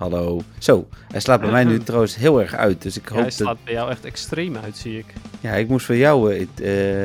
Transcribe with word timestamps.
Hallo. 0.00 0.40
Zo, 0.58 0.88
hij 1.08 1.20
slaat 1.20 1.40
bij 1.40 1.50
mij 1.50 1.64
nu 1.64 1.78
trouwens 1.84 2.16
heel 2.16 2.40
erg 2.40 2.54
uit. 2.54 2.82
Dus 2.82 2.96
ik 2.96 3.08
Ja, 3.08 3.08
hoop 3.08 3.18
hij 3.18 3.24
dat... 3.24 3.34
slaat 3.34 3.64
bij 3.64 3.72
jou 3.72 3.90
echt 3.90 4.04
extreem 4.04 4.56
uit, 4.56 4.76
zie 4.76 4.98
ik. 4.98 5.12
Ja, 5.40 5.52
ik 5.52 5.68
moest 5.68 5.86
voor 5.86 5.96
jou 5.96 6.34
eh, 6.34 6.40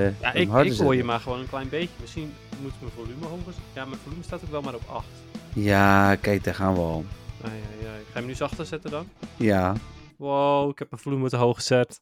eh, 0.06 0.14
Ja, 0.22 0.34
ik, 0.34 0.54
ik 0.72 0.78
hoor 0.78 0.96
je 0.96 1.04
maar 1.04 1.20
gewoon 1.20 1.40
een 1.40 1.50
klein 1.50 1.70
beetje. 1.70 1.96
Misschien 2.02 2.34
moet 2.62 2.72
mijn 2.80 2.92
volume 2.92 3.26
hoger 3.26 3.54
zijn. 3.54 3.66
Ja, 3.74 3.86
mijn 3.86 4.00
volume 4.04 4.24
staat 4.24 4.44
ook 4.44 4.52
wel 4.52 4.62
maar 4.62 4.74
op 4.74 4.82
8. 4.88 5.06
Ja, 5.54 6.16
kijk, 6.16 6.44
daar 6.44 6.56
gaan 6.56 6.74
we 6.74 6.80
al. 6.80 7.06
Ah, 7.42 7.52
ja, 7.52 7.88
ja. 7.88 7.92
Ga 7.94 7.98
je 8.06 8.14
hem 8.14 8.26
nu 8.26 8.34
zachter 8.34 8.66
zetten 8.66 8.92
dan? 8.92 9.10
Ja. 9.36 9.74
Wow, 10.18 10.70
ik 10.70 10.80
heb 10.80 10.90
mijn 10.90 11.02
volume 11.02 11.30
te 11.30 11.36
hoog 11.38 11.56
gezet. 11.56 12.02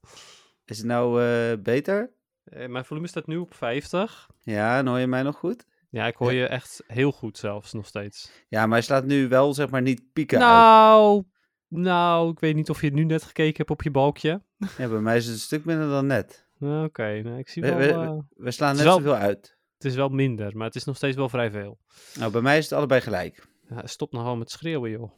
Is 0.66 0.78
het 0.78 0.88
nou 0.88 1.24
eh, 1.24 1.58
beter? 1.60 2.10
Eh, 2.44 2.68
mijn 2.68 2.86
volume 2.86 3.08
staat 3.08 3.28
nu 3.28 3.38
op 3.38 3.54
50. 3.54 4.30
Ja, 4.42 4.78
en 4.78 4.88
hoor 4.88 5.00
je 5.00 5.08
mij 5.08 5.24
nog 5.24 5.36
goed? 5.36 5.66
Ja, 5.94 6.08
ik 6.08 6.16
hoor 6.16 6.34
je 6.34 6.48
echt 6.48 6.84
heel 6.88 7.12
goed 7.12 7.38
zelfs 7.38 7.74
nog 7.74 7.86
steeds. 7.86 8.32
Ja, 8.48 8.62
maar 8.66 8.72
hij 8.78 8.82
slaat 8.82 9.06
nu 9.06 9.28
wel, 9.28 9.54
zeg 9.54 9.70
maar, 9.70 9.82
niet 9.82 10.14
pieken 10.14 10.38
uit. 10.40 10.48
Nou, 10.48 11.24
nou, 11.68 12.32
ik 12.32 12.40
weet 12.40 12.56
niet 12.56 12.70
of 12.70 12.82
je 12.82 12.92
nu 12.94 13.04
net 13.04 13.24
gekeken 13.24 13.58
hebt 13.58 13.70
op 13.70 13.82
je 13.84 13.92
balkje. 13.92 14.42
Ja, 14.78 14.88
bij 14.88 15.00
mij 15.00 15.18
is 15.18 15.26
het 15.26 15.34
een 15.34 15.40
stuk 15.40 15.66
minder 15.66 15.88
dan 15.90 16.06
net. 16.06 16.48
Nou, 16.58 16.86
Oké, 16.86 17.22
nou, 17.22 17.38
ik 17.38 17.50
zie 17.50 17.62
We, 17.62 17.74
wel... 17.74 18.00
we, 18.00 18.06
eh, 18.06 18.18
we 18.30 18.52
slaan 18.52 18.76
net 18.76 18.84
wel- 18.84 18.94
zoveel 18.98 19.16
uit. 19.16 19.58
het 19.78 19.86
is 19.86 19.96
wel 19.96 20.10
minder, 20.10 20.58
maar 20.58 20.68
het 20.68 20.76
is 20.76 20.84
nog 20.84 20.96
steeds 20.96 21.16
wel 21.16 21.30
vrij 21.30 21.52
veel. 21.52 21.80
Nou, 22.20 22.32
bij 22.32 22.42
mij 22.42 22.58
is 22.58 22.64
het 22.64 22.74
allebei 22.74 23.02
gelijk. 23.02 23.48
Ja, 23.70 23.88
stop 23.88 24.12
nou 24.12 24.24
gewoon 24.24 24.40
met 24.40 24.52
schreeuwen, 24.52 24.90
joh. 24.92 25.12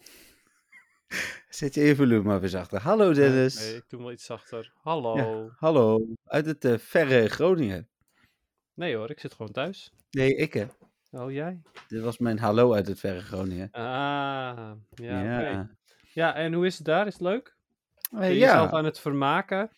Zet 1.50 1.74
je 1.76 1.82
je 1.82 1.96
volume 1.96 2.24
maar 2.24 2.40
weer 2.40 2.50
zachter. 2.50 2.80
Hallo 2.82 3.14
Dennis. 3.14 3.60
Nee, 3.60 3.76
ik 3.76 3.84
doe 3.88 4.02
wel 4.02 4.12
iets 4.12 4.26
zachter. 4.26 4.74
Hallo. 4.82 5.18
Ja. 5.18 5.56
Hallo, 5.58 6.06
uit 6.26 6.46
het 6.46 6.66
eh, 6.66 6.78
verre 6.78 7.28
Groningen. 7.30 7.90
Nee 8.76 8.96
hoor, 8.96 9.10
ik 9.10 9.20
zit 9.20 9.34
gewoon 9.34 9.52
thuis. 9.52 9.92
Nee, 10.12 10.36
ik 10.36 10.54
hè. 10.54 10.66
Oh, 11.12 11.32
jij? 11.32 11.62
Dit 11.88 12.02
was 12.02 12.18
mijn 12.18 12.40
hallo 12.40 12.74
uit 12.74 12.88
het 12.88 13.00
verre 13.00 13.22
Groningen. 13.22 13.68
Ah, 13.72 14.72
ja, 14.96 15.24
Ja. 15.24 15.70
Ja, 16.14 16.36
en 16.36 16.54
hoe 16.54 16.66
is 16.66 16.76
het 16.78 16.86
daar? 16.86 17.08
Is 17.08 17.14
het 17.14 17.22
leuk? 17.22 17.56
Eh, 18.12 18.20
Ben 18.20 18.30
je 18.30 18.36
ja. 18.36 18.52
jezelf 18.54 18.72
aan 18.72 18.86
het 18.86 19.00
vermaken? 19.00 19.70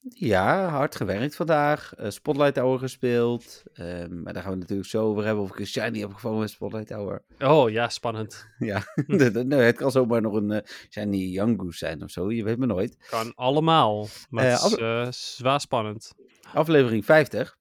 Ja, 0.00 0.68
hard 0.68 0.96
gewerkt 0.96 1.36
vandaag. 1.36 1.94
Eh, 1.94 2.10
Spotlight 2.10 2.56
Hour 2.56 2.78
gespeeld. 2.78 3.62
Ehm, 3.72 4.22
maar 4.22 4.32
daar 4.32 4.42
gaan 4.42 4.52
we 4.52 4.58
natuurlijk 4.58 4.88
zo 4.88 5.04
over 5.04 5.24
hebben 5.24 5.44
of 5.44 5.50
ik 5.50 5.58
een 5.58 5.66
shiny 5.66 5.98
heb 5.98 6.12
gevangen 6.14 6.38
met 6.38 6.50
Spotlight 6.50 6.90
Hour. 6.90 7.24
Oh, 7.38 7.70
ja, 7.70 7.88
spannend. 7.88 8.46
Ja, 8.58 8.82
nee, 9.06 9.60
het 9.60 9.76
kan 9.76 9.90
zomaar 9.90 10.20
nog 10.20 10.34
een 10.34 10.50
eh, 10.50 10.64
shiny 10.90 11.16
Young 11.16 11.60
Goose 11.60 11.78
zijn 11.78 12.02
of 12.02 12.10
zo. 12.10 12.30
Je 12.32 12.44
weet 12.44 12.58
maar 12.58 12.68
nooit. 12.68 13.06
Kan 13.10 13.34
allemaal. 13.34 14.06
Maar 14.30 14.44
het 14.44 14.60
is 14.62 14.78
af- 14.78 15.14
zwaar 15.14 15.60
spannend. 15.60 16.14
Aflevering 16.54 17.04
50. 17.04 17.56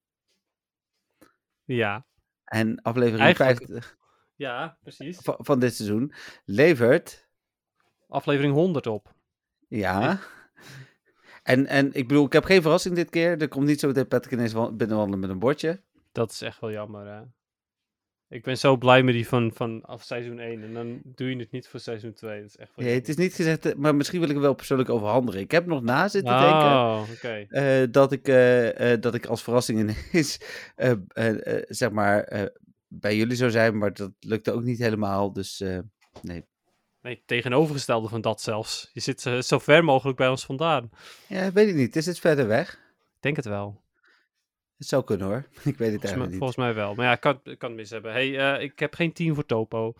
Ja. 1.67 2.05
En 2.43 2.81
aflevering 2.81 3.21
Eigenlijk- 3.21 3.57
50 3.57 3.97
Ja, 4.35 4.77
precies. 4.81 5.17
van, 5.17 5.35
van 5.39 5.59
dit 5.59 5.75
seizoen 5.75 6.13
levert. 6.45 7.27
Aflevering 8.07 8.53
100 8.53 8.87
op. 8.87 9.13
Ja. 9.67 10.19
En, 11.43 11.65
en 11.65 11.93
ik 11.93 12.07
bedoel, 12.07 12.25
ik 12.25 12.33
heb 12.33 12.43
geen 12.43 12.61
verrassing 12.61 12.95
dit 12.95 13.09
keer. 13.09 13.41
Er 13.41 13.47
komt 13.47 13.65
niet 13.65 13.79
zo 13.79 13.87
meteen 13.87 14.07
Patrick 14.07 14.33
ineens 14.33 14.53
wa- 14.53 14.71
binnenwandelen 14.71 15.19
met 15.19 15.29
een 15.29 15.39
bordje. 15.39 15.81
Dat 16.11 16.31
is 16.31 16.41
echt 16.41 16.59
wel 16.59 16.71
jammer, 16.71 17.05
hè. 17.07 17.21
Ik 18.29 18.43
ben 18.43 18.57
zo 18.57 18.77
blij 18.77 19.03
met 19.03 19.13
die 19.13 19.27
van, 19.27 19.51
van 19.53 19.81
af 19.81 20.03
seizoen 20.03 20.39
1. 20.39 20.63
En 20.63 20.73
dan 20.73 21.01
doe 21.03 21.29
je 21.29 21.35
het 21.35 21.51
niet 21.51 21.67
voor 21.67 21.79
seizoen 21.79 22.13
2. 22.13 22.41
Dat 22.41 22.49
is 22.49 22.57
echt 22.57 22.71
Nee, 22.75 22.93
het 22.93 23.07
is 23.09 23.15
niet 23.15 23.33
gezegd, 23.33 23.65
eh, 23.65 23.75
maar 23.75 23.95
misschien 23.95 24.19
wil 24.19 24.29
ik 24.29 24.35
er 24.35 24.41
wel 24.41 24.53
persoonlijk 24.53 24.89
overhandigen. 24.89 25.41
Ik 25.41 25.51
heb 25.51 25.65
nog 25.65 25.81
na 25.81 26.07
zitten 26.07 26.39
denken. 26.39 26.57
Oh, 26.57 27.01
oké. 27.15 27.45
eh, 27.49 27.87
dat, 27.91 28.11
ik, 28.11 28.27
eh, 28.27 28.91
eh, 28.93 29.01
dat 29.01 29.15
ik 29.15 29.25
als 29.25 29.43
verrassing 29.43 29.79
ineens, 29.79 30.39
zeg 31.79 31.91
maar, 31.91 32.49
bij 32.87 33.15
jullie 33.15 33.35
zou 33.35 33.51
zijn, 33.51 33.77
maar 33.77 33.93
dat 33.93 34.11
lukte 34.19 34.51
ook 34.51 34.63
niet 34.63 34.79
helemaal. 34.79 35.33
Dus 35.33 35.63
nee. 36.21 36.45
Nee, 37.01 37.23
tegenovergestelde 37.25 38.07
van 38.07 38.21
dat 38.21 38.41
zelfs. 38.41 38.89
Je 38.93 38.99
zit 38.99 39.21
zo 39.39 39.59
ver 39.59 39.83
mogelijk 39.83 40.17
bij 40.17 40.27
ons 40.27 40.45
vandaan. 40.45 40.89
Ja, 41.27 41.51
weet 41.51 41.67
ik 41.67 41.75
niet. 41.75 41.95
Is 41.95 42.05
het 42.05 42.19
verder 42.19 42.47
weg? 42.47 42.73
Ik 43.15 43.21
denk 43.21 43.35
het 43.35 43.45
wel. 43.45 43.81
Het 44.77 44.87
zou 44.87 45.03
kunnen 45.03 45.27
hoor. 45.27 45.37
Ik 45.63 45.63
weet 45.63 45.63
het 45.73 45.79
Volgens 45.79 46.03
eigenlijk 46.03 46.29
niet. 46.29 46.37
volgens 46.37 46.57
mij 46.57 46.73
wel. 46.73 46.95
Maar 46.95 47.05
ja, 47.05 47.11
ik 47.11 47.19
kan, 47.19 47.39
ik 47.43 47.59
kan 47.59 47.69
het 47.69 47.77
mis 47.79 47.89
hebben. 47.89 48.11
hey, 48.11 48.55
eh, 48.55 48.63
ik 48.63 48.79
heb 48.79 48.93
geen 48.95 49.13
team 49.13 49.35
voor 49.35 49.45
Topo. 49.45 49.93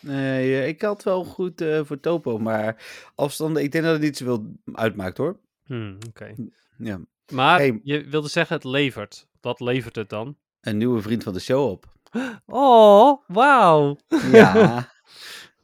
Nee, 0.00 0.54
eh, 0.60 0.68
ik 0.68 0.82
had 0.82 1.02
wel 1.02 1.24
goed 1.24 1.60
eh, 1.60 1.80
voor 1.84 2.00
Topo, 2.00 2.38
maar 2.38 2.84
afstanden, 3.14 3.62
ik 3.62 3.72
denk 3.72 3.84
dat 3.84 3.92
het 3.92 4.02
niet 4.02 4.16
zoveel 4.16 4.52
uitmaakt 4.72 5.16
hoor. 5.16 5.38
Hmm, 5.64 5.98
Oké. 6.08 6.34
Ja. 6.78 7.00
Maar 7.32 7.58
Hey. 7.58 7.80
je 7.82 8.04
wilde 8.08 8.28
zeggen 8.28 8.56
het 8.56 8.64
levert. 8.64 9.26
Wat 9.40 9.60
levert 9.60 9.96
het 9.96 10.08
dan? 10.08 10.36
Een 10.60 10.76
nieuwe 10.76 11.02
vriend 11.02 11.22
van 11.22 11.32
de 11.32 11.40
show 11.40 11.70
op. 11.70 11.86
Oh, 12.46 13.22
wauw. 13.26 13.96
Ja. 14.32 14.90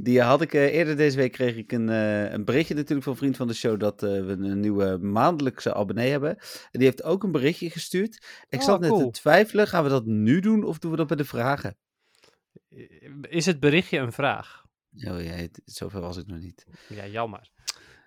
Die 0.00 0.20
had 0.22 0.40
ik 0.40 0.54
eh, 0.54 0.74
eerder 0.74 0.96
deze 0.96 1.16
week 1.16 1.32
kreeg 1.32 1.56
ik 1.56 1.72
een, 1.72 1.88
eh, 1.88 2.30
een 2.32 2.44
berichtje 2.44 2.74
natuurlijk 2.74 3.02
van 3.02 3.12
een 3.12 3.18
vriend 3.18 3.36
van 3.36 3.46
de 3.46 3.54
show 3.54 3.80
dat 3.80 4.02
eh, 4.02 4.08
we 4.10 4.32
een 4.32 4.60
nieuwe 4.60 4.98
maandelijkse 4.98 5.74
abonnee 5.74 6.10
hebben. 6.10 6.36
En 6.38 6.68
die 6.78 6.82
heeft 6.82 7.02
ook 7.02 7.22
een 7.22 7.32
berichtje 7.32 7.70
gestuurd. 7.70 8.26
Ik 8.48 8.58
Oh, 8.58 8.64
zat 8.64 8.80
net 8.80 8.90
cool. 8.90 9.10
te 9.10 9.20
twijfelen, 9.20 9.66
gaan 9.68 9.82
we 9.84 9.88
dat 9.90 10.04
nu 10.06 10.40
doen 10.40 10.64
of 10.64 10.78
doen 10.78 10.90
we 10.90 10.96
dat 10.96 11.06
bij 11.06 11.16
de 11.16 11.24
vragen? 11.24 11.76
Is 13.28 13.46
het 13.46 13.60
berichtje 13.60 13.98
een 13.98 14.12
vraag? 14.12 14.64
Oh 14.94 15.22
ja, 15.24 15.46
zover 15.64 16.00
was 16.00 16.16
ik 16.16 16.26
nog 16.26 16.38
niet. 16.38 16.66
Ja, 16.88 17.06
jammer. 17.06 17.50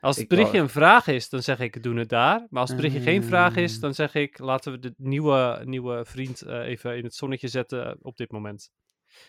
Als 0.02 0.16
het 0.16 0.24
Ik 0.24 0.30
berichtje 0.30 0.58
wou- 0.58 0.64
een 0.68 0.74
vraag 0.74 1.08
is, 1.08 1.30
dan 1.30 1.44
zeg 1.44 1.60
ik 1.60 1.84
doen 1.84 1.98
het 1.98 2.10
daar. 2.10 2.48
Maar 2.50 2.62
als 2.62 2.70
het 2.70 2.78
berichtje 2.80 3.02
geen 3.04 3.24
vraag 3.24 3.56
is, 3.56 3.80
dan 3.80 3.94
zeg 3.94 4.16
ik 4.16 4.40
laten 4.40 4.72
we 4.72 4.80
de 4.80 4.94
nieuwe, 4.98 5.62
nieuwe 5.66 6.06
vriend 6.06 6.46
even 6.46 6.98
in 6.98 7.04
het 7.04 7.16
zonnetje 7.16 7.48
zetten 7.48 7.98
op 8.02 8.18
dit 8.18 8.32
moment. 8.32 8.72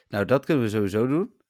Nou, 0.09 0.25
dat 0.25 0.45
kunnen 0.45 0.65
we 0.65 0.71
sowieso 0.71 1.07
doen. 1.07 1.41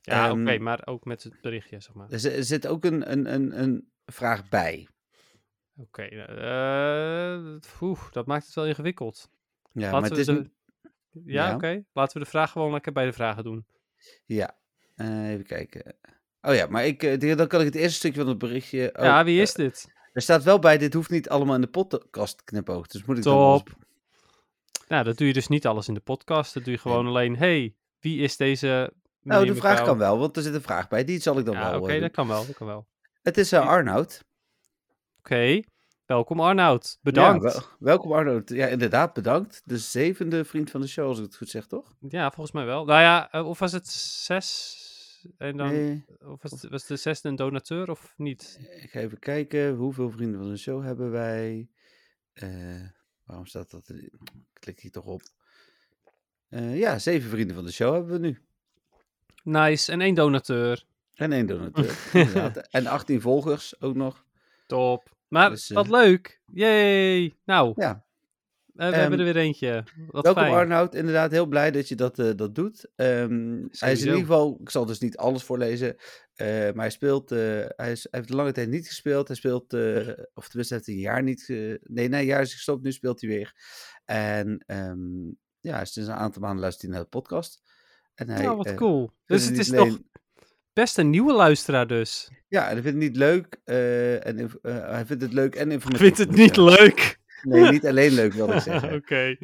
Ja, 0.00 0.28
Ehm, 0.28 0.40
oké, 0.42 0.58
maar 0.58 0.86
ook 0.86 1.04
met 1.04 1.22
het 1.22 1.40
berichtje, 1.40 1.80
zeg 1.80 1.94
maar. 1.94 2.10
Er 2.10 2.18
zi- 2.20 2.42
zit 2.42 2.66
ook 2.66 2.84
een, 2.84 3.12
een, 3.12 3.34
een, 3.34 3.60
een 3.62 3.90
vraag 4.06 4.48
bij. 4.48 4.88
Oké, 5.76 6.02
eh, 6.02 7.56
oeh, 7.80 8.10
dat 8.10 8.26
maakt 8.26 8.46
het 8.46 8.54
wel 8.54 8.66
ingewikkeld. 8.66 9.30
Ja, 9.72 9.80
Laten 9.90 10.00
maar 10.00 10.10
het 10.10 10.18
is 10.18 10.26
de-. 10.26 10.50
Ja, 11.24 11.48
Ja. 11.48 11.54
oké. 11.54 11.82
Laten 11.92 12.18
we 12.18 12.24
de 12.24 12.30
vraag 12.30 12.50
gewoon 12.50 12.72
lekker 12.72 12.92
bij 12.92 13.04
de 13.04 13.12
vragen 13.12 13.44
doen. 13.44 13.66
Ja, 14.26 14.58
Eh, 14.96 15.30
even 15.30 15.44
kijken. 15.46 15.94
Oh 16.42 16.54
ja, 16.54 16.66
maar 16.66 16.86
ik, 16.86 17.02
eh, 17.02 17.36
dan 17.36 17.46
kan 17.46 17.60
ik 17.60 17.66
het 17.66 17.74
eerste 17.74 17.98
stukje 17.98 18.20
van 18.20 18.28
het 18.28 18.38
berichtje... 18.38 18.92
oh, 18.98 19.04
ja, 19.04 19.24
wie 19.24 19.36
eh, 19.36 19.42
is 19.42 19.54
dit? 19.54 19.92
Er 20.12 20.22
staat 20.22 20.42
wel 20.42 20.58
bij, 20.58 20.78
dit 20.78 20.94
hoeft 20.94 21.10
niet 21.10 21.28
allemaal 21.28 21.54
in 21.54 21.60
de 21.60 21.66
podcast 21.66 22.44
knipoog. 22.44 22.86
Dus 22.86 23.04
moet 23.04 23.16
ik 23.16 23.22
Top. 23.22 23.68
Nou, 24.88 25.04
dat 25.04 25.16
doe 25.18 25.26
je 25.26 25.32
dus 25.32 25.48
niet 25.48 25.66
alles 25.66 25.88
in 25.88 25.94
de 25.94 26.00
podcast. 26.00 26.54
Dat 26.54 26.64
doe 26.64 26.72
je 26.72 26.78
gewoon 26.78 27.06
alleen, 27.06 27.36
hey, 27.36 27.74
wie 28.00 28.20
is 28.22 28.36
deze 28.36 28.92
Nou, 29.22 29.46
de 29.46 29.54
vraag 29.54 29.82
kan 29.82 29.98
wel, 29.98 30.18
want 30.18 30.36
er 30.36 30.42
zit 30.42 30.54
een 30.54 30.62
vraag 30.62 30.88
bij. 30.88 31.04
Die 31.04 31.20
zal 31.20 31.38
ik 31.38 31.44
dan 31.44 31.54
Ja, 31.54 31.70
wel 31.70 31.80
oké, 31.80 31.92
eh, 31.92 32.00
dat 32.00 32.10
kan 32.10 32.28
wel, 32.28 32.46
dat 32.46 32.56
kan 32.56 32.66
wel. 32.66 32.86
Het 33.22 33.38
is 33.38 33.52
eh, 33.52 33.66
Arnoud. 33.66 34.24
Oké, 35.18 35.60
welkom 36.06 36.40
Arnoud. 36.40 36.98
Bedankt. 37.02 37.42
Ja, 37.44 37.48
Ja, 37.50 37.54
wel- 37.54 37.68
welkom 37.78 38.12
Arnoud. 38.12 38.48
Ja, 38.48 38.66
inderdaad, 38.66 39.12
bedankt. 39.12 39.62
De 39.64 39.78
zevende 39.78 40.44
vriend 40.44 40.70
van 40.70 40.80
de 40.80 40.86
show, 40.86 41.06
als 41.08 41.18
ik 41.18 41.24
het 41.24 41.36
goed 41.36 41.48
zeg, 41.48 41.66
toch? 41.66 41.94
volgens 42.08 42.52
mij 42.52 42.64
wel. 42.64 42.84
Nou 42.84 43.00
ja, 43.00 43.30
eh, 43.32 43.46
of 43.48 43.58
was 43.58 43.72
het 43.72 43.88
zes? 43.88 44.88
En 45.38 45.56
dan, 45.56 45.68
Nee, 45.68 46.04
of 46.18 46.42
was, 46.42 46.50
het, 46.50 46.70
was 46.70 46.86
de 46.86 46.96
zesde 46.96 47.28
een 47.28 47.36
donateur 47.36 47.90
of 47.90 48.14
niet? 48.16 48.58
ik 48.82 48.90
ga 48.90 49.00
even 49.00 49.18
kijken. 49.18 49.74
Hoeveel 49.74 50.10
vrienden 50.10 50.40
van 50.40 50.48
de 50.50 50.56
show 50.56 50.84
hebben 50.84 51.10
wij? 51.10 51.68
Waarom 53.24 53.46
staat 53.46 53.70
dat? 53.70 53.88
Ik 53.88 54.12
klik 54.52 54.80
hier 54.80 54.90
toch 54.90 55.04
op. 55.04 55.22
Ja, 56.48 56.98
zeven 56.98 57.30
vrienden 57.30 57.56
van 57.56 57.64
de 57.64 57.72
show 57.72 57.92
hebben 57.94 58.12
we 58.12 58.18
nu. 58.26 58.42
Nice, 59.42 59.92
en 59.92 60.00
één 60.00 60.14
donateur. 60.14 60.84
En 61.14 61.32
één 61.32 61.46
donateur. 61.46 61.96
En 62.70 62.86
18 62.86 63.20
volgers 63.20 63.80
ook 63.80 63.94
nog. 63.94 64.24
Top. 64.66 65.10
Maar 65.28 65.50
Dus, 65.50 65.70
eh, 65.70 65.76
wat 65.76 65.88
leuk. 65.88 66.40
Yay. 66.52 67.36
Nou, 67.44 67.72
Ja, 67.76 67.90
eh, 67.90 67.96
we 68.72 68.84
ehm, 68.84 69.00
hebben 69.00 69.18
er 69.18 69.24
weer 69.24 69.36
eentje. 69.36 69.84
Wat 70.10 70.24
Welkom 70.24 70.42
fijn. 70.42 70.54
Arnoud, 70.54 70.94
inderdaad 70.94 71.30
heel 71.30 71.46
blij 71.46 71.70
dat 71.70 71.88
je 71.88 71.94
dat, 71.94 72.18
eh, 72.18 72.30
dat 72.36 72.54
doet. 72.54 72.90
Ehm, 72.96 73.66
hij 73.70 73.92
is 73.92 74.00
in 74.00 74.06
ieder 74.06 74.20
geval, 74.20 74.58
ik 74.60 74.70
zal 74.70 74.86
dus 74.86 74.98
niet 74.98 75.16
alles 75.16 75.42
voorlezen, 75.42 75.96
maar 76.36 76.74
hij 76.74 76.90
speelt, 76.90 77.30
hij, 77.30 77.90
is, 77.90 78.06
hij 78.10 78.20
heeft 78.20 78.30
lange 78.30 78.52
tijd 78.52 78.68
niet 78.68 78.86
gespeeld. 78.86 79.26
Hij 79.26 79.36
speelt, 79.36 79.72
of 80.34 80.48
tenminste 80.48 80.74
heeft 80.74 80.86
hij 80.86 80.94
een 80.94 81.00
jaar 81.00 81.22
niet, 81.22 81.44
nee, 81.48 82.08
nee, 82.08 82.20
een 82.20 82.26
jaar 82.26 82.40
is 82.40 82.52
gestopt, 82.52 82.82
nu 82.82 82.92
speelt 82.92 83.20
hij 83.20 83.30
weer. 83.30 83.54
En 84.04 84.64
ehm, 84.66 84.98
ja, 85.60 85.84
sinds 85.84 86.08
een 86.08 86.14
aantal 86.14 86.42
maanden 86.42 86.60
luistert 86.60 86.82
hij 86.86 86.92
naar 86.92 87.02
de 87.02 87.08
podcast. 87.08 87.62
En 88.20 88.28
hij, 88.28 88.42
Nou, 88.44 88.56
wat 88.56 88.66
eh, 88.66 88.74
cool. 88.74 88.98
vindt 89.00 89.12
Dus 89.26 89.44
het 89.48 89.58
is 89.58 89.68
toch 89.68 89.98
best 90.72 90.98
een 90.98 91.10
nieuwe 91.10 91.32
luisteraar 91.32 91.86
dus. 91.86 92.30
Ja, 92.48 92.60
en 92.68 92.72
hij 92.72 92.82
vindt 92.82 92.86
het 93.02 93.08
niet 93.08 93.16
leuk. 93.16 93.60
eh, 93.64 94.26
en, 94.26 94.38
eh, 94.62 94.90
hij 94.90 95.06
vindt 95.06 95.22
het 95.22 95.32
leuk 95.32 95.54
en 95.54 95.66
Ik 95.66 95.72
informatief. 95.72 96.06
vind 96.06 96.18
het 96.18 96.28
moet 96.28 96.38
ik 96.38 96.42
niet 96.44 96.54
zeggen. 96.54 96.82
leuk. 96.84 97.18
Nee, 97.42 97.70
niet 97.70 97.86
alleen 97.86 98.12
leuk, 98.12 98.32
wil 98.32 98.52
ik 98.52 98.60
zeggen. 98.70 98.94
Oké. 98.94 99.36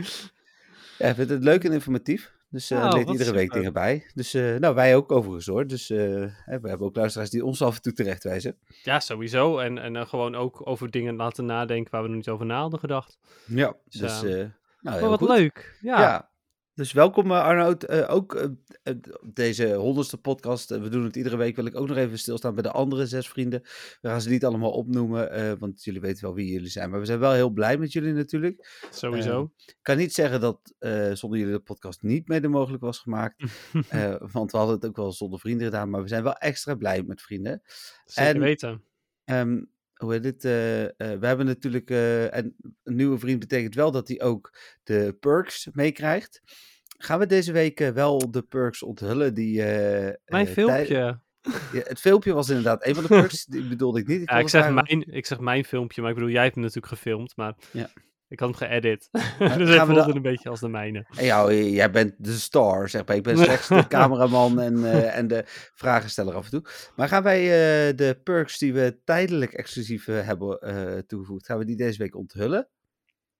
Ja, 0.98 1.04
hij 1.04 1.14
vindt 1.14 1.30
het 1.30 1.42
leuk 1.44 1.64
en 1.64 1.72
informatief. 1.72 2.34
Dus 2.48 2.68
leert 2.68 2.92
wat 2.92 3.08
iedere 3.10 3.32
week 3.32 3.52
dingen 3.52 3.72
bij. 3.72 4.06
Dus 4.14 4.32
nou, 4.32 4.74
wij 4.74 4.96
ook 4.96 5.12
overigens 5.12 5.46
hoor. 5.46 5.66
Dus 5.66 5.88
we 5.88 6.30
hebben 6.44 6.78
ook 6.80 6.96
luisteraars 6.96 7.30
die 7.30 7.44
ons 7.44 7.62
af 7.62 7.76
en 7.76 7.82
toe 7.82 7.92
terechtwijzen. 7.92 8.56
Ja, 8.82 9.00
sowieso. 9.00 9.58
En, 9.58 9.78
en 9.78 10.06
gewoon 10.08 10.34
ook 10.34 10.66
over 10.68 10.90
dingen 10.90 11.16
laten 11.16 11.44
nadenken 11.44 11.90
waar 11.92 12.02
we 12.02 12.08
nog 12.08 12.16
niet 12.16 12.28
over 12.28 12.46
na 12.46 12.60
hadden 12.60 12.78
gedacht. 12.78 13.18
Ja, 13.46 13.74
Dus, 13.88 14.00
dus 14.00 14.22
nou, 14.80 15.00
wat 15.08 15.18
goed. 15.18 15.28
leuk. 15.28 15.78
Ja. 15.80 16.00
Ja. 16.00 16.30
Dus 16.76 16.92
welkom 16.92 17.30
eh, 17.30 17.42
Arnoud. 17.42 17.82
Eh, 17.82 18.14
ook 18.14 18.34
op 19.20 19.34
deze 19.34 19.74
honderdste 19.74 20.18
podcast. 20.18 20.68
we 20.68 20.88
doen 20.88 21.04
het 21.04 21.16
iedere 21.16 21.36
week. 21.36 21.56
Wil 21.56 21.66
ik 21.66 21.76
ook 21.76 21.88
nog 21.88 21.96
even 21.96 22.18
stilstaan 22.18 22.54
bij 22.54 22.62
de 22.62 22.70
andere 22.70 23.06
zes 23.06 23.28
vrienden. 23.28 23.60
We 24.00 24.08
gaan 24.08 24.20
ze 24.20 24.30
niet 24.30 24.44
allemaal 24.44 24.70
opnoemen, 24.70 25.58
want 25.58 25.84
jullie 25.84 26.00
weten 26.00 26.24
wel 26.24 26.34
wie 26.34 26.52
jullie 26.52 26.68
zijn. 26.68 26.90
Maar 26.90 27.00
we 27.00 27.06
zijn 27.06 27.18
wel 27.18 27.32
heel 27.32 27.50
blij 27.50 27.78
met 27.78 27.92
jullie 27.92 28.12
natuurlijk. 28.12 28.86
Sowieso. 28.90 29.52
Ik 29.66 29.76
kan 29.82 29.96
niet 29.96 30.14
zeggen 30.14 30.40
dat 30.40 30.74
zonder 31.18 31.38
jullie 31.38 31.54
de 31.54 31.60
podcast 31.60 32.02
niet 32.02 32.28
mede 32.28 32.48
mogelijk 32.48 32.82
was 32.82 32.98
gemaakt. 32.98 33.42
want 34.32 34.50
we 34.52 34.58
hadden 34.58 34.76
het 34.76 34.86
ook 34.86 34.96
wel 34.96 35.12
zonder 35.12 35.40
vrienden 35.40 35.66
gedaan. 35.66 35.90
Maar 35.90 36.02
we 36.02 36.08
zijn 36.08 36.22
wel 36.22 36.36
extra 36.36 36.74
blij 36.74 37.02
met 37.02 37.22
vrienden. 37.22 37.62
Zeker 38.04 38.34
en- 38.34 38.40
weten. 38.40 38.82
Ehm, 39.24 39.62
hoe 39.96 40.12
heet 40.12 40.24
het? 40.24 40.44
eh, 40.44 40.84
eh, 40.84 40.90
we 40.96 41.26
hebben 41.26 41.46
natuurlijk. 41.46 41.90
eh, 41.90 42.34
en 42.36 42.56
een 42.82 42.94
nieuwe 42.96 43.18
vriend 43.18 43.38
betekent 43.38 43.74
wel 43.74 43.90
dat 43.90 44.08
hij 44.08 44.20
ook 44.22 44.58
de 44.82 45.16
perks 45.20 45.68
meekrijgt. 45.72 46.42
Gaan 46.98 47.18
we 47.18 47.26
deze 47.26 47.52
week 47.52 47.78
wel 47.78 48.30
de 48.30 48.42
perks 48.42 48.82
onthullen? 48.82 49.34
Die, 49.34 49.62
Mijn 50.26 50.46
filmpje. 50.46 50.94
Ja, 51.72 51.80
het 51.82 52.00
filmpje 52.00 52.32
was 52.32 52.48
inderdaad 52.48 52.86
een 52.86 52.94
van 52.94 53.02
de 53.02 53.08
perks. 53.20 53.44
die 53.44 53.68
bedoelde 53.68 54.00
ik 54.00 54.06
niet. 54.06 54.20
Ik 54.20 54.30
Ja, 54.30 54.38
ik 54.38 54.48
wilde 54.48 54.66
zeg, 54.66 54.74
mijn, 54.74 55.14
ik 55.14 55.26
zeg 55.26 55.38
mijn 55.40 55.64
filmpje, 55.64 56.00
maar 56.00 56.10
ik 56.10 56.16
bedoel, 56.16 56.32
jij 56.32 56.42
hebt 56.42 56.54
hem 56.54 56.64
natuurlijk 56.64 56.92
gefilmd, 56.92 57.36
maar 57.36 57.54
Ja. 57.72 57.88
Ik 58.28 58.40
had 58.40 58.48
hem 58.48 58.68
geëdit. 58.68 59.08
dus 59.12 59.48
gaan 59.48 59.58
hij 59.68 59.86
voelde 59.86 60.14
een 60.14 60.22
beetje 60.22 60.48
als 60.48 60.60
de 60.60 60.68
mijne. 60.68 61.06
Ja, 61.10 61.52
jij 61.52 61.90
bent 61.90 62.14
de 62.18 62.32
star, 62.32 62.88
zeg 62.88 63.06
maar. 63.06 63.16
Ik 63.16 63.22
ben 63.22 63.36
slechts 63.44 63.68
de 63.68 63.86
cameraman 63.86 64.60
en, 64.60 64.84
eh, 64.84 65.16
en 65.16 65.28
de 65.28 65.42
vragensteller 65.74 66.34
af 66.34 66.44
en 66.44 66.50
toe. 66.50 66.64
Maar 66.96 67.08
gaan 67.08 67.22
wij 67.22 67.42
eh, 67.42 67.96
de 67.96 68.20
perks 68.24 68.58
die 68.58 68.72
we 68.72 69.00
tijdelijk 69.04 69.52
exclusief 69.52 70.08
eh, 70.08 70.26
hebben 70.26 71.04
toegevoegd, 71.06 71.46
gaan 71.46 71.58
we 71.58 71.64
die 71.64 71.76
deze 71.76 71.98
week 71.98 72.16
onthullen? 72.16 72.68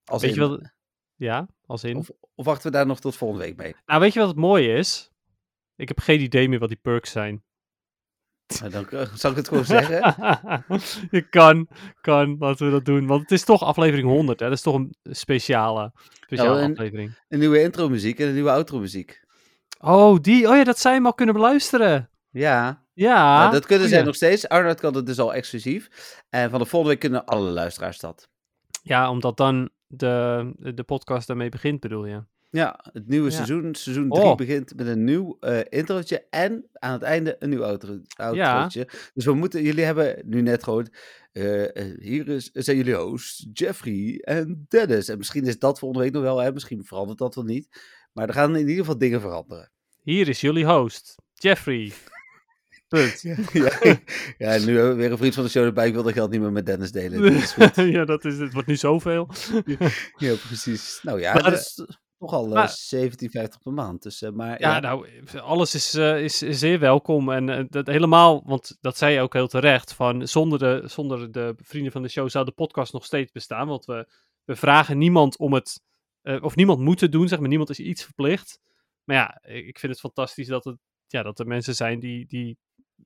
Als 0.04 0.22
Weet 0.22 0.34
je 0.34 0.40
in- 0.40 0.48
wat... 0.48 0.74
Ja, 1.18 1.48
als 1.66 1.84
in... 1.84 1.96
Of, 1.96 2.10
of 2.34 2.44
wachten 2.44 2.70
we 2.70 2.76
daar 2.76 2.86
nog 2.86 3.00
tot 3.00 3.16
volgende 3.16 3.44
week 3.44 3.56
mee? 3.56 3.74
Nou, 3.86 4.00
weet 4.00 4.12
je 4.12 4.18
wat 4.18 4.28
het 4.28 4.38
mooie 4.38 4.72
is? 4.72 5.10
Ik 5.76 5.88
heb 5.88 6.00
geen 6.00 6.20
idee 6.20 6.48
meer 6.48 6.58
wat 6.58 6.68
die 6.68 6.78
perks 6.82 7.10
zijn. 7.10 7.44
Nou, 8.60 8.70
dan 8.70 8.88
eh, 8.88 9.14
zal 9.14 9.30
ik 9.30 9.36
het 9.36 9.48
gewoon 9.48 9.64
zeggen. 9.78 9.98
Je 11.10 11.28
kan, 11.30 11.68
kan, 12.00 12.36
laten 12.38 12.66
we 12.66 12.72
dat 12.72 12.84
doen. 12.84 13.06
Want 13.06 13.20
het 13.20 13.30
is 13.30 13.44
toch 13.44 13.62
aflevering 13.62 14.08
100, 14.08 14.40
hè? 14.40 14.46
Dat 14.48 14.56
is 14.56 14.62
toch 14.62 14.74
een 14.74 14.94
speciale, 15.02 15.92
speciale 16.20 16.60
Nou, 16.60 16.70
aflevering. 16.72 17.18
Een 17.28 17.38
nieuwe 17.38 17.62
intro 17.62 17.88
muziek 17.88 18.18
en 18.20 18.26
een 18.26 18.34
nieuwe 18.34 18.50
outro 18.50 18.78
muziek. 18.78 19.24
Oh, 19.80 20.20
die. 20.20 20.48
Oh 20.48 20.56
ja, 20.56 20.64
dat 20.64 20.78
zij 20.78 20.92
hem 20.92 21.06
al 21.06 21.14
kunnen 21.14 21.34
beluisteren. 21.34 22.10
Ja, 22.30 22.84
Ja. 22.92 23.38
nou, 23.38 23.52
dat 23.52 23.66
kunnen 23.66 23.88
zij 23.88 24.02
nog 24.02 24.14
steeds. 24.14 24.48
Arnold 24.48 24.80
kan 24.80 24.94
het 24.94 25.06
dus 25.06 25.18
al 25.18 25.34
exclusief. 25.34 25.88
En 26.28 26.50
van 26.50 26.58
de 26.58 26.66
volgende 26.66 26.88
week 26.94 27.00
kunnen 27.00 27.24
alle 27.24 27.50
luisteraars 27.50 27.98
dat. 27.98 28.28
Ja, 28.82 29.10
omdat 29.10 29.36
dan 29.36 29.70
de, 29.86 30.52
de 30.74 30.82
podcast 30.82 31.26
daarmee 31.26 31.48
begint, 31.48 31.80
bedoel 31.80 32.06
je? 32.06 32.22
Ja, 32.56 32.80
het 32.92 33.08
nieuwe 33.08 33.28
Ja. 33.30 33.34
seizoen, 33.34 33.74
seizoen 33.74 34.08
3, 34.08 34.22
Oh. 34.24 34.34
begint 34.36 34.76
met 34.76 34.86
een 34.86 35.04
nieuw 35.04 35.36
eh 35.40 35.58
introotje 35.68 36.26
en 36.30 36.64
aan 36.72 36.92
het 36.92 37.02
einde 37.02 37.36
een 37.38 37.48
nieuw 37.48 37.64
outro, 37.64 37.98
outrootje. 38.16 38.88
Dus 39.14 39.24
we 39.24 39.32
moeten, 39.34 39.62
jullie 39.62 39.84
hebben 39.84 40.22
nu 40.24 40.40
net 40.40 40.62
gehoord, 40.64 40.96
eh, 41.32 41.76
eh, 41.76 41.98
hier 42.00 42.28
is, 42.28 42.50
zijn 42.52 42.76
jullie 42.76 42.94
hosts, 42.94 43.46
Jeffrey 43.52 44.18
en 44.22 44.64
Dennis. 44.68 45.08
En 45.08 45.18
misschien 45.18 45.44
is 45.44 45.58
dat 45.58 45.78
volgende 45.78 46.04
week 46.04 46.12
nog 46.14 46.22
wel, 46.22 46.38
hè? 46.38 46.52
misschien 46.52 46.84
verandert 46.84 47.18
dat 47.18 47.34
wel 47.34 47.44
niet. 47.44 47.68
Maar 48.12 48.28
er 48.28 48.34
gaan 48.34 48.52
in 48.54 48.60
ieder 48.60 48.76
geval 48.76 48.98
dingen 48.98 49.20
veranderen. 49.20 49.70
Hier 50.02 50.28
is 50.28 50.40
jullie 50.40 50.66
host, 50.66 51.14
Jeffrey. 51.34 51.92
Punt. 52.88 53.20
ja, 53.52 53.78
ja, 54.38 54.58
nu 54.64 54.74
hebben 54.74 54.88
we 54.88 54.94
weer 54.94 55.10
een 55.10 55.18
vriend 55.18 55.34
van 55.34 55.44
de 55.44 55.50
show 55.50 55.64
erbij. 55.64 55.86
Ik 55.86 55.92
wil 55.94 56.02
dat 56.02 56.12
geld 56.12 56.30
niet 56.30 56.40
meer 56.40 56.52
met 56.52 56.66
Dennis 56.66 56.92
delen. 56.92 57.22
Dat 57.22 57.32
is 57.42 57.52
goed. 57.52 57.74
ja, 57.96 58.04
dat 58.04 58.24
is, 58.24 58.38
het 58.38 58.52
wordt 58.52 58.68
nu 58.68 58.76
zoveel. 58.76 59.28
Ja, 60.16 60.34
precies. 60.46 61.00
Nou 61.02 61.20
ja, 61.20 61.32
Maar, 61.32 61.42
dat 61.42 61.52
is 61.52 61.86
toch 62.18 62.32
al 62.32 62.46
eh, 62.46 62.52
maar- 62.52 62.68
17,50 62.94 63.62
per 63.62 63.72
maand. 63.72 64.02
Dus, 64.02 64.22
eh, 64.22 64.30
maar, 64.30 64.60
Ja, 64.60 64.74
ja, 64.74 64.80
nou, 64.80 65.06
alles 65.40 65.74
is, 65.74 65.94
eh, 65.94 66.22
is, 66.22 66.42
is 66.42 66.58
zeer 66.58 66.78
welkom. 66.78 67.30
En 67.30 67.48
eh, 67.48 67.64
dat 67.68 67.86
helemaal, 67.86 68.42
want 68.44 68.76
dat 68.80 68.96
zei 68.96 69.14
je 69.14 69.20
ook 69.20 69.32
heel 69.32 69.48
terecht, 69.48 69.92
van 69.92 70.28
zonder 70.28 70.58
de, 70.58 70.82
zonder 70.84 71.32
de 71.32 71.54
vrienden 71.56 71.92
van 71.92 72.02
de 72.02 72.08
show 72.08 72.28
zou 72.28 72.44
de 72.44 72.52
podcast 72.52 72.92
nog 72.92 73.04
steeds 73.04 73.32
bestaan. 73.32 73.68
Want 73.68 73.84
we, 73.84 74.08
we 74.44 74.56
vragen 74.56 74.98
niemand 74.98 75.38
om 75.38 75.52
het, 75.52 75.80
eh, 76.22 76.42
of 76.42 76.56
niemand 76.56 76.78
moet 76.80 77.00
het 77.00 77.12
doen, 77.12 77.28
zeg 77.28 77.38
maar, 77.38 77.48
niemand 77.48 77.70
is 77.70 77.78
iets 77.78 78.04
verplicht. 78.04 78.58
Maar 79.04 79.16
ja, 79.16 79.38
ik 79.42 79.66
ik 79.66 79.78
vind 79.78 79.92
het 79.92 80.00
fantastisch 80.00 80.46
dat, 80.46 80.64
het, 80.64 80.76
ja, 81.06 81.22
dat 81.22 81.38
er 81.38 81.46
mensen 81.46 81.74
zijn 81.74 82.00
die, 82.00 82.26
die 82.26 82.58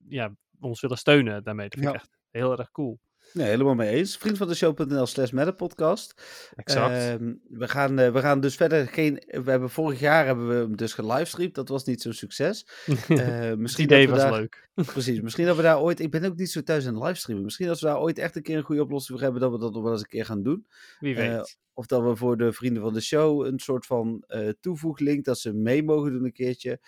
ja, 0.08 0.34
ons 0.60 0.80
willen 0.80 0.98
steunen 0.98 1.44
daarmee. 1.44 1.68
Dat 1.68 1.78
vind 1.78 1.90
ik 1.94 1.96
Ja. 1.96 2.00
echt 2.06 2.18
heel 2.30 2.58
erg 2.58 2.70
cool. 2.70 2.98
Nee, 3.32 3.46
helemaal 3.46 3.74
mee 3.74 3.88
eens. 3.88 4.16
Vriend 4.16 4.36
van 4.36 4.48
de 4.48 4.54
show.nl 4.54 5.06
slash 5.06 5.30
podcast. 5.56 6.22
Exact. 6.54 6.94
Ehm, 6.94 7.34
we, 7.48 7.68
gaan, 7.68 7.98
eh, 7.98 8.12
we 8.12 8.20
gaan 8.20 8.40
dus 8.40 8.54
verder 8.54 8.88
geen... 8.88 9.22
We 9.26 9.50
hebben, 9.50 9.70
vorig 9.70 10.00
jaar 10.00 10.26
hebben 10.26 10.48
we 10.48 10.54
hem 10.54 10.76
dus 10.76 10.92
gelivestreamd. 10.92 11.54
Dat 11.54 11.68
was 11.68 11.84
niet 11.84 12.02
zo'n 12.02 12.12
succes. 12.12 12.66
Het 13.06 13.58
misschien 13.58 13.84
idee 13.84 14.08
was 14.08 14.18
daar, 14.18 14.32
leuk. 14.32 14.68
Precies. 14.92 15.20
Misschien 15.20 15.46
dat 15.46 15.56
we 15.56 15.62
daar 15.62 15.80
ooit... 15.80 16.00
Ik 16.00 16.10
ben 16.10 16.24
ook 16.24 16.36
niet 16.36 16.50
zo 16.50 16.62
thuis 16.62 16.84
in 16.84 17.02
livestreamen. 17.02 17.44
Misschien 17.44 17.68
als 17.68 17.80
we 17.80 17.86
daar 17.86 18.00
ooit 18.00 18.18
echt 18.18 18.36
een 18.36 18.42
keer 18.42 18.56
een 18.56 18.62
goede 18.62 18.82
oplossing 18.82 19.18
voor 19.18 19.26
hebben... 19.26 19.42
dat 19.42 19.52
we 19.52 19.64
dat 19.64 19.72
nog 19.72 19.82
wel 19.82 19.92
eens 19.92 20.00
een 20.00 20.06
keer 20.06 20.24
gaan 20.24 20.42
doen. 20.42 20.66
Wie 20.98 21.14
eh, 21.14 21.36
weet. 21.36 21.58
Of 21.74 21.86
dat 21.86 22.02
we 22.02 22.16
voor 22.16 22.36
de 22.36 22.52
vrienden 22.52 22.82
van 22.82 22.92
de 22.92 23.00
show 23.00 23.46
een 23.46 23.58
soort 23.58 23.86
van 23.86 24.24
toevoeglink, 24.60 25.24
dat 25.24 25.38
ze 25.38 25.52
mee 25.52 25.82
mogen 25.82 26.12
doen 26.12 26.24
een 26.24 26.32
keertje. 26.32 26.80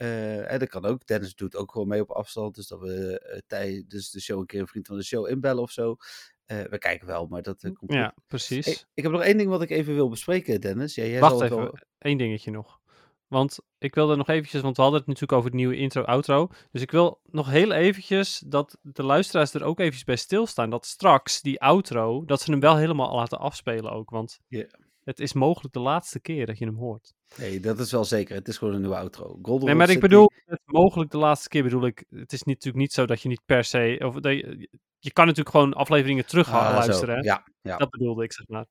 Eh, 0.00 0.52
en 0.52 0.58
dat 0.58 0.68
kan 0.68 0.84
ook. 0.84 1.06
Dennis 1.06 1.34
doet 1.34 1.56
ook 1.56 1.72
gewoon 1.72 1.88
mee 1.88 2.00
op 2.00 2.10
afstand. 2.10 2.54
Dus 2.54 2.66
dat 2.66 2.80
we 2.80 3.20
eh, 3.20 3.38
tijdens 3.46 4.10
de 4.10 4.20
show 4.20 4.38
een 4.38 4.46
keer 4.46 4.60
een 4.60 4.66
vriend 4.66 4.86
van 4.86 4.96
de 4.96 5.02
show 5.04 5.28
inbellen 5.28 5.62
of 5.62 5.70
zo. 5.70 5.96
Eh, 6.44 6.62
we 6.62 6.78
kijken 6.78 7.06
wel, 7.06 7.26
maar 7.26 7.42
dat 7.42 7.60
komt 7.60 7.92
ja, 7.92 8.04
goed. 8.04 8.26
precies. 8.26 8.64
Hey, 8.64 8.76
ik 8.94 9.02
heb 9.02 9.12
nog 9.12 9.22
één 9.22 9.36
ding 9.36 9.48
wat 9.50 9.62
ik 9.62 9.70
even 9.70 9.94
wil 9.94 10.08
bespreken, 10.08 10.60
Dennis. 10.60 10.94
Ja, 10.94 11.04
jij 11.04 11.20
Wacht 11.20 11.40
even, 11.40 11.56
wel- 11.56 11.78
één 11.98 12.18
dingetje 12.18 12.50
nog. 12.50 12.80
Want 13.26 13.58
ik 13.78 13.94
wilde 13.94 14.16
nog 14.16 14.28
eventjes, 14.28 14.60
want 14.62 14.76
we 14.76 14.82
hadden 14.82 15.00
het 15.00 15.08
natuurlijk 15.08 15.38
over 15.38 15.50
het 15.50 15.58
nieuwe 15.58 15.76
intro-outro. 15.76 16.48
Dus 16.70 16.82
ik 16.82 16.90
wil 16.90 17.20
nog 17.24 17.50
heel 17.50 17.72
eventjes 17.72 18.42
dat 18.46 18.78
de 18.82 19.02
luisteraars 19.02 19.54
er 19.54 19.64
ook 19.64 19.78
eventjes 19.78 20.04
bij 20.04 20.16
stilstaan. 20.16 20.70
Dat 20.70 20.86
straks 20.86 21.40
die 21.40 21.60
outro, 21.60 22.24
dat 22.24 22.40
ze 22.40 22.50
hem 22.50 22.60
wel 22.60 22.76
helemaal 22.76 23.14
laten 23.14 23.38
afspelen 23.38 23.92
ook. 23.92 24.10
Want 24.10 24.40
Ja. 24.48 24.66
Het 25.10 25.20
is 25.20 25.32
mogelijk 25.32 25.74
de 25.74 25.80
laatste 25.80 26.20
keer 26.20 26.46
dat 26.46 26.58
je 26.58 26.64
hem 26.64 26.76
hoort. 26.76 27.12
Nee, 27.36 27.60
dat 27.60 27.78
is 27.78 27.90
wel 27.92 28.04
zeker. 28.04 28.34
Het 28.34 28.48
is 28.48 28.58
gewoon 28.58 28.74
een 28.74 28.80
nieuwe 28.80 28.96
outro. 28.96 29.38
Golden 29.42 29.66
Nee, 29.66 29.74
maar 29.74 29.90
ik 29.90 30.00
bedoel, 30.00 30.30
het 30.46 30.60
mogelijk 30.64 31.10
de 31.10 31.18
laatste 31.18 31.48
keer 31.48 31.62
bedoel 31.62 31.86
ik, 31.86 32.04
het 32.10 32.32
is 32.32 32.42
niet- 32.42 32.56
natuurlijk 32.56 32.76
niet 32.84 32.92
zo 32.92 33.06
dat 33.06 33.22
je 33.22 33.28
niet 33.28 33.42
per 33.44 33.64
se, 33.64 34.00
of 34.04 34.14
dat 34.14 34.32
je, 34.32 34.68
je 34.98 35.12
kan 35.12 35.26
natuurlijk 35.26 35.54
gewoon 35.56 35.72
afleveringen 35.74 36.26
terug 36.26 36.52
Ah, 36.52 36.74
luisteren. 36.74 37.14
hè? 37.16 37.20
Ja, 37.20 37.44
ja. 37.62 37.76
Dat 37.76 37.90
bedoelde 37.90 38.24
ik, 38.24 38.32
zeg 38.32 38.48
maar. 38.48 38.66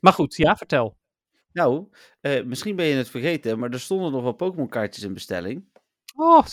Maar 0.00 0.12
goed, 0.12 0.36
ja, 0.36 0.56
vertel. 0.56 0.96
Nou, 1.52 1.88
eh, 2.20 2.44
misschien 2.44 2.76
ben 2.76 2.86
je 2.86 2.94
het 2.94 3.08
vergeten, 3.10 3.58
maar 3.58 3.70
er 3.70 3.80
stonden 3.80 4.12
nog 4.12 4.22
wel 4.22 4.32
Pokémon 4.32 4.68
kaartjes 4.68 5.04
in 5.04 5.14
bestelling. 5.14 5.64
Oh, 6.14 6.46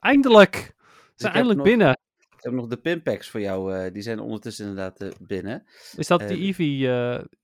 eindelijk. 0.00 0.54
Ze 0.54 0.62
heb 0.66 0.72
zijn 1.14 1.32
eindelijk 1.32 1.58
nog- 1.60 1.68
binnen. 1.68 1.98
Ik 2.36 2.46
heb 2.46 2.52
nog 2.52 2.66
de 2.66 2.76
pinpacks 2.76 3.28
voor 3.28 3.40
jou. 3.40 3.74
eh, 3.74 3.92
die 3.92 4.02
zijn 4.02 4.20
ondertussen 4.20 4.66
inderdaad 4.68 5.00
eh, 5.00 5.08
binnen. 5.20 5.66
Is 5.96 6.06
dat 6.06 6.20
die 6.28 6.38
Eevee, 6.38 6.88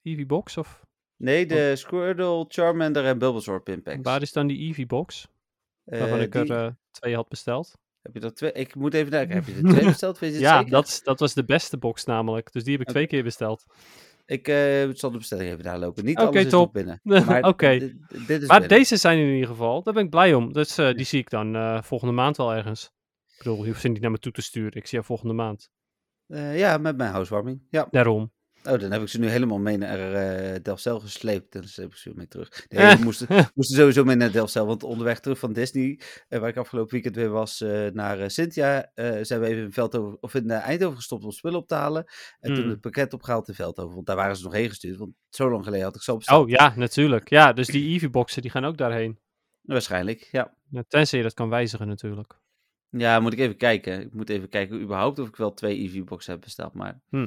Eevee 0.02 0.26
box? 0.26 0.56
Of 0.56 0.85
Nee, 1.16 1.46
de 1.46 1.76
Squirtle, 1.76 2.44
Charmander 2.48 3.04
en 3.04 3.18
Bulbasaur 3.18 3.62
pinpacks. 3.62 3.98
waar 4.02 4.22
is 4.22 4.32
dan 4.32 4.46
die 4.46 4.58
Eevee 4.58 4.86
box? 4.86 5.28
Eh, 5.84 5.98
Waarvan 6.00 6.20
ik 6.20 6.34
er 6.34 6.44
die- 6.44 6.54
eh, 6.54 6.68
twee 6.90 7.14
had 7.14 7.28
besteld. 7.28 7.78
Heb 8.02 8.14
je 8.14 8.20
er 8.20 8.34
twee? 8.34 8.52
Ik 8.52 8.74
moet 8.74 8.94
even 8.94 9.10
kijken. 9.10 9.34
Heb 9.34 9.46
je 9.46 9.54
er 9.54 9.62
twee 9.74 9.84
besteld? 9.84 10.18
Weet 10.18 10.32
je 10.34 10.38
Ja, 10.40 10.56
zeker? 10.56 10.70
dat, 10.70 11.00
dat 11.04 11.20
was 11.20 11.34
de 11.34 11.44
beste 11.44 11.76
box 11.78 12.04
namelijk. 12.04 12.52
Dus 12.52 12.64
die 12.64 12.72
heb 12.72 12.80
ik 12.82 12.88
twee 12.88 13.06
keer 13.06 13.22
besteld. 13.22 13.64
Ik 14.26 14.48
eh, 14.48 14.88
zal 14.92 15.10
de 15.10 15.18
bestelling 15.18 15.50
even 15.50 15.62
daar 15.64 15.78
lopen. 15.78 16.04
Niet 16.04 16.18
Oké, 16.18 16.26
alles 16.26 16.44
is 16.44 16.50
top. 16.50 16.72
binnen. 16.72 17.00
Maar 17.26 17.42
Oké. 17.42 17.78
dit- 17.78 17.92
is 18.10 18.26
Maar 18.28 18.60
binnen. 18.60 18.68
deze 18.68 18.96
zijn 18.96 19.18
in 19.18 19.32
ieder 19.34 19.48
geval, 19.48 19.82
daar 19.82 19.94
ben 19.94 20.04
ik 20.04 20.10
blij 20.10 20.34
om. 20.34 20.52
Dus 20.52 20.78
eh, 20.78 20.92
die 20.94 21.04
zie 21.04 21.20
ik 21.20 21.30
dan 21.30 21.56
eh, 21.56 21.82
volgende 21.82 22.14
maand 22.14 22.36
wel 22.36 22.54
ergens. 22.54 22.84
Ik 23.30 23.38
bedoel, 23.38 23.62
je 23.62 23.66
hoeft 23.68 23.80
ze 23.80 23.88
niet 23.88 24.00
naar 24.00 24.10
me 24.10 24.18
toe 24.18 24.32
te 24.32 24.42
sturen. 24.42 24.72
Ik 24.74 24.82
zie 24.86 24.92
jou 24.92 25.04
volgende 25.04 25.34
maand. 25.34 25.70
Eh, 26.26 26.58
ja, 26.58 26.78
met 26.78 26.96
mijn 26.96 27.10
housewarming. 27.10 27.62
Ja. 27.70 27.88
Daarom. 27.90 28.32
Oh, 28.66 28.78
dan 28.80 28.90
heb 28.92 29.02
ik 29.02 29.08
ze 29.08 29.18
nu 29.18 29.28
helemaal 29.28 29.58
mee 29.58 29.76
naar 29.76 30.12
eh 30.12 30.62
Delfzijl 30.62 31.00
gesleept. 31.00 31.54
En 31.54 31.60
dan 31.60 31.70
heb 31.74 31.86
ik 31.90 31.96
ze 31.96 32.08
weer 32.08 32.18
mee 32.18 32.28
terug. 32.28 32.66
Nee, 32.68 32.96
we 32.96 33.02
moesten, 33.04 33.26
moesten 33.54 33.76
sowieso 33.76 34.04
mee 34.04 34.16
naar 34.16 34.32
Delfzijl. 34.32 34.66
Want 34.66 34.82
onderweg 34.82 35.20
terug 35.20 35.38
van 35.38 35.52
Disney, 35.52 36.00
eh, 36.28 36.38
waar 36.40 36.48
ik 36.48 36.56
afgelopen 36.56 36.92
weekend 36.92 37.16
weer 37.16 37.28
was, 37.30 37.60
eh, 37.60 37.86
naar 37.86 38.30
Cynthia, 38.30 38.90
zijn 39.22 39.40
we 39.40 39.46
even 39.46 39.62
in, 39.62 39.72
Veldhoven, 39.72 40.16
of 40.22 40.34
in 40.34 40.50
Eindhoven 40.50 40.96
gestopt 40.96 41.24
om 41.24 41.30
spullen 41.30 41.58
op 41.58 41.68
te 41.68 41.74
halen. 41.74 42.04
En 42.40 42.54
toen 42.54 42.62
Hmm. 42.62 42.70
het 42.70 42.80
pakket 42.80 43.12
opgehaald 43.12 43.48
in 43.48 43.54
Veldhoven. 43.54 43.94
Want 43.94 44.06
daar 44.06 44.16
waren 44.16 44.36
ze 44.36 44.44
nog 44.44 44.52
heen 44.52 44.68
gestuurd. 44.68 44.98
Want 44.98 45.12
zo 45.28 45.50
lang 45.50 45.64
geleden 45.64 45.84
had 45.86 45.96
ik 45.96 46.02
ze 46.02 46.10
al 46.10 46.16
besteld. 46.16 46.42
Oh 46.42 46.48
ja, 46.48 46.72
natuurlijk. 46.76 47.30
Ja, 47.30 47.52
dus 47.52 47.66
die 47.66 47.88
Eevee 47.88 48.10
boxen 48.10 48.42
die 48.42 48.50
gaan 48.50 48.64
ook 48.64 48.78
daarheen. 48.78 49.18
Waarschijnlijk, 49.62 50.28
ja. 50.32 50.54
Ja, 50.70 50.84
tenzij 50.88 51.18
je 51.18 51.24
dat 51.24 51.34
kan 51.34 51.48
wijzigen 51.48 51.88
natuurlijk. 51.88 52.38
Ja, 52.90 53.20
moet 53.20 53.32
ik 53.32 53.38
even 53.38 53.56
kijken. 53.56 54.00
Ik 54.00 54.14
moet 54.14 54.28
even 54.30 54.48
kijken 54.48 54.80
überhaupt 54.80 55.18
of 55.18 55.28
ik 55.28 55.36
wel 55.36 55.54
twee 55.54 55.78
EV-boxen 55.82 56.32
heb 56.32 56.40
besteld, 56.40 56.74
maar 56.74 57.00
Hm. 57.08 57.26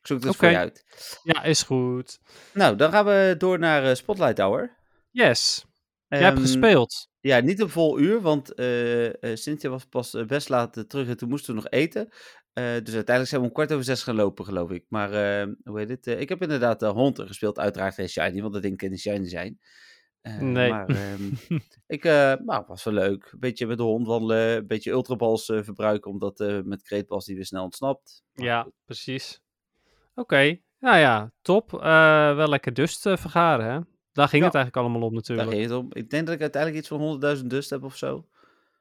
Ik 0.00 0.06
zoek 0.06 0.24
het 0.24 0.36
voor 0.36 0.48
je 0.48 0.56
uit. 0.56 0.84
Ja, 1.22 1.42
is 1.42 1.62
goed. 1.62 2.18
Nou, 2.54 2.76
dan 2.76 2.90
gaan 2.90 3.04
we 3.04 3.34
door 3.38 3.58
naar 3.58 3.84
eh, 3.84 3.94
Spotlight 3.94 4.38
Hour. 4.38 4.76
Yes. 5.10 5.64
Jij 6.08 6.18
hebt 6.18 6.36
Ehm, 6.36 6.42
gespeeld. 6.46 7.08
Ja, 7.20 7.40
niet 7.40 7.60
een 7.60 7.68
vol 7.68 7.98
uur, 7.98 8.20
want 8.20 8.54
eh, 8.54 9.34
Cynthia 9.34 9.70
was 9.70 9.84
pas 9.84 10.16
best 10.26 10.48
laat 10.48 10.84
terug 10.88 11.08
en 11.08 11.16
toen 11.16 11.28
moesten 11.28 11.54
we 11.54 11.60
nog 11.60 11.70
eten. 11.70 12.08
Dus 12.52 12.94
uiteindelijk 12.94 13.26
zijn 13.28 13.40
we 13.40 13.46
om 13.46 13.52
kwart 13.52 13.72
over 13.72 13.84
zes 13.84 14.02
gaan 14.02 14.14
lopen, 14.14 14.44
geloof 14.44 14.70
ik. 14.70 14.84
Maar 14.88 15.10
hoe 15.64 15.78
heet 15.78 15.88
het? 15.88 16.06
ik 16.06 16.28
heb 16.28 16.42
inderdaad 16.42 16.80
de 16.80 16.92
Hunter 16.92 17.26
gespeeld, 17.26 17.58
uiteraard 17.58 17.94
geen 17.94 18.08
Shiny, 18.08 18.40
want 18.40 18.52
dat 18.52 18.62
ding 18.62 18.76
kan 18.76 18.96
Shiny 18.96 19.28
zijn. 19.28 19.58
Nee. 20.40 20.70
Maar 20.70 20.88
ehm, 20.88 21.30
ik, 21.86 22.04
nou, 22.04 22.64
was 22.66 22.84
wel 22.84 22.94
leuk. 22.94 23.28
Een 23.32 23.38
beetje 23.38 23.66
met 23.66 23.76
de 23.76 23.82
hond 23.82 24.06
wandelen, 24.06 24.56
een 24.56 24.66
beetje 24.66 24.90
ultraballs 24.90 25.44
verbruiken, 25.44 26.10
omdat 26.10 26.62
met 26.64 26.82
kreetbals 26.82 27.24
die 27.24 27.34
weer 27.36 27.46
snel 27.46 27.64
ontsnapt. 27.64 28.22
Maar 28.32 28.46
Ja, 28.46 28.70
precies. 28.84 29.40
Oké. 30.14 30.58
Nou 30.78 30.98
ja, 30.98 31.32
top. 31.42 31.74
Eh, 31.74 32.36
wel 32.36 32.48
lekker 32.48 32.74
dust 32.74 33.06
eh, 33.06 33.16
vergaren, 33.16 33.72
hè? 33.72 33.78
Daar 34.12 34.28
ging 34.28 34.42
Ja. 34.42 34.46
het 34.48 34.56
eigenlijk 34.56 34.76
allemaal 34.76 35.08
om 35.08 35.14
Daar 35.14 35.22
natuurlijk. 35.22 35.50
ging 35.50 35.62
het 35.62 35.72
om. 35.72 35.88
Ik 35.92 36.10
denk 36.10 36.26
dat 36.26 36.34
ik 36.34 36.40
uiteindelijk 36.40 36.80
iets 36.82 36.90
van 36.90 37.00
100.000 37.00 37.46
dust 37.46 37.70
heb 37.70 37.82
of 37.84 37.96
zo. 37.96 38.26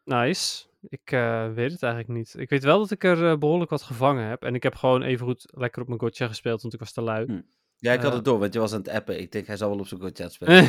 Nice. 0.04 0.68
Ik 0.82 1.12
eh, 1.12 1.54
weet 1.54 1.72
het 1.72 1.84
eigenlijk 1.84 2.14
niet. 2.20 2.34
Ik 2.38 2.50
weet 2.50 2.64
wel 2.64 2.80
dat 2.80 2.92
ik 2.92 3.04
er 3.04 3.30
eh, 3.30 3.38
behoorlijk 3.38 3.70
wat 3.70 3.82
gevangen 3.82 4.28
heb. 4.28 4.44
En 4.44 4.56
ik 4.56 4.64
heb 4.64 4.76
gewoon 4.76 5.02
even 5.02 5.26
goed 5.26 5.46
lekker 5.52 5.82
op 5.82 5.88
mijn 5.88 6.00
gotcha 6.00 6.28
gespeeld, 6.28 6.62
want 6.62 6.74
ik 6.74 6.80
was 6.80 6.92
te 6.94 7.02
lui. 7.02 7.26
Hm. 7.26 7.42
Ja, 7.78 7.94
ik 7.94 8.02
had 8.02 8.14
het 8.14 8.26
door, 8.26 8.40
want 8.40 8.54
je 8.54 8.60
was 8.60 8.74
aan 8.74 8.80
het 8.80 8.90
appen. 8.90 9.20
Ik 9.20 9.32
denk, 9.32 9.48
hij 9.48 9.58
zal 9.58 9.70
wel 9.70 9.80
op 9.80 9.88
zijn 9.88 10.02
goed 10.02 10.18
chat 10.18 10.34
spelen. 10.34 10.64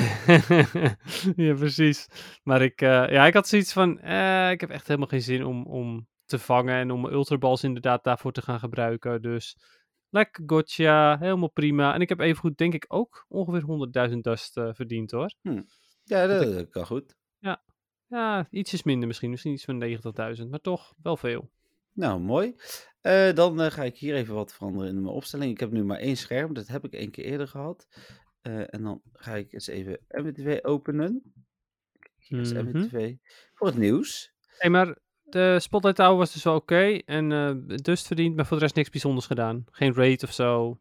ja, 1.47 1.55
precies. 1.55 2.07
Maar 2.43 2.63
ik, 2.63 2.81
ja, 2.81 3.27
ik 3.27 3.35
had 3.35 3.49
zoiets 3.49 3.73
van, 3.73 3.99
ik 4.51 4.61
heb 4.61 4.71
echt 4.71 4.87
helemaal 4.87 5.09
geen 5.09 5.23
zin 5.23 5.45
om, 5.45 5.67
om 5.67 6.09
te 6.25 6.39
vangen 6.39 6.75
en 6.75 6.91
om 6.91 7.01
mijn 7.01 7.15
ultraballs 7.15 7.65
inderdaad 7.65 8.05
daarvoor 8.05 8.33
te 8.33 8.43
gaan 8.43 8.59
gebruiken. 8.59 9.23
Dus 9.23 9.57
lekker 10.11 10.43
gotcha, 10.47 11.19
helemaal 11.19 11.51
prima. 11.51 11.95
En 11.95 12.01
ik 12.01 12.09
heb 12.09 12.21
evengoed 12.21 12.59
denk 12.59 12.75
ik 12.75 12.85
ook 12.89 13.25
ongeveer 13.29 14.09
100.000 14.11 14.17
dust 14.21 14.57
eh, 14.57 14.69
verdiend 14.73 15.11
hoor. 15.11 15.35
Ja, 16.05 16.27
dat, 16.27 16.71
kan 16.71 16.87
goed. 16.87 17.15
Ja, 18.09 18.47
ietsjes 18.51 18.83
minder 18.83 19.07
misschien, 19.07 19.31
misschien 19.31 19.53
iets 19.53 19.65
van 19.65 19.85
90.000, 20.43 20.49
maar 20.49 20.61
toch 20.61 20.95
wel 21.03 21.17
veel. 21.17 21.51
Nou, 21.93 22.21
mooi. 22.21 22.55
Eh, 23.01 23.33
dan 23.33 23.61
eh, 23.61 23.71
ga 23.71 23.85
ik 23.85 23.97
hier 23.97 24.15
even 24.15 24.35
wat 24.35 24.55
veranderen 24.55 24.89
in 24.89 24.95
mijn 25.03 25.15
opstelling. 25.15 25.51
Ik 25.53 25.61
heb 25.61 25.71
nu 25.71 25.85
maar 25.85 25.99
één 25.99 26.17
scherm, 26.17 26.55
dat 26.55 26.67
heb 26.67 26.85
ik 26.85 26.93
één 26.93 27.11
keer 27.11 27.25
eerder 27.25 27.49
gehad. 27.49 27.87
Eh, 28.41 28.75
en 28.75 28.83
dan 28.83 29.03
ga 29.13 29.35
ik 29.35 29.53
eens 29.53 29.67
even 29.67 29.99
MW2 30.09 30.61
openen. 30.63 31.33
Hier 32.17 32.41
is 32.41 32.53
Mhm. 32.53 32.67
MW2 32.67 33.21
voor 33.55 33.67
het 33.67 33.77
nieuws. 33.77 34.33
hey, 34.59 34.71
maar 34.71 34.99
de 35.33 35.61
Spotlight 35.61 35.97
Tower 35.97 36.17
was 36.17 36.33
dus 36.33 36.43
wel 36.43 36.55
oké 36.55 36.99
en 37.07 37.33
eh 37.33 37.77
dust 37.83 38.07
verdiend, 38.07 38.37
maar 38.37 38.47
voor 38.47 38.57
de 38.57 38.63
rest 38.63 38.75
niks 38.75 38.91
bijzonders 38.91 39.27
gedaan. 39.27 39.65
Geen 39.71 39.95
raid 39.95 40.23
of 40.23 40.33
zo. 40.33 40.79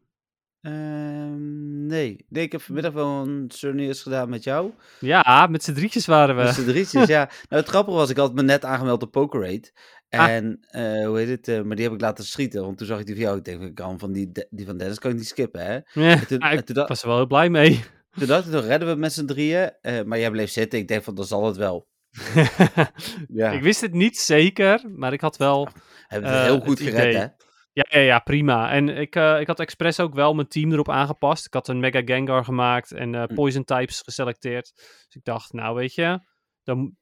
Ehm, 0.60 1.86
nee. 1.86 2.24
nee, 2.28 2.44
ik 2.44 2.52
heb 2.52 2.60
vanmiddag 2.60 2.92
wel 2.92 3.26
een 3.26 3.44
souvenirs 3.48 4.02
gedaan 4.02 4.28
met 4.28 4.44
jou. 4.44 4.70
Ja, 4.98 5.46
met 5.50 5.64
z'n 5.64 5.72
drietjes 5.72 6.06
waren 6.06 6.36
we. 6.36 6.42
Met 6.42 6.54
z'n 6.54 6.64
drietjes, 6.64 7.06
ja. 7.06 7.24
Nou, 7.48 7.62
het 7.62 7.68
grappige 7.68 7.96
was, 7.96 8.10
ik 8.10 8.16
had 8.16 8.34
me 8.34 8.42
net 8.42 8.64
aangemeld 8.64 9.02
op 9.02 9.10
Pokerade. 9.10 9.72
Ah. 10.08 10.28
En, 10.28 10.60
eh, 10.70 11.06
hoe 11.06 11.18
heet 11.18 11.28
het, 11.28 11.48
eh, 11.48 11.62
maar 11.62 11.76
die 11.76 11.84
heb 11.84 11.94
ik 11.94 12.00
laten 12.00 12.24
schieten. 12.24 12.62
Want 12.62 12.78
toen 12.78 12.86
zag 12.86 13.00
ik 13.00 13.06
die 13.06 13.14
van 13.14 13.24
jou. 13.24 13.38
Ik 13.38 13.44
denk, 13.44 13.62
ik 13.62 13.74
kan 13.74 13.98
van 13.98 14.12
die, 14.12 14.30
die 14.50 14.66
van 14.66 14.76
Dennis 14.76 14.98
kan 14.98 15.10
ik 15.10 15.16
niet 15.16 15.28
skippen, 15.28 15.64
hè. 15.64 15.74
Ja, 15.74 16.10
En 16.10 16.26
toen, 16.26 16.38
ah, 16.38 16.50
en 16.50 16.58
ik 16.58 16.64
toen, 16.64 16.84
was 16.86 17.02
er 17.02 17.08
wel 17.08 17.16
heel 17.16 17.26
blij 17.26 17.50
mee. 17.50 17.84
toen 18.18 18.26
dacht 18.26 18.54
ik, 18.54 18.60
redden 18.60 18.88
we 18.88 18.94
met 18.94 19.12
z'n 19.12 19.26
drieën. 19.26 19.72
maar 20.04 20.18
jij 20.18 20.30
bleef 20.30 20.50
zitten. 20.50 20.78
Ik 20.78 20.88
denk 20.88 21.02
van, 21.02 21.14
dan 21.14 21.24
zal 21.24 21.46
het 21.46 21.56
wel. 21.56 21.88
Ja, 23.28 23.50
Ik 23.50 23.62
wist 23.62 23.80
het 23.80 23.92
niet 23.92 24.18
zeker, 24.18 24.80
maar 24.96 25.12
ik 25.12 25.20
had 25.20 25.36
wel... 25.36 25.68
hebben 26.06 26.30
we 26.30 26.36
eh, 26.36 26.42
heel 26.42 26.60
goed 26.60 26.80
gered, 26.80 26.94
idee. 27.08 27.16
hè. 27.16 27.26
Ja, 27.72 27.86
ja, 27.90 27.98
ja 28.00 28.18
prima. 28.18 28.70
En 28.70 28.88
ik, 28.88 29.16
eh, 29.16 29.40
ik 29.40 29.46
had 29.46 29.60
expres 29.60 30.00
ook 30.00 30.14
wel 30.14 30.34
mijn 30.34 30.48
team 30.48 30.72
erop 30.72 30.88
aangepast. 30.90 31.46
Ik 31.46 31.54
had 31.54 31.68
een 31.68 31.80
Mega 31.80 32.02
Gengar 32.04 32.44
gemaakt 32.44 32.92
en 32.92 33.14
eh, 33.14 33.22
Hm. 33.26 33.34
Poison 33.34 33.64
types 33.64 34.00
geselecteerd. 34.00 34.72
Dus 34.76 35.06
ik 35.14 35.24
dacht, 35.24 35.52
nou 35.52 35.74
weet 35.74 35.94
je, 35.94 36.20
dan, 36.62 36.96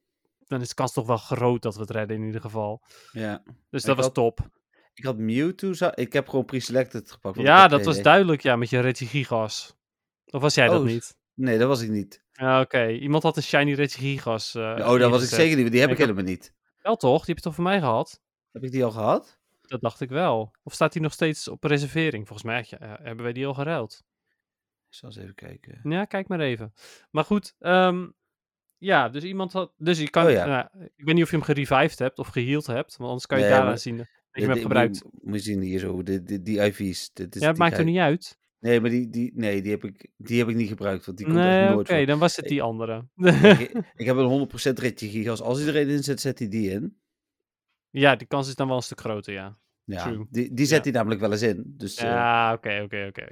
dan 0.46 0.60
is 0.60 0.68
de 0.68 0.74
kans 0.74 0.92
toch 0.92 1.06
wel 1.06 1.16
groot 1.16 1.62
dat 1.62 1.74
we 1.74 1.80
het 1.80 1.90
redden 1.90 2.16
in 2.16 2.24
ieder 2.24 2.40
geval. 2.40 2.82
Ja. 3.12 3.42
Dus 3.70 3.80
Ik 3.80 3.86
dat 3.86 3.96
was 3.96 4.04
had- 4.04 4.14
top. 4.14 4.40
Ik 4.94 5.04
had 5.04 5.16
Mewtwo. 5.18 5.88
Ik 5.94 6.12
heb 6.12 6.28
gewoon 6.28 6.44
pre-selected 6.44 7.10
gepakt. 7.10 7.38
Ja, 7.40 7.68
dat 7.68 7.84
was 7.84 8.02
duidelijk, 8.02 8.42
ja, 8.42 8.56
met 8.56 8.70
je 8.70 8.80
Regigigas. 8.80 9.76
Of 10.26 10.40
was 10.40 10.54
jij 10.54 10.66
dat 10.68 10.80
Oh, 10.80 10.86
niet? 10.86 11.16
Nee, 11.38 11.58
dat 11.58 11.68
was 11.68 11.80
ik 11.82 11.88
niet. 11.90 12.24
Ja, 12.32 12.60
oké. 12.60 12.88
Iemand 12.88 13.22
had 13.22 13.36
een 13.36 13.42
Shiny 13.42 13.72
Regigigas. 13.72 14.54
eh 14.54 14.62
oh, 14.62 14.98
dat 14.98 15.10
was 15.10 15.22
ik 15.22 15.28
zeker 15.28 15.56
niet. 15.56 15.70
Die 15.70 15.80
heb 15.80 15.90
ik 15.90 15.98
Ik 15.98 16.02
helemaal 16.02 16.24
niet. 16.24 16.52
Wel 16.82 16.96
toch? 16.96 17.16
Die 17.24 17.26
heb 17.26 17.36
je 17.36 17.42
toch 17.42 17.54
van 17.54 17.64
mij 17.64 17.78
gehad? 17.78 18.20
Heb 18.52 18.62
ik 18.64 18.70
die 18.70 18.84
al 18.84 18.90
gehad? 18.90 19.40
Dat 19.62 19.80
dacht 19.80 20.00
ik 20.00 20.08
wel. 20.08 20.50
Of 20.62 20.72
staat 20.72 20.92
die 20.92 21.02
nog 21.02 21.12
steeds 21.12 21.48
op 21.48 21.64
reservering? 21.64 22.26
Volgens 22.26 22.48
mij 22.48 22.66
ja, 22.68 22.78
eh, 22.78 23.04
hebben 23.04 23.24
wij 23.24 23.32
die 23.32 23.46
al 23.46 23.54
geruild. 23.54 24.02
Ik 24.88 24.94
zal 24.94 25.08
eens 25.08 25.18
even 25.18 25.34
kijken. 25.34 25.80
Ja, 25.82 26.04
kijk 26.04 26.28
maar 26.28 26.40
even. 26.40 26.72
Maar 27.10 27.24
goed, 27.24 27.54
ehm, 27.58 28.06
ja, 28.76 29.08
dus 29.08 29.22
iemand 29.22 29.52
had. 29.52 29.72
Dus 29.76 29.98
je 30.00 30.10
kan. 30.10 30.24
Oh 30.26 30.30
ja. 30.30 30.46
nou, 30.46 30.66
ik 30.96 31.04
weet 31.04 31.14
niet 31.14 31.24
of 31.24 31.30
je 31.30 31.36
hem 31.36 31.44
gerevived 31.44 31.98
hebt 31.98 32.18
of 32.18 32.28
geheeld 32.28 32.66
hebt, 32.66 32.96
want 32.96 33.08
anders 33.08 33.26
kan 33.26 33.38
je 33.38 33.44
Nee, 33.44 33.52
daaraan 33.52 33.68
maar- 33.70 33.78
zien 33.78 33.96
dat 33.96 34.06
je 34.32 34.40
hem 34.40 34.50
hebt 34.50 34.62
gebruikt. 34.62 35.04
Moet, 35.22 35.34
je 35.34 35.40
zien 35.40 35.60
hier 35.60 35.78
zo, 35.78 36.02
die, 36.02 36.22
die, 36.22 36.42
die 36.42 36.60
IV's. 36.60 37.12
Dit 37.12 37.34
is 37.34 37.42
Ja, 37.42 37.48
het 37.48 37.58
maakt 37.58 37.78
er 37.78 37.84
niet 37.84 37.98
uit. 37.98 38.38
Nee, 38.60 38.80
maar 38.80 38.90
die, 38.90 39.08
die, 39.08 39.32
nee, 39.34 39.62
die, 39.62 39.70
heb 39.70 39.84
ik, 39.84 40.10
die 40.16 40.38
heb 40.38 40.48
ik 40.48 40.56
niet 40.56 40.68
gebruikt, 40.68 41.06
want 41.06 41.18
die 41.18 41.26
komt 41.26 41.38
Nee, 41.38 41.48
echt 41.50 41.62
oké, 41.64 41.74
nooit 41.74 41.88
voor. 41.88 42.06
dan 42.06 42.18
was 42.18 42.36
het 42.36 42.44
die 42.48 42.62
andere. 42.62 43.06
ik, 43.16 43.72
ik 43.94 44.06
heb 44.06 44.16
een 44.16 44.48
100% 44.48 44.72
ritje 44.78 45.08
gigas. 45.08 45.40
Als 45.42 45.58
hij 45.58 45.68
er 45.68 45.76
een 45.76 45.88
in 45.88 46.02
zet, 46.02 46.20
zet 46.20 46.38
hij 46.38 46.48
die 46.48 46.70
in. 46.70 46.98
ja, 47.90 48.16
die 48.16 48.26
kans 48.26 48.48
is 48.48 48.54
dan 48.54 48.66
wel 48.66 48.76
een 48.76 48.82
stuk 48.82 49.00
groter, 49.00 49.32
ja. 49.32 49.58
Ja, 49.84 50.02
True. 50.02 50.26
die, 50.30 50.54
die 50.54 50.66
zet 50.66 50.76
Ja. 50.76 50.82
hij 50.82 50.92
namelijk 50.92 51.20
wel 51.20 51.32
eens 51.32 51.42
in. 51.42 51.64
Dus 51.66 51.96
eh, 51.96 52.04
Ja, 52.04 52.52
oké, 52.52 52.80
oké, 52.84 53.06
oké. 53.08 53.26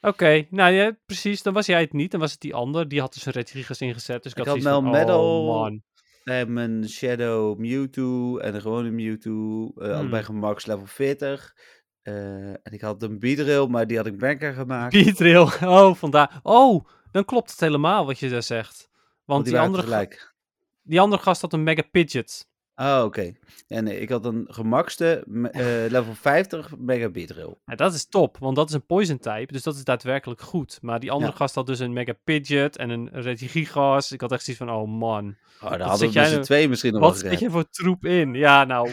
Oké, 0.00 0.46
nou 0.50 0.72
ja, 0.72 0.96
precies. 1.06 1.42
Dan 1.42 1.52
was 1.52 1.66
jij 1.66 1.80
het 1.80 1.92
niet. 1.92 2.10
Dan 2.10 2.20
was 2.20 2.30
het 2.32 2.40
die 2.40 2.54
ander. 2.54 2.88
Die 2.88 3.00
had 3.00 3.14
dus 3.14 3.26
een 3.26 3.32
Regigigas 3.32 3.80
ingezet. 3.80 4.22
Dus 4.22 4.32
ik, 4.32 4.38
Ik 4.38 4.44
had 4.44 4.54
had 4.62 4.64
van, 4.82 5.10
oh 5.10 5.46
man. 5.46 5.82
en 6.24 6.52
mijn 6.52 6.88
Shadow 6.88 7.58
Mewtwo 7.58 8.38
en 8.38 8.54
een 8.54 8.60
gewone 8.60 8.90
Mewtwo. 8.90 9.68
eh, 9.76 9.96
Allebei 9.96 10.24
Hmm. 10.24 10.34
gemax 10.34 10.66
level 10.66 10.86
40. 10.86 11.56
Eh, 12.02 12.48
en 12.48 12.60
ik 12.72 12.80
had 12.80 13.02
een 13.02 13.18
Beedrill, 13.18 13.66
maar 13.66 13.86
die 13.86 13.96
had 13.96 14.06
ik 14.06 14.18
banker 14.18 14.52
gemaakt. 14.54 14.92
Beatrill. 14.92 15.46
Oh, 15.64 15.94
vandaar. 15.94 16.40
Oh, 16.42 16.84
dan 17.10 17.24
klopt 17.24 17.50
het 17.50 17.60
helemaal 17.60 18.06
wat 18.06 18.18
je 18.18 18.28
daar 18.30 18.42
zegt. 18.42 18.88
Want 19.24 19.44
die, 19.44 19.58
andere, 19.58 19.82
tegelijk. 19.82 20.34
die 20.82 21.00
andere 21.00 21.22
gast 21.22 21.40
had 21.40 21.52
een 21.52 21.62
Mega 21.62 21.82
Pidget. 21.90 22.48
Oh, 22.74 23.02
oké. 23.04 23.32
Ja, 23.66 23.80
nee, 23.80 24.00
ik 24.00 24.08
had 24.08 24.24
een 24.24 24.46
gemaxte 24.50 25.22
me- 25.26 25.48
eh, 25.84 25.90
level 25.90 26.14
50 26.14 26.76
mega 26.78 27.08
Beedrill. 27.08 27.54
Ja, 27.64 27.74
dat 27.74 27.94
is 27.94 28.06
top, 28.08 28.38
want 28.38 28.56
dat 28.56 28.68
is 28.68 28.74
een 28.74 28.86
poison 28.86 29.18
type, 29.18 29.52
dus 29.52 29.62
dat 29.62 29.74
is 29.74 29.84
daadwerkelijk 29.84 30.40
goed. 30.40 30.78
Maar 30.82 31.00
die 31.00 31.10
andere 31.10 31.30
Ja. 31.30 31.36
gast 31.36 31.54
had 31.54 31.66
dus 31.66 31.78
een 31.78 31.92
Mega 31.92 32.12
Pidget 32.24 32.76
en 32.76 32.90
een 32.90 33.08
Regigigas. 33.12 34.12
Ik 34.12 34.20
had 34.20 34.32
echt 34.32 34.44
zoiets 34.44 34.64
van, 34.64 34.72
oh 34.74 34.88
man, 34.88 35.36
Oh, 35.62 35.70
daar 35.70 35.78
zit 35.78 35.80
hadden 35.88 36.06
we 36.12 36.12
z'n 36.26 36.32
nou- 36.32 36.42
twee 36.42 36.68
misschien 36.68 36.92
nog 36.92 37.02
wat 37.02 37.18
zit 37.18 37.38
je 37.38 37.50
voor 37.50 37.68
troep 37.70 38.04
in? 38.04 38.34
Ja, 38.34 38.64
nou, 38.64 38.90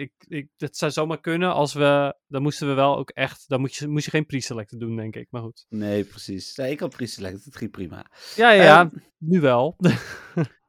ik, 0.00 0.12
ik, 0.28 0.48
dat 0.56 0.76
zou 0.76 0.92
zomaar 0.92 1.20
kunnen 1.20 1.52
als 1.52 1.72
we, 1.72 2.14
dan 2.26 2.42
moesten 2.42 2.68
we 2.68 2.74
wel 2.74 2.96
ook 2.96 3.10
echt, 3.10 3.44
dan 3.48 3.60
moet 3.60 3.74
je, 3.74 3.88
moest 3.88 4.04
je 4.04 4.10
geen 4.10 4.26
pre-selecten 4.26 4.78
doen, 4.78 4.96
denk 4.96 5.16
ik, 5.16 5.26
maar 5.30 5.42
goed. 5.42 5.66
Nee, 5.68 6.04
precies. 6.04 6.56
Nee, 6.56 6.70
ik 6.70 6.80
had 6.80 6.96
pre-select, 6.96 7.44
het 7.44 7.56
ging 7.56 7.70
prima. 7.70 8.06
Ja, 8.36 8.50
ja, 8.50 8.62
ja, 8.62 8.80
Ehm, 8.80 8.88
nu 9.18 9.40
wel. 9.40 9.76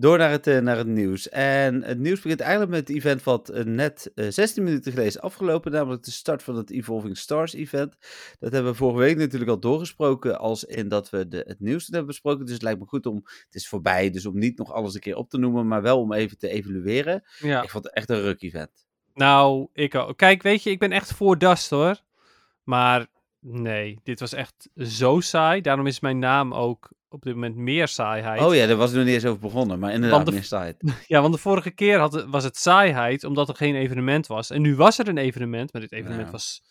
Door 0.00 0.18
naar 0.18 0.30
het, 0.30 0.46
eh, 0.46 0.58
naar 0.58 0.76
het 0.76 0.86
nieuws. 0.86 1.28
En 1.28 1.82
het 1.82 1.98
nieuws 1.98 2.20
begint 2.20 2.40
eigenlijk 2.40 2.70
met 2.70 2.88
het 2.88 2.96
event 2.96 3.22
wat 3.22 3.48
eh, 3.48 3.64
net 3.64 4.12
eh, 4.14 4.26
16 4.28 4.64
minuten 4.64 4.92
geleden 4.92 5.12
is 5.12 5.20
afgelopen. 5.20 5.72
Namelijk 5.72 6.02
de 6.02 6.10
start 6.10 6.42
van 6.42 6.56
het 6.56 6.70
Evolving 6.70 7.18
Stars 7.18 7.52
event. 7.52 7.96
Dat 8.38 8.52
hebben 8.52 8.70
we 8.70 8.78
vorige 8.78 8.98
week 8.98 9.16
natuurlijk 9.16 9.50
al 9.50 9.60
doorgesproken. 9.60 10.38
Als 10.38 10.64
in 10.64 10.88
dat 10.88 11.10
we 11.10 11.28
de, 11.28 11.44
het 11.46 11.60
nieuws 11.60 11.86
hebben 11.86 12.06
besproken. 12.06 12.44
Dus 12.44 12.54
het 12.54 12.62
lijkt 12.62 12.78
me 12.78 12.86
goed 12.86 13.06
om, 13.06 13.16
het 13.24 13.54
is 13.54 13.68
voorbij. 13.68 14.10
Dus 14.10 14.26
om 14.26 14.38
niet 14.38 14.58
nog 14.58 14.72
alles 14.72 14.94
een 14.94 15.00
keer 15.00 15.16
op 15.16 15.30
te 15.30 15.38
noemen. 15.38 15.66
Maar 15.66 15.82
wel 15.82 16.00
om 16.00 16.12
even 16.12 16.38
te 16.38 16.48
evalueren. 16.48 17.22
ja. 17.38 17.62
Ik 17.62 17.70
vond 17.70 17.84
het 17.84 17.94
echt 17.94 18.10
een 18.10 18.20
ruk 18.20 18.42
event. 18.42 18.86
Nou, 19.14 19.68
ik 19.72 19.94
ook. 19.94 20.16
Kijk, 20.16 20.42
weet 20.42 20.62
je, 20.62 20.70
ik 20.70 20.78
ben 20.78 20.92
echt 20.92 21.12
voor 21.12 21.38
Dust 21.38 21.70
hoor. 21.70 22.00
Maar 22.62 23.06
nee, 23.40 24.00
dit 24.02 24.20
was 24.20 24.32
echt 24.32 24.68
zo 24.76 25.20
saai. 25.20 25.60
Daarom 25.60 25.86
is 25.86 26.00
mijn 26.00 26.18
naam 26.18 26.54
ook 26.54 26.90
op 27.12 27.22
dit 27.22 27.34
moment 27.34 27.56
meer 27.56 27.88
saaiheid. 27.88 28.40
Oh 28.40 28.54
ja, 28.54 28.66
daar 28.66 28.76
was 28.76 28.92
nog 28.92 29.04
niet 29.04 29.14
eens 29.14 29.24
over 29.24 29.40
begonnen. 29.40 29.78
Maar 29.78 29.92
inderdaad, 29.92 30.26
de- 30.26 30.32
meer 30.32 30.42
site. 30.42 30.76
Ja, 31.06 31.20
want 31.20 31.34
de 31.34 31.40
vorige 31.40 31.70
keer 31.70 31.98
had 31.98 32.24
was 32.24 32.44
het 32.44 32.56
saaiheid 32.56 33.24
omdat 33.24 33.48
er 33.48 33.54
geen 33.54 33.74
evenement 33.74 34.26
was. 34.26 34.50
En 34.50 34.62
nu 34.62 34.76
was 34.76 34.98
er 34.98 35.08
een 35.08 35.18
evenement, 35.18 35.72
maar 35.72 35.82
dit 35.82 35.92
evenement 35.92 36.26
Ja. 36.26 36.30
was... 36.32 36.62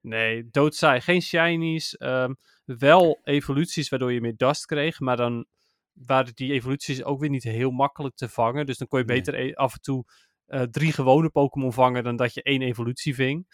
Nee, 0.00 0.48
doodsaai. 0.50 1.00
Geen 1.00 1.22
shinies. 1.22 1.96
ehm, 1.96 2.32
wel 2.64 3.20
evoluties 3.24 3.88
waardoor 3.88 4.12
je 4.12 4.20
meer 4.20 4.36
dust 4.36 4.66
kreeg. 4.66 5.00
Maar 5.00 5.16
dan 5.16 5.46
waren 5.92 6.34
die 6.34 6.52
evoluties 6.52 7.02
ook 7.04 7.20
weer 7.20 7.30
niet 7.30 7.42
heel 7.42 7.70
makkelijk 7.70 8.16
te 8.16 8.28
vangen. 8.28 8.66
Dus 8.66 8.78
dan 8.78 8.88
kon 8.88 8.98
je 8.98 9.04
Nee. 9.04 9.16
beter 9.16 9.34
e- 9.40 9.52
af 9.54 9.72
en 9.72 9.80
toe 9.80 10.04
eh, 10.46 10.62
drie 10.62 10.92
gewone 10.92 11.28
Pokémon 11.30 11.72
vangen 11.72 12.04
dan 12.04 12.16
dat 12.16 12.34
je 12.34 12.42
één 12.42 12.62
evolutie 12.62 13.14
ving. 13.14 13.46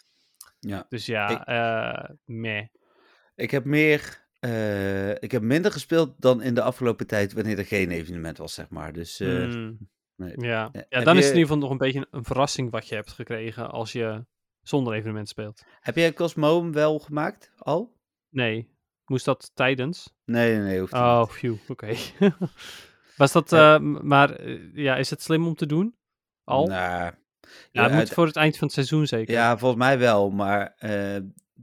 Ja. 0.59 0.85
Dus 0.89 1.05
ja, 1.05 1.29
Ik- 1.29 1.47
eh 1.47 2.09
meh. 2.25 2.65
Ik 3.35 3.51
heb 3.51 3.65
meer... 3.65 4.20
eh, 4.41 5.09
ik 5.11 5.31
heb 5.31 5.41
minder 5.41 5.71
gespeeld 5.71 6.13
dan 6.17 6.41
in 6.41 6.53
de 6.53 6.61
afgelopen 6.61 7.07
tijd 7.07 7.33
wanneer 7.33 7.57
er 7.57 7.65
geen 7.65 7.91
evenement 7.91 8.37
was, 8.37 8.53
zeg 8.53 8.69
maar. 8.69 8.93
Dus 8.93 9.19
eh, 9.19 9.27
Hmm. 9.27 9.77
Nee. 10.15 10.33
Ja, 10.37 10.69
Eh, 10.71 10.81
ja 10.89 10.97
heb 10.97 11.05
dan 11.05 11.17
is 11.17 11.23
het 11.25 11.33
in 11.33 11.39
ieder 11.39 11.41
geval 11.41 11.57
nog 11.57 11.69
een 11.69 11.77
beetje 11.77 12.07
een 12.11 12.23
verrassing 12.25 12.71
wat 12.71 12.87
je 12.87 12.95
hebt 12.95 13.11
gekregen 13.11 13.71
als 13.71 13.91
je 13.91 14.25
zonder 14.61 14.93
evenement 14.93 15.29
speelt. 15.29 15.61
Heb 15.79 15.95
jij 15.95 16.13
Cosmoem 16.13 16.71
wel 16.73 16.99
gemaakt? 16.99 17.51
Al? 17.57 17.97
Nee, 18.29 18.69
moest 19.05 19.25
dat 19.25 19.51
tijdens? 19.53 20.13
Nee, 20.25 20.51
nee, 20.55 20.61
nee. 20.63 20.79
Hoeft 20.79 20.93
niet. 20.93 21.01
Oh, 21.01 21.27
phew, 21.27 21.55
oké. 21.67 21.93
Was 23.17 23.31
dat, 23.31 23.49
Ja. 23.49 23.79
maar 23.79 24.49
ja, 24.73 24.95
is 24.95 25.09
het 25.09 25.21
slim 25.21 25.47
om 25.47 25.55
te 25.55 25.65
doen? 25.65 25.95
Al? 26.43 26.67
Nou, 26.67 26.79
ja, 26.81 27.17
ja, 27.71 27.83
het 27.83 27.93
moet 27.93 28.09
voor 28.09 28.25
het 28.25 28.35
eind 28.35 28.57
van 28.57 28.63
het 28.67 28.75
seizoen 28.75 29.07
zeker. 29.07 29.33
ja, 29.33 29.57
volgens 29.57 29.81
mij 29.81 29.99
wel, 29.99 30.29
maar 30.29 30.75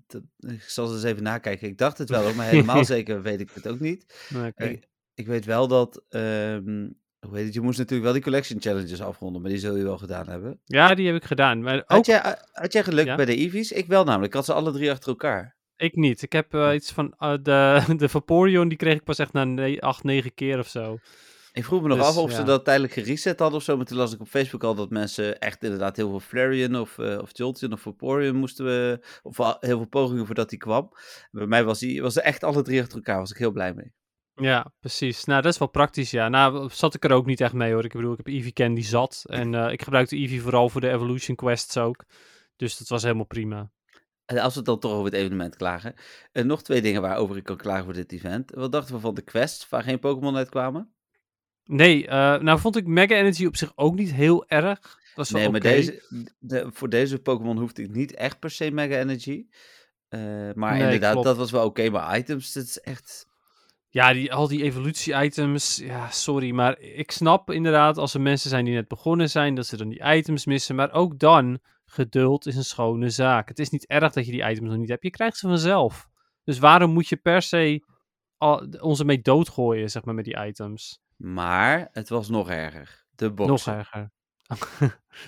dat- 0.06 0.22
ik 0.38 0.62
zal 0.62 0.92
eens 0.94 1.02
even 1.02 1.22
nakijken. 1.22 1.68
Ik 1.68 1.78
dacht 1.78 1.98
het 1.98 2.08
wel, 2.08 2.34
maar 2.34 2.46
helemaal 2.52 2.84
zeker 2.84 3.22
weet 3.22 3.40
ik 3.40 3.50
het 3.54 3.68
ook 3.68 3.80
niet. 3.80 4.28
Ik, 4.56 4.88
ik 5.14 5.26
weet 5.26 5.44
wel 5.44 5.68
dat, 5.68 6.02
ehm, 6.08 6.88
hoe 7.26 7.36
heet 7.36 7.44
het, 7.44 7.54
je 7.54 7.60
moest 7.60 7.78
natuurlijk 7.78 8.04
wel 8.04 8.12
die 8.12 8.22
collection 8.22 8.60
challenges 8.60 9.02
afronden, 9.02 9.40
maar 9.42 9.50
die 9.50 9.60
zul 9.60 9.76
je 9.76 9.84
wel 9.84 9.98
gedaan 9.98 10.28
hebben. 10.28 10.60
Ja, 10.64 10.94
die 10.94 11.06
heb 11.06 11.16
ik 11.16 11.24
gedaan. 11.24 11.62
Maar 11.62 11.76
ook 11.78 11.84
Had 11.86 12.06
jij, 12.06 12.36
had 12.52 12.72
jij 12.72 12.84
geluk 12.84 13.06
Ja? 13.06 13.16
bij 13.16 13.24
de 13.24 13.36
Eevees? 13.36 13.72
Ik 13.72 13.86
wel 13.86 14.04
namelijk, 14.04 14.28
ik 14.28 14.34
had 14.34 14.44
ze 14.44 14.52
alle 14.52 14.72
drie 14.72 14.90
achter 14.90 15.08
elkaar. 15.08 15.56
ik 15.76 15.96
niet. 15.96 16.22
Ik 16.22 16.32
heb 16.32 16.54
eh, 16.54 16.74
iets 16.74 16.92
van 16.92 17.14
eh, 17.18 17.34
de, 17.42 17.82
de 17.96 18.08
Vaporeon, 18.08 18.68
die 18.68 18.78
kreeg 18.78 18.94
ik 18.94 19.04
pas 19.04 19.18
echt 19.18 19.32
na 19.32 19.44
ne- 19.44 19.80
acht, 19.80 20.02
negen 20.04 20.34
keer 20.34 20.58
of 20.58 20.68
zo. 20.68 20.98
Ik 21.58 21.64
vroeg 21.64 21.82
me 21.82 21.88
nog 21.88 21.98
Dus, 21.98 22.06
af 22.06 22.16
of 22.16 22.32
ze 22.32 22.42
dat 22.42 22.64
tijdelijk 22.64 22.92
gereset 22.92 23.38
hadden 23.38 23.58
of 23.58 23.64
zo, 23.64 23.76
maar 23.76 23.86
toen 23.86 23.96
las 23.96 24.12
ik 24.12 24.20
op 24.20 24.28
Facebook 24.28 24.64
al 24.64 24.74
dat 24.74 24.90
mensen 24.90 25.38
echt 25.38 25.64
inderdaad 25.64 25.96
heel 25.96 26.08
veel 26.08 26.20
Flareon 26.20 26.76
of, 26.76 26.98
eh 26.98 27.18
of 27.18 27.30
Jolteon 27.32 27.72
of 27.72 27.80
Vaporeon 27.80 28.36
moesten, 28.36 28.64
we, 28.64 29.04
of 29.22 29.36
heel 29.36 29.56
veel 29.60 29.86
pogingen 29.86 30.26
voordat 30.26 30.50
die 30.50 30.58
kwam. 30.58 30.92
Bij 31.30 31.46
mij 31.46 31.64
was 31.64 31.78
die 31.78 32.02
was 32.02 32.16
er 32.16 32.22
echt 32.22 32.44
alle 32.44 32.62
drie 32.62 32.80
achter 32.80 32.96
elkaar, 32.96 33.18
was 33.18 33.30
ik 33.30 33.36
heel 33.36 33.50
blij 33.50 33.74
mee. 33.74 33.92
Ja, 34.34 34.72
precies. 34.80 35.24
Nou, 35.24 35.42
dat 35.42 35.52
is 35.52 35.58
wel 35.58 35.68
praktisch, 35.68 36.10
ja. 36.10 36.28
Nou, 36.28 36.68
zat 36.72 36.94
ik 36.94 37.04
er 37.04 37.12
ook 37.12 37.26
niet 37.26 37.40
echt 37.40 37.52
mee, 37.52 37.72
hoor. 37.72 37.84
Ik 37.84 37.92
bedoel, 37.92 38.12
ik 38.12 38.16
heb 38.16 38.26
Eevee 38.26 38.52
Candy 38.52 38.82
zat. 38.82 39.24
En 39.26 39.54
eh, 39.54 39.72
ik 39.72 39.82
gebruikte 39.82 40.16
Eevee 40.16 40.42
vooral 40.42 40.68
voor 40.68 40.80
de 40.80 40.90
Evolution 40.90 41.36
Quests 41.36 41.76
ook. 41.76 42.04
Dus 42.56 42.78
dat 42.78 42.88
was 42.88 43.02
helemaal 43.02 43.24
prima. 43.24 43.70
En 44.24 44.38
als 44.38 44.54
we 44.54 44.62
dan 44.62 44.78
toch 44.78 44.92
over 44.92 45.04
het 45.04 45.14
evenement 45.14 45.56
klagen. 45.56 45.94
En 46.32 46.46
nog 46.46 46.62
twee 46.62 46.82
dingen 46.82 47.02
waarover 47.02 47.36
ik 47.36 47.44
kan 47.44 47.56
klagen 47.56 47.84
voor 47.84 47.92
dit 47.92 48.12
event. 48.12 48.50
Wat 48.50 48.72
dachten 48.72 48.94
we 48.94 49.00
van 49.00 49.14
de 49.14 49.22
quests 49.22 49.68
waar 49.68 49.82
geen 49.82 49.98
Pokémon 49.98 50.36
uitkwamen? 50.36 50.92
Nee, 51.68 52.06
eh, 52.06 52.40
nou 52.40 52.58
vond 52.58 52.76
ik 52.76 52.87
Mega 52.87 53.14
Energy 53.14 53.46
op 53.46 53.56
zich 53.56 53.72
ook 53.75 53.94
niet 53.94 54.12
heel 54.12 54.48
erg. 54.48 54.80
Dat 54.80 55.14
was 55.14 55.30
wel 55.30 55.40
Nee, 55.40 55.50
maar 55.50 55.60
deze, 55.60 56.02
de, 56.38 56.68
voor 56.72 56.88
deze 56.88 57.18
Pokémon 57.18 57.58
hoefde 57.58 57.82
ik 57.82 57.90
niet 57.90 58.14
echt 58.14 58.38
per 58.38 58.50
se 58.50 58.70
Mega 58.70 58.98
Energy. 58.98 59.46
Eh, 60.08 60.20
maar 60.54 60.72
Nee, 60.72 60.82
inderdaad, 60.82 61.12
klopt. 61.12 61.26
dat 61.26 61.37
was 61.37 61.50
wel 61.50 61.64
oké. 61.64 61.90
maar 61.90 62.18
items, 62.18 62.52
dat 62.52 62.64
is 62.64 62.80
echt... 62.80 63.26
Ja, 63.88 64.12
die, 64.12 64.32
al 64.32 64.48
die 64.48 64.62
evolutie-items, 64.62 65.76
ja, 65.76 66.10
sorry, 66.10 66.50
maar 66.50 66.80
ik 66.80 67.10
snap 67.10 67.50
inderdaad 67.50 67.96
als 67.98 68.14
er 68.14 68.20
mensen 68.20 68.50
zijn 68.50 68.64
die 68.64 68.75
net 68.75 68.88
begonnen 68.88 69.30
zijn, 69.30 69.54
dat 69.54 69.66
ze 69.66 69.76
dan 69.76 69.88
die 69.88 70.04
items 70.04 70.46
missen. 70.46 70.75
Maar 70.75 70.92
ook 70.92 71.18
dan, 71.18 71.60
geduld 71.84 72.46
is 72.46 72.56
een 72.56 72.64
schone 72.64 73.10
zaak. 73.10 73.48
Het 73.48 73.58
is 73.58 73.70
niet 73.70 73.87
erg 73.87 74.12
dat 74.12 74.26
je 74.26 74.32
die 74.32 74.48
items 74.50 74.68
nog 74.68 74.78
niet 74.78 74.88
hebt, 74.88 75.02
je 75.02 75.10
krijgt 75.10 75.37
ze 75.37 75.48
vanzelf. 75.48 76.08
Dus 76.44 76.58
waarom 76.58 76.90
moet 76.90 77.08
je 77.08 77.16
per 77.16 77.42
se 77.42 77.84
al, 78.37 78.68
onze 78.80 79.04
mee 79.04 79.20
doodgooien, 79.20 79.90
zeg 79.90 80.04
maar, 80.04 80.14
met 80.14 80.25
die 80.25 80.46
items? 80.46 81.00
Maar 81.18 81.88
het 81.92 82.08
was 82.08 82.28
nog 82.28 82.50
erger. 82.50 83.04
De 83.10 83.30
box. 83.30 83.48
Nog 83.66 83.76
erger. 83.76 84.10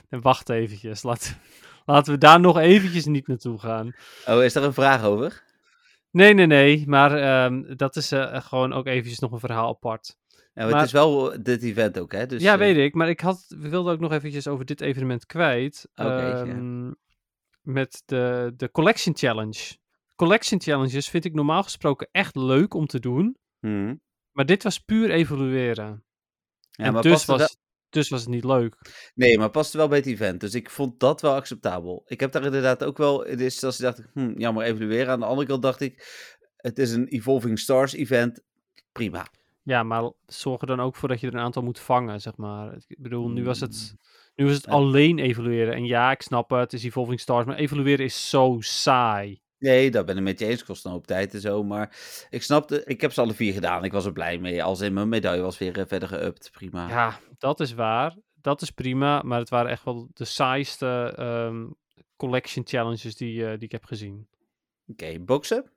Wacht 0.22 0.48
eventjes, 0.48 1.02
laat, 1.02 1.36
laten 1.84 2.12
we 2.12 2.18
daar 2.18 2.40
nog 2.40 2.58
eventjes 2.58 3.04
niet 3.04 3.26
naartoe 3.26 3.58
gaan. 3.58 3.92
Oh, 4.26 4.42
is 4.42 4.54
er 4.54 4.62
een 4.62 4.72
vraag 4.72 5.04
over? 5.04 5.42
Nee, 6.10 6.34
nee, 6.34 6.46
nee, 6.46 6.84
maar 6.88 7.16
ehm, 7.16 7.76
dat 7.76 7.96
is 7.96 8.12
eh, 8.12 8.40
gewoon 8.40 8.72
ook 8.72 8.86
eventjes 8.86 9.18
nog 9.18 9.32
een 9.32 9.38
verhaal 9.40 9.68
apart. 9.68 10.16
Ja, 10.28 10.40
maar 10.54 10.64
Maar- 10.64 10.74
het 10.76 10.86
is 10.86 10.92
wel 10.92 11.42
dit 11.42 11.62
event 11.62 11.98
ook, 11.98 12.12
hè? 12.12 12.26
Dus, 12.26 12.42
ja, 12.42 12.52
eh, 12.52 12.58
weet 12.58 12.76
ik. 12.76 12.94
Maar 12.94 13.08
ik 13.08 13.20
had, 13.20 13.44
wilde 13.58 13.92
ook 13.92 14.00
nog 14.00 14.12
eventjes 14.12 14.48
over 14.48 14.64
dit 14.64 14.80
evenement 14.80 15.26
kwijt. 15.26 15.88
Ja. 15.94 16.30
Ehm, 16.44 16.92
Met 17.60 18.02
de, 18.06 18.52
de 18.56 18.70
Collection 18.70 19.16
Challenge. 19.16 19.76
Collection 20.16 20.60
Challenges 20.60 21.08
vind 21.08 21.24
ik 21.24 21.34
normaal 21.34 21.62
gesproken 21.62 22.08
echt 22.12 22.36
leuk 22.36 22.74
om 22.74 22.86
te 22.86 23.00
doen. 23.00 23.36
mhm. 23.60 23.94
Maar 24.40 24.48
dit 24.48 24.62
was 24.62 24.78
puur 24.78 25.10
evalueren. 25.10 26.04
Ja, 26.70 26.84
en 26.84 26.92
maar 26.92 27.02
dus 27.02 27.24
was, 27.24 27.38
wel- 27.38 27.48
dus 27.88 28.08
was 28.08 28.20
het 28.20 28.28
niet 28.28 28.44
leuk. 28.44 28.76
Nee, 29.14 29.38
maar 29.38 29.50
past 29.50 29.72
wel 29.72 29.88
bij 29.88 29.98
het 29.98 30.06
event. 30.06 30.40
Dus 30.40 30.54
ik 30.54 30.70
vond 30.70 31.00
dat 31.00 31.20
wel 31.20 31.34
acceptabel. 31.34 32.02
Ik 32.06 32.20
heb 32.20 32.32
daar 32.32 32.44
inderdaad 32.44 32.84
ook 32.84 32.98
wel 32.98 33.22
in 33.24 33.36
de 33.36 33.42
eerste 33.42 33.66
instantie 33.66 33.84
dacht 33.84 33.98
ik, 33.98 34.22
hm, 34.22 34.38
jammer 34.40 34.64
evalueren. 34.64 35.08
Aan 35.12 35.20
de 35.20 35.26
andere 35.26 35.46
kant 35.48 35.62
dacht 35.62 35.80
ik, 35.80 36.04
het 36.56 36.78
is 36.78 36.92
een 36.92 37.06
Evolving 37.08 37.58
Stars 37.58 37.92
event. 37.92 38.42
Prima. 38.92 39.26
Ja, 39.62 39.82
maar 39.82 40.10
zorg 40.26 40.60
er 40.60 40.66
dan 40.66 40.80
ook 40.80 40.96
voor 40.96 41.08
dat 41.08 41.20
je 41.20 41.26
er 41.26 41.34
een 41.34 41.40
aantal 41.40 41.62
moet 41.62 41.78
vangen, 41.78 42.20
zeg 42.20 42.36
maar. 42.36 42.74
Ik 42.86 43.02
bedoel, 43.02 43.28
nu 43.28 43.44
was 43.44 43.60
het, 43.60 43.90
Mm. 43.92 43.98
nu 44.34 44.44
was 44.44 44.54
het 44.54 44.64
Ja. 44.64 44.70
alleen 44.72 45.18
evalueren. 45.18 45.74
En 45.74 45.84
ja, 45.84 46.10
ik 46.10 46.22
snap 46.22 46.50
het, 46.50 46.60
het 46.60 46.72
is 46.72 46.84
Evolving 46.84 47.20
Stars. 47.20 47.46
Maar 47.46 47.56
evalueren 47.56 48.04
is 48.04 48.28
zo 48.30 48.56
saai. 48.60 49.40
Nee, 49.60 49.90
dat 49.90 50.06
ben 50.06 50.16
ik 50.16 50.22
met 50.22 50.38
je 50.38 50.46
eens. 50.46 50.64
Kost 50.64 50.84
een 50.84 50.90
hoop 50.90 51.06
tijd 51.06 51.34
en 51.34 51.40
zo. 51.40 51.64
Maar 51.64 51.96
ik 52.30 52.42
snapte, 52.42 52.84
ik 52.84 53.00
heb 53.00 53.12
ze 53.12 53.20
alle 53.20 53.34
vier 53.34 53.52
gedaan. 53.52 53.84
Ik 53.84 53.92
was 53.92 54.04
er 54.04 54.12
blij 54.12 54.38
mee. 54.38 54.62
Als 54.62 54.80
in 54.80 54.92
mijn 54.92 55.08
medaille 55.08 55.42
was 55.42 55.58
weer 55.58 55.78
eh, 55.78 55.84
verder 55.86 56.08
geüpt. 56.08 56.50
Prima. 56.50 56.88
Ja, 56.88 57.18
dat 57.38 57.60
is 57.60 57.74
waar. 57.74 58.16
Dat 58.34 58.62
is 58.62 58.70
prima. 58.70 59.22
Maar 59.22 59.38
het 59.38 59.48
waren 59.48 59.70
echt 59.70 59.84
wel 59.84 60.08
de 60.12 60.24
saaiste 60.24 61.14
ehm, 61.16 61.66
collection 62.16 62.66
challenges 62.66 63.16
die, 63.16 63.46
eh, 63.46 63.50
die 63.50 63.64
ik 63.64 63.72
heb 63.72 63.84
gezien. 63.84 64.28
Oké, 64.86 65.18
boksen. 65.18 65.70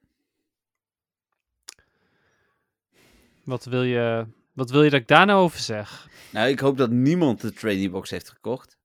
Wat 3.44 3.66
wil, 3.66 3.84
je, 3.84 4.26
wat 4.54 4.70
wil 4.70 4.84
je 4.84 4.90
dat 4.90 5.00
ik 5.00 5.08
daar 5.08 5.26
nou 5.26 5.44
over 5.44 5.60
zeg? 5.60 6.10
Nou, 6.32 6.50
ik 6.50 6.60
hoop 6.60 6.78
dat 6.78 6.90
niemand 6.90 7.42
de 7.42 7.54
trainee 7.54 7.90
box 7.90 8.10
heeft 8.10 8.30
gekocht. 8.30 8.78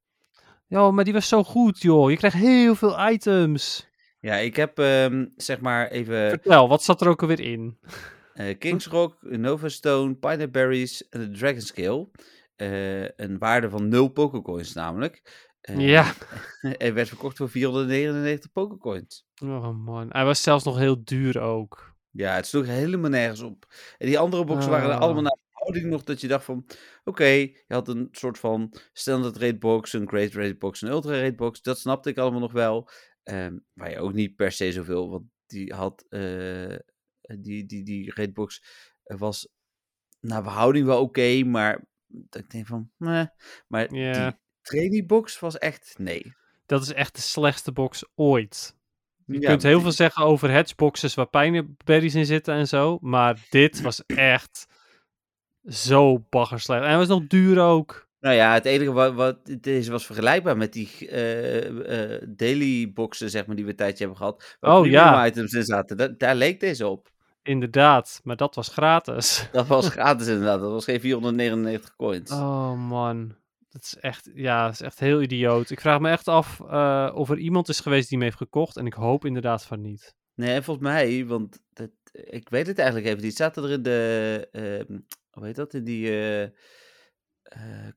Ja, 0.66 0.90
maar 0.90 1.04
die 1.04 1.12
was 1.12 1.28
zo 1.28 1.44
goed, 1.44 1.82
joh. 1.82 2.10
Je 2.10 2.16
krijgt 2.16 2.36
heel 2.36 2.74
veel 2.74 3.08
items. 3.08 3.87
Ja, 4.20 4.34
ik 4.36 4.56
heb 4.56 4.78
ehm, 4.78 5.26
zeg 5.36 5.60
maar 5.60 5.88
even 5.90 6.28
Vertel, 6.28 6.68
wat 6.68 6.82
zat 6.82 7.00
er 7.00 7.08
ook 7.08 7.20
alweer 7.22 7.40
in? 7.40 7.78
eh 8.34 8.58
Kings 8.58 8.86
Rock, 8.86 9.16
Nova 9.20 9.68
Stone, 9.68 10.14
Pineapple 10.14 10.48
Berries 10.50 11.08
en 11.08 11.20
de 11.20 11.30
Dragon 11.38 11.60
Scale. 11.60 12.08
Eh, 12.56 13.02
een 13.08 13.38
waarde 13.38 13.70
van 13.70 13.88
0 13.88 14.08
Pokécoins 14.08 14.72
namelijk. 14.74 15.46
Eh, 15.60 15.78
Ja. 15.88 16.12
En 16.78 16.94
werd 16.94 17.08
verkocht 17.08 17.36
voor 17.36 17.48
499 17.50 18.52
Pokécoins. 18.52 19.26
Oh 19.42 19.84
man, 19.84 20.06
hij 20.08 20.24
was 20.24 20.42
zelfs 20.42 20.64
nog 20.64 20.78
heel 20.78 21.04
duur 21.04 21.40
ook. 21.40 21.94
Ja, 22.10 22.34
het 22.34 22.46
sloeg 22.46 22.66
helemaal 22.66 23.10
nergens 23.10 23.40
op. 23.40 23.66
En 23.98 24.06
die 24.06 24.18
andere 24.18 24.44
boxen 24.44 24.70
waren 24.70 24.88
er 24.88 24.94
Ah. 24.94 25.00
allemaal 25.00 25.22
naar 25.22 25.36
verhouding 25.50 25.86
nog 25.86 26.04
dat 26.04 26.20
je 26.20 26.28
dacht 26.28 26.44
van... 26.44 26.66
Oké, 27.04 27.24
je 27.24 27.64
had 27.68 27.88
een 27.88 28.08
soort 28.10 28.38
van 28.38 28.72
standard 28.92 29.36
rate 29.36 29.58
box, 29.58 29.92
een 29.92 30.08
great 30.08 30.32
rate 30.32 30.56
box, 30.56 30.82
een 30.82 30.88
ultra 30.90 31.20
rate 31.20 31.34
box. 31.34 31.62
Dat 31.62 31.78
snapte 31.78 32.10
ik 32.10 32.18
allemaal 32.18 32.40
nog 32.40 32.52
wel. 32.52 32.88
Ehm 33.28 33.58
waar 33.72 33.90
je 33.90 33.98
ook 33.98 34.12
niet 34.12 34.36
per 34.36 34.52
se 34.52 34.72
zoveel... 34.72 35.10
Want 35.10 35.24
die 35.46 35.74
had... 35.74 36.04
eh, 36.08 36.76
die, 37.20 37.66
die, 37.66 37.82
die 37.84 38.12
rate 38.14 38.32
box 38.32 38.62
eh, 39.04 39.18
was 39.18 39.48
naar 40.20 40.42
verhouding 40.42 40.86
wel 40.86 41.00
oké, 41.00 41.42
maar... 41.44 41.86
Dat 42.06 42.42
ik 42.42 42.50
denk 42.50 42.66
van... 42.66 42.90
Maar 42.96 43.94
Ja. 43.94 44.30
die 44.30 44.38
trainee 44.62 45.04
box 45.04 45.38
was 45.38 45.58
echt... 45.58 45.94
Nee. 45.98 46.32
Dat 46.66 46.82
is 46.82 46.92
echt 46.92 47.14
de 47.14 47.20
slechtste 47.20 47.72
box 47.72 48.04
ooit. 48.14 48.76
Je 49.26 49.40
Ja, 49.40 49.48
kunt 49.48 49.62
heel 49.62 49.72
die- 49.72 49.82
veel 49.82 49.92
zeggen 49.92 50.24
over 50.24 50.52
hatchboxes 50.52 51.14
waar 51.14 51.28
pijnberries 51.28 52.14
in 52.14 52.26
zitten 52.26 52.54
en 52.54 52.68
zo. 52.68 52.98
Maar 53.00 53.46
dit 53.50 53.80
was 53.80 54.06
echt 54.06 54.66
zo 55.64 56.18
baggerslecht. 56.30 56.82
En 56.82 56.88
hij 56.88 56.96
was 56.98 57.08
nog 57.08 57.26
duur 57.26 57.60
ook. 57.60 58.07
Nou 58.20 58.34
ja, 58.34 58.52
het 58.52 58.64
enige 58.64 58.92
wat, 58.92 59.14
wat 59.14 59.38
deze 59.60 59.90
was 59.90 60.06
vergelijkbaar 60.06 60.56
met 60.56 60.72
die 60.72 61.08
eh, 61.08 62.22
daily 62.28 62.92
boxen, 62.92 63.30
zeg 63.30 63.46
maar, 63.46 63.56
die 63.56 63.64
we 63.64 63.70
een 63.70 63.76
tijdje 63.76 63.98
hebben 63.98 64.16
gehad. 64.16 64.56
Waar 64.60 64.76
Oh, 64.78 64.86
ja. 64.86 65.26
items 65.26 65.52
in 65.52 65.64
zaten. 65.64 65.96
Da- 65.96 66.08
daar 66.18 66.34
leek 66.34 66.60
deze 66.60 66.86
op. 66.86 67.10
Inderdaad, 67.42 68.20
maar 68.24 68.36
dat 68.36 68.54
was 68.54 68.68
gratis. 68.68 69.48
Dat 69.52 69.66
was 69.66 69.88
gratis 69.98 70.26
inderdaad. 70.26 70.60
Dat 70.60 70.70
was 70.70 70.84
geen 70.84 71.00
499 71.00 71.96
coins. 71.96 72.30
Oh 72.30 72.88
man, 72.88 73.34
dat 73.68 73.82
is 73.82 73.96
echt, 74.00 74.30
ja, 74.34 74.64
dat 74.64 74.72
is 74.72 74.80
echt 74.80 74.98
heel 74.98 75.22
idioot. 75.22 75.70
Ik 75.70 75.80
vraag 75.80 76.00
me 76.00 76.10
echt 76.10 76.28
af 76.28 76.60
eh, 76.60 77.10
of 77.14 77.30
er 77.30 77.38
iemand 77.38 77.68
is 77.68 77.80
geweest 77.80 78.08
die 78.08 78.18
hem 78.18 78.26
heeft 78.26 78.38
gekocht. 78.38 78.76
En 78.76 78.86
ik 78.86 78.92
hoop 78.94 79.24
inderdaad 79.24 79.64
van 79.64 79.80
niet. 79.80 80.14
Nee, 80.34 80.54
en 80.54 80.64
volgens 80.64 80.86
mij, 80.86 81.26
want 81.26 81.58
dat, 81.72 81.90
ik 82.12 82.48
weet 82.48 82.66
het 82.66 82.78
eigenlijk 82.78 83.08
even 83.08 83.22
niet. 83.24 83.36
Zaten 83.36 83.64
er 83.64 83.70
in 83.70 83.82
de, 83.82 84.48
ehm, 84.52 84.98
hoe 85.30 85.44
heet 85.46 85.56
dat, 85.56 85.74
in 85.74 85.84
die 85.84 86.10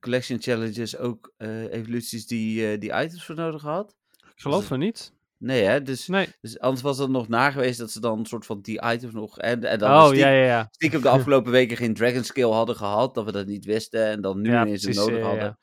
collection 0.00 0.40
challenges 0.42 0.96
ook 0.96 1.32
eh, 1.36 1.72
evoluties 1.72 2.26
die 2.26 2.70
eh, 2.72 2.80
die 2.80 2.92
items 2.92 3.24
voor 3.24 3.34
nodig 3.34 3.62
had? 3.62 3.96
Ik 4.34 4.40
geloof 4.40 4.58
het- 4.58 4.68
van 4.68 4.78
niet. 4.78 5.12
Nee 5.38 5.62
hè, 5.62 5.82
dus, 5.82 6.06
Nee. 6.06 6.28
dus 6.40 6.58
anders 6.58 6.82
was 6.82 6.98
het 6.98 7.10
nog 7.10 7.28
na 7.28 7.50
geweest 7.50 7.78
dat 7.78 7.90
ze 7.90 8.00
dan 8.00 8.18
een 8.18 8.26
soort 8.26 8.46
van 8.46 8.60
die 8.60 8.82
items 8.84 9.12
nog... 9.12 9.38
En, 9.38 9.64
en 9.64 9.78
dan 9.78 9.90
Oh, 9.90 10.06
stiekem- 10.06 10.28
ja, 10.28 10.34
ja, 10.34 10.44
ja. 10.44 10.68
stiekem 10.70 11.02
de 11.02 11.08
afgelopen 11.18 11.52
weken 11.52 11.76
geen 11.76 11.94
Dragon 11.94 12.24
Skill 12.24 12.50
hadden 12.50 12.76
gehad, 12.76 13.14
dat 13.14 13.24
we 13.24 13.32
dat 13.32 13.46
niet 13.46 13.64
wisten 13.64 14.06
en 14.06 14.20
dan 14.20 14.40
nu 14.40 14.50
Ja, 14.50 14.62
ineens 14.62 14.82
het 14.84 14.94
nodig 14.94 15.22
hadden. 15.22 15.58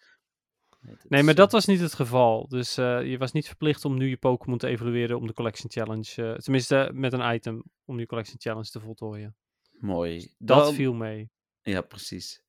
Nee, 0.81 0.95
Nee, 1.07 1.21
maar 1.23 1.31
eh, 1.33 1.37
dat 1.39 1.51
was 1.51 1.65
niet 1.65 1.79
het 1.79 1.93
geval. 1.93 2.47
Dus 2.47 2.77
eh, 2.77 3.05
je 3.09 3.17
was 3.17 3.31
niet 3.31 3.47
verplicht 3.47 3.85
om 3.85 3.97
nu 3.97 4.09
je 4.09 4.17
Pokémon 4.17 4.57
te 4.57 4.67
evalueren 4.67 5.17
om 5.17 5.27
de 5.27 5.33
Collection 5.33 5.71
Challenge. 5.71 6.13
eh, 6.15 6.33
tenminste, 6.33 6.89
met 6.93 7.13
een 7.13 7.33
item 7.33 7.63
om 7.85 7.97
die 7.97 8.05
Collection 8.05 8.39
Challenge 8.39 8.69
te 8.69 8.79
voltooien. 8.79 9.35
Mooi. 9.71 10.33
Dat 10.37 10.63
Dan- 10.65 10.73
viel 10.73 10.93
mee. 10.93 11.29
Ja, 11.61 11.81
precies. 11.81 12.41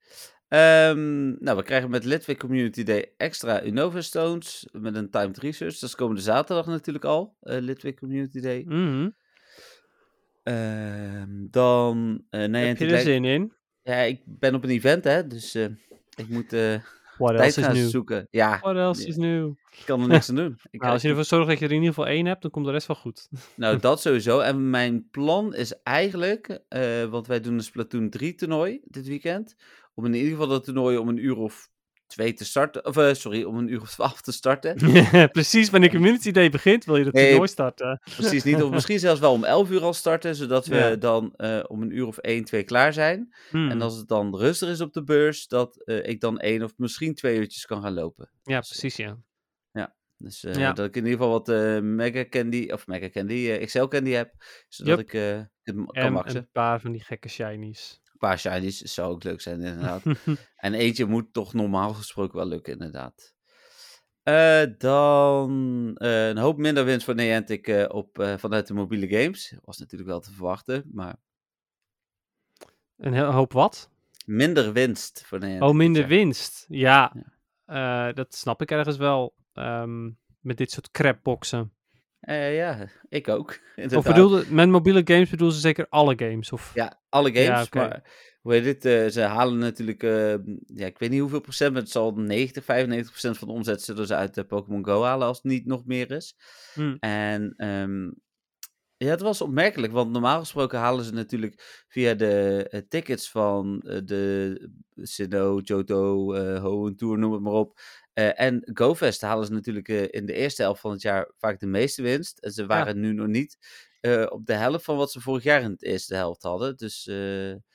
Ehm, 0.50 1.42
nou, 1.44 1.56
we 1.56 1.62
krijgen 1.62 1.90
met 1.90 2.04
Litwick 2.04 2.38
Community 2.38 2.82
Day 2.82 3.12
extra 3.16 3.64
Unova 3.64 4.00
Stones 4.00 4.66
met 4.72 4.94
een 4.94 5.10
timed 5.10 5.38
research. 5.38 5.72
Dat 5.72 5.88
is 5.88 5.94
komende 5.94 6.20
zaterdag 6.20 6.66
natuurlijk 6.66 7.04
al, 7.04 7.36
uh, 7.42 7.58
Litwick 7.58 7.98
Community 7.98 8.40
Day. 8.40 8.66
Ehm, 10.42 11.28
dan, 11.50 12.22
eh 12.30 12.44
nee, 12.44 12.66
Heb 12.66 12.78
je 12.78 12.86
er 12.86 13.00
zin 13.00 13.24
in? 13.24 13.52
Ja, 13.82 13.96
ik 13.96 14.20
ben 14.24 14.54
op 14.54 14.64
een 14.64 14.70
event, 14.70 15.04
hè, 15.04 15.26
dus 15.26 15.54
eh, 15.54 15.64
ik 16.16 16.28
moet 16.28 16.48
tijd 17.18 17.58
gaan 17.58 17.76
zoeken. 17.76 18.26
Ja, 18.30 18.58
What 18.60 18.76
else 18.76 19.06
is 19.06 19.16
nieuw? 19.16 19.56
ik 19.70 19.82
kan 19.84 20.00
er 20.00 20.08
niks 20.08 20.28
aan 20.28 20.36
doen. 20.36 20.58
Ik, 20.70 20.80
Nou, 20.80 20.92
als 20.92 21.02
je 21.02 21.08
ervoor 21.08 21.24
zorgt 21.24 21.48
dat 21.48 21.58
je 21.58 21.64
er 21.64 21.70
in 21.70 21.76
ieder 21.76 21.94
geval 21.94 22.10
één 22.10 22.26
hebt, 22.26 22.42
dan 22.42 22.50
komt 22.50 22.66
de 22.66 22.72
rest 22.72 22.86
wel 22.86 22.96
goed. 22.96 23.28
Nou, 23.56 23.78
dat 23.78 24.00
sowieso. 24.00 24.40
En 24.40 24.70
mijn 24.70 25.08
plan 25.10 25.54
is 25.54 25.82
eigenlijk, 25.82 26.60
want 27.10 27.26
wij 27.26 27.40
doen 27.40 27.54
een 27.54 27.62
Splatoon 27.62 28.10
3 28.10 28.34
toernooi 28.34 28.80
dit 28.84 29.06
weekend. 29.06 29.56
Om 29.94 30.05
in 30.05 30.14
ieder 30.14 30.31
geval 30.31 30.46
dat 30.48 30.64
toernooi 30.64 30.96
om 30.96 31.09
een 31.09 31.24
uur 31.24 31.37
of 31.37 31.68
twee 32.07 32.33
te 32.33 32.44
starten. 32.44 32.87
Of 32.87 32.96
eh, 32.96 33.12
sorry, 33.14 33.42
om 33.42 33.57
een 33.57 33.68
uur 33.68 33.81
of 33.81 33.90
twaalf 33.90 34.20
te 34.20 34.33
starten. 34.33 34.76
Precies, 35.33 35.70
wanneer 35.70 35.90
Community 35.90 36.31
Day 36.31 36.50
begint, 36.50 36.85
wil 36.85 36.96
je 36.96 37.05
dat 37.05 37.12
Nee. 37.12 37.26
toernooi 37.29 37.48
starten. 37.48 38.00
Precies 38.16 38.44
niet. 38.44 38.62
Of 38.62 38.70
misschien 38.70 38.98
zelfs 38.98 39.20
wel 39.20 39.33
om 39.33 39.44
11 39.44 39.70
uur 39.70 39.83
al 39.83 39.92
starten, 39.94 40.35
zodat 40.35 40.66
we 40.66 40.76
Ja. 40.76 40.96
dan 40.96 41.35
eh, 41.37 41.64
om 41.68 41.83
een 41.83 41.96
uur 41.96 42.07
of 42.07 42.16
1, 42.18 42.44
2 42.44 42.62
klaar 42.62 42.92
zijn. 42.92 43.35
Hmm. 43.50 43.70
En 43.70 43.83
als 43.83 43.96
het 43.96 44.09
dan 44.09 44.37
rustig 44.37 44.68
is 44.68 44.81
op 44.81 44.92
de 44.92 45.05
beurs, 45.05 45.46
dat 45.46 45.83
eh, 45.85 46.07
ik 46.09 46.20
dan 46.20 46.38
één 46.38 46.62
of 46.62 46.72
misschien 46.76 47.14
twee 47.14 47.38
uurtjes 47.38 47.66
kan 47.66 47.83
gaan 47.83 47.94
lopen. 47.94 48.31
Ja, 48.42 48.61
precies, 48.61 48.96
ja. 48.96 49.18
Dus 50.22 50.40
Ja. 50.40 50.72
dat 50.72 50.87
ik 50.87 50.96
in 50.96 51.05
ieder 51.07 51.18
geval 51.18 51.31
wat 51.44 51.83
Mega 51.83 52.24
Candy, 52.29 52.70
of 52.72 52.87
Mega 52.87 53.09
Candy, 53.11 53.50
Excel 53.50 53.88
Candy 53.88 54.11
heb, 54.11 54.33
zodat 54.68 54.98
ik 54.98 55.12
het 55.12 55.48
kan 55.62 55.87
En 55.92 56.12
maxen. 56.12 56.37
een 56.40 56.48
paar 56.53 56.81
van 56.81 56.92
die 56.92 57.00
gekke 57.00 57.29
shinies. 57.29 57.99
Paar 58.20 58.38
shinies 58.38 58.78
zou 58.80 59.12
ook 59.12 59.24
leuk 59.24 59.40
zijn, 59.40 59.61
inderdaad. 59.62 60.02
en 60.56 60.74
eentje 60.74 61.04
moet 61.04 61.33
toch 61.33 61.52
normaal 61.54 61.94
gesproken 61.94 62.37
wel 62.37 62.46
lukken, 62.46 62.72
inderdaad. 62.72 63.35
Eh, 64.22 64.62
dan 64.78 65.90
eh, 65.96 66.28
een 66.28 66.38
hoop 66.38 66.56
minder 66.56 66.85
winst 66.85 67.04
voor 67.04 67.14
Niantic 67.14 67.66
eh, 67.68 67.85
op, 67.88 68.35
vanuit 68.37 68.66
de 68.66 68.74
mobiele 68.74 69.09
games. 69.09 69.54
Was 69.64 69.78
natuurlijk 69.78 70.11
wel 70.11 70.20
te 70.20 70.33
verwachten, 70.33 70.90
maar 70.92 71.16
Een 72.96 73.12
heel 73.12 73.30
hoop 73.30 73.52
wat? 73.52 73.90
minder 74.26 74.72
winst 74.72 75.22
voor 75.26 75.38
Niantic. 75.38 75.62
Oh, 75.62 75.74
minder 75.74 76.06
winst. 76.06 76.64
Ja, 76.68 77.12
dat 78.12 78.35
snap 78.35 78.62
ik 78.62 78.70
ergens 78.70 78.96
wel. 78.96 79.35
ehm, 79.52 80.11
met 80.40 80.56
dit 80.56 80.70
soort 80.70 80.90
crapboxen. 80.90 81.72
Eh, 82.20 82.56
ja, 82.56 82.88
ik 83.09 83.28
ook. 83.28 83.59
Of 83.96 84.04
bedoelde, 84.04 84.44
met 84.48 84.68
mobiele 84.68 85.02
games 85.04 85.30
bedoelen 85.30 85.54
ze 85.54 85.61
zeker 85.61 85.87
alle 85.88 86.14
games? 86.16 86.52
Of... 86.52 86.70
Ja, 86.74 87.00
alle 87.09 87.33
games, 87.33 87.68
Ja, 87.70 87.80
maar 87.80 88.02
hoe 88.40 88.52
heet 88.52 88.64
dit? 88.64 88.85
eh, 88.85 89.09
ze 89.09 89.20
halen 89.20 89.59
natuurlijk, 89.59 90.02
eh, 90.02 90.35
ja, 90.66 90.87
ik 90.87 90.98
weet 90.98 91.11
niet 91.11 91.20
hoeveel 91.20 91.40
procent, 91.40 91.72
maar 91.72 91.83
het 91.83 91.90
zal 91.90 92.14
90, 92.14 92.64
95 92.64 93.11
procent 93.11 93.38
van 93.38 93.48
de 93.48 93.54
omzet 93.54 93.83
zullen 93.83 94.06
ze 94.06 94.14
uit 94.14 94.37
eh, 94.37 94.44
Pokémon 94.44 94.85
Go 94.85 95.02
halen 95.02 95.26
als 95.26 95.37
het 95.37 95.46
niet 95.52 95.66
nog 95.66 95.85
meer 95.85 96.11
is. 96.11 96.37
Hmm. 96.74 96.96
En 97.00 97.54
ehm, 97.56 98.11
ja, 98.96 99.11
het 99.11 99.20
was 99.20 99.40
opmerkelijk, 99.40 99.92
want 99.92 100.11
normaal 100.11 100.38
gesproken 100.40 100.78
halen 100.78 101.04
ze 101.04 101.12
natuurlijk 101.12 101.85
via 101.88 102.14
de 102.14 102.85
tickets 102.88 103.30
van 103.30 103.78
de 104.04 104.70
Sinnoh, 104.94 105.61
Johto, 105.62 106.33
eh 106.35 106.62
Hoenn 106.62 106.96
Tour, 106.96 107.18
noem 107.18 107.33
het 107.33 107.42
maar 107.42 107.52
op. 107.52 107.80
eh, 108.28 108.46
en 108.46 108.70
GoFest 108.74 109.20
halen 109.20 109.46
ze 109.46 109.52
natuurlijk 109.52 109.88
eh, 109.88 110.02
in 110.11 110.26
de 110.26 110.33
eerste 110.33 110.62
helft 110.62 110.80
van 110.80 110.90
het 110.90 111.02
jaar 111.02 111.30
vaak 111.38 111.61
de 111.61 111.66
meeste 111.66 112.02
winst. 112.02 112.38
En 112.38 112.52
ze 112.52 112.66
waren 112.66 113.00
nu 113.00 113.12
nog 113.12 113.26
niet 113.26 113.59
eh, 114.00 114.26
op 114.28 114.46
de 114.46 114.52
helft 114.54 114.85
van 114.85 114.96
wat 114.96 115.12
ze 115.12 115.20
vorig 115.20 115.42
jaar 115.42 115.62
in 115.62 115.74
de 115.78 115.87
eerste 115.87 116.14
helft 116.14 116.42
hadden. 116.42 116.76
Dus 116.76 117.04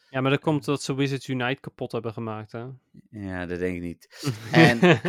Ja, 0.10 0.22
maar 0.22 0.32
dat 0.32 0.40
komt 0.40 0.68
omdat 0.68 0.84
ze 0.84 0.96
Wizards 0.96 1.28
Unite 1.28 1.62
kapot 1.62 1.92
hebben 1.92 2.14
gemaakt, 2.14 2.52
hè? 2.52 2.64
ja, 3.10 3.46
dat 3.46 3.60
denk 3.60 3.76
ik 3.76 3.82
niet. 3.82 4.32
En- 4.52 4.80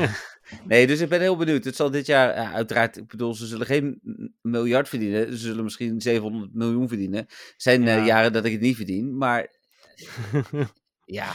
Nee, 0.64 0.86
dus 0.86 1.00
ik 1.00 1.08
ben 1.08 1.20
heel 1.20 1.36
benieuwd. 1.36 1.64
Het 1.64 1.76
zal 1.76 1.90
dit 1.90 2.06
jaar, 2.06 2.34
ja, 2.34 2.52
uiteraard, 2.52 2.96
ik 2.96 3.06
bedoel, 3.06 3.34
ze 3.34 3.46
zullen 3.46 3.66
geen 3.66 4.00
miljard 4.42 4.88
verdienen. 4.88 5.26
Ze 5.32 5.36
zullen 5.36 5.64
misschien 5.64 6.00
700 6.00 6.54
miljoen 6.54 6.88
verdienen. 6.88 7.18
Er 7.28 7.54
zijn 7.56 7.82
Ja. 7.82 8.04
jaren 8.04 8.32
dat 8.32 8.44
ik 8.44 8.52
het 8.52 8.60
niet 8.60 8.76
verdien, 8.76 9.16
maar 9.16 9.46
ja. 11.18 11.32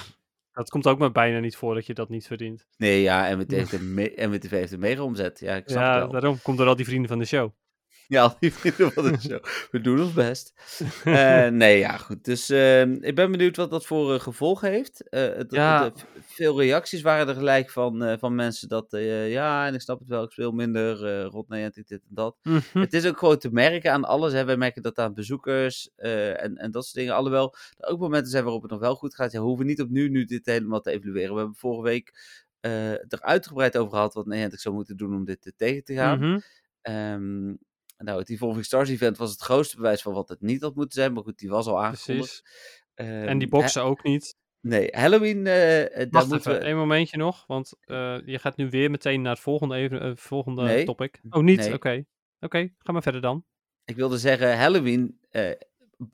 Dat 0.54 0.70
komt 0.70 0.88
ook 0.88 1.00
maar 1.00 1.12
bijna 1.12 1.40
niet 1.40 1.56
voor 1.56 1.74
dat 1.74 1.86
je 1.86 1.94
dat 1.94 2.10
niet 2.10 2.28
verdient. 2.28 2.68
Nee, 2.78 3.02
ja, 3.02 3.36
MWT 3.36 3.52
heeft 3.52 3.72
een, 3.74 3.94
me- 3.94 4.14
MWTV 4.16 4.50
heeft 4.50 4.72
een 4.72 4.80
mega 4.80 5.02
omzet. 5.04 5.40
Ja, 5.40 5.56
ik 5.56 5.64
snap 5.70 5.82
Ja, 5.84 5.92
het 5.94 6.02
wel. 6.02 6.12
daarom 6.12 6.42
komt 6.42 6.60
er 6.60 6.68
al 6.68 6.76
die 6.76 6.86
vrienden 6.86 7.10
van 7.10 7.20
de 7.20 7.26
show. 7.26 7.52
Ja, 8.16 8.22
al 8.22 8.36
die 8.40 8.54
vrienden 8.54 8.92
van 8.92 9.04
de 9.12 9.20
show. 9.20 9.44
We 9.72 9.82
doen 9.82 10.02
ons 10.02 10.14
best. 10.14 10.54
Eh, 11.04 11.48
nee, 11.48 11.78
ja, 11.78 11.98
goed. 11.98 12.24
Dus 12.26 12.50
eh, 12.50 12.82
ik 12.82 13.16
ben 13.16 13.32
benieuwd 13.32 13.56
wat 13.56 13.70
dat 13.70 13.86
voor 13.86 14.14
eh, 14.14 14.20
gevolg 14.20 14.62
heeft. 14.62 15.10
Eh, 15.10 15.22
het, 15.22 15.52
Ja. 15.52 15.84
het- 15.84 16.06
veel 16.26 16.60
reacties 16.62 17.02
waren 17.02 17.28
er 17.28 17.34
gelijk 17.36 17.70
van, 17.70 18.18
van 18.20 18.36
mensen 18.36 18.68
dat, 18.68 18.86
ja, 19.28 19.68
en 19.68 19.74
ik 19.74 19.82
snap 19.82 20.00
het 20.00 20.08
wel, 20.08 20.24
ik 20.24 20.32
speel 20.32 20.52
minder, 20.52 21.06
eh 21.06 21.26
rot 21.26 21.50
Niantic, 21.50 21.88
dit 21.88 22.02
en 22.02 22.16
dat. 22.16 22.36
Mhm. 22.44 22.80
Het 22.80 22.94
is 22.94 23.06
ook 23.06 23.18
gewoon 23.18 23.38
te 23.38 23.50
merken 23.52 23.92
aan 23.92 24.06
alles. 24.06 24.34
Hè. 24.34 24.46
Wij 24.46 24.58
merken 24.58 24.82
dat 24.82 24.98
aan 25.00 25.14
bezoekers 25.14 25.90
en, 25.96 26.58
en 26.58 26.72
dat 26.72 26.84
soort 26.84 26.96
dingen. 26.96 27.16
Alhoewel 27.16 27.56
er 27.78 27.88
ook 27.90 28.00
momenten 28.00 28.32
zijn 28.32 28.44
waarop 28.44 28.62
het 28.62 28.72
nog 28.72 28.80
wel 28.80 28.96
goed 28.96 29.16
gaat. 29.16 29.32
Ja, 29.32 29.40
we 29.40 29.46
hoeven 29.46 29.66
niet 29.66 29.82
opnieuw 29.82 30.10
nu 30.10 30.26
dit 30.26 30.46
helemaal 30.46 30.82
te 30.82 30.92
evalueren. 30.92 31.34
We 31.34 31.38
hebben 31.40 31.56
vorige 31.58 31.84
week 31.84 32.14
er 32.62 33.22
uitgebreid 33.22 33.78
over 33.78 33.92
gehad 33.94 34.14
wat 34.14 34.26
Niantic 34.26 34.60
zou 34.60 34.76
moeten 34.76 34.98
doen 34.98 35.16
om 35.16 35.26
dit 35.26 35.54
tegen 35.58 35.84
te 35.84 35.94
gaan. 35.94 36.20
Ehm, 36.82 37.54
nou, 38.04 38.20
het 38.20 38.30
Evolving 38.30 38.66
Stars 38.66 38.90
event 38.90 39.18
was 39.18 39.32
het 39.32 39.42
grootste 39.42 39.76
bewijs 39.76 40.02
van 40.02 40.14
wat 40.14 40.30
het 40.30 40.42
niet 40.42 40.62
had 40.62 40.76
moeten 40.76 41.02
zijn. 41.02 41.14
Maar 41.14 41.24
goed, 41.24 41.38
die 41.40 41.50
was 41.50 41.68
al 41.68 41.84
aangekondigd. 41.84 42.42
Precies. 42.44 42.80
Ehm, 42.96 43.28
En 43.28 43.38
die 43.38 43.48
Ha- 43.52 43.58
boxen 43.58 43.84
ook 43.84 44.04
niet. 44.04 44.36
nee, 44.62 44.88
Halloween, 44.92 45.38
eh, 45.48 46.10
daar 46.10 46.28
moeten 46.28 46.38
even, 46.38 46.52
we... 46.54 46.58
één 46.58 46.78
momentje 46.78 47.18
nog, 47.18 47.44
want 47.48 47.74
eh, 47.84 48.18
je 48.26 48.40
gaat 48.40 48.58
nu 48.58 48.70
weer 48.70 48.92
meteen 48.92 49.22
naar 49.22 49.34
het 49.34 49.42
volgende, 49.42 49.76
even, 49.76 50.18
volgende 50.18 50.64
Nee. 50.64 50.86
topic. 50.86 51.22
Oh, 51.30 51.44
niet? 51.44 51.60
Nee. 51.60 51.74
Oké. 51.74 52.04
Oké, 52.40 52.70
ga 52.78 52.92
maar 52.92 53.02
verder 53.02 53.22
dan. 53.22 53.46
Ik 53.86 53.96
wilde 53.96 54.18
zeggen, 54.18 54.58
Halloween 54.58 55.20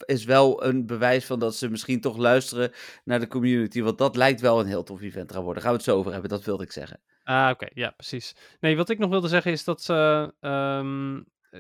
is 0.06 0.24
wel 0.26 0.64
een 0.64 0.86
bewijs 0.86 1.26
van 1.26 1.40
dat 1.40 1.56
ze 1.56 1.70
misschien 1.70 2.02
toch 2.02 2.18
luisteren 2.18 2.72
naar 3.04 3.20
de 3.20 3.28
community. 3.28 3.82
Want 3.82 3.98
dat 3.98 4.16
lijkt 4.16 4.42
wel 4.42 4.60
een 4.60 4.66
heel 4.66 4.84
tof 4.84 5.02
event 5.02 5.28
te 5.28 5.34
gaan 5.34 5.44
worden. 5.44 5.62
Gaan 5.64 5.72
we 5.72 5.78
het 5.78 5.86
zo 5.88 5.98
over 5.98 6.12
hebben, 6.12 6.30
dat 6.30 6.44
wilde 6.44 6.64
ik 6.64 6.72
zeggen. 6.72 7.02
Ah, 7.24 7.50
oké, 7.54 7.68
ja, 7.74 7.90
precies. 7.90 8.36
Nee, 8.60 8.78
wat 8.78 8.90
ik 8.90 8.98
nog 8.98 9.10
wilde 9.10 9.28
zeggen 9.28 9.52
is 9.52 9.64
dat 9.64 9.82
ze. 9.82 10.34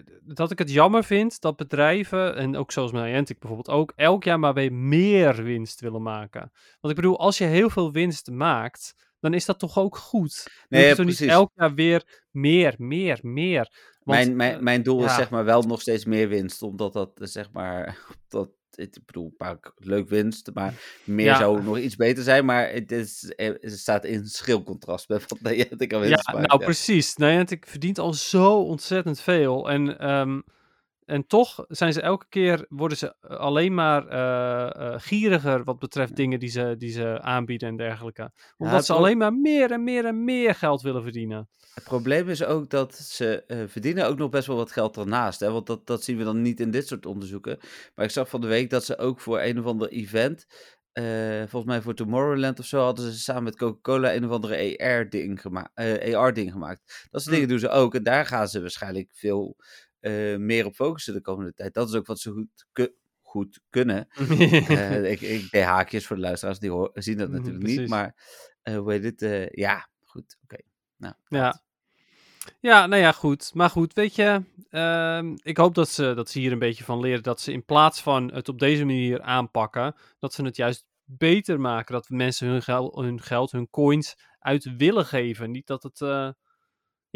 Eh, 0.05 0.35
dat 0.35 0.51
ik 0.51 0.59
het 0.59 0.71
jammer 0.71 1.03
vind 1.03 1.41
dat 1.41 1.55
bedrijven, 1.55 2.35
en 2.35 2.55
ook 2.55 2.71
zoals 2.71 2.91
Niantic 2.91 3.39
bijvoorbeeld 3.39 3.77
ook, 3.77 3.93
elk 3.95 4.23
jaar 4.23 4.39
maar 4.39 4.53
weer 4.53 4.73
meer 4.73 5.43
winst 5.43 5.81
willen 5.81 6.01
maken. 6.01 6.51
Want 6.79 6.93
ik 6.93 7.01
bedoel, 7.01 7.19
als 7.19 7.37
je 7.37 7.43
heel 7.43 7.69
veel 7.69 7.91
winst 7.91 8.31
maakt, 8.31 8.95
dan 9.19 9.33
is 9.33 9.45
dat 9.45 9.59
toch 9.59 9.77
ook 9.77 9.97
goed? 9.97 10.47
Nee, 10.69 10.87
ja, 10.87 10.95
toch 10.95 11.05
niet 11.05 11.15
precies. 11.15 11.33
elk 11.33 11.51
jaar 11.55 11.73
weer 11.73 12.25
meer, 12.31 12.75
meer, 12.77 13.19
meer. 13.21 13.71
Want, 14.03 14.19
mijn, 14.19 14.35
mijn, 14.35 14.55
eh, 14.55 14.61
mijn 14.61 14.83
doel 14.83 15.03
is 15.03 15.15
zeg 15.15 15.29
maar 15.29 15.45
wel 15.45 15.61
nog 15.61 15.81
steeds 15.81 16.05
meer 16.05 16.27
winst. 16.27 16.61
Omdat 16.61 16.93
dat 16.93 17.19
eh, 17.19 17.27
zeg 17.27 17.51
maar, 17.51 17.97
dat, 18.27 18.49
ik 18.79 18.97
bedoel, 19.05 19.33
pak 19.37 19.73
leuk 19.77 20.09
winst. 20.09 20.49
Maar 20.53 20.73
meer 21.03 21.25
Ja. 21.25 21.37
zou 21.37 21.63
nog 21.63 21.77
iets 21.77 21.95
beter 21.95 22.23
zijn. 22.23 22.45
Maar 22.45 22.69
het, 22.71 22.91
is, 22.91 23.23
eh, 23.35 23.47
het 23.61 23.79
staat 23.79 24.05
in 24.05 24.25
schil 24.25 24.63
contrast 24.63 25.09
met 25.09 25.25
wat 25.27 25.41
Niantic 25.41 25.91
Ja, 25.91 25.99
winst 25.99 26.27
maakt. 26.33 26.47
nou 26.47 26.59
ja. 26.59 26.65
precies. 26.65 27.15
Niantic 27.15 27.65
verdient 27.67 27.99
al 27.99 28.13
zo 28.13 28.53
ontzettend 28.61 29.19
veel. 29.19 29.69
En, 29.69 29.99
ehm, 29.99 30.39
en 31.07 31.27
toch 31.27 31.65
zijn 31.67 31.93
ze 31.93 32.01
elke 32.01 32.25
keer, 32.29 32.65
worden 32.69 32.97
ze 32.97 33.15
alleen 33.21 33.73
maar 33.73 34.07
eh, 34.07 34.87
eh, 34.93 34.99
gieriger 35.01 35.63
wat 35.63 35.79
betreft 35.79 36.15
dingen 36.15 36.39
die 36.39 36.49
ze, 36.49 36.75
die 36.77 36.91
ze 36.91 37.21
aanbieden 37.21 37.69
en 37.69 37.75
dergelijke. 37.77 38.31
Omdat 38.57 38.85
ze 38.85 38.93
alleen 38.93 39.17
maar 39.17 39.33
meer 39.33 39.71
en 39.71 39.83
meer 39.83 40.05
en 40.05 40.23
meer 40.23 40.55
geld 40.55 40.81
willen 40.81 41.03
verdienen. 41.03 41.49
Het 41.73 41.83
probleem 41.83 42.29
is 42.29 42.43
ook 42.43 42.69
dat 42.69 42.95
ze 42.95 43.43
eh, 43.43 43.57
verdienen 43.67 44.07
ook 44.07 44.17
nog 44.17 44.29
best 44.29 44.47
wel 44.47 44.55
wat 44.55 44.71
geld 44.71 44.97
ernaast. 44.97 45.39
Hè? 45.39 45.51
Want 45.51 45.67
dat, 45.67 45.87
dat 45.87 46.03
zien 46.03 46.17
we 46.17 46.23
dan 46.23 46.41
niet 46.41 46.59
in 46.59 46.71
dit 46.71 46.87
soort 46.87 47.05
onderzoeken. 47.05 47.57
Maar 47.95 48.05
ik 48.05 48.11
zag 48.11 48.29
van 48.29 48.41
de 48.41 48.47
week 48.47 48.69
dat 48.69 48.85
ze 48.85 48.97
ook 48.97 49.19
voor 49.19 49.41
een 49.41 49.59
of 49.59 49.65
ander 49.65 49.89
event... 49.89 50.45
eh, 50.91 51.03
volgens 51.39 51.65
mij 51.65 51.81
voor 51.81 51.93
Tomorrowland 51.93 52.59
of 52.59 52.65
zo 52.65 52.81
hadden 52.83 53.11
ze 53.11 53.19
samen 53.19 53.43
met 53.43 53.55
Coca-Cola 53.57 54.13
een 54.13 54.25
of 54.25 54.31
andere 54.31 54.77
AR-ding 54.77 55.41
gema 55.41 55.71
eh, 55.73 56.17
AR-ding 56.17 56.51
gemaakt. 56.51 56.81
Dat 56.85 57.21
soort 57.21 57.23
Hmm. 57.23 57.33
dingen 57.33 57.47
doen 57.49 57.59
ze 57.59 57.69
ook. 57.69 57.95
En 57.95 58.03
daar 58.03 58.25
gaan 58.25 58.47
ze 58.47 58.61
waarschijnlijk 58.61 59.09
veel 59.13 59.55
eh, 59.99 60.35
meer 60.37 60.65
op 60.65 60.73
focussen 60.75 61.13
de 61.13 61.21
komende 61.21 61.53
tijd. 61.53 61.73
Dat 61.73 61.87
is 61.89 61.95
ook 61.95 62.05
wat 62.07 62.19
ze 62.19 62.31
goed, 62.31 62.65
ku- 62.71 62.95
goed 63.21 63.59
kunnen. 63.69 64.07
Eh, 64.67 65.11
ik, 65.11 65.21
ik 65.21 65.49
deed 65.51 65.63
haakjes 65.63 66.07
voor 66.07 66.15
de 66.15 66.21
luisteraars, 66.21 66.59
die 66.59 66.69
hoor- 66.69 66.91
zien 66.93 67.17
dat 67.17 67.27
Mhm, 67.29 67.37
natuurlijk 67.37 67.65
niet. 67.65 67.89
Maar 67.89 68.15
eh, 68.61 68.77
hoe 68.77 68.91
heet 68.91 69.17
dit? 69.19 69.49
ja, 69.51 69.87
goed, 70.05 70.37
oké. 70.43 70.57
Nou, 70.97 71.13
Ja. 71.27 71.65
Ja, 72.59 72.85
nou 72.87 73.01
ja, 73.01 73.11
goed. 73.11 73.53
Maar 73.53 73.69
goed, 73.69 73.93
weet 73.93 74.15
je, 74.15 74.41
ehm, 74.69 75.35
ik 75.41 75.57
hoop 75.57 75.75
dat 75.75 75.89
ze, 75.89 76.13
dat 76.13 76.29
ze 76.29 76.39
hier 76.39 76.51
een 76.51 76.59
beetje 76.59 76.83
van 76.83 76.99
leren. 76.99 77.23
Dat 77.23 77.41
ze 77.41 77.51
in 77.51 77.65
plaats 77.65 78.01
van 78.01 78.31
het 78.33 78.49
op 78.49 78.59
deze 78.59 78.85
manier 78.85 79.21
aanpakken, 79.21 79.95
dat 80.19 80.33
ze 80.33 80.43
het 80.43 80.55
juist 80.55 80.85
beter 81.03 81.59
maken. 81.59 81.93
Dat 81.93 82.09
mensen 82.09 82.47
hun, 82.47 82.61
gel 82.61 83.01
hun 83.03 83.21
geld, 83.21 83.51
hun 83.51 83.69
coins 83.69 84.15
uit 84.39 84.75
willen 84.77 85.05
geven. 85.05 85.51
Niet 85.51 85.67
dat 85.67 85.83
het, 85.83 85.99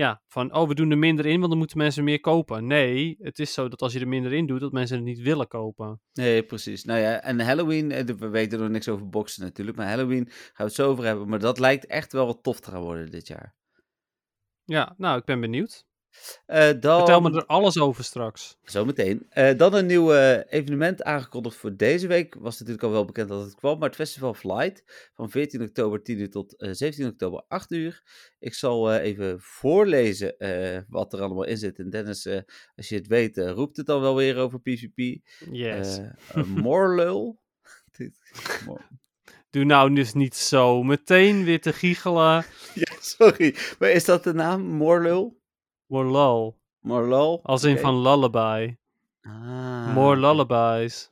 ja, 0.02 0.22
van 0.28 0.54
oh, 0.54 0.68
we 0.68 0.76
doen 0.76 0.92
er 0.92 0.98
minder 0.98 1.26
in, 1.26 1.38
want 1.38 1.50
dan 1.50 1.58
moeten 1.58 1.78
mensen 1.78 2.04
meer 2.04 2.20
kopen. 2.20 2.68
Nee, 2.68 3.16
het 3.20 3.40
is 3.40 3.54
zo 3.54 3.68
dat 3.68 3.82
als 3.82 3.94
je 3.94 4.00
er 4.00 4.08
minder 4.08 4.34
in 4.34 4.46
doet, 4.46 4.60
dat 4.60 4.72
mensen 4.72 4.96
het 4.96 5.06
niet 5.06 5.20
willen 5.20 5.48
kopen. 5.48 6.02
Nee, 6.14 6.44
precies. 6.44 6.84
Nou 6.84 7.00
ja, 7.00 7.22
en 7.22 7.40
Halloween, 7.40 7.92
eh, 7.92 8.06
we 8.06 8.28
weten 8.28 8.60
nog 8.60 8.70
niks 8.70 8.88
over 8.88 9.10
boksen 9.10 9.44
natuurlijk, 9.44 9.78
maar 9.78 9.88
Halloween 9.88 10.26
gaan 10.30 10.54
we 10.56 10.64
het 10.64 10.74
zo 10.74 10.90
over 10.90 11.04
hebben. 11.06 11.30
Maar 11.30 11.40
dat 11.40 11.60
lijkt 11.60 11.86
echt 11.86 12.12
wel 12.12 12.26
wat 12.26 12.44
tof 12.44 12.60
te 12.60 12.72
gaan 12.72 12.82
worden 12.82 13.12
dit 13.12 13.28
jaar. 13.28 13.56
Ja, 14.64 14.94
nou, 14.98 15.18
ik 15.18 15.26
ben 15.26 15.40
benieuwd. 15.40 15.86
Eh, 16.46 16.70
dan... 16.80 16.98
Vertel 16.98 17.22
me 17.22 17.36
er 17.36 17.46
alles 17.46 17.80
over 17.80 18.04
straks. 18.04 18.58
Zometeen. 18.64 19.26
Eh 19.30 19.58
dan 19.58 19.74
een 19.74 19.86
nieuw 19.86 20.14
eh, 20.14 20.40
evenement 20.50 21.04
aangekondigd 21.04 21.56
voor 21.56 21.76
deze 21.76 22.08
week. 22.08 22.36
Was 22.40 22.60
natuurlijk 22.60 22.86
al 22.86 22.92
wel 22.92 23.06
bekend 23.06 23.30
dat 23.30 23.44
het 23.44 23.56
kwam, 23.56 23.80
maar 23.80 23.88
het 23.88 23.98
Festival 23.98 24.34
Flight 24.34 25.10
van 25.14 25.30
14 25.30 25.62
oktober 25.62 26.04
10 26.04 26.20
uur 26.20 26.30
tot 26.30 26.58
eh, 26.58 26.70
17 26.72 27.08
oktober 27.08 27.44
8 27.48 27.72
uur. 27.72 28.04
Ik 28.40 28.54
zal 28.54 28.92
eh, 28.92 29.04
even 29.04 29.40
voorlezen 29.40 30.38
eh, 30.38 30.82
wat 30.90 31.14
er 31.14 31.22
allemaal 31.22 31.46
in 31.46 31.58
zit. 31.58 31.80
En 31.80 31.90
Dennis, 31.90 32.26
eh, 32.26 32.42
als 32.76 32.90
je 32.90 32.96
het 32.96 33.08
weet, 33.08 33.38
eh, 33.38 33.52
roept 33.52 33.78
het 33.78 33.86
dan 33.86 34.02
wel 34.02 34.16
weer 34.16 34.38
over 34.38 34.60
PvP. 34.62 35.20
Yes. 35.52 35.98
Eh 36.34 36.44
Morlul. 36.64 37.40
Doe 39.50 39.64
nou 39.64 39.96
dus 39.96 40.14
niet 40.14 40.36
zo 40.36 40.84
meteen 40.84 41.44
weer 41.44 41.62
te 41.62 41.74
giechelen. 41.74 42.46
ja, 42.84 42.94
sorry. 43.00 43.56
Maar 43.80 43.90
is 43.90 44.06
dat 44.06 44.24
de 44.24 44.34
naam? 44.34 44.62
Morlul? 44.62 45.41
Morlul. 45.92 46.58
Morlul? 46.80 47.40
Als 47.44 47.64
in 47.64 47.78
van 47.78 48.02
lullaby. 48.02 48.76
Ah. 49.22 49.94
More 49.94 50.20
lullabies. 50.20 51.12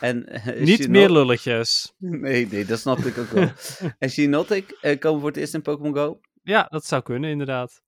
En, 0.00 0.26
eh, 0.28 0.60
Niet 0.60 0.88
meer 0.88 1.10
lulletjes. 1.10 1.92
Nee, 1.98 2.46
nee, 2.46 2.64
dat 2.64 2.78
snap 2.78 2.98
ik 2.98 3.18
ook 3.18 3.30
wel. 3.30 3.48
en 3.98 4.10
Shinotic 4.10 4.70
eh, 4.80 4.98
komen 4.98 5.20
voor 5.20 5.28
het 5.28 5.38
eerst 5.38 5.54
in 5.54 5.62
Pokémon 5.62 5.94
Go. 5.94 6.20
Ja, 6.42 6.66
dat 6.70 6.84
zou 6.86 7.02
kunnen, 7.02 7.30
inderdaad. 7.30 7.82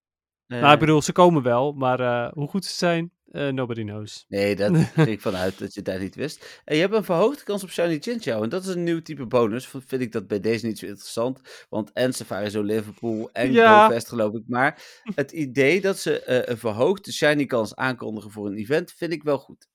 Eh, 0.46 0.61
nou, 0.61 0.72
ik 0.72 0.79
bedoel, 0.79 1.03
ze 1.03 1.12
komen 1.12 1.42
wel, 1.42 1.72
maar 1.72 2.00
eh, 2.00 2.33
hoe 2.33 2.48
goed 2.48 2.64
ze 2.64 2.74
zijn, 2.74 3.12
eh, 3.31 3.49
nobody 3.49 3.83
knows. 3.83 4.25
Nee, 4.29 4.57
daar 4.57 4.75
ging 4.95 5.09
ik 5.09 5.21
vanuit 5.21 5.59
dat 5.59 5.75
je 5.75 5.83
dat 5.83 6.01
niet 6.01 6.14
wist. 6.14 6.61
En 6.64 6.75
je 6.75 6.81
hebt 6.81 6.95
een 6.95 7.05
verhoogde 7.05 7.45
kans 7.45 7.62
op 7.62 7.71
Shiny 7.71 7.99
Chinchou. 7.99 8.43
En 8.43 8.49
dat 8.49 8.64
is 8.64 8.75
een 8.75 8.85
nieuw 8.85 9.03
type 9.03 9.27
bonus. 9.27 9.66
Vind 9.66 10.03
ik 10.03 10.12
dat 10.12 10.27
bij 10.27 10.40
deze 10.40 10.66
niet 10.66 10.79
zo 10.79 10.87
interessant. 10.87 11.40
Want 11.69 11.93
en 11.93 12.12
Safari 12.12 12.51
zo 12.51 12.62
Liverpool 12.62 13.31
en 13.33 13.53
Ja. 13.53 13.87
GoFest 13.87 14.09
geloof 14.09 14.35
ik. 14.35 14.43
Maar 14.47 14.83
het 15.14 15.33
idee 15.33 15.81
dat 15.81 15.99
ze 15.99 16.23
eh, 16.23 16.43
een 16.45 16.59
verhoogde 16.59 17.12
Shiny 17.12 17.47
kans 17.47 17.77
aankondigen 17.77 18.31
voor 18.31 18.47
een 18.47 18.57
event, 18.57 18.93
vind 18.93 19.12
ik 19.12 19.23
wel 19.23 19.38
goed. 19.38 19.69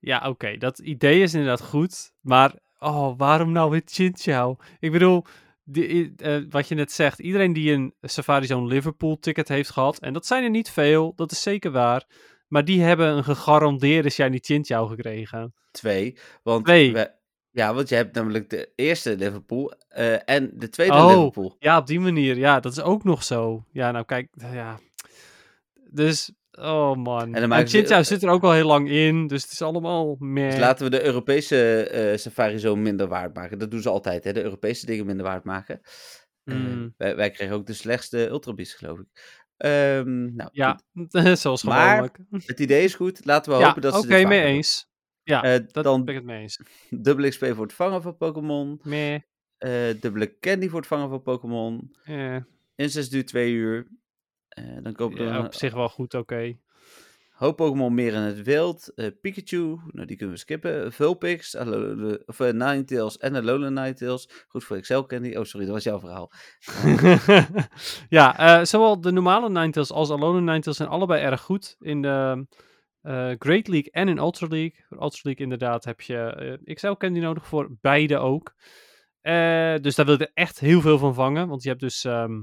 Ja, 0.00 0.28
oké, 0.28 0.56
dat 0.56 0.78
idee 0.78 1.22
is 1.22 1.34
inderdaad 1.34 1.62
goed, 1.62 2.12
maar 2.20 2.58
oh, 2.78 3.18
waarom 3.18 3.52
nou 3.52 3.70
weer 3.70 3.82
Chinchou? 3.84 4.56
Ik 4.78 4.92
bedoel, 4.92 5.24
die, 5.64 6.12
eh, 6.16 6.42
wat 6.50 6.68
je 6.68 6.74
net 6.74 6.92
zegt, 6.92 7.18
iedereen 7.18 7.52
die 7.52 7.72
een 7.72 7.94
Safari 8.00 8.46
Zone 8.46 8.66
Liverpool 8.66 9.18
ticket 9.18 9.48
heeft 9.48 9.70
gehad, 9.70 9.98
en 9.98 10.12
dat 10.12 10.26
zijn 10.26 10.44
er 10.44 10.50
niet 10.50 10.70
veel, 10.70 11.12
dat 11.16 11.32
is 11.32 11.42
zeker 11.42 11.70
waar, 11.70 12.06
maar 12.48 12.64
die 12.64 12.82
hebben 12.82 13.16
een 13.16 13.24
gegarandeerde 13.24 14.10
Shiny 14.10 14.38
Chinchou 14.42 14.88
gekregen. 14.88 15.54
Twee. 15.70 16.18
Want 16.42 16.64
Twee. 16.64 16.92
we- 16.92 17.12
ja, 17.50 17.74
want 17.74 17.88
je 17.88 17.94
hebt 17.94 18.14
namelijk 18.14 18.50
de 18.50 18.72
eerste 18.76 19.16
Liverpool 19.16 19.72
eh, 19.88 20.28
en 20.28 20.50
de 20.54 20.68
tweede 20.68 20.94
Oh. 20.94 21.06
Liverpool. 21.08 21.56
Ja, 21.58 21.78
op 21.78 21.86
die 21.86 22.00
manier, 22.00 22.36
ja, 22.36 22.60
dat 22.60 22.72
is 22.72 22.80
ook 22.80 23.04
nog 23.04 23.24
zo. 23.24 23.64
Ja, 23.72 23.90
nou 23.90 24.04
kijk, 24.04 24.28
ja. 24.52 24.78
Dus, 25.90 26.32
oh 26.52 26.96
man. 26.96 27.32
dan 27.32 27.52
En, 27.52 27.68
zit 28.04 28.22
er 28.22 28.28
ook 28.28 28.42
al 28.42 28.52
heel 28.52 28.66
lang 28.66 28.88
in, 28.90 29.26
dus 29.26 29.42
het 29.42 29.52
is 29.52 29.62
allemaal 29.62 30.16
meer. 30.18 30.50
Dus 30.50 30.58
laten 30.58 30.84
we 30.84 30.90
de 30.90 31.04
Europese 31.04 31.82
eh, 31.88 32.16
Safari 32.16 32.58
zo 32.58 32.76
minder 32.76 33.08
waard 33.08 33.34
maken. 33.34 33.58
Dat 33.58 33.70
doen 33.70 33.82
ze 33.82 33.88
altijd, 33.88 34.24
hè? 34.24 34.32
de 34.32 34.42
Europese 34.42 34.86
dingen 34.86 35.06
minder 35.06 35.24
waard 35.26 35.44
maken. 35.44 35.80
Eh, 36.44 36.54
Mm. 36.56 36.94
wij, 36.96 37.16
wij 37.16 37.30
kregen 37.30 37.54
ook 37.54 37.66
de 37.66 37.72
slechtste 37.72 38.28
Ultra 38.28 38.52
Beast, 38.54 38.76
geloof 38.76 38.98
ik. 38.98 39.06
Ehm, 39.56 40.34
nou, 40.34 40.48
Ja, 40.52 40.80
goed. 40.94 41.12
zoals 41.38 41.62
Maar- 41.62 41.88
gewoonlijk. 41.88 42.46
het 42.46 42.60
idee 42.60 42.84
is 42.84 42.94
goed. 42.94 43.24
Laten 43.24 43.52
we 43.52 43.58
Ja, 43.58 43.66
hopen 43.66 43.82
dat 43.82 43.94
ze 43.94 43.98
oké, 44.00 44.16
dit 44.16 44.26
mee 44.28 44.42
eens. 44.42 44.88
Ja, 45.22 45.42
Eh, 45.42 45.60
dat 45.72 45.84
dan 45.84 46.04
ben 46.04 46.14
ik 46.14 46.20
het 46.20 46.30
mee 46.30 46.40
eens. 46.40 46.60
dubbele 46.90 47.28
XP 47.28 47.44
voor 47.46 47.62
het 47.64 47.72
vangen 47.72 48.02
van 48.02 48.16
Pokémon. 48.16 48.80
Meh, 48.82 49.14
eh, 49.58 50.00
dubbele 50.00 50.38
candy 50.38 50.68
voor 50.68 50.78
het 50.78 50.88
vangen 50.88 51.08
van 51.08 51.22
Pokémon. 51.22 51.96
eh, 52.04 52.36
Incest 52.76 53.10
duurt 53.10 53.26
twee 53.26 53.52
uur. 53.52 53.88
Eh, 54.48 54.64
dan 54.82 54.92
kopen 54.92 55.18
we 55.18 55.24
ja, 55.24 55.44
op 55.44 55.54
zich 55.54 55.74
wel 55.74 55.88
goed, 55.88 56.14
oké. 56.14 56.56
Hoop 57.34 57.56
Pokémon 57.56 57.94
meer 57.94 58.12
in 58.12 58.20
het 58.20 58.42
wild. 58.42 58.92
Eh, 58.94 59.06
Pikachu, 59.20 59.78
nou 59.86 60.06
die 60.06 60.16
kunnen 60.16 60.34
we 60.34 60.40
skippen. 60.40 60.92
Vulpix, 60.92 61.56
Alola- 61.56 62.18
of 62.26 62.40
uh, 62.40 62.50
Ninetales 62.50 63.18
en 63.18 63.34
Alola 63.34 63.68
Ninetales. 63.68 64.44
Goed 64.48 64.64
voor 64.64 64.76
Excel 64.76 65.06
Candy. 65.06 65.34
Oh, 65.36 65.44
sorry, 65.44 65.66
dat 65.66 65.74
was 65.74 65.84
jouw 65.84 65.98
verhaal. 65.98 66.32
ja, 68.18 68.38
eh, 68.38 68.64
zowel 68.64 69.00
de 69.00 69.12
normale 69.12 69.48
Ninetales 69.50 69.92
als 69.92 70.10
Alolan 70.10 70.44
Ninetales 70.44 70.76
zijn 70.76 70.88
allebei 70.88 71.22
erg 71.22 71.40
goed 71.40 71.76
in 71.80 72.02
de 72.02 72.46
eh, 73.00 73.30
Great 73.38 73.68
League 73.68 73.90
en 73.90 74.08
in 74.08 74.18
Ultra 74.18 74.46
League. 74.46 74.84
Voor 74.88 75.02
Ultra 75.02 75.20
League 75.22 75.44
inderdaad 75.44 75.84
heb 75.84 76.00
je 76.00 76.16
eh 76.64 76.74
XL 76.74 76.92
Candy 76.92 77.20
nodig, 77.20 77.46
voor 77.46 77.76
beide 77.80 78.18
ook. 78.18 78.54
Eh, 79.20 79.74
dus 79.80 79.94
daar 79.94 80.06
wil 80.06 80.18
er 80.18 80.30
echt 80.34 80.60
heel 80.60 80.80
veel 80.80 80.98
van 80.98 81.14
vangen, 81.14 81.48
want 81.48 81.62
je 81.62 81.68
hebt 81.68 81.80
dus 81.80 82.04
ehm, 82.04 82.42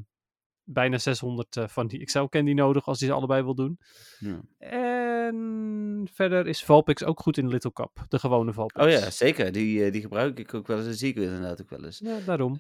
bijna 0.74 0.98
600 0.98 1.58
eh, 1.58 1.68
van 1.68 1.88
die 1.88 2.06
XL 2.06 2.24
Candy 2.24 2.54
nodig 2.54 2.88
als 2.88 3.00
je 3.00 3.06
ze 3.06 3.12
allebei 3.12 3.44
wil 3.44 3.56
doen. 3.56 3.80
Ja. 4.20 4.42
En 4.58 6.08
verder 6.14 6.48
is 6.48 6.64
Valpix 6.64 7.04
ook 7.04 7.20
goed 7.20 7.38
in 7.38 7.48
Little 7.48 7.74
Cup, 7.74 8.06
de 8.08 8.20
gewone 8.20 8.54
Valpix. 8.54 8.86
Oh 8.86 8.92
ja, 8.92 9.10
zeker. 9.10 9.52
Die, 9.52 9.86
eh, 9.86 9.92
die 9.92 10.02
gebruik 10.02 10.40
ik 10.40 10.54
ook 10.54 10.68
wel 10.68 10.78
eens 10.78 10.88
en 10.88 10.94
zie 10.96 11.10
ik 11.10 11.16
inderdaad 11.16 11.62
ook 11.62 11.70
wel 11.70 11.86
eens. 11.86 12.00
Ja, 12.00 12.20
daarom. 12.26 12.60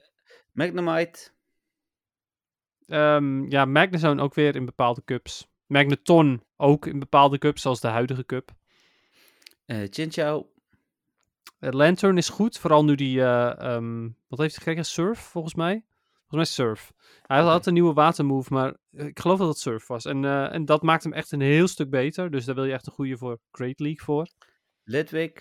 Magnemite. 0.51 1.31
Ehm, 2.85 3.49
ja, 3.49 3.65
Magnezone 3.65 4.21
ook 4.21 4.33
weer 4.33 4.55
in 4.55 4.65
bepaalde 4.65 5.01
cups. 5.05 5.47
Magneton 5.65 6.43
ook 6.57 6.85
in 6.85 6.99
bepaalde 6.99 7.37
cups, 7.37 7.61
zoals 7.61 7.79
de 7.79 7.87
huidige 7.87 8.25
cup. 8.25 8.51
eh 9.65 9.87
Chinchou. 9.89 10.45
Eh, 11.59 11.71
Lantern 11.71 12.17
is 12.17 12.29
goed, 12.29 12.57
vooral 12.57 12.83
nu 12.83 12.95
die, 12.95 13.21
eh, 13.21 13.59
ehm, 13.59 14.09
wat 14.27 14.39
heeft 14.39 14.55
hij 14.55 14.63
gekregen? 14.63 14.85
Surf, 14.85 15.19
volgens 15.19 15.53
mij? 15.55 15.85
Volgens 16.31 16.57
mij 16.57 16.65
Surf. 16.65 16.91
Hij 17.21 17.41
had 17.41 17.55
Oké. 17.59 17.67
een 17.67 17.73
nieuwe 17.73 17.93
watermove, 17.93 18.53
maar 18.53 18.77
eh, 18.91 19.05
ik 19.05 19.19
geloof 19.19 19.37
dat 19.39 19.47
het 19.47 19.57
Surf 19.57 19.87
was. 19.87 20.05
En, 20.05 20.25
eh, 20.25 20.53
en 20.53 20.65
dat 20.65 20.81
maakt 20.81 21.03
hem 21.03 21.13
echt 21.13 21.31
een 21.31 21.41
heel 21.41 21.67
stuk 21.67 21.89
beter, 21.89 22.31
dus 22.31 22.45
daar 22.45 22.55
wil 22.55 22.63
je 22.65 22.73
echt 22.73 22.87
een 22.87 22.93
goede 22.93 23.17
voor 23.17 23.39
Great 23.51 23.79
League 23.79 24.03
voor. 24.05 24.27
Lidwig. 24.83 25.31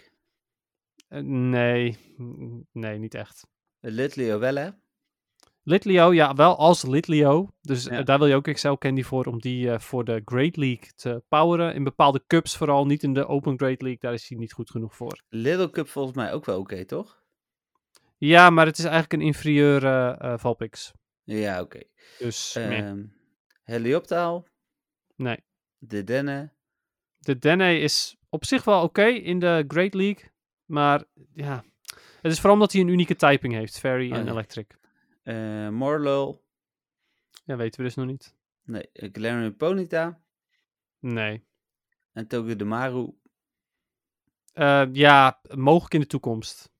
Eh, 1.09 1.20
nee, 1.22 1.98
nee, 2.72 2.98
niet 2.98 3.14
echt. 3.14 3.46
Litleo 3.81 4.38
wel, 4.38 4.55
hè? 4.57 4.68
Litleo, 5.62 6.12
ja, 6.12 6.35
wel 6.35 6.57
als 6.57 6.83
Litleo. 6.83 7.48
Dus 7.61 7.85
Ja. 7.85 8.03
daar 8.03 8.18
wil 8.18 8.26
je 8.26 8.35
ook 8.35 8.46
Excel 8.46 8.79
Candy 8.79 9.03
voor, 9.03 9.24
om 9.24 9.38
die 9.40 9.79
voor 9.79 10.05
de 10.05 10.22
Great 10.24 10.57
League 10.57 10.92
te 10.94 11.22
poweren. 11.29 11.74
In 11.74 11.85
bepaalde 11.85 12.24
cups 12.26 12.57
vooral, 12.57 12.87
niet 12.87 13.03
in 13.03 13.12
de 13.12 13.26
Open 13.26 13.59
Great 13.59 13.83
League, 13.83 14.00
daar 14.00 14.12
is 14.12 14.29
hij 14.29 14.38
niet 14.38 14.53
goed 14.53 14.70
genoeg 14.70 14.94
voor. 14.96 15.22
Little 15.29 15.70
Cup 15.70 15.88
volgens 15.88 16.16
mij 16.16 16.33
ook 16.33 16.44
wel 16.44 16.59
oké, 16.59 16.85
toch? 16.85 17.19
Ja, 18.20 18.50
maar 18.50 18.66
het 18.66 18.78
is 18.78 18.85
eigenlijk 18.85 19.12
een 19.12 19.20
inferieure 19.28 20.16
eh 20.20 20.38
Valpix. 20.38 20.92
Ja, 21.24 21.61
oké. 21.61 21.80
Dus. 22.18 22.54
Ehm 22.54 23.04
Helioptaal. 23.64 24.46
nee. 25.16 25.44
De 25.78 26.04
Denne. 26.04 26.52
De 27.18 27.38
Dene 27.38 27.78
is 27.78 28.16
op 28.28 28.44
zich 28.44 28.64
wel 28.64 28.83
oké 28.83 29.04
in 29.04 29.38
de 29.38 29.64
Great 29.68 29.94
League, 29.94 30.30
maar 30.64 31.04
ja, 31.35 31.64
het 32.20 32.33
is 32.33 32.37
vooral 32.37 32.52
omdat 32.54 32.72
hij 32.72 32.80
een 32.80 32.88
unieke 32.88 33.16
typing 33.16 33.54
heeft, 33.54 33.78
Fairy 33.78 34.11
Oh, 34.11 34.16
en 34.18 34.24
ja. 34.24 34.30
Electric. 34.30 34.78
eh 35.22 35.68
Morlul. 35.68 36.44
Ja, 37.44 37.56
weten 37.56 37.80
we 37.80 37.87
dus 37.87 37.94
nog 37.94 38.06
niet. 38.06 38.35
Nee, 38.64 38.88
uh, 38.92 39.09
Galarian 39.12 39.56
Ponyta. 39.56 40.20
Nee. 40.98 41.44
En 42.12 42.26
Togedemaru. 42.26 43.14
Eh, 44.52 44.87
ja, 44.92 45.40
mogelijk 45.54 45.94
in 45.94 46.00
de 46.00 46.06
toekomst. 46.06 46.70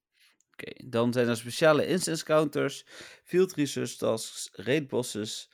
Oké, 0.61 0.89
dan 0.89 1.13
zijn 1.13 1.29
er 1.29 1.37
speciale 1.37 1.87
instance 1.87 2.25
counters, 2.25 2.85
field 3.25 3.55
research 3.55 3.93
tasks, 3.93 4.51
raid 4.53 4.89
bosses. 4.89 5.51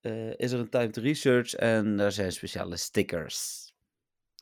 eh, 0.00 0.38
is 0.38 0.52
er 0.52 0.58
een 0.58 0.68
timed 0.68 0.96
research 0.96 1.54
en 1.54 2.00
er 2.00 2.12
zijn 2.12 2.32
speciale 2.32 2.76
stickers. 2.76 3.68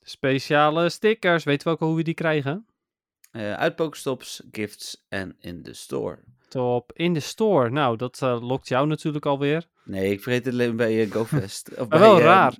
Speciale 0.02 0.88
stickers, 0.88 1.44
weten 1.44 1.66
we 1.66 1.72
ook 1.74 1.80
al 1.80 1.86
hoe 1.86 1.96
we 1.96 2.02
die 2.02 2.14
krijgen? 2.14 2.66
Eh 3.30 3.52
uit 3.54 3.76
Pokestops, 3.76 4.42
gifts 4.50 5.04
en 5.08 5.36
in 5.40 5.62
de 5.62 5.74
store. 5.74 6.18
Top. 6.48 6.92
In 6.94 7.14
de 7.14 7.20
store. 7.20 7.70
Nou, 7.70 7.96
dat 7.96 8.22
eh, 8.22 8.42
lokt 8.42 8.68
jou 8.68 8.86
natuurlijk 8.86 9.26
alweer. 9.26 9.68
Nee, 9.84 10.10
ik 10.12 10.22
vergeet 10.22 10.44
het 10.44 10.54
alleen 10.54 10.76
bij 10.76 11.04
uh, 11.06 11.12
GoFest. 11.14 11.70
Of 11.76 11.88
bij, 11.88 11.98
wel 11.98 12.20
raar. 12.20 12.56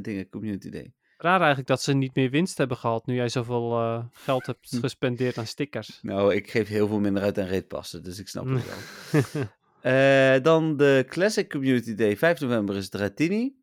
dingen, 0.00 0.28
Community 0.28 0.70
Day. 0.70 0.92
Raar 1.24 1.38
eigenlijk 1.38 1.68
dat 1.68 1.82
ze 1.82 1.92
niet 1.92 2.14
meer 2.14 2.30
winst 2.30 2.58
hebben 2.58 2.76
gehad 2.76 3.06
nu 3.06 3.14
jij 3.14 3.28
zoveel 3.28 3.72
eh, 3.80 4.04
geld 4.12 4.46
hebt 4.46 4.70
Hm. 4.70 4.78
gespendeerd 4.80 5.38
aan 5.38 5.46
stickers. 5.46 5.98
Nou, 6.02 6.34
ik 6.34 6.50
geef 6.50 6.68
heel 6.68 6.86
veel 6.88 7.00
minder 7.00 7.22
uit 7.22 7.38
aan 7.38 7.46
raidpassen, 7.46 8.02
dus 8.02 8.18
ik 8.18 8.28
snap 8.28 8.46
het 8.46 8.64
wel. 8.66 9.22
Eh, 9.84 10.42
dan 10.42 10.76
de 10.76 11.04
Classic 11.08 11.50
Community 11.50 11.94
Day, 11.94 12.16
5 12.16 12.40
november 12.40 12.76
is 12.76 12.88
Dratini. 12.88 13.54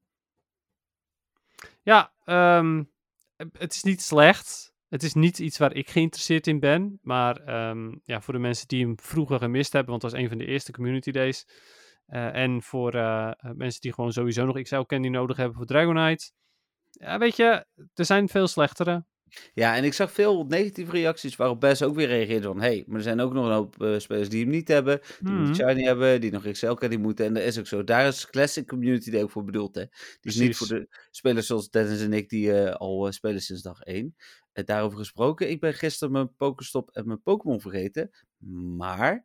ja, 1.83 2.13
ehm, 2.23 2.83
het 3.57 3.73
is 3.73 3.83
niet 3.83 4.01
slecht. 4.01 4.73
Het 4.89 5.03
is 5.03 5.13
niet 5.13 5.39
iets 5.39 5.57
waar 5.57 5.73
ik 5.73 5.89
geïnteresseerd 5.89 6.47
in 6.47 6.59
ben. 6.59 6.99
Maar 7.01 7.35
ehm, 7.37 7.95
ja, 8.03 8.21
voor 8.21 8.33
de 8.33 8.39
mensen 8.39 8.67
die 8.67 8.85
hem 8.85 8.99
vroeger 8.99 9.37
gemist 9.39 9.73
hebben, 9.73 9.91
want 9.91 10.01
het 10.01 10.11
was 10.11 10.21
een 10.21 10.29
van 10.29 10.37
de 10.37 10.45
eerste 10.45 10.71
community 10.71 11.11
days. 11.11 11.47
Eh, 12.05 12.35
en 12.35 12.61
voor 12.61 12.91
mensen 13.55 13.81
die 13.81 13.93
gewoon 13.93 14.11
sowieso 14.11 14.45
nog 14.45 14.61
XL 14.61 14.81
Candy 14.81 15.07
nodig 15.07 15.37
hebben 15.37 15.57
voor 15.57 15.65
Dragonite. 15.65 16.31
Ja, 16.91 17.17
weet 17.17 17.35
je, 17.35 17.65
er 17.93 18.05
zijn 18.05 18.29
veel 18.29 18.47
slechtere. 18.47 19.05
Ja, 19.53 19.75
en 19.75 19.83
ik 19.83 19.93
zag 19.93 20.11
veel 20.11 20.45
negatieve 20.45 20.91
reacties 20.91 21.35
waarop 21.35 21.59
Bess 21.59 21.81
ook 21.81 21.95
weer 21.95 22.07
reageerde 22.07 22.47
van... 22.47 22.61
hey, 22.61 22.83
maar 22.87 22.95
er 22.97 23.01
zijn 23.03 23.19
ook 23.19 23.33
nog 23.33 23.45
een 23.45 23.51
hoop 23.51 23.81
eh, 23.83 23.99
spelers 23.99 24.29
die 24.29 24.41
hem 24.41 24.49
niet 24.49 24.67
hebben, 24.67 24.99
die 25.19 25.33
niet 25.33 25.55
Shiny 25.55 25.83
hebben, 25.83 26.21
die 26.21 26.31
nog 26.31 26.51
XL 26.51 26.73
Candy 26.73 26.95
moeten. 26.95 27.25
En 27.25 27.33
dat 27.33 27.43
is 27.43 27.59
ook 27.59 27.67
zo. 27.67 27.83
Daar 27.83 28.07
is 28.07 28.29
Classic 28.29 28.67
Community 28.67 29.17
ook 29.17 29.31
voor 29.31 29.43
bedoeld, 29.43 29.75
hè. 29.75 29.85
Die 30.19 30.31
is 30.31 30.35
niet 30.35 30.57
voor 30.57 30.67
de 30.67 30.87
spelers 31.11 31.47
zoals 31.47 31.69
Dennis 31.69 32.01
en 32.01 32.13
ik, 32.13 32.29
die 32.29 32.53
eh, 32.53 32.75
al 32.75 33.05
eh, 33.07 33.11
spelen 33.11 33.41
sinds 33.41 33.61
dag 33.61 33.81
1. 33.81 34.15
En 34.53 34.65
daarover 34.65 34.97
gesproken, 34.97 35.49
ik 35.49 35.59
ben 35.59 35.73
gisteren 35.73 36.13
mijn 36.13 36.35
Pokestop 36.35 36.89
en 36.89 37.07
mijn 37.07 37.21
Pokémon 37.21 37.61
vergeten. 37.61 38.09
Maar 38.77 39.23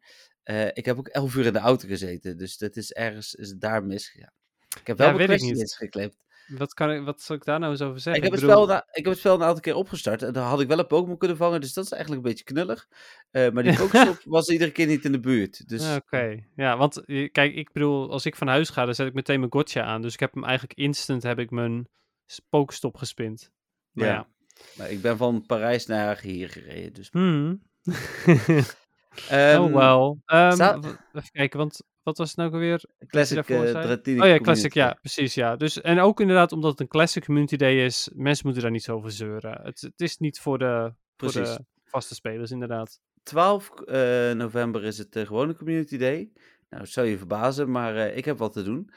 ik 0.73 0.85
heb 0.85 0.99
ook 0.99 1.09
11 1.09 1.35
uur 1.35 1.47
in 1.47 1.53
de 1.53 1.59
auto 1.59 1.89
gezeten, 1.89 2.37
dus 2.37 2.57
dat 2.57 2.77
is 2.77 2.93
ergens 2.93 3.35
is 3.35 3.55
daar 3.59 3.85
misgegaan. 3.85 4.33
Ik 4.81 4.87
heb 4.87 4.99
Ja, 4.99 5.05
wel 5.05 5.17
mijn 5.17 5.31
ik 5.31 5.37
questions 5.37 5.59
niet. 5.59 5.75
geklept. 5.75 6.25
Wat, 6.47 6.75
kan 6.75 6.91
ik, 6.91 7.05
wat 7.05 7.23
zal 7.23 7.37
ik 7.37 7.45
daar 7.45 7.59
nou 7.59 7.73
eens 7.73 7.81
over 7.83 8.01
zeggen? 8.01 8.23
Ik 8.23 8.31
heb, 8.31 8.39
het 8.41 8.49
bedoel- 8.49 8.65
spel, 8.65 8.75
na- 8.75 8.87
ik 8.91 8.95
heb 9.05 9.05
het 9.05 9.19
spel 9.19 9.35
een 9.35 9.43
aantal 9.43 9.61
keer 9.61 9.75
opgestart 9.75 10.23
en 10.23 10.33
dan 10.33 10.45
had 10.45 10.61
ik 10.61 10.69
wel 10.69 10.79
een 10.79 10.87
Pokémon 10.87 11.19
kunnen 11.19 11.37
vangen, 11.37 11.61
dus 11.61 11.73
dat 11.73 11.85
is 11.85 11.91
eigenlijk 11.93 12.23
een 12.23 12.29
beetje 12.29 12.45
knullig. 12.45 12.89
Eh, 13.31 13.51
maar 13.51 13.63
die 13.63 13.77
Pokestop 13.79 14.21
was 14.25 14.49
iedere 14.49 14.71
keer 14.71 14.87
niet 14.87 15.05
in 15.05 15.13
de 15.13 15.21
buurt. 15.21 15.69
Dus 15.69 15.83
Ja, 15.83 15.97
Oké, 15.97 16.45
ja, 16.57 16.77
want 16.77 17.05
eh, 17.05 17.31
kijk, 17.33 17.55
ik 17.55 17.73
bedoel, 17.73 18.11
als 18.11 18.27
ik 18.27 18.37
van 18.37 18.49
huis 18.49 18.69
ga, 18.71 18.85
dan 18.85 18.95
zet 18.95 19.07
ik 19.07 19.15
meteen 19.15 19.39
mijn 19.41 19.53
gotcha 19.53 19.83
aan. 19.83 20.03
Dus 20.03 20.13
ik 20.15 20.21
heb 20.21 20.35
hem 20.35 20.45
eigenlijk 20.45 20.79
instant, 20.79 21.23
heb 21.23 21.39
ik 21.39 21.51
mijn 21.51 21.89
spookstop 22.27 22.97
gespind. 22.97 23.51
Maar 23.93 24.07
Ja. 24.07 24.13
ja. 24.13 24.29
maar 24.77 24.91
ik 24.91 25.01
ben 25.03 25.17
van 25.17 25.45
Parijs 25.47 25.87
naar 25.87 26.21
hier 26.21 26.49
gereden. 26.49 26.93
Dus, 26.93 27.09
Hmm. 27.11 27.63
Ehm, 29.29 29.61
oh. 29.75 30.21
Ehm, 30.25 30.53
sta- 30.53 30.81
w- 30.81 30.87
even 31.13 31.31
kijken, 31.33 31.59
want 31.59 31.83
wat 32.03 32.19
was 32.19 32.29
het 32.29 32.37
nou 32.37 32.51
weer? 32.51 32.85
Classic? 33.07 33.37
Dratini 33.83 34.21
Oh 34.21 34.27
ja, 34.27 34.39
classic, 34.39 34.75
ja, 34.75 34.99
precies, 35.01 35.35
ja. 35.35 35.57
Dus, 35.57 35.81
en 35.81 36.01
ook 36.01 36.21
inderdaad, 36.21 36.53
omdat 36.53 36.71
het 36.71 36.81
een 36.81 36.89
classic 36.89 37.25
community 37.25 37.57
day 37.57 37.85
is, 37.85 38.11
mensen 38.15 38.45
moeten 38.45 38.63
daar 38.63 38.73
niet 38.73 38.83
zo 38.83 38.95
over 38.95 39.11
zeuren. 39.11 39.61
Het, 39.63 39.81
het 39.81 40.01
is 40.01 40.17
niet 40.19 40.41
voor 40.41 40.59
de, 40.59 40.93
voor 41.17 41.29
de 41.33 41.65
vaste 41.85 42.15
spelers, 42.15 42.51
inderdaad. 42.51 43.01
12 43.23 43.71
eh, 43.71 44.31
november 44.31 44.85
is 44.85 44.99
het 44.99 45.13
de 45.13 45.27
gewone 45.27 45.55
Community 45.57 45.97
Day. 45.97 46.31
Nou, 46.69 46.83
dat 46.83 46.93
zou 46.93 47.07
je 47.07 47.19
verbazen, 47.19 47.71
maar 47.71 47.97
ik 47.97 48.25
heb 48.25 48.39
wat 48.39 48.53
te 48.53 48.63
doen. 48.63 48.91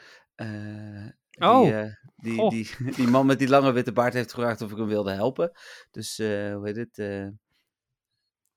Oh, 1.40 1.62
die, 1.62 1.72
die, 2.16 2.50
die, 2.50 2.70
die 2.96 3.08
man 3.08 3.26
met 3.26 3.40
die 3.40 3.50
lange 3.50 3.72
witte 3.72 3.92
baard 3.92 4.14
heeft 4.14 4.34
gevraagd 4.34 4.62
of 4.62 4.72
ik 4.72 4.78
hem 4.78 4.88
wilde 4.88 5.12
helpen. 5.12 5.52
Dus, 5.92 6.18
hoe 6.18 6.62
heet 6.64 6.76
het? 6.76 6.98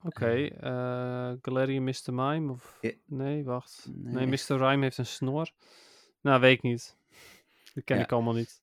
Oké, 0.05 0.45
eh 0.61 1.33
Galarian 1.43 1.85
Mr. 1.85 2.13
Mime? 2.13 2.53
Of... 2.53 2.79
Nee, 3.07 3.45
wacht. 3.45 3.87
Nee. 3.95 4.15
Nee. 4.15 4.27
Mr. 4.27 4.57
Rhyme 4.67 4.83
heeft 4.83 4.99
een 4.99 5.07
snor. 5.07 5.51
Nou, 6.21 6.41
weet 6.41 6.57
ik 6.57 6.63
niet. 6.63 6.97
Dat 7.75 7.85
ken 7.85 7.97
Ja. 7.97 8.03
ik 8.03 8.13
allemaal 8.13 8.33
niet. 8.35 8.63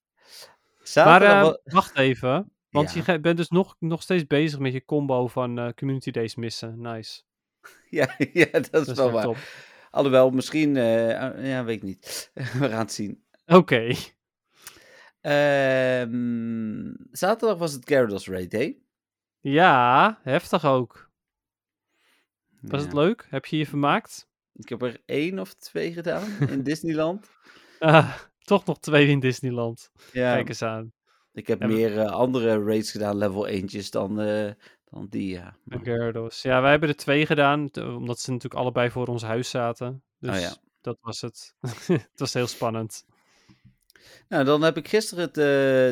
Maar 0.78 0.86
zaterdag 0.86 1.36
eh, 1.36 1.42
wa- 1.42 1.58
wacht 1.64 1.96
even. 1.96 2.50
Want 2.70 2.92
Ja. 2.92 3.02
je 3.12 3.20
bent 3.20 3.36
dus 3.36 3.48
nog, 3.48 3.76
nog 3.78 4.02
steeds 4.02 4.26
bezig 4.26 4.58
met 4.58 4.72
je 4.72 4.84
combo 4.84 5.26
van 5.28 5.58
eh, 5.58 5.68
Community 5.76 6.10
Days 6.10 6.34
missen. 6.34 6.80
Nice. 6.80 7.22
ja, 7.90 8.14
ja, 8.32 8.46
dat 8.50 8.62
is 8.64 8.70
Dat 8.70 8.88
is 8.88 8.96
wel 8.96 9.10
waar. 9.10 9.22
top. 9.22 9.36
Alhoewel, 9.90 10.30
misschien, 10.30 10.76
eh, 10.76 11.46
ja, 11.48 11.64
weet 11.64 11.76
ik 11.76 11.82
niet. 11.82 12.30
We 12.60 12.68
gaan 12.68 12.78
het 12.78 12.92
zien. 12.92 13.24
Oké. 13.46 13.92
Ehm, 15.20 16.92
zaterdag 17.10 17.58
was 17.58 17.72
het 17.72 17.84
Gyarados 17.88 18.28
Raid 18.28 18.50
Day. 18.50 18.78
Ja, 19.40 20.18
heftig 20.22 20.64
ook. 20.64 21.09
Was 22.60 22.82
het 22.82 22.92
leuk? 22.92 23.26
Heb 23.28 23.46
je 23.46 23.56
je 23.56 23.66
vermaakt? 23.66 24.28
Ik 24.54 24.68
heb 24.68 24.82
er 24.82 25.00
één 25.06 25.38
of 25.38 25.54
twee 25.54 25.92
gedaan 25.92 26.28
in 26.48 26.62
Disneyland. 26.70 27.30
Ah, 27.78 28.14
toch 28.38 28.64
nog 28.64 28.78
twee 28.80 29.06
in 29.08 29.20
Disneyland. 29.20 29.90
Ja, 30.12 30.34
Kijk 30.34 30.48
eens 30.48 30.62
aan. 30.62 30.92
ik 31.32 31.46
heb 31.46 31.66
meer 31.66 31.98
eh, 31.98 32.10
andere 32.12 32.62
raids 32.64 32.90
gedaan, 32.90 33.16
level 33.16 33.46
eentjes, 33.46 33.90
dan, 33.90 34.20
eh, 34.20 34.50
dan 34.84 35.06
die, 35.10 35.28
ja. 35.30 35.50
De 35.64 35.76
Maar- 35.76 35.84
Gyarados. 35.84 36.42
Ja, 36.42 36.60
wij 36.60 36.70
hebben 36.70 36.88
er 36.88 36.96
twee 36.96 37.26
gedaan, 37.26 37.70
omdat 37.76 38.20
ze 38.20 38.30
natuurlijk 38.30 38.60
allebei 38.60 38.90
voor 38.90 39.06
ons 39.06 39.22
huis 39.22 39.50
zaten. 39.50 40.02
Dus 40.18 40.36
Oh 40.36 40.40
ja. 40.40 40.54
dat 40.80 40.98
was 41.00 41.20
het. 41.20 41.54
het 41.86 42.08
was 42.14 42.32
heel 42.34 42.46
spannend. 42.46 43.04
Nou, 44.28 44.44
dan 44.44 44.62
heb 44.62 44.76
ik 44.76 44.88
gisteren 44.88 45.24
het, 45.24 45.36
eh, 45.38 45.44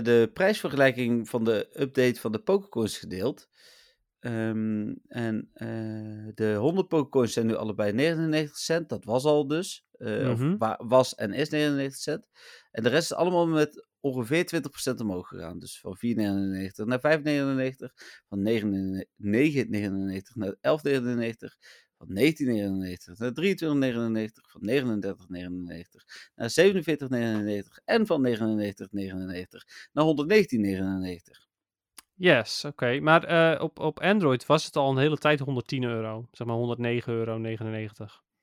de 0.04 0.30
prijsvergelijking 0.34 1.28
van 1.28 1.44
de 1.44 1.68
update 1.80 2.20
van 2.20 2.32
de 2.32 2.38
Pokécoins 2.38 2.98
gedeeld. 2.98 3.48
Ehm, 4.20 4.94
en 5.06 5.50
eh, 5.52 6.28
de 6.34 6.54
100 6.54 6.88
Pokécoins 6.88 7.32
zijn 7.32 7.46
nu 7.46 7.54
allebei 7.54 7.92
99 7.92 8.56
cent. 8.56 8.88
Dat 8.88 9.04
was 9.04 9.24
al 9.24 9.46
dus. 9.46 9.86
Eh, 9.92 10.28
Mhm. 10.28 10.52
Of 10.52 10.58
wa- 10.58 10.80
was 10.86 11.14
en 11.14 11.32
is 11.32 11.48
99 11.48 12.00
cent. 12.00 12.28
En 12.70 12.82
de 12.82 12.88
rest 12.88 13.10
is 13.10 13.16
allemaal 13.16 13.46
met 13.46 13.86
ongeveer 14.00 14.44
20% 14.46 15.00
omhoog 15.00 15.28
gegaan. 15.28 15.58
Dus 15.58 15.80
van 15.80 15.96
4,99 15.96 16.86
naar 16.86 17.00
5,99. 17.00 17.92
Van 18.28 18.42
9,99 18.42 20.34
naar 20.34 20.54
11,99. 20.60 21.56
Van 21.98 22.08
19,99 22.12 23.18
naar 23.18 23.32
23,99. 23.32 24.50
Van 24.50 24.60
39,99 24.62 26.04
naar 26.34 26.50
47,99 26.50 27.78
en 27.84 28.06
van 28.06 28.20
99,99 28.22 29.64
naar 29.92 30.04
119,99. 30.04 31.47
Yes, 32.18 32.64
oké. 32.64 33.00
Maar 33.00 33.24
eh, 33.24 33.62
op, 33.62 33.78
op 33.78 34.00
Android 34.00 34.46
was 34.46 34.64
het 34.64 34.76
al 34.76 34.90
een 34.90 34.98
hele 34.98 35.18
tijd 35.18 35.40
110 35.40 35.82
euro. 35.82 36.28
Zeg 36.32 36.46
maar 36.46 36.76
109,99 37.00 37.04
euro. 37.06 37.40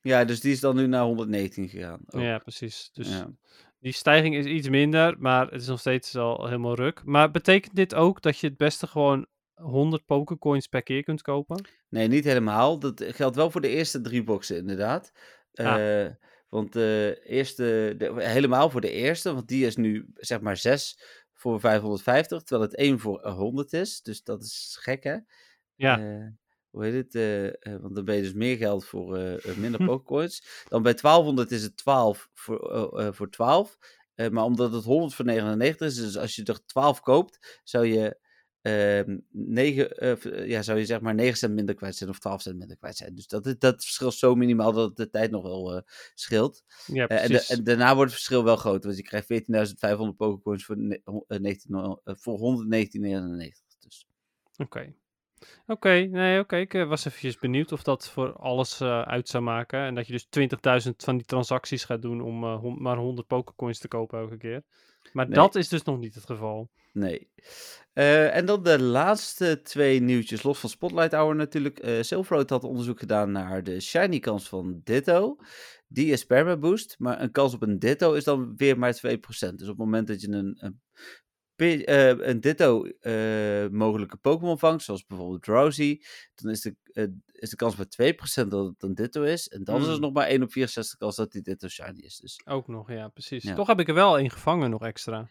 Ja, 0.02 0.26
dus 0.26 0.40
die 0.40 0.52
is 0.52 0.60
dan 0.60 0.76
nu 0.76 0.88
naar 0.88 1.04
119 1.04 1.70
gegaan. 1.70 2.00
ook. 2.10 2.22
Ja, 2.22 2.38
precies. 2.38 2.90
Dus 2.94 3.10
Ja. 3.10 3.28
die 3.80 3.92
stijging 3.94 4.36
is 4.36 4.46
iets 4.46 4.70
minder, 4.70 5.16
maar 5.20 5.46
het 5.52 5.62
is 5.62 5.68
nog 5.68 5.80
steeds 5.80 6.12
wel 6.12 6.46
helemaal 6.46 6.76
ruk. 6.76 7.02
Maar 7.06 7.32
betekent 7.32 7.76
dit 7.76 7.96
ook 7.96 8.22
dat 8.22 8.38
je 8.40 8.48
het 8.48 8.58
beste 8.58 8.88
gewoon 8.88 9.26
100 9.54 10.06
Pokécoins 10.06 10.68
per 10.68 10.84
keer 10.84 11.04
kunt 11.04 11.22
kopen? 11.22 11.68
Nee, 11.90 12.08
niet 12.08 12.24
helemaal. 12.24 12.80
Dat 12.80 13.04
geldt 13.08 13.36
wel 13.36 13.52
voor 13.52 13.62
de 13.62 13.70
eerste 13.70 14.02
drie 14.02 14.24
boxen, 14.24 14.58
inderdaad. 14.58 15.12
Ah. 15.54 16.02
Eh, 16.06 16.12
want 16.50 16.74
de 16.74 17.22
eerste, 17.26 17.94
de, 17.98 18.14
helemaal 18.18 18.70
voor 18.70 18.82
de 18.82 18.92
eerste, 18.92 19.34
want 19.34 19.48
die 19.48 19.66
is 19.66 19.76
nu 19.76 20.06
zeg 20.16 20.42
maar 20.42 20.58
6 20.58 21.00
voor 21.52 21.60
550, 21.60 22.44
terwijl 22.44 22.70
het 22.70 22.80
1 22.80 23.00
voor 23.00 23.28
100 23.30 23.74
is. 23.74 24.02
Dus 24.02 24.24
dat 24.24 24.44
is 24.44 24.78
gek, 24.82 25.04
hè? 25.04 25.18
Ja, 25.76 26.08
Eh, 26.08 26.28
hoe 26.70 26.84
heet 26.86 26.94
het? 26.94 27.16
eh, 27.16 27.48
eh, 27.48 27.82
want 27.82 27.96
dan 27.96 28.06
ben 28.06 28.16
je 28.16 28.22
dus 28.22 28.34
meer 28.34 28.58
geld 28.58 28.86
voor 28.86 29.18
minder. 29.58 29.82
Pokécoins. 29.84 30.64
Dan 30.68 30.82
bij 30.84 30.94
1200 30.96 31.52
is 31.52 31.64
het 31.64 31.78
12 31.78 32.30
voor, 32.34 33.14
voor 33.16 33.30
12. 33.30 33.78
Eh, 34.16 34.30
maar 34.30 34.44
omdat 34.44 34.74
het 34.74 34.84
100 34.84 35.14
voor 35.16 35.26
99 35.26 35.88
is, 35.88 35.96
dus 35.96 36.18
als 36.18 36.36
je 36.36 36.44
er 36.44 36.66
12 36.66 37.00
koopt, 37.02 37.62
zou 37.64 37.86
je, 37.86 38.20
ehm 38.66 39.18
9, 39.32 39.98
eh, 39.98 40.12
eh, 40.26 40.48
ja, 40.48 40.62
zou 40.62 40.80
je 40.80 40.86
zeg 40.86 41.02
maar 41.02 41.16
9 41.16 41.38
cent 41.38 41.54
minder 41.54 41.76
kwijt 41.76 41.96
zijn 41.96 42.10
of 42.10 42.20
12 42.20 42.42
cent 42.42 42.58
minder 42.58 42.78
kwijt 42.78 42.98
zijn. 42.98 43.16
Dus 43.16 43.28
dat, 43.28 43.56
dat 43.60 43.84
verschil 43.84 44.08
is 44.08 44.20
zo 44.20 44.36
minimaal 44.36 44.74
dat 44.74 44.88
het 44.88 44.96
de 44.98 45.10
tijd 45.10 45.32
nog 45.32 45.44
wel 45.44 45.76
eh, 45.76 45.82
scheelt. 46.14 46.64
ja 46.86 47.08
en, 47.08 47.30
de- 47.32 47.46
en 47.48 47.64
daarna 47.64 47.96
wordt 47.96 48.12
het 48.12 48.20
verschil 48.20 48.44
wel 48.44 48.56
groter, 48.56 48.84
want 48.84 48.98
je 48.98 49.04
krijgt 49.04 49.28
14.500 49.28 50.16
Pokécoins 50.18 50.66
voor, 50.66 50.76
eh, 50.78 51.40
19, 51.40 52.00
eh, 52.04 52.16
voor 52.18 52.38
119,99. 52.38 53.78
Dus. 53.80 54.06
Oké. 54.58 54.94
Oké, 55.68 55.90
nee, 55.90 56.40
oké. 56.40 56.56
Ik 56.58 56.72
was 56.74 57.06
eventjes 57.06 57.38
benieuwd 57.38 57.72
of 57.72 57.84
dat 57.84 58.10
voor 58.10 58.34
alles 58.34 58.82
uit 58.82 59.30
zou 59.30 59.44
maken. 59.44 59.80
En 59.80 59.96
dat 59.96 60.08
je 60.08 60.14
dus 60.14 60.28
20.000 60.30 61.04
van 61.04 61.18
die 61.18 61.26
transacties 61.26 61.84
gaat 61.84 62.02
doen 62.02 62.22
om 62.22 62.40
maar 62.82 62.98
100 62.98 63.28
Pokécoins 63.28 63.80
te 63.80 63.88
kopen 63.88 64.20
elke 64.20 64.38
keer. 64.38 64.64
Maar 65.12 65.26
Nee. 65.26 65.36
dat 65.36 65.56
is 65.56 65.68
dus 65.70 65.84
nog 65.84 66.00
niet 66.00 66.16
het 66.16 66.26
geval. 66.26 66.70
Nee. 66.94 67.30
Eh, 67.94 68.36
en 68.36 68.46
dan 68.46 68.64
de 68.64 68.80
laatste 68.82 69.62
twee 69.64 70.00
nieuwtjes, 70.02 70.44
los 70.44 70.60
van 70.60 70.70
Spotlight 70.70 71.12
Hour 71.12 71.36
natuurlijk. 71.36 71.80
Eh 71.80 72.02
Silverroad 72.02 72.50
had 72.50 72.64
onderzoek 72.64 73.00
gedaan 73.00 73.32
naar 73.32 73.64
de 73.64 73.80
shiny 73.80 74.20
kans 74.20 74.50
van 74.50 74.82
Ditto. 74.84 75.38
Die 75.88 76.12
is 76.12 76.26
permaboost, 76.26 76.96
maar 76.98 77.22
een 77.22 77.32
kans 77.32 77.54
op 77.54 77.62
een 77.62 77.80
Ditto 77.80 78.14
is 78.14 78.24
dan 78.24 78.56
weer 78.56 78.80
maar 78.80 78.94
2%. 78.94 79.60
Dus 79.60 79.68
op 79.68 79.68
het 79.68 79.78
moment 79.78 80.08
dat 80.08 80.22
je 80.22 80.28
een, 80.28 80.56
een, 80.60 80.82
eh, 81.56 82.08
een 82.28 82.40
Ditto 82.42 82.84
eh, 82.86 83.68
mogelijke 83.72 84.18
Pokémon 84.18 84.60
vangt, 84.60 84.84
zoals 84.84 85.06
bijvoorbeeld 85.06 85.44
Drowsy, 85.44 86.00
dan 86.36 86.52
is 86.52 86.62
de, 86.62 86.76
eh, 86.92 87.04
is 87.32 87.50
de 87.50 87.56
kans 87.56 87.76
maar 87.76 87.88
2% 87.88 88.52
dat 88.52 88.66
het 88.66 88.84
een 88.84 88.96
Ditto 88.96 89.24
is. 89.24 89.48
En 89.48 89.64
dan 89.64 89.76
is 89.82 89.86
er 89.86 89.92
Hmm. 89.92 90.02
nog 90.02 90.14
maar 90.14 90.28
1 90.28 90.44
op 90.44 90.52
64 90.52 90.98
kans 90.98 91.16
dat 91.16 91.32
die 91.32 91.42
Ditto 91.42 91.68
shiny 91.68 92.00
is. 92.00 92.18
Dus 92.18 92.42
Ook 92.46 92.68
nog, 92.68 92.92
ja, 92.92 93.08
precies. 93.08 93.44
Ja. 93.44 93.56
Toch 93.56 93.68
heb 93.68 93.80
ik 93.80 93.88
er 93.88 93.94
wel 93.94 94.18
één 94.18 94.32
gevangen 94.32 94.70
nog 94.70 94.82
extra. 94.86 95.28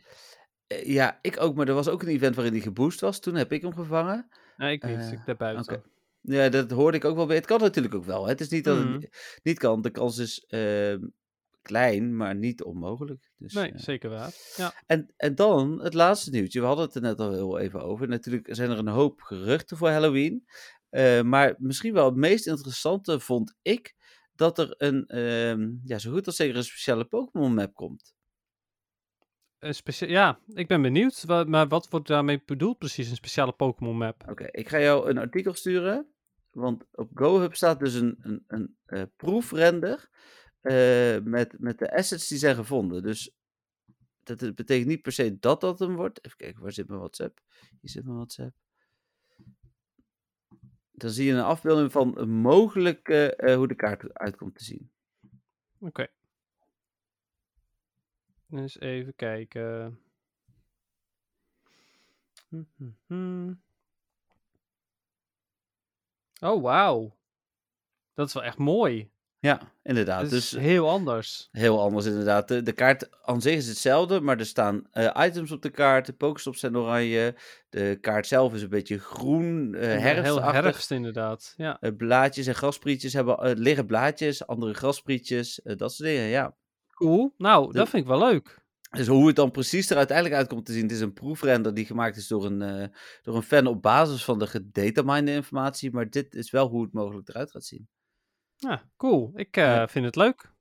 ja, 0.84 1.18
ik 1.22 1.40
ook, 1.40 1.54
maar 1.54 1.68
er 1.68 1.74
was 1.74 1.88
ook 1.88 2.02
een 2.02 2.08
event 2.08 2.34
waarin 2.34 2.52
die 2.52 2.62
geboost 2.62 3.00
was. 3.00 3.20
Toen 3.20 3.34
heb 3.34 3.52
ik 3.52 3.62
hem 3.62 3.74
gevangen. 3.74 4.28
Nee, 4.56 4.72
ik 4.72 4.84
niet. 4.84 4.96
Eh, 4.98 5.12
ik 5.12 5.18
daarbuiten. 5.26 5.74
oké. 5.74 5.82
Ja, 6.20 6.48
dat 6.48 6.70
hoorde 6.70 6.96
ik 6.96 7.04
ook 7.04 7.16
wel 7.16 7.26
weer. 7.26 7.36
Het 7.36 7.46
kan 7.46 7.60
natuurlijk 7.60 7.94
ook 7.94 8.04
wel. 8.04 8.22
Hè. 8.24 8.28
Het 8.30 8.40
is 8.40 8.48
niet 8.48 8.64
dat 8.64 8.78
het 8.78 9.08
niet 9.42 9.58
kan. 9.58 9.82
De 9.82 9.90
kans 9.90 10.18
is 10.18 10.44
ehm, 10.48 10.98
klein, 11.64 12.16
maar 12.16 12.34
niet 12.34 12.62
onmogelijk. 12.62 13.30
Dus, 13.36 13.52
Nee, 13.52 13.72
eh, 13.72 13.78
zeker 13.80 14.10
waar. 14.10 14.32
Ja. 14.56 14.74
en, 14.86 15.12
en 15.16 15.34
dan 15.34 15.82
het 15.82 15.94
laatste 15.94 16.30
nieuwtje. 16.30 16.60
We 16.60 16.66
hadden 16.66 16.84
het 16.84 16.94
er 16.94 17.00
net 17.00 17.18
al 17.20 17.32
heel 17.32 17.58
even 17.58 17.82
over. 17.82 18.08
Natuurlijk 18.08 18.48
zijn 18.50 18.70
er 18.70 18.78
een 18.78 18.88
hoop 18.88 19.20
geruchten 19.20 19.76
voor 19.76 19.88
Halloween. 19.88 20.44
Eh, 20.88 21.22
maar 21.22 21.54
misschien 21.58 21.92
wel 21.94 22.04
het 22.04 22.16
meest 22.16 22.46
interessante 22.46 23.20
vond 23.20 23.54
ik 23.62 23.94
dat 24.34 24.58
er 24.58 24.74
een, 24.78 25.06
ehm, 25.06 25.70
ja, 25.84 25.98
zo 25.98 26.12
goed 26.12 26.26
als 26.26 26.36
zeker 26.36 26.56
een 26.56 26.64
speciale 26.64 27.04
Pokémon 27.04 27.54
map 27.54 27.74
komt. 27.74 28.14
Een 29.58 29.74
specia- 29.74 30.06
ja, 30.08 30.38
ik 30.48 30.68
ben 30.68 30.82
benieuwd. 30.82 31.24
Wa- 31.24 31.44
maar 31.44 31.68
wat 31.68 31.88
wordt 31.90 32.06
daarmee 32.06 32.42
bedoeld 32.46 32.78
precies? 32.78 33.10
Een 33.10 33.16
speciale 33.16 33.52
Pokémon 33.52 33.96
map? 33.96 34.24
Oké, 34.28 34.46
ik 34.50 34.68
ga 34.68 34.80
jou 34.80 35.10
een 35.10 35.18
artikel 35.18 35.54
sturen. 35.54 36.08
Want 36.50 36.84
op 36.92 37.10
GoHub 37.14 37.54
staat 37.54 37.78
dus 37.78 37.94
een, 37.94 38.16
een, 38.20 38.44
een 38.46 38.76
eh, 38.84 39.02
proefrender 39.16 40.08
eh, 40.64 41.20
met, 41.22 41.58
met 41.58 41.78
de 41.78 41.92
assets 41.92 42.28
die 42.28 42.38
zijn 42.38 42.54
gevonden. 42.54 43.02
Dus 43.02 43.34
dat 44.22 44.54
betekent 44.54 44.86
niet 44.86 45.02
per 45.02 45.12
se 45.12 45.38
dat 45.38 45.60
dat 45.60 45.78
hem 45.78 45.96
wordt. 45.96 46.24
Even 46.24 46.38
kijken, 46.38 46.62
waar 46.62 46.72
zit 46.72 46.88
mijn 46.88 46.98
WhatsApp? 46.98 47.40
Hier 47.80 47.90
zit 47.90 48.04
mijn 48.04 48.16
WhatsApp. 48.16 48.56
Dan 50.90 51.10
zie 51.10 51.26
je 51.26 51.32
een 51.32 51.40
afbeelding 51.40 51.92
van 51.92 52.18
een 52.18 52.30
mogelijke 52.30 53.36
eh, 53.36 53.56
hoe 53.56 53.68
de 53.68 53.74
kaart 53.74 54.02
eruit 54.02 54.36
komt 54.36 54.54
te 54.54 54.64
zien. 54.64 54.90
Oké. 55.78 56.06
Dus 58.46 58.80
even 58.80 59.14
kijken. 59.14 59.98
Oh, 66.40 66.62
wauw. 66.62 67.16
Dat 68.14 68.26
is 68.26 68.34
wel 68.34 68.44
echt 68.44 68.58
mooi. 68.58 69.13
Ja, 69.44 69.60
inderdaad. 69.82 70.20
Dat 70.20 70.30
Dus 70.30 70.52
is 70.52 70.60
heel 70.60 70.88
anders. 70.90 71.48
Heel 71.52 71.80
anders 71.80 72.06
inderdaad. 72.06 72.48
De, 72.48 72.62
de 72.62 72.72
kaart 72.72 73.08
aan 73.22 73.40
zich 73.40 73.54
is 73.56 73.66
hetzelfde, 73.68 74.20
maar 74.20 74.38
er 74.38 74.46
staan 74.46 74.86
eh, 74.92 75.26
items 75.26 75.52
op 75.52 75.62
de 75.62 75.70
kaart. 75.70 76.06
De 76.06 76.12
pokestops 76.12 76.60
zijn 76.60 76.76
oranje. 76.76 77.34
De 77.68 77.98
kaart 78.00 78.26
zelf 78.26 78.54
is 78.54 78.62
een 78.62 78.68
beetje 78.68 78.98
groen, 78.98 79.72
Ja, 79.72 79.78
Heel 80.22 80.42
herfst 80.42 80.90
inderdaad. 80.90 81.54
Ja. 81.56 81.76
Eh, 81.80 81.90
blaadjes 81.96 82.46
en 82.46 82.54
grasprietjes 82.54 83.12
hebben, 83.12 83.58
liggen 83.58 83.86
blaadjes, 83.86 84.46
andere 84.46 84.74
grasprietjes, 84.74 85.60
dat 85.64 85.92
soort 85.92 86.08
dingen, 86.08 86.26
ja. 86.26 86.54
Cool. 86.90 87.34
Nou, 87.38 87.66
De- 87.72 87.78
dat 87.78 87.88
vind 87.88 88.02
ik 88.02 88.08
wel 88.08 88.18
leuk. 88.18 88.62
Dus 88.90 89.06
hoe 89.06 89.26
het 89.26 89.36
dan 89.36 89.50
precies 89.50 89.90
er 89.90 89.96
uiteindelijk 89.96 90.36
uitkomt 90.36 90.66
te 90.66 90.72
zien, 90.72 90.82
het 90.82 90.92
is 90.92 91.00
een 91.00 91.12
proefrender 91.12 91.74
die 91.74 91.86
gemaakt 91.86 92.16
is 92.16 92.28
door 92.28 92.44
een, 92.44 92.90
door 93.22 93.36
een 93.36 93.42
fan 93.42 93.66
op 93.66 93.82
basis 93.82 94.24
van 94.24 94.38
de 94.38 94.46
gedataminde 94.46 95.32
informatie, 95.32 95.92
maar 95.92 96.10
dit 96.10 96.34
is 96.34 96.50
wel 96.50 96.68
hoe 96.68 96.82
het 96.82 96.92
mogelijk 96.92 97.28
eruit 97.28 97.50
gaat 97.50 97.64
zien. 97.64 97.88
Ja, 98.64 98.90
cool. 98.96 99.32
Ik 99.34 99.56
eh, 99.56 99.64
Ja. 99.64 99.88
vind 99.88 100.04
het 100.04 100.16
leuk. 100.16 100.52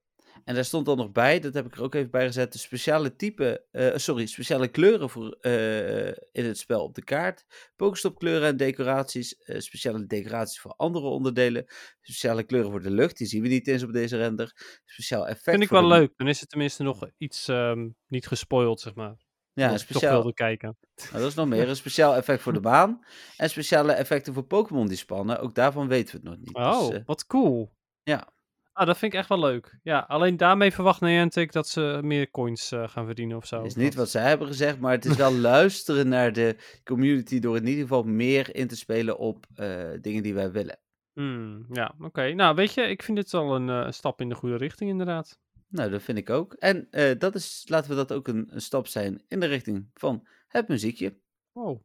En 0.43 0.56
daar 0.56 0.66
stond 0.66 0.86
dan 0.86 0.97
nog 0.97 1.12
bij, 1.12 1.39
dat 1.39 1.54
heb 1.54 1.66
ik 1.66 1.76
er 1.76 1.84
ook 1.84 1.95
even 1.95 2.12
bij 2.12 2.26
gezet, 2.26 2.51
de 2.54 2.58
speciale 2.60 3.16
type, 3.16 3.66
eh, 3.72 3.95
sorry, 3.95 4.26
speciale 4.26 4.68
kleuren 4.68 5.10
voor, 5.10 5.38
eh, 5.41 6.08
in 6.08 6.45
het 6.45 6.58
spel 6.58 6.84
op 6.84 6.95
de 6.95 7.04
kaart. 7.04 7.45
Pokestopkleuren 7.76 8.47
en 8.47 8.58
decoraties, 8.58 9.36
speciale 9.58 10.06
decoraties 10.06 10.60
voor 10.60 10.74
andere 10.78 11.06
onderdelen, 11.08 11.66
speciale 12.01 12.43
kleuren 12.43 12.72
voor 12.72 12.82
de 12.82 12.91
lucht, 12.91 13.18
die 13.18 13.28
zien 13.28 13.41
we 13.41 13.47
niet 13.47 13.68
eens 13.68 13.84
op 13.84 13.93
deze 13.93 14.18
render. 14.18 14.80
Speciaal 14.86 15.28
effect 15.28 15.49
Vind 15.49 15.64
ik 15.64 15.70
wel 15.70 15.82
de- 15.82 15.88
leuk. 15.88 16.14
Dan 16.18 16.28
is 16.28 16.39
het 16.39 16.49
tenminste 16.49 16.84
nog 16.84 17.08
iets 17.18 17.47
ehm, 17.47 17.89
niet 18.08 18.28
gespoild, 18.28 18.80
zeg 18.80 18.93
maar. 18.95 19.16
Ja, 19.54 19.64
een 19.64 19.70
toch 19.70 19.80
speciaal, 19.80 20.12
wilde 20.14 20.34
kijken. 20.34 20.78
nou, 20.95 21.12
dat 21.20 21.30
is 21.30 21.36
nog 21.36 21.47
meer, 21.47 21.70
een 21.70 21.76
speciaal 21.76 22.16
effect 22.16 22.41
voor 22.41 22.54
de 22.54 22.60
baan 22.72 23.06
en 23.38 23.49
speciale 23.49 23.91
effecten 23.91 24.34
voor 24.34 24.43
Pokémon 24.45 24.88
die 24.88 24.97
spannen. 24.97 25.39
Ook 25.39 25.56
daarvan 25.56 25.88
weten 25.88 26.12
we 26.22 26.30
het 26.30 26.38
nog 26.38 26.45
niet. 26.45 26.56
Oh, 26.56 26.88
Dus, 26.88 26.97
eh, 26.99 27.06
wat 27.06 27.26
cool. 27.26 27.72
Ja. 28.04 28.34
Ah, 28.74 28.88
dat 28.88 28.97
vind 28.97 29.14
ik 29.14 29.20
echt 29.20 29.30
wel 29.30 29.39
leuk. 29.39 29.80
Ja, 29.84 29.99
alleen 29.99 30.38
daarmee 30.38 30.72
verwacht 30.72 31.01
Niantic 31.01 31.51
dat 31.51 31.68
ze 31.68 31.99
meer 32.04 32.32
coins 32.32 32.72
eh, 32.72 32.88
gaan 32.88 33.06
verdienen 33.06 33.38
of 33.38 33.45
zo. 33.45 33.64
is 33.64 33.76
niet 33.76 33.95
wat 33.95 34.10
zij 34.10 34.28
hebben 34.28 34.47
gezegd, 34.47 34.80
maar 34.80 34.91
het 34.91 35.06
is 35.06 35.16
wel 35.16 35.34
luisteren 35.54 36.08
naar 36.08 36.34
de 36.34 36.56
community 36.84 37.39
door 37.39 37.58
in 37.58 37.68
ieder 37.68 37.82
geval 37.82 38.04
meer 38.04 38.56
in 38.56 38.68
te 38.68 38.76
spelen 38.76 39.18
op 39.18 39.45
eh, 39.56 39.89
dingen 40.01 40.24
die 40.24 40.34
wij 40.34 40.51
willen. 40.51 40.80
Hmm, 41.14 41.66
ja, 41.70 41.95
oké. 41.99 42.34
Nou, 42.34 42.56
weet 42.56 42.74
je, 42.74 42.82
ik 42.82 43.04
vind 43.04 43.18
dit 43.18 43.34
een 43.34 43.70
eh, 43.70 43.91
stap 43.91 44.22
in 44.22 44.30
de 44.30 44.36
goede 44.36 44.58
richting, 44.58 44.89
inderdaad. 44.89 45.39
Nou, 45.68 45.89
dat 45.89 46.01
vind 46.01 46.18
ik 46.18 46.30
ook. 46.30 46.54
En 46.54 46.88
dat 47.18 47.36
is, 47.36 47.66
laten 47.68 47.89
we 47.89 47.95
dat 47.95 48.14
ook 48.14 48.28
een, 48.28 48.47
een 48.49 48.62
stap 48.62 48.88
zijn 48.88 49.24
in 49.28 49.39
de 49.39 49.45
richting 49.45 49.89
van 49.93 50.28
het 50.47 50.68
muziekje. 50.68 51.18
Wow. 51.51 51.82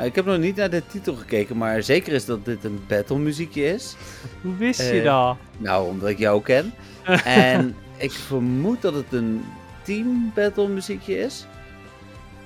Nou, 0.00 0.12
ik 0.12 0.18
heb 0.18 0.26
nog 0.26 0.38
niet 0.38 0.56
naar 0.56 0.70
de 0.70 0.86
titel 0.86 1.14
gekeken, 1.14 1.56
maar 1.56 1.82
zeker 1.82 2.12
is 2.12 2.24
dat 2.24 2.44
dit 2.44 2.64
een 2.64 2.80
battle 2.88 3.18
muziekje 3.18 3.64
is. 3.64 3.96
Hoe 4.42 4.56
wist 4.56 4.80
je 4.80 4.98
Eh, 4.98 5.04
dat? 5.04 5.36
Nou, 5.58 5.88
omdat 5.88 6.08
ik 6.08 6.18
jou 6.18 6.42
ken. 6.42 6.74
en 7.24 7.76
ik 7.96 8.10
vermoed 8.12 8.82
dat 8.82 8.94
het 8.94 9.12
een 9.12 9.44
team 9.82 10.32
battle 10.34 10.68
muziekje 10.68 11.18
is. 11.18 11.46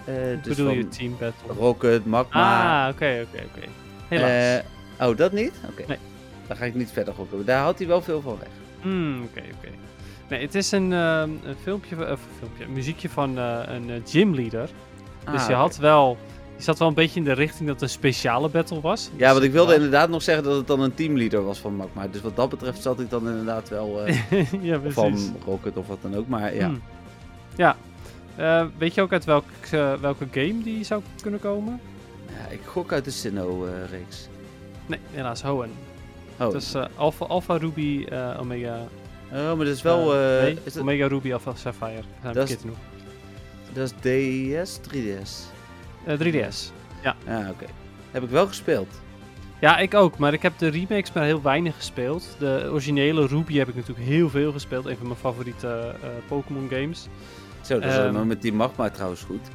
Hoe 0.05 0.38
dus 0.42 0.57
bedoel 0.57 0.72
je 0.72 0.88
Team 0.88 1.16
Battle? 1.18 1.52
Rocket, 1.59 2.07
Magma. 2.07 2.86
Ah, 2.86 2.94
oké, 2.94 3.26
oké, 3.28 3.42
oké. 3.44 3.66
Helaas. 4.09 4.62
Eh, 4.98 5.09
oh, 5.09 5.16
dat 5.16 5.32
niet? 5.32 5.52
Oké. 5.70 5.84
Nee. 5.88 5.98
Dan 6.46 6.57
ga 6.57 6.64
ik 6.64 6.74
niet 6.74 6.90
verder 6.92 7.14
gokken. 7.14 7.44
Daar 7.44 7.62
had 7.62 7.78
hij 7.78 7.86
wel 7.86 8.02
veel 8.02 8.20
van 8.20 8.38
weg. 8.38 8.48
Hmm, 8.80 9.22
oké, 9.22 9.42
oké. 9.59 9.68
Nee, 10.28 10.40
het 10.42 10.55
is 10.55 10.72
een, 10.72 10.92
ehm, 10.92 11.30
een 11.30 11.57
filmpje, 11.62 11.96
of 11.96 12.09
een 12.11 12.18
filmpje, 12.38 12.64
een 12.64 12.72
muziekje 12.72 13.09
van 13.09 13.36
een 13.36 14.02
gymleader. 14.07 14.68
Dus 15.24 15.40
Ah, 15.40 15.46
je 15.46 15.52
oké. 15.52 15.55
had 15.55 15.76
wel, 15.76 16.18
je 16.18 16.43
zat 16.64 16.78
wel 16.78 16.88
een 16.88 16.94
beetje 16.94 17.18
in 17.18 17.24
de 17.24 17.32
richting 17.32 17.66
dat 17.68 17.74
het 17.80 17.82
een 17.82 17.88
speciale 17.96 18.48
battle 18.48 18.80
was. 18.80 19.10
Ja, 19.16 19.18
Dus 19.24 19.32
want 19.32 19.44
ik 19.44 19.52
wilde 19.52 19.70
ja. 19.70 19.76
inderdaad 19.76 20.08
nog 20.08 20.22
zeggen 20.22 20.44
dat 20.44 20.56
het 20.56 20.66
dan 20.66 20.80
een 20.80 20.94
teamleader 20.94 21.44
was 21.44 21.58
van 21.58 21.74
Magma. 21.74 22.06
Dus 22.08 22.20
wat 22.20 22.36
dat 22.36 22.48
betreft 22.48 22.82
zat 22.82 23.00
ik 23.00 23.10
dan 23.10 23.28
inderdaad 23.28 23.68
wel 23.68 24.00
eh, 24.04 24.52
ja, 24.62 24.80
van 24.88 25.36
Rocket 25.44 25.76
of 25.76 25.86
wat 25.86 25.98
dan 26.02 26.16
ook. 26.16 26.28
Maar 26.28 26.54
ja, 26.54 26.66
Hmm. 26.66 26.82
Ja. 27.56 27.76
Eh, 28.36 28.66
weet 28.78 28.94
je 28.94 29.00
ook 29.02 29.12
uit 29.12 29.24
welk, 29.24 29.44
eh, 29.70 29.92
welke 29.94 30.26
game 30.30 30.62
die 30.62 30.84
zou 30.84 31.02
kunnen 31.22 31.40
komen? 31.40 31.80
ja 32.26 32.48
ik 32.50 32.60
gok 32.64 32.92
uit 32.92 33.04
de 33.04 33.10
Sinnoh-reeks. 33.10 34.28
Nee, 34.86 34.98
helaas, 35.10 35.42
Hoenn. 35.42 35.70
oh, 36.38 36.46
Het 36.46 36.54
is 36.62 36.74
eh, 36.74 36.84
Alpha, 36.96 37.24
Alpha 37.24 37.56
Ruby 37.56 38.06
Omega. 38.40 38.78
oh, 39.32 39.38
maar 39.56 39.56
dat 39.56 39.74
is 39.74 39.82
wel... 39.82 40.12
nee, 40.40 40.58
is 40.64 40.72
dat, 40.72 40.82
Omega 40.82 41.06
Ruby 41.06 41.32
Alpha 41.32 41.52
Sapphire. 41.54 42.02
Dat 42.32 42.48
is- 42.50 42.56
dat 43.72 43.92
is 44.02 44.70
DS, 44.70 44.78
3DS. 44.80 45.52
Eh, 46.07 46.18
3DS. 46.18 46.72
Ah, 47.28 47.48
oké. 47.50 47.64
Heb 48.11 48.22
ik 48.22 48.30
wel 48.30 48.46
gespeeld. 48.46 48.88
Ja, 49.61 49.78
ik 49.78 49.94
ook, 49.94 50.18
maar 50.18 50.32
ik 50.32 50.42
heb 50.42 50.59
de 50.59 50.68
remakes 50.68 51.12
maar 51.12 51.24
heel 51.24 51.42
weinig 51.42 51.76
gespeeld. 51.76 52.36
De 52.38 52.68
originele 52.70 53.26
Ruby 53.26 53.57
heb 53.57 53.68
ik 53.68 53.74
natuurlijk 53.74 54.07
heel 54.07 54.30
veel 54.30 54.52
gespeeld. 54.52 54.86
Een 54.86 54.96
van 54.96 55.07
mijn 55.07 55.18
favoriete 55.18 55.94
eh, 56.02 56.09
Pokémon 56.28 56.68
games. 56.70 57.09
Zo, 57.61 57.74
dat 57.78 57.84
is 57.90 57.94
Ehm. 57.96 58.02
allemaal 58.02 58.24
met 58.24 58.42
die 58.42 58.52
Magma 58.52 58.90
trouwens 58.90 59.22
goed. 59.22 59.48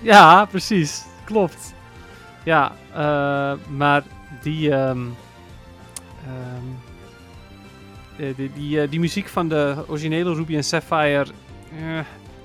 Ja, 0.00 0.44
precies. 0.44 1.04
Klopt. 1.24 1.74
Ja, 2.44 2.72
maar 3.76 4.02
die, 4.42 4.70
ehm, 4.70 4.98
ehm, 6.26 6.66
eh, 8.16 8.36
die, 8.36 8.50
die, 8.54 8.88
die 8.88 9.00
muziek 9.00 9.28
van 9.28 9.48
de 9.48 9.76
originele 9.86 10.34
Ruby 10.34 10.56
en 10.56 10.64
Sapphire, 10.64 11.26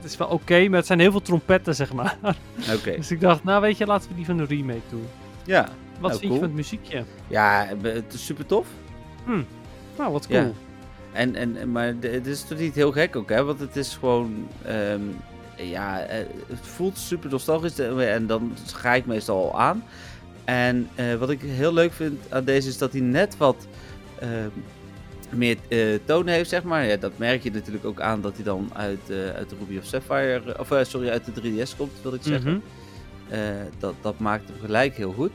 is 0.09 0.17
wel 0.17 0.27
oké, 0.27 0.67
maar 0.67 0.77
het 0.77 0.87
zijn 0.87 0.99
heel 0.99 1.11
veel 1.11 1.21
trompetten, 1.21 1.75
zeg 1.75 1.93
maar. 1.93 2.17
Oké. 2.75 2.95
dus 2.95 3.11
ik 3.11 3.19
dacht, 3.21 3.43
nou 3.43 3.61
weet 3.61 3.77
je, 3.77 3.85
laten 3.85 4.09
we 4.09 4.15
die 4.15 4.25
van 4.25 4.37
de 4.37 4.45
remake 4.45 4.81
doen. 4.89 5.07
Ja. 5.45 5.61
Wat 5.99 6.09
Nou, 6.09 6.11
vind 6.11 6.21
cool. 6.21 6.33
je 6.33 6.39
van 6.39 6.47
het 6.47 6.53
muziekje? 6.57 7.03
Ja, 7.27 7.67
het 7.81 8.13
is 8.13 8.25
super 8.25 8.45
tof. 8.45 8.67
Nou, 9.97 10.11
wat 10.11 10.25
Ja. 10.29 10.41
cool. 10.41 10.55
En, 11.11 11.35
en, 11.35 11.57
en- 11.57 11.71
maar 11.71 11.93
het 11.99 12.27
is 12.27 12.43
toch 12.43 12.57
niet 12.57 12.75
heel 12.75 12.91
gek 12.91 13.15
ook, 13.15 13.29
hè? 13.29 13.43
Want 13.43 13.59
het 13.59 13.75
is 13.75 13.95
gewoon... 13.99 14.47
ehm, 14.65 15.01
ja, 15.55 15.99
eh, 15.99 16.17
het 16.47 16.59
voelt 16.61 16.97
super 16.97 17.29
nostalgisch 17.29 17.79
eh, 17.79 18.13
en 18.13 18.27
dan 18.27 18.53
ga 18.73 18.93
ik 18.93 19.05
meestal 19.05 19.43
al 19.53 19.59
aan. 19.59 19.83
En 20.45 20.89
eh, 20.95 21.15
wat 21.15 21.29
ik 21.29 21.41
heel 21.41 21.73
leuk 21.73 21.93
vind 21.93 22.19
aan 22.29 22.43
deze 22.43 22.67
is 22.69 22.77
dat 22.77 22.91
hij 22.91 23.01
net 23.01 23.37
wat 23.37 23.67
ehm, 24.19 24.49
meer 25.29 25.57
eh, 25.67 25.79
toon 26.05 26.27
heeft, 26.27 26.49
zeg 26.49 26.63
maar. 26.63 26.85
Ja, 26.85 26.95
dat 26.95 27.17
merk 27.17 27.43
je 27.43 27.51
natuurlijk 27.51 27.85
ook 27.85 28.01
aan 28.01 28.21
dat 28.21 28.35
hij 28.35 28.43
dan 28.43 28.69
uit, 28.73 29.09
eh, 29.09 29.29
uit 29.29 29.49
de 29.49 29.55
Ruby 29.59 29.77
of 29.77 29.85
Sapphire... 29.85 30.41
eh, 30.53 30.59
Of 30.59 30.71
eh, 30.71 30.83
sorry, 30.83 31.09
uit 31.09 31.25
de 31.25 31.31
3DS 31.41 31.75
komt, 31.77 31.91
wil 32.01 32.13
ik 32.13 32.21
zeggen. 32.23 32.51
Mhm. 32.51 33.33
Eh, 33.33 33.39
dat, 33.79 33.93
dat 34.01 34.19
maakt 34.19 34.47
hem 34.49 34.57
gelijk 34.65 34.95
heel 34.97 35.11
goed. 35.13 35.31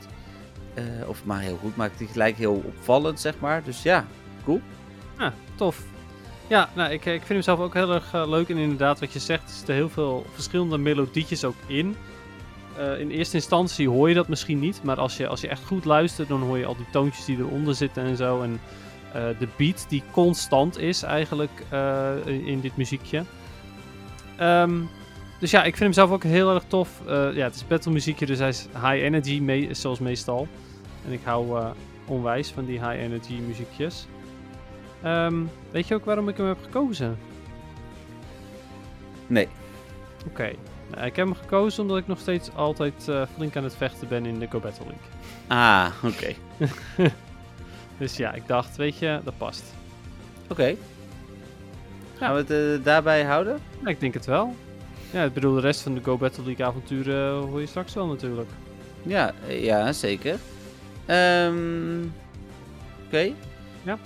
Eh, 0.73 0.83
of 1.07 1.25
maar 1.25 1.39
heel 1.41 1.57
goed, 1.61 1.75
maakt 1.75 1.99
hij 1.99 2.07
gelijk 2.11 2.35
heel 2.37 2.63
opvallend, 2.65 3.19
zeg 3.19 3.33
maar. 3.39 3.63
Dus 3.63 3.83
ja, 3.83 4.05
cool. 4.43 4.61
Ja, 5.17 5.33
tof. 5.55 5.83
Ja, 6.47 6.69
nou, 6.75 6.91
ik, 6.91 7.05
ik 7.05 7.11
vind 7.19 7.27
hem 7.27 7.41
zelf 7.41 7.59
ook 7.59 7.73
heel 7.73 7.93
erg 7.93 8.13
eh, 8.13 8.27
leuk. 8.27 8.49
En 8.49 8.57
inderdaad, 8.57 8.99
wat 8.99 9.13
je 9.13 9.19
zegt, 9.19 9.43
er 9.49 9.55
zitten 9.55 9.75
heel 9.75 9.89
veel 9.89 10.25
verschillende 10.33 10.77
melodietjes 10.77 11.43
ook 11.43 11.55
in. 11.67 11.95
Eh, 12.77 12.99
in 12.99 13.09
eerste 13.09 13.35
instantie 13.35 13.89
hoor 13.89 14.09
je 14.09 14.15
dat 14.15 14.27
misschien 14.27 14.59
niet. 14.59 14.83
Maar 14.83 14.97
als 14.99 15.17
je, 15.17 15.27
als 15.27 15.41
je 15.41 15.47
echt 15.47 15.65
goed 15.65 15.85
luistert, 15.85 16.27
dan 16.27 16.41
hoor 16.41 16.57
je 16.57 16.65
al 16.65 16.75
die 16.75 16.85
toontjes 16.91 17.25
die 17.25 17.37
eronder 17.37 17.75
zitten 17.75 18.03
en 18.03 18.17
zo. 18.17 18.41
En 18.41 18.51
eh, 18.53 18.59
de 19.13 19.47
beat 19.57 19.85
die 19.89 20.03
constant 20.11 20.79
is 20.79 21.03
eigenlijk 21.03 21.63
eh, 21.69 22.11
in, 22.25 22.45
in 22.45 22.61
dit 22.61 22.77
muziekje. 22.77 23.23
Ehm, 24.37 24.79
dus 25.43 25.51
ja, 25.51 25.63
ik 25.63 25.77
vind 25.77 25.79
hem 25.79 25.93
zelf 25.93 26.11
ook 26.11 26.23
heel 26.23 26.53
erg 26.53 26.63
tof. 26.67 27.01
Eh, 27.07 27.35
ja, 27.35 27.43
het 27.43 27.55
is 27.55 27.67
battle 27.67 27.91
muziekje, 27.91 28.25
dus 28.25 28.39
hij 28.39 28.49
is 28.49 28.67
high 28.73 29.03
energy, 29.03 29.73
zoals 29.73 29.99
meestal. 29.99 30.47
En 31.05 31.11
ik 31.11 31.19
hou 31.23 31.59
eh, 31.59 31.69
onwijs 32.05 32.51
van 32.51 32.65
die 32.65 32.79
high 32.79 33.01
energy 33.01 33.33
muziekjes. 33.33 34.07
Ehm, 35.01 35.35
weet 35.71 35.87
je 35.87 35.95
ook 35.95 36.05
waarom 36.05 36.29
ik 36.29 36.37
hem 36.37 36.47
heb 36.47 36.57
gekozen? 36.63 37.17
Nee. 39.27 39.47
Oké. 40.27 40.51
Nou, 40.91 41.05
ik 41.05 41.15
heb 41.15 41.25
hem 41.25 41.35
gekozen 41.35 41.81
omdat 41.81 41.97
ik 41.97 42.07
nog 42.07 42.19
steeds 42.19 42.55
altijd 42.55 43.07
eh, 43.07 43.21
flink 43.35 43.55
aan 43.55 43.63
het 43.63 43.75
vechten 43.75 44.07
ben 44.07 44.25
in 44.25 44.39
de 44.39 44.47
Go 44.49 44.59
Battle 44.59 44.85
League. 44.85 45.07
Ah, 45.47 45.91
oké. 46.03 46.33
Dus 47.97 48.17
ja, 48.17 48.33
ik 48.33 48.47
dacht, 48.47 48.75
weet 48.75 48.97
je, 48.97 49.19
dat 49.23 49.37
past. 49.37 49.63
Oké. 50.49 50.75
Gaan 52.15 52.33
we 52.33 52.39
het 52.39 52.79
eh, 52.79 52.85
daarbij 52.85 53.23
houden? 53.23 53.59
Ja, 53.83 53.89
ik 53.89 53.99
denk 53.99 54.13
het 54.13 54.25
wel. 54.25 54.55
Ja, 55.11 55.23
ik 55.23 55.33
bedoel, 55.33 55.55
de 55.55 55.61
rest 55.61 55.81
van 55.81 55.93
de 55.93 56.03
Go 56.03 56.17
Battle 56.17 56.43
League 56.43 56.65
avonturen 56.65 57.33
hoor 57.33 57.59
je 57.59 57.67
straks 57.67 57.93
wel 57.93 58.07
natuurlijk. 58.07 58.49
Ja, 59.03 59.33
eh, 59.47 59.63
ja 59.63 59.91
zeker. 59.93 60.39
Ehm, 61.05 62.03
Oké. 63.13 63.33
Ja. 63.83 63.99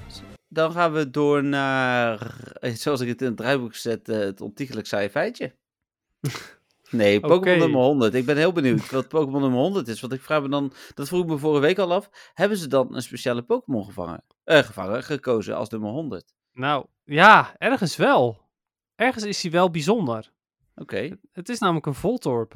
Dan 0.48 0.72
gaan 0.72 0.94
we 0.94 1.10
door 1.10 1.44
naar, 1.44 2.38
eh, 2.60 2.74
zoals 2.74 3.02
ik 3.02 3.08
het 3.08 3.22
in 3.22 3.28
het 3.28 3.38
draaiboek 3.38 3.76
zet, 3.76 4.10
eh, 4.10 4.18
het 4.18 4.42
ontiegelijk 4.42 4.88
saaie 4.88 5.10
feitje. 5.10 5.56
Nee, 6.90 7.20
Pokémon 7.20 7.38
Oké. 7.40 7.56
nummer 7.56 7.82
100. 7.82 8.14
Ik 8.14 8.26
ben 8.26 8.38
heel 8.38 8.52
benieuwd 8.52 8.92
wat 8.92 9.08
Pokémon 9.08 9.42
nummer 9.42 9.60
100 9.60 9.88
is. 9.88 10.02
Want 10.02 10.14
ik 10.14 10.22
vraag 10.22 10.42
me 10.42 10.50
dan, 10.50 10.74
dat 10.94 11.08
vroeg 11.08 11.22
ik 11.24 11.30
me 11.30 11.38
vorige 11.38 11.62
week 11.62 11.80
al 11.80 11.94
af. 11.94 12.32
Hebben 12.34 12.58
ze 12.58 12.68
dan 12.68 12.96
een 12.96 13.02
speciale 13.02 13.42
Pokémon 13.42 13.86
gevangen? 13.86 14.24
Eh, 14.44 14.60
gevangen, 14.60 15.04
gekozen 15.04 15.56
als 15.56 15.70
nummer 15.70 15.90
100? 15.90 16.34
Nou, 16.52 16.86
ja, 17.04 17.56
ergens 17.58 17.96
wel. 17.96 18.46
Ergens 18.96 19.24
is 19.24 19.42
hij 19.42 19.52
wel 19.52 19.70
bijzonder. 19.70 20.32
Oké. 20.76 21.18
Het 21.32 21.50
is 21.50 21.60
namelijk 21.60 21.86
een 21.86 21.94
Voltorb. 21.94 22.54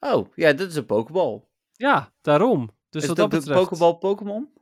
Oh, 0.00 0.26
ja, 0.34 0.52
dit 0.52 0.68
is 0.70 0.76
een 0.76 0.86
Pokéball. 0.86 1.44
Ja, 1.72 2.12
daarom. 2.20 2.70
Dus 2.90 3.02
is 3.02 3.08
wat 3.08 3.16
dat 3.16 3.30
dat 3.30 3.40
betreft... 3.40 3.60
Pokéball 3.60 3.94
Pokémon? 3.94 4.52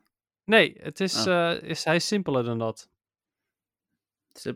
Nee, 0.45 0.75
het 0.81 1.01
is, 1.01 1.27
Ah. 1.27 1.51
eh, 1.57 1.63
is, 1.63 1.85
hij 1.85 1.97
is 1.97 2.07
simpeler 2.07 2.45
dan 2.45 2.59
dat. 2.59 2.89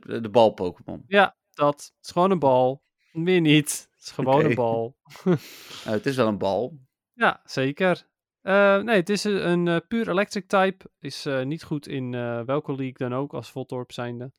De 0.06 0.28
bal 0.30 0.50
Pokémon. 0.50 1.04
Ja, 1.06 1.36
dat. 1.50 1.74
Het 1.74 2.04
is 2.06 2.10
gewoon 2.10 2.30
een 2.30 2.38
bal. 2.38 2.82
Meer 3.12 3.40
niet. 3.40 3.90
Het 4.02 4.10
is 4.10 4.16
gewoon 4.16 4.44
een 4.44 4.54
bal. 4.54 4.96
Nou, 5.84 5.96
het 5.96 6.06
is 6.06 6.16
wel 6.16 6.26
een 6.26 6.38
bal. 6.38 6.78
Ja, 7.12 7.40
zeker. 7.44 8.08
Eh, 8.40 8.78
nee, 8.78 8.96
het 8.96 9.08
is 9.08 9.24
een, 9.24 9.48
een 9.48 9.68
eh, 9.68 9.86
puur 9.88 10.08
electric 10.08 10.48
type. 10.48 10.90
Is 10.98 11.26
eh, 11.26 11.42
niet 11.42 11.62
goed 11.62 11.86
in 11.88 12.14
eh, 12.14 12.40
welke 12.40 12.74
league 12.74 13.08
dan 13.08 13.14
ook 13.14 13.34
als 13.34 13.50
Voltorb 13.50 13.92
zijnde. 13.92 14.32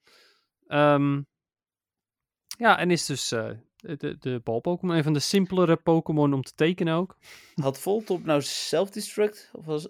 Ehm, 0.67 1.21
ja, 2.57 2.77
en 2.77 2.91
is 2.91 3.05
dus 3.05 3.31
eh, 3.31 3.49
de, 3.75 4.17
de 4.19 4.41
bal 4.43 4.59
Pokémon. 4.59 4.95
Een 4.95 5.03
van 5.03 5.13
de 5.13 5.19
simpelere 5.19 5.75
Pokémon 5.75 6.33
om 6.33 6.41
te 6.41 6.53
tekenen 6.53 6.95
ook. 6.95 7.17
Had 7.53 7.79
Voltop 7.79 8.23
nou 8.23 8.41
self-destruct? 8.41 9.49
Of 9.53 9.65
was... 9.65 9.87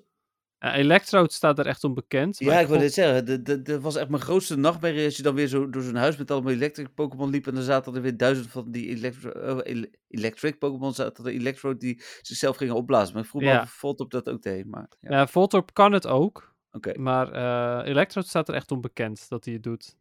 Eh, 0.63 0.75
Electrode 0.77 1.31
staat 1.33 1.59
er 1.59 1.65
echt 1.65 1.83
onbekend. 1.83 2.39
Ja, 2.39 2.59
ik 2.59 2.67
wil 2.67 2.79
dit 2.79 2.93
zeggen. 2.93 3.43
Dat- 3.63 3.81
was 3.81 3.95
echt 3.95 4.09
mijn 4.09 4.21
grootste 4.21 4.55
nachtmerrie 4.57 5.05
als 5.05 5.17
je 5.17 5.23
dan 5.23 5.35
weer 5.35 5.47
zo 5.47 5.69
door 5.69 5.81
zo'n 5.81 5.95
huis 5.95 6.17
met 6.17 6.31
allemaal 6.31 6.51
electric 6.51 6.93
Pokémon 6.93 7.29
liep. 7.29 7.47
En 7.47 7.53
dan 7.53 7.63
zaten 7.63 7.95
er 7.95 8.01
weer 8.01 8.17
duizend 8.17 8.47
van 8.49 8.71
die 8.71 8.87
electro 8.87 9.29
eh, 9.29 9.71
ele- 9.73 9.89
electric 10.07 10.57
Pokémon 10.57 10.93
zaten 10.93 11.25
er 11.25 11.31
Electrode 11.31 11.77
die 11.77 12.01
zichzelf 12.21 12.55
gingen 12.57 12.75
opblazen. 12.75 13.13
Maar 13.13 13.23
ik 13.23 13.29
vroeg 13.29 13.41
me 13.41 13.47
af 13.59 13.63
of 13.63 13.69
Voltop 13.71 14.11
dat 14.11 14.29
ook 14.29 14.41
deed. 14.41 14.65
Maar 14.65 14.87
ja, 14.99 15.11
Ja, 15.17 15.27
Voltorb 15.27 15.73
kan 15.73 15.91
het 15.91 16.07
ook. 16.07 16.53
oké. 16.71 16.99
Maar 16.99 17.31
eh 17.31 17.89
Electrode 17.89 18.27
staat 18.27 18.47
er 18.47 18.55
echt 18.55 18.71
onbekend 18.71 19.29
dat 19.29 19.45
hij 19.45 19.53
het 19.53 19.63
doet. 19.63 19.97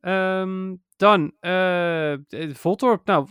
Ehm, 0.00 0.74
dan, 0.96 1.32
de- 1.40 2.50
Voltorb, 2.54 3.06
nou, 3.06 3.26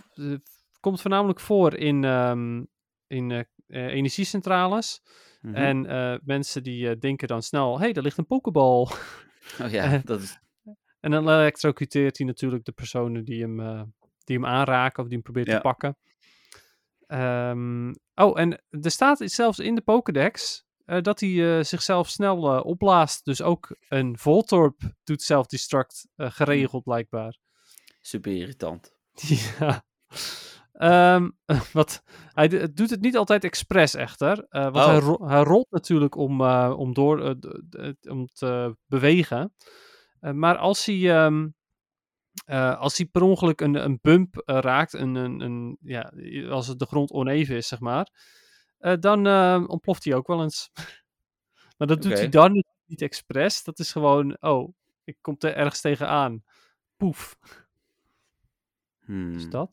komt 0.80 1.02
voornamelijk 1.02 1.40
voor 1.40 1.76
in, 1.76 2.04
ehm, 2.04 2.64
in 3.08 3.48
eh, 3.70 3.86
energiecentrales. 3.86 5.02
Mhm. 5.42 5.56
En 5.56 5.86
eh, 5.86 6.16
mensen 6.24 6.64
die 6.64 6.90
eh, 6.90 7.00
denken 7.00 7.28
dan 7.28 7.44
snel, 7.44 7.78
hé, 7.78 7.84
hey, 7.84 7.94
daar 7.94 8.04
ligt 8.04 8.18
een 8.18 8.26
pokeball. 8.26 8.88
Oh 9.62 9.70
ja, 9.72 10.02
dat 10.06 10.22
is... 10.22 10.38
en 11.00 11.12
dan 11.12 11.30
elektrocuteert 11.30 12.18
hij 12.18 12.28
natuurlijk 12.28 12.66
de 12.66 12.72
personen 12.72 13.26
die 13.26 13.42
hem, 13.42 13.58
die 14.24 14.36
hem 14.36 14.46
aanraken 14.46 15.04
of 15.04 15.10
die 15.10 15.14
hem 15.14 15.24
probeert 15.24 15.48
Ja. 15.48 15.56
te 15.56 15.62
pakken. 15.62 15.98
Ehm, 17.08 17.94
oh, 18.16 18.40
en 18.40 18.62
er 18.70 18.92
staat 18.92 19.22
zelfs 19.24 19.60
in 19.60 19.76
de 19.76 19.82
Pokédex 19.82 20.66
dat 21.02 21.20
hij 21.20 21.64
zichzelf 21.64 22.10
snel 22.10 22.62
opblaast. 22.62 23.26
Dus 23.26 23.42
ook 23.42 23.76
een 23.88 24.18
Voltorb 24.18 24.82
doet 25.04 25.22
self-destruct 25.22 26.08
eh, 26.16 26.32
geregeld 26.32 26.84
blijkbaar. 26.84 27.38
super 28.02 28.32
irritant. 28.36 28.94
ja. 29.60 29.84
Ehm, 30.80 31.30
wat, 31.74 32.04
hij 32.34 32.48
doet 32.74 32.90
het 32.90 33.02
niet 33.02 33.18
altijd 33.18 33.44
expres 33.44 33.94
echter. 33.96 34.46
eh, 34.50 34.62
want 34.64 34.76
Oh. 34.76 34.86
hij, 34.88 35.00
ro- 35.00 35.28
hij 35.28 35.44
rolt 35.44 35.68
natuurlijk 35.72 36.16
om, 36.16 36.42
eh, 36.42 36.74
om, 36.78 36.94
door, 36.94 37.30
eh, 37.30 37.92
om 38.02 38.28
te 38.34 38.76
bewegen. 38.86 39.54
Maar 40.20 40.58
als 40.58 40.86
hij, 40.86 41.16
ehm, 41.24 41.48
eh, 42.46 42.78
als 42.80 42.98
hij 42.98 43.06
per 43.06 43.22
ongeluk 43.22 43.62
een, 43.62 43.76
een 43.76 44.00
bump 44.02 44.42
raakt, 44.46 44.94
een, 44.94 45.16
een, 45.16 45.40
een, 45.42 45.78
ja, 45.82 46.12
als 46.50 46.68
het 46.68 46.80
de 46.80 46.86
grond 46.86 47.12
oneven 47.12 47.56
is, 47.56 47.68
zeg 47.68 47.80
maar, 47.80 48.10
dan 49.00 49.28
ontploft 49.70 50.04
hij 50.04 50.14
ook 50.14 50.28
wel 50.28 50.42
eens. 50.42 50.70
maar 51.78 51.88
dat 51.88 52.02
doet 52.02 52.14
hij 52.14 52.30
dan 52.30 52.64
niet 52.86 53.02
expres. 53.02 53.64
Dat 53.64 53.80
is 53.80 53.92
gewoon, 53.92 54.38
oh, 54.42 54.74
ik 55.04 55.18
kom 55.22 55.36
er 55.40 55.56
ergens 55.56 55.82
tegenaan. 55.82 56.44
Poef. 56.98 57.38
Hmm, 59.00 59.34
Dus 59.34 59.50
dat. 59.50 59.72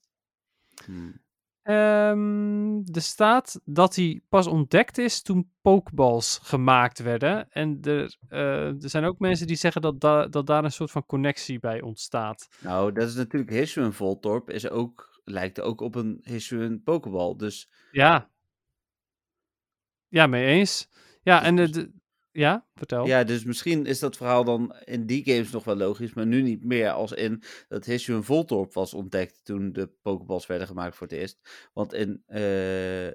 Hmm. 0.86 1.24
Ehm, 1.62 2.76
er 2.94 3.02
staat 3.02 3.60
dat 3.64 3.96
hij 3.96 4.20
pas 4.28 4.46
ontdekt 4.46 4.98
is 4.98 5.22
toen 5.22 5.52
pokeballs 5.60 6.38
gemaakt 6.42 6.98
werden. 6.98 7.50
En 7.50 7.78
er, 7.82 8.16
eh, 8.28 8.82
er 8.82 8.88
zijn 8.90 9.04
ook 9.04 9.18
mensen 9.18 9.46
die 9.46 9.56
zeggen 9.56 9.82
dat, 9.82 10.00
da- 10.00 10.26
dat 10.26 10.46
daar 10.46 10.64
een 10.64 10.72
soort 10.72 10.90
van 10.90 11.06
connectie 11.06 11.58
bij 11.58 11.80
ontstaat. 11.80 12.48
Nou, 12.60 12.92
dat 12.92 13.08
is 13.08 13.14
natuurlijk 13.14 13.50
Hisuian 13.52 13.92
Voltorb. 13.92 14.50
Is 14.50 14.68
ook, 14.68 15.20
lijkt 15.24 15.60
ook 15.60 15.80
op 15.80 15.94
een 15.94 16.20
Hisuian 16.22 16.82
Pokéball. 16.82 17.36
Dus 17.36 17.70
Ja. 17.92 18.30
Ja, 20.08 20.26
mee 20.26 20.46
eens. 20.46 20.88
Ja, 21.22 21.42
en 21.42 21.56
de, 21.56 21.62
dus- 21.62 21.72
de- 21.72 21.92
ja, 22.36 22.66
vertel. 22.74 23.06
Ja, 23.06 23.24
dus 23.24 23.44
misschien 23.44 23.86
is 23.86 23.98
dat 23.98 24.16
verhaal 24.16 24.44
dan 24.44 24.76
in 24.84 25.06
die 25.06 25.24
games 25.24 25.50
nog 25.50 25.64
wel 25.64 25.76
logisch, 25.76 26.14
maar 26.14 26.26
nu 26.26 26.42
niet 26.42 26.64
meer 26.64 26.90
als 26.90 27.12
in 27.12 27.42
dat 27.68 27.84
Hisuian 27.84 28.24
Voltorb 28.24 28.74
was 28.74 28.94
ontdekt 28.94 29.40
toen 29.44 29.72
de 29.72 29.90
Pokeballs 30.02 30.46
werden 30.46 30.66
gemaakt 30.66 30.96
voor 30.96 31.06
het 31.06 31.16
eerst. 31.16 31.68
Want 31.72 31.92
in 31.92 32.22
eh, 32.26 32.40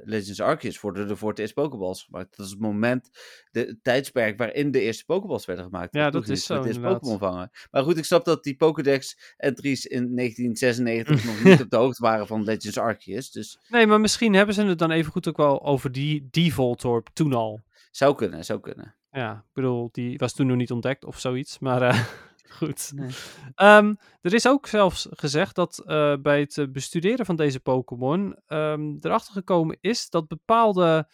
Legends 0.03 0.39
Arceus 0.41 0.79
worden 0.81 1.09
er 1.09 1.17
voor 1.17 1.29
het 1.29 1.39
eerst 1.39 1.53
Pokeballs 1.53 2.03
gemaakt. 2.03 2.37
Dat 2.37 2.45
is 2.45 2.51
het 2.51 2.61
moment, 2.61 3.09
de, 3.51 3.59
het 3.59 3.83
tijdsperk 3.83 4.37
waarin 4.37 4.71
de 4.71 4.81
eerste 4.81 5.05
Pokeballs 5.05 5.45
werden 5.45 5.65
gemaakt. 5.65 5.93
Ja, 5.95 6.09
dat 6.09 6.29
is 6.29 6.45
zo, 6.45 6.55
het 6.55 6.65
inderdaad. 6.65 6.93
Pokémon 6.93 7.19
vangen. 7.19 7.51
Maar 7.71 7.83
goed, 7.83 7.97
ik 7.97 8.05
snap 8.05 8.25
dat 8.25 8.43
die 8.43 8.55
Pokédex 8.55 9.17
entries 9.37 9.85
in 9.85 10.15
1996 10.15 11.25
nog 11.25 11.43
niet 11.43 11.61
op 11.61 11.69
de 11.69 11.77
hoogte 11.77 12.01
waren 12.01 12.27
van 12.27 12.43
Legends 12.43 12.77
Arceus. 12.77 13.31
Dus 13.31 13.59
Nee, 13.69 13.87
maar 13.87 13.99
misschien 14.01 14.33
hebben 14.33 14.55
ze 14.55 14.63
het 14.63 14.79
dan 14.79 14.91
even 14.91 15.11
goed 15.11 15.27
ook 15.27 15.37
wel 15.37 15.65
over 15.65 15.91
die, 15.91 16.27
die 16.31 16.53
Voltorb 16.53 17.09
toen 17.13 17.33
al. 17.33 17.59
zou 17.91 18.15
kunnen, 18.15 18.45
zou 18.45 18.59
kunnen. 18.59 18.95
Ja, 19.11 19.33
ik 19.33 19.53
bedoel, 19.53 19.89
die 19.91 20.17
was 20.17 20.33
toen 20.33 20.47
nog 20.47 20.57
niet 20.57 20.71
ontdekt 20.71 21.05
of 21.05 21.19
zoiets. 21.19 21.59
Maar 21.59 21.81
eh, 21.81 22.03
goed. 22.51 22.91
Nee. 22.95 23.09
Ehm, 23.55 23.93
er 24.21 24.33
is 24.33 24.47
ook 24.47 24.67
zelfs 24.67 25.07
gezegd 25.11 25.55
dat 25.55 25.83
eh, 25.85 26.15
bij 26.21 26.39
het 26.39 26.57
eh, 26.57 26.67
bestuderen 26.67 27.25
van 27.25 27.35
deze 27.35 27.59
Pokémon 27.59 28.35
ehm, 28.45 28.95
erachter 28.99 29.33
gekomen 29.33 29.77
is 29.81 30.09
dat 30.09 30.27
bepaalde 30.27 31.09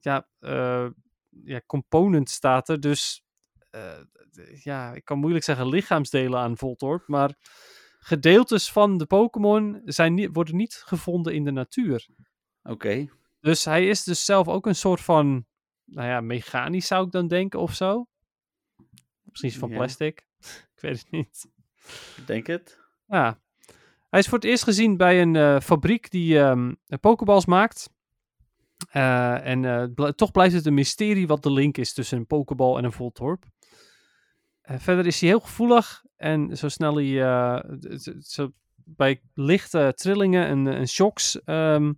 ja, 0.00 0.28
eh, 0.38 0.86
ja, 1.44 1.60
component 1.66 2.30
staat 2.30 2.68
er. 2.68 2.80
Dus 2.80 3.24
ja, 4.62 4.92
ik 4.92 5.04
kan 5.04 5.18
moeilijk 5.18 5.44
zeggen 5.44 5.68
lichaamsdelen 5.68 6.40
aan 6.40 6.56
Voltorb, 6.56 7.08
maar 7.08 7.34
gedeeltes 7.98 8.72
van 8.72 8.98
de 8.98 9.06
Pokémon 9.06 9.82
niet, 9.84 10.28
worden 10.32 10.56
niet 10.56 10.82
gevonden 10.84 11.34
in 11.34 11.44
de 11.44 11.50
natuur. 11.50 12.08
Oké. 12.62 13.08
Dus 13.40 13.64
hij 13.64 13.88
is 13.88 14.04
dus 14.04 14.24
zelf 14.24 14.48
ook 14.48 14.66
een 14.66 14.74
soort 14.74 15.00
van, 15.00 15.46
nou 15.86 16.08
ja, 16.08 16.20
mechanisch 16.20 16.86
zou 16.86 17.06
ik 17.06 17.12
dan 17.12 17.28
denken 17.28 17.60
of 17.60 17.74
zo. 17.74 18.06
Misschien 19.22 19.50
is 19.50 19.58
van 19.58 19.70
plastic. 19.70 20.26
ik 20.74 20.80
weet 20.80 20.98
het 20.98 21.10
niet. 21.10 21.48
Ik 22.16 22.26
Denk 22.26 22.46
het. 22.46 22.78
Ja. 23.06 23.40
Hij 24.08 24.20
is 24.20 24.28
voor 24.28 24.38
het 24.38 24.46
eerst 24.46 24.64
gezien 24.64 24.96
bij 24.96 25.22
een 25.22 25.36
eh, 25.36 25.60
fabriek 25.60 26.10
die 26.10 26.38
ehm 26.38 26.72
pokeballs 27.00 27.46
maakt. 27.46 27.90
Eh, 28.90 29.46
en 29.46 29.64
eh, 29.64 29.84
bl- 29.94 30.08
toch 30.08 30.30
blijft 30.30 30.54
het 30.54 30.66
een 30.66 30.74
mysterie 30.74 31.26
wat 31.26 31.42
de 31.42 31.52
link 31.52 31.76
is 31.78 31.92
tussen 31.92 32.18
een 32.18 32.26
pokeball 32.26 32.76
en 32.76 32.84
een 32.84 32.92
Voltorb. 32.92 33.44
Eh, 34.60 34.78
verder 34.78 35.06
is 35.06 35.20
hij 35.20 35.28
heel 35.28 35.40
gevoelig 35.40 36.04
en 36.16 36.56
zo 36.56 36.68
snel 36.68 36.96
hij 36.96 37.62
zo 38.20 38.52
bij 38.74 39.20
lichte 39.34 39.92
trillingen 39.96 40.46
en, 40.46 40.66
en 40.66 40.88
shocks 40.88 41.42
ehm, 41.44 41.92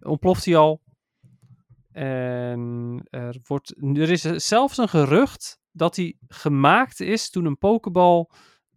ontploft 0.00 0.44
hij 0.44 0.56
al. 0.56 0.80
En 1.92 3.00
er, 3.10 3.38
wordt, 3.42 3.74
er 3.82 4.10
is 4.10 4.22
zelfs 4.22 4.78
een 4.78 4.88
gerucht 4.88 5.60
dat 5.72 5.96
hij 5.96 6.16
gemaakt 6.28 7.00
is 7.00 7.30
toen 7.30 7.44
een 7.44 7.58
pokeball 7.58 8.26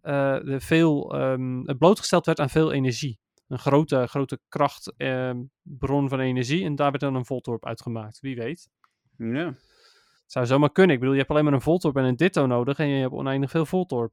eh, 0.00 0.38
veel, 0.44 1.14
ehm, 1.14 1.76
blootgesteld 1.78 2.26
werd 2.26 2.40
aan 2.40 2.50
veel 2.50 2.72
energie. 2.72 3.18
Een 3.46 3.58
grote, 3.58 4.06
grote 4.06 4.40
krachtbron 4.48 6.08
van 6.08 6.20
energie. 6.20 6.64
En 6.64 6.74
daar 6.74 6.90
werd 6.90 7.02
dan 7.02 7.14
een 7.14 7.24
Voltorb 7.24 7.66
uitgemaakt. 7.66 8.20
Wie 8.20 8.36
weet. 8.36 8.68
Ja. 9.16 9.46
Het 9.46 10.32
zou 10.32 10.46
zomaar 10.46 10.72
kunnen. 10.72 10.94
Ik 10.94 10.98
bedoel, 10.98 11.14
je 11.14 11.20
hebt 11.20 11.32
alleen 11.32 11.44
maar 11.44 11.52
een 11.52 11.60
Voltorb 11.60 11.96
en 11.96 12.04
een 12.04 12.16
Ditto 12.16 12.46
nodig. 12.46 12.78
En 12.78 12.88
je 12.88 13.00
hebt 13.00 13.12
oneindig 13.12 13.50
veel 13.50 13.66
Voltorb. 13.66 14.12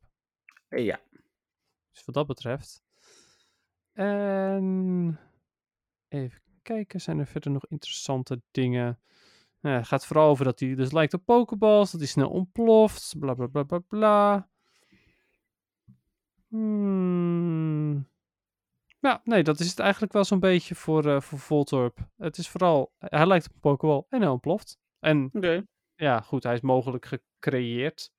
Eh, 0.68 0.86
ja. 0.86 1.00
Dus 1.92 2.06
wat 2.06 2.16
dat 2.16 2.28
betreft. 2.28 2.84
En 3.94 5.20
even 6.08 6.42
kijken, 6.74 7.02
zijn 7.02 7.20
er 7.20 7.28
verder 7.28 7.52
nog 7.52 7.66
interessante 7.66 8.42
dingen? 8.52 9.00
Nou, 9.60 9.78
het 9.78 9.88
gaat 9.88 10.06
vooral 10.06 10.30
over 10.30 10.46
dat 10.46 10.60
hij 10.60 10.76
dus 10.76 10.92
lijkt 10.92 11.14
op 11.14 11.26
Pokeballs, 11.26 11.92
dat 11.92 12.00
hij 12.00 12.10
snel 12.10 12.30
ontploft, 12.30 13.14
bla 13.20 13.34
bla 13.34 13.48
bla 13.48 13.64
bla 13.64 13.80
bla. 13.80 14.50
Hmm. 16.48 18.10
Ja, 19.00 19.22
nee, 19.24 19.44
dat 19.44 19.60
is 19.60 19.70
het 19.70 19.80
eigenlijk 19.80 20.14
wel 20.14 20.24
zo'n 20.24 20.40
beetje 20.40 20.76
voor, 20.76 21.06
eh 21.06 21.22
voor 21.22 21.40
Voltorb. 21.40 21.98
Het 22.18 22.38
is 22.38 22.50
vooral, 22.50 22.94
hij 22.98 23.28
lijkt 23.28 23.48
op 23.48 23.54
een 23.54 23.60
Pokeball 23.60 24.06
en 24.10 24.22
hij 24.22 24.30
ontploft. 24.30 24.80
En 25.00 25.30
ja, 25.96 26.22
goed, 26.22 26.44
hij 26.44 26.54
is 26.54 26.62
mogelijk 26.62 27.06
gecreëerd, 27.06 28.12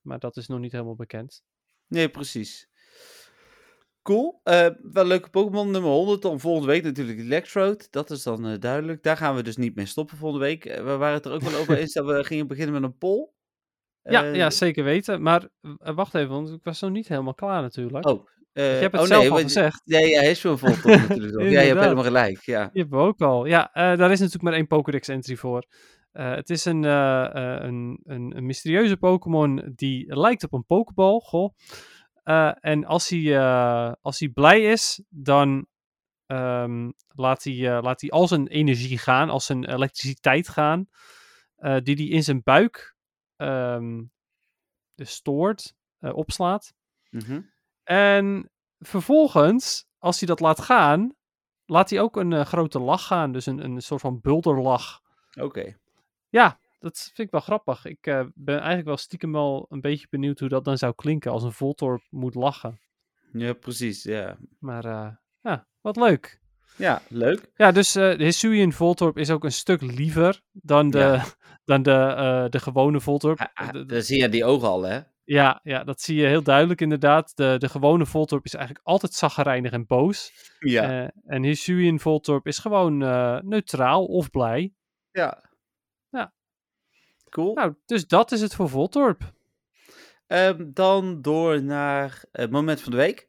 maar 0.00 0.18
dat 0.18 0.36
is 0.36 0.46
nog 0.46 0.58
niet 0.58 0.72
helemaal 0.72 0.94
bekend. 0.94 1.44
Nee, 1.86 2.08
precies. 2.08 2.68
Cool. 4.02 4.40
Eh, 4.42 4.66
wel 4.92 5.04
leuke 5.04 5.30
Pokémon 5.30 5.70
nummer 5.70 5.90
100. 5.90 6.22
Dan 6.22 6.40
volgende 6.40 6.68
week 6.68 6.82
natuurlijk 6.82 7.18
Electrode. 7.18 7.86
Dat 7.90 8.10
is 8.10 8.22
dan 8.22 8.46
eh, 8.46 8.58
duidelijk. 8.58 9.02
Daar 9.02 9.16
gaan 9.16 9.34
we 9.34 9.42
dus 9.42 9.56
niet 9.56 9.74
mee 9.74 9.86
stoppen 9.86 10.16
volgende 10.16 10.44
week. 10.44 10.64
Eh, 10.64 10.84
we 10.84 10.96
waren 10.96 11.14
het 11.14 11.24
er 11.24 11.32
ook 11.32 11.42
wel 11.42 11.60
over 11.60 11.76
eens 11.76 11.92
dat 11.92 12.06
we 12.06 12.24
gingen 12.24 12.46
beginnen 12.46 12.74
met 12.74 12.82
een 12.82 12.98
poll. 12.98 13.28
Ja, 14.02 14.22
ja, 14.22 14.50
zeker 14.50 14.84
weten. 14.84 15.22
Maar 15.22 15.48
wacht 15.78 16.14
even, 16.14 16.28
want 16.28 16.50
ik 16.50 16.64
was 16.64 16.80
nog 16.80 16.90
niet 16.90 17.08
helemaal 17.08 17.34
klaar 17.34 17.62
natuurlijk. 17.62 18.08
Oh, 18.08 18.28
je 18.52 18.60
hebt 18.60 18.92
het 18.92 19.00
oh, 19.00 19.06
zelf 19.06 19.20
nee, 19.20 19.30
al 19.30 19.36
want- 19.36 19.52
gezegd. 19.52 19.82
Nee, 19.84 20.08
ja, 20.08 20.20
hij 20.20 20.30
is 20.30 20.40
zo'n 20.40 20.58
vol 20.58 20.68
natuurlijk. 21.08 21.42
Ja, 21.42 21.60
je 21.60 21.66
hebt 21.66 21.80
helemaal 21.80 22.04
gelijk. 22.04 22.40
Ja. 22.44 22.70
Hebben 22.72 22.98
we 22.98 23.04
ook 23.04 23.20
al. 23.20 23.44
Ja, 23.44 23.70
daar 23.72 24.10
is 24.10 24.18
natuurlijk 24.18 24.42
maar 24.42 24.52
één 24.52 24.66
Pokédex 24.66 25.08
entry 25.08 25.36
voor. 25.36 25.66
Het 26.12 26.50
is 26.50 26.64
een, 26.64 26.82
een, 26.82 28.00
een, 28.04 28.36
een 28.36 28.46
mysterieuze 28.46 28.96
Pokémon 28.96 29.72
die 29.74 30.16
lijkt 30.16 30.44
op 30.44 30.52
een 30.52 30.66
Pokéball. 30.66 31.20
Goh. 31.20 31.54
Eh, 32.22 32.52
en 32.60 32.84
als 32.84 33.08
hij, 33.08 33.36
eh, 33.38 33.92
als 34.00 34.18
hij 34.18 34.28
blij 34.28 34.62
is, 34.62 35.02
dan 35.08 35.66
ehm, 36.26 36.90
laat, 37.08 37.44
hij, 37.44 37.76
eh, 37.76 37.82
laat 37.82 38.00
hij 38.00 38.10
al 38.10 38.28
zijn 38.28 38.46
energie 38.46 38.98
gaan, 38.98 39.30
als 39.30 39.46
zijn 39.46 39.64
elektriciteit 39.64 40.48
gaan, 40.48 40.88
die 41.56 41.94
hij 41.94 42.06
in 42.06 42.22
zijn 42.22 42.42
buik 42.42 42.96
dus 44.94 45.10
stoort, 45.10 45.74
opslaat. 46.00 46.74
Mhm. 47.10 47.40
En 47.82 48.50
vervolgens, 48.78 49.86
als 49.98 50.18
hij 50.18 50.28
dat 50.28 50.40
laat 50.40 50.60
gaan, 50.60 51.14
laat 51.64 51.90
hij 51.90 52.00
ook 52.00 52.16
een 52.16 52.46
grote 52.46 52.78
lach 52.78 53.06
gaan. 53.06 53.32
Dus 53.32 53.46
een, 53.46 53.64
een 53.64 53.82
soort 53.82 54.00
van 54.00 54.20
bulderlach. 54.20 55.00
Oké. 55.40 55.76
Ja, 56.28 56.60
dat 56.82 56.98
vind 57.14 57.18
ik 57.18 57.30
wel 57.30 57.40
grappig. 57.40 57.84
Ik 57.84 58.06
eh, 58.06 58.24
ben 58.34 58.56
eigenlijk 58.56 58.86
wel 58.86 58.96
stiekem 58.96 59.32
wel 59.32 59.66
een 59.68 59.80
beetje 59.80 60.06
benieuwd 60.10 60.38
hoe 60.38 60.48
dat 60.48 60.64
dan 60.64 60.78
zou 60.78 60.94
klinken 60.94 61.30
als 61.30 61.42
een 61.42 61.52
Voltorb 61.52 62.02
moet 62.10 62.34
lachen. 62.34 62.80
Ja, 63.32 63.52
precies. 63.52 64.02
Ja, 64.02 64.36
Maar 64.58 64.84
eh, 64.84 65.08
ja, 65.40 65.66
wat 65.80 65.96
leuk. 65.96 66.40
ja 66.76 67.02
leuk. 67.08 67.50
Ja, 67.56 67.72
dus 67.72 67.94
eh 67.94 68.18
de 68.18 68.24
Hisuian 68.24 68.72
Voltorb 68.72 69.18
is 69.18 69.30
ook 69.30 69.44
een 69.44 69.52
stuk 69.52 69.80
liever 69.80 70.40
dan 70.52 70.90
de, 70.90 70.98
Ja. 70.98 71.24
dan 71.64 71.82
de, 71.82 72.46
de 72.50 72.60
gewone 72.60 73.00
Voltorb. 73.00 73.38
Ah, 73.38 73.68
ah, 73.68 73.88
Dan 73.88 74.02
zie 74.02 74.20
je 74.20 74.28
die 74.28 74.44
ogen 74.44 74.68
al, 74.68 74.82
hè? 74.82 75.00
ja, 75.24 75.60
ja, 75.62 75.84
dat 75.84 76.00
zie 76.00 76.16
je 76.16 76.26
heel 76.26 76.42
duidelijk 76.42 76.80
inderdaad. 76.80 77.32
De, 77.36 77.54
de 77.58 77.68
gewone 77.68 78.06
Voltorb 78.06 78.44
is 78.44 78.54
eigenlijk 78.54 78.86
altijd 78.86 79.12
zaggerijnig 79.12 79.72
en 79.72 79.86
boos. 79.86 80.32
Ja. 80.58 81.12
En 81.26 81.42
Hisuian 81.42 81.98
Voltorb 82.00 82.46
is 82.46 82.58
gewoon 82.58 82.98
neutraal 83.48 84.04
of 84.04 84.30
blij. 84.30 84.74
Ja. 85.10 85.50
Cool. 87.32 87.54
Nou, 87.54 87.74
dus 87.86 88.06
dat 88.06 88.32
is 88.32 88.40
het 88.40 88.54
voor 88.54 88.68
Voltorb. 88.68 89.32
Ehm, 90.26 90.64
dan 90.72 91.22
door 91.22 91.62
naar 91.62 92.24
het 92.32 92.50
moment 92.50 92.80
van 92.80 92.90
de 92.90 92.96
week. 92.98 93.28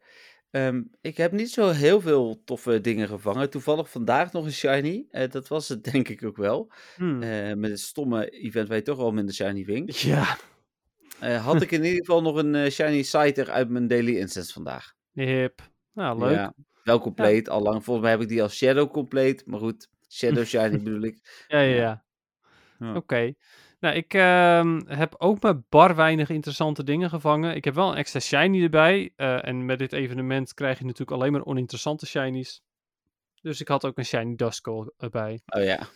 Ehm, 0.51 0.82
ik 1.01 1.18
heb 1.18 1.32
niet 1.32 1.51
zo 1.51 1.70
heel 1.70 2.01
veel 2.01 2.41
toffe 2.45 2.82
dingen 2.82 3.08
gevangen. 3.08 3.49
Toevallig 3.49 3.89
vandaag 3.89 4.32
nog 4.32 4.45
een 4.45 4.51
shiny. 4.51 5.06
Eh, 5.10 5.30
dat 5.30 5.47
was 5.47 5.70
het 5.70 5.84
denk 5.91 6.08
ik 6.10 6.24
ook 6.24 6.38
wel. 6.38 6.72
Hmm. 6.95 7.22
Eh, 7.22 7.54
met 7.54 7.72
het 7.72 7.80
stomme 7.80 8.30
event 8.30 8.68
waar 8.68 8.78
je 8.78 8.84
toch 8.84 8.97
wel 8.97 9.12
minder 9.12 9.36
shiny 9.36 9.64
vindt. 9.64 9.99
Ja. 9.99 10.38
Eh, 11.20 11.45
had 11.45 11.62
ik 11.62 11.72
in 11.72 11.84
ieder 11.84 11.99
geval 12.06 12.22
nog 12.22 12.36
een 12.36 12.72
shiny 12.72 13.01
Scyther 13.01 13.51
uit 13.51 13.70
mijn 13.70 13.88
daily 13.88 14.18
instance 14.18 14.54
vandaag. 14.54 14.93
Hip. 15.14 15.62
Nou, 15.93 16.20
leuk. 16.20 16.32
Ja, 16.32 16.54
wel 16.84 16.99
compleet, 16.99 17.49
al 17.49 17.62
lang. 17.62 17.84
Volgens 17.84 18.06
mij 18.06 18.16
heb 18.16 18.22
ik 18.24 18.30
die 18.30 18.41
als 18.41 18.56
Shadow 18.56 18.91
compleet. 18.91 19.45
Maar 19.45 19.60
goed, 19.60 19.89
Shadow 20.10 20.45
shiny 20.54 20.78
bedoel 20.84 21.04
ik. 21.04 21.45
Ja, 21.47 21.60
ja, 21.60 21.76
Ja. 21.76 21.76
ja. 21.76 22.04
Ja. 22.80 22.95
Oké. 22.95 23.34
Nou, 23.84 23.95
ik 23.95 24.13
ehm, 24.13 24.81
heb 24.86 25.15
ook 25.17 25.41
maar 25.41 25.61
bar 25.69 25.95
weinig 25.95 26.29
interessante 26.29 26.84
dingen 26.84 27.09
gevangen. 27.09 27.55
Ik 27.55 27.63
heb 27.63 27.73
wel 27.73 27.89
een 27.89 27.97
extra 27.97 28.19
shiny 28.19 28.63
erbij. 28.63 29.13
eh, 29.15 29.47
en 29.47 29.65
met 29.65 29.79
dit 29.79 29.93
evenement 29.93 30.53
krijg 30.53 30.77
je 30.77 30.84
natuurlijk 30.84 31.11
alleen 31.11 31.31
maar 31.31 31.45
oninteressante 31.45 32.05
shinies. 32.05 32.63
Dus 33.41 33.61
ik 33.61 33.67
had 33.67 33.86
ook 33.86 33.97
een 33.97 34.05
shiny 34.05 34.36
Duskull 34.36 34.91
erbij. 34.97 35.41
Oh 35.45 35.63
ja. 35.63 35.88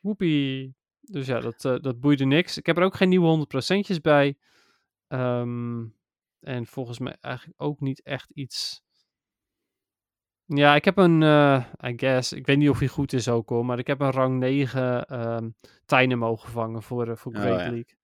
Woepie. 0.00 0.74
Dus 1.00 1.26
ja, 1.26 1.40
dat, 1.40 1.64
eh, 1.64 1.76
dat 1.80 2.00
boeide 2.00 2.24
niks. 2.24 2.56
Ik 2.56 2.66
heb 2.66 2.76
er 2.76 2.84
ook 2.84 2.96
geen 2.96 3.08
nieuwe 3.08 3.26
100%'tjes 3.26 4.00
bij. 4.00 4.36
Ehm, 5.08 5.84
en 6.40 6.66
volgens 6.66 6.98
mij 6.98 7.16
eigenlijk 7.20 7.62
ook 7.62 7.80
niet 7.80 8.02
echt 8.02 8.30
iets. 8.30 8.82
Ja, 10.54 10.74
ik 10.74 10.84
heb 10.84 10.96
een, 10.96 11.22
eh, 11.22 11.64
I 11.86 11.92
guess, 11.96 12.32
ik 12.32 12.46
weet 12.46 12.58
niet 12.58 12.68
of 12.68 12.78
hij 12.78 12.88
goed 12.88 13.12
is 13.12 13.28
ook 13.28 13.48
hoor, 13.48 13.64
maar 13.66 13.78
ik 13.78 13.86
heb 13.86 14.00
een 14.00 14.10
rang 14.10 14.38
9 14.38 15.04
ehm 15.04 15.48
Dynamo 15.86 16.36
gevangen 16.36 16.82
voor, 16.82 17.08
eh, 17.08 17.16
voor 17.16 17.32
Oh, 17.32 17.40
Great 17.40 17.60
ja. 17.60 17.70
League. 17.70 17.96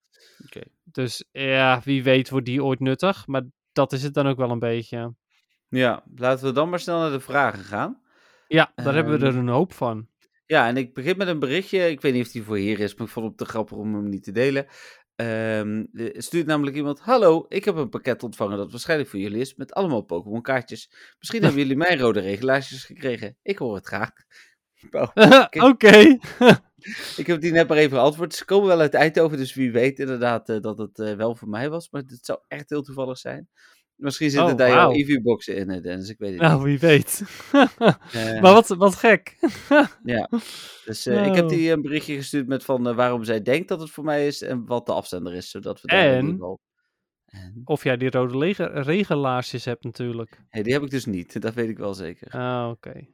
Dus 0.85 1.25
ja, 1.33 1.81
wie 1.85 2.03
weet 2.03 2.31
wordt 2.31 2.47
die 2.47 2.65
ooit 2.65 2.81
nuttig, 2.81 3.27
maar 3.27 3.43
dat 3.73 3.93
is 3.93 4.03
het 4.03 4.15
dan 4.15 4.27
ook 4.27 4.37
wel 4.37 4.51
een 4.51 4.59
beetje. 4.59 5.15
Ja, 5.69 6.03
laten 6.15 6.47
we 6.47 6.53
dan 6.53 6.69
maar 6.69 6.79
snel 6.81 6.99
naar 6.99 7.11
de 7.11 7.21
vragen 7.21 7.65
gaan. 7.65 8.01
Ja, 8.47 8.73
daar 8.75 8.95
hebben 8.95 9.19
we 9.19 9.27
er 9.27 9.33
Ehm, 9.33 9.39
een 9.41 9.49
hoop 9.49 9.73
van. 9.73 10.09
Ja, 10.47 10.67
en 10.67 10.77
ik 10.77 10.95
begin 10.95 11.17
met 11.17 11.29
een 11.29 11.39
berichtje. 11.39 11.91
Ik 11.91 12.01
weet 12.01 12.13
niet 12.13 12.27
of 12.27 12.33
die 12.33 12.43
voor 12.43 12.57
hier 12.57 12.81
is, 12.81 12.95
maar 12.95 13.07
ik 13.07 13.13
vond 13.13 13.27
het 13.27 13.37
te 13.37 13.45
grappig 13.45 13.77
om 13.77 13.95
hem 13.95 14.09
niet 14.09 14.23
te 14.25 14.33
delen. 14.33 14.67
Er 15.19 16.23
stuurt 16.23 16.47
namelijk 16.47 16.77
iemand: 16.77 17.01
Hallo, 17.01 17.47
ik 17.49 17.65
heb 17.65 17.77
een 17.77 17.89
pakket 17.89 18.23
ontvangen 18.23 18.57
dat 18.57 18.71
waarschijnlijk 18.71 19.11
voor 19.11 19.19
jullie 19.19 19.41
is. 19.41 19.55
Met 19.55 19.73
allemaal 19.73 20.03
Pokémon 20.03 20.43
kaartjes. 20.43 20.91
Misschien 21.19 21.43
hebben 21.43 21.61
jullie 21.61 21.77
mijn 21.77 21.99
rode 21.99 22.21
regelaarsjes 22.21 22.85
gekregen. 22.85 23.37
Ik 23.43 23.59
hoor 23.59 23.75
het 23.75 23.87
graag. 23.87 24.11
Oh, 24.91 25.09
Oké. 25.51 26.19
ik 27.17 27.27
heb 27.27 27.41
die 27.41 27.53
net 27.53 27.69
maar 27.69 27.77
even 27.77 27.99
geantwoord. 27.99 28.35
Ze 28.35 28.45
komen 28.45 28.69
wel 28.69 28.81
uit 28.81 28.95
Eindhoven, 28.95 29.39
dus 29.39 29.55
wie 29.55 29.73
weet 29.73 29.99
inderdaad 29.99 30.49
eh, 30.49 30.61
dat 30.61 30.79
het 30.79 30.99
eh, 30.99 31.15
wel 31.15 31.35
voor 31.35 31.49
mij 31.49 31.71
was. 31.71 31.91
Maar 31.91 32.03
het 32.07 32.25
zou 32.25 32.39
echt 32.49 32.71
heel 32.71 32.83
toevallig 32.83 33.19
zijn. 33.19 33.49
Misschien 33.99 34.31
zitten 34.31 34.51
Oh, 34.53 34.57
daar 34.57 34.69
jouw 34.69 34.77
wauw. 34.77 34.93
EV-boxen 34.93 35.57
in, 35.57 35.71
eh, 35.71 35.83
Dennis. 35.83 36.09
Ik 36.09 36.19
weet 36.19 36.33
het 36.33 36.41
nou, 36.41 36.63
wie 36.63 36.79
weet. 36.79 37.23
niet. 37.53 37.69
Eh, 38.13 38.41
maar 38.41 38.53
wat, 38.53 38.69
wat 38.69 38.95
gek. 38.95 39.37
Ja, 40.05 40.29
dus 40.85 41.07
eh, 41.07 41.27
ik 41.27 41.35
heb 41.35 41.45
Nou. 41.45 41.49
die 41.57 41.71
een 41.73 41.83
berichtje 41.83 42.15
gestuurd 42.15 42.47
met 42.47 42.65
van 42.65 42.89
eh, 42.89 42.95
waarom 42.95 43.25
zij 43.25 43.43
denkt 43.43 43.69
dat 43.69 43.81
het 43.81 43.91
voor 43.91 44.05
mij 44.05 44.27
is 44.27 44.43
en 44.43 44.67
wat 44.67 44.87
de 44.87 44.93
afzender 44.93 45.35
is, 45.35 45.51
zodat 45.51 45.81
we 45.81 45.89
daar 45.89 46.05
in 46.05 46.11
En? 46.13 46.17
ieder 46.21 46.33
geval... 46.33 46.61
En? 47.27 47.61
Of 47.65 47.85
jij 47.85 47.97
die 47.97 48.11
rode 48.11 48.55
regelaarsjes 48.73 49.65
hebt 49.65 49.85
natuurlijk. 49.85 50.41
Nee, 50.51 50.63
die 50.63 50.73
heb 50.73 50.83
ik 50.83 50.91
dus 50.91 51.05
niet, 51.05 51.41
dat 51.43 51.55
weet 51.55 51.69
ik 51.69 51.79
wel 51.79 51.95
zeker. 51.95 52.31
Ah, 52.33 52.69
oké. 52.71 53.07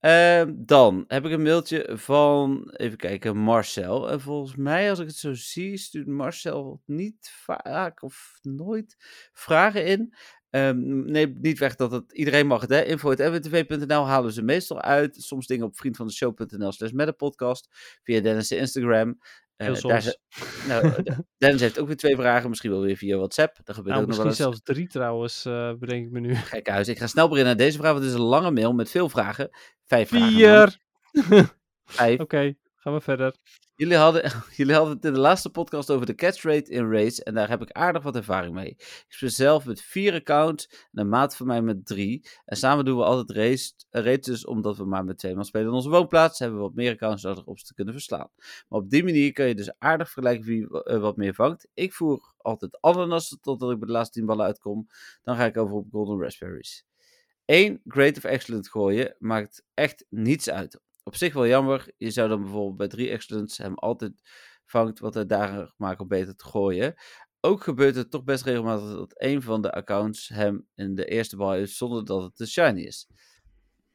Ehm, 0.00 0.52
dan 0.56 1.04
heb 1.08 1.24
ik 1.24 1.32
een 1.32 1.42
mailtje 1.42 1.90
van, 1.92 2.70
even 2.70 2.98
kijken, 2.98 3.36
Marcel. 3.36 4.10
En 4.10 4.20
volgens 4.20 4.56
mij, 4.56 4.90
als 4.90 4.98
ik 4.98 5.06
het 5.06 5.16
zo 5.16 5.34
zie, 5.34 5.76
stuurt 5.76 6.06
Marcel 6.06 6.82
niet 6.86 7.30
vaak 7.44 8.02
of 8.02 8.38
nooit 8.42 8.96
vragen 9.32 9.86
in. 9.86 10.14
Ehm 10.50 11.04
neem 11.04 11.38
niet 11.40 11.58
weg 11.58 11.74
dat 11.74 11.92
het, 11.92 12.12
iedereen 12.12 12.46
mag 12.46 12.60
het, 12.60 12.70
hè. 12.70 12.82
halen 14.06 14.32
ze 14.32 14.42
meestal 14.42 14.80
uit. 14.80 15.16
Soms 15.16 15.46
dingen 15.46 15.66
op 15.66 15.76
vriendvandeshow.nl 15.76 16.72
slash 16.72 16.90
met 16.90 17.08
een 17.08 17.16
podcast. 17.16 17.68
Via 18.02 18.20
Dennis' 18.20 18.48
de 18.48 18.56
Instagram. 18.56 19.18
Heel 19.56 19.80
daar 19.80 20.16
nou, 20.68 21.02
Dennis 21.38 21.60
heeft 21.60 21.78
ook 21.78 21.86
weer 21.86 21.96
twee 21.96 22.16
vragen. 22.16 22.48
Misschien 22.48 22.70
wel 22.70 22.80
weer 22.80 22.96
via 22.96 23.16
WhatsApp. 23.16 23.56
Dat 23.64 23.74
gebeurt 23.74 23.94
Nou, 23.94 24.00
ook 24.00 24.06
nog 24.08 24.16
wel 24.16 24.26
misschien 24.26 24.46
eens. 24.46 24.56
zelfs 24.56 24.78
drie 24.78 24.88
trouwens, 24.88 25.44
eh 25.44 25.72
bedenk 25.78 26.06
ik 26.06 26.10
me 26.12 26.20
nu. 26.20 26.34
Gek 26.34 26.68
huis. 26.68 26.88
Ik 26.88 26.98
ga 26.98 27.06
snel 27.06 27.28
beginnen 27.28 27.52
aan 27.52 27.58
deze 27.58 27.78
vraag, 27.78 27.92
want 27.92 28.04
het 28.04 28.12
is 28.12 28.18
een 28.18 28.24
lange 28.26 28.50
mail 28.50 28.72
met 28.72 28.90
veel 28.90 29.08
vragen. 29.08 29.50
Vijf 29.84 30.08
vragen. 30.08 30.32
namelijk. 30.40 30.78
Vier! 31.12 31.54
Vijf. 31.84 32.20
Oké, 32.24 32.54
Gaan 32.84 32.94
we 32.94 33.00
verder. 33.00 33.36
Jullie 33.74 33.96
hadden, 33.96 34.22
jullie 34.56 34.74
hadden 34.74 34.94
het 34.94 35.04
in 35.04 35.12
de 35.12 35.18
laatste 35.18 35.50
podcast 35.50 35.90
over 35.90 36.06
de 36.06 36.14
catch 36.14 36.42
rate 36.42 36.70
in 36.70 36.90
raids. 36.90 37.22
En 37.22 37.34
daar 37.34 37.48
heb 37.48 37.62
ik 37.62 37.72
aardig 37.72 38.02
wat 38.02 38.16
ervaring 38.16 38.54
mee. 38.54 38.68
Ik 38.68 39.04
speel 39.08 39.30
zelf 39.30 39.64
met 39.64 39.82
vier 39.82 40.14
accounts 40.14 40.68
en 40.92 41.00
een 41.00 41.08
maat 41.08 41.36
van 41.36 41.46
mij 41.46 41.62
met 41.62 41.86
drie. 41.86 42.28
En 42.44 42.56
samen 42.56 42.84
doen 42.84 42.96
we 42.96 43.04
altijd 43.04 43.38
race, 43.38 43.72
raids, 43.90 44.26
dus 44.26 44.46
omdat 44.46 44.76
we 44.76 44.84
maar 44.84 45.04
met 45.04 45.18
twee 45.18 45.34
man 45.34 45.44
spelen 45.44 45.66
in 45.66 45.72
onze 45.72 45.88
woonplaats. 45.88 46.38
Hebben 46.38 46.58
we 46.58 46.64
wat 46.64 46.74
meer 46.74 46.92
accounts 46.92 47.22
nodig 47.22 47.44
om 47.44 47.56
ze 47.56 47.64
te 47.64 47.74
kunnen 47.74 47.94
verslaan. 47.94 48.30
Maar 48.68 48.80
op 48.80 48.90
die 48.90 49.04
manier 49.04 49.32
kun 49.32 49.46
je 49.46 49.54
dus 49.54 49.78
aardig 49.78 50.10
vergelijken 50.10 50.46
wie 50.46 50.82
eh, 50.82 51.00
wat 51.00 51.16
meer 51.16 51.34
vangt. 51.34 51.68
Ik 51.74 51.92
voer 51.92 52.34
altijd 52.36 52.78
ananas 52.80 53.38
totdat 53.40 53.70
ik 53.70 53.78
bij 53.78 53.86
de 53.86 53.92
laatste 53.92 54.18
tien 54.18 54.26
ballen 54.26 54.46
uitkom. 54.46 54.86
Dan 55.22 55.36
ga 55.36 55.44
ik 55.44 55.56
over 55.56 55.74
op 55.76 55.86
golden 55.90 56.20
raspberries. 56.20 56.84
Eén 57.44 57.80
Great 57.84 58.16
of 58.16 58.24
Excellent 58.24 58.68
gooien 58.68 59.16
maakt 59.18 59.64
echt 59.74 60.06
niets 60.08 60.50
uit 60.50 60.80
op 61.04 61.16
zich 61.16 61.32
wel 61.34 61.46
jammer. 61.46 61.92
Je 61.96 62.10
zou 62.10 62.28
dan 62.28 62.40
bijvoorbeeld 62.42 62.76
bij 62.76 62.88
3 62.88 63.10
Excellence 63.10 63.62
hem 63.62 63.74
altijd 63.74 64.12
vangt 64.64 64.98
wat 64.98 65.14
hij 65.14 65.26
daar 65.26 65.72
maakt 65.76 66.00
om 66.00 66.08
beter 66.08 66.36
te 66.36 66.44
gooien. 66.44 66.94
Ook 67.40 67.62
gebeurt 67.62 67.94
het 67.94 68.10
toch 68.10 68.24
best 68.24 68.44
regelmatig 68.44 68.88
dat 68.88 69.14
een 69.16 69.42
van 69.42 69.62
de 69.62 69.72
accounts 69.72 70.28
hem 70.28 70.66
in 70.74 70.94
de 70.94 71.04
eerste 71.04 71.36
bal 71.36 71.52
heeft 71.52 71.72
zonder 71.72 72.04
dat 72.04 72.22
het 72.22 72.36
te 72.36 72.46
shiny 72.46 72.80
is. 72.82 73.08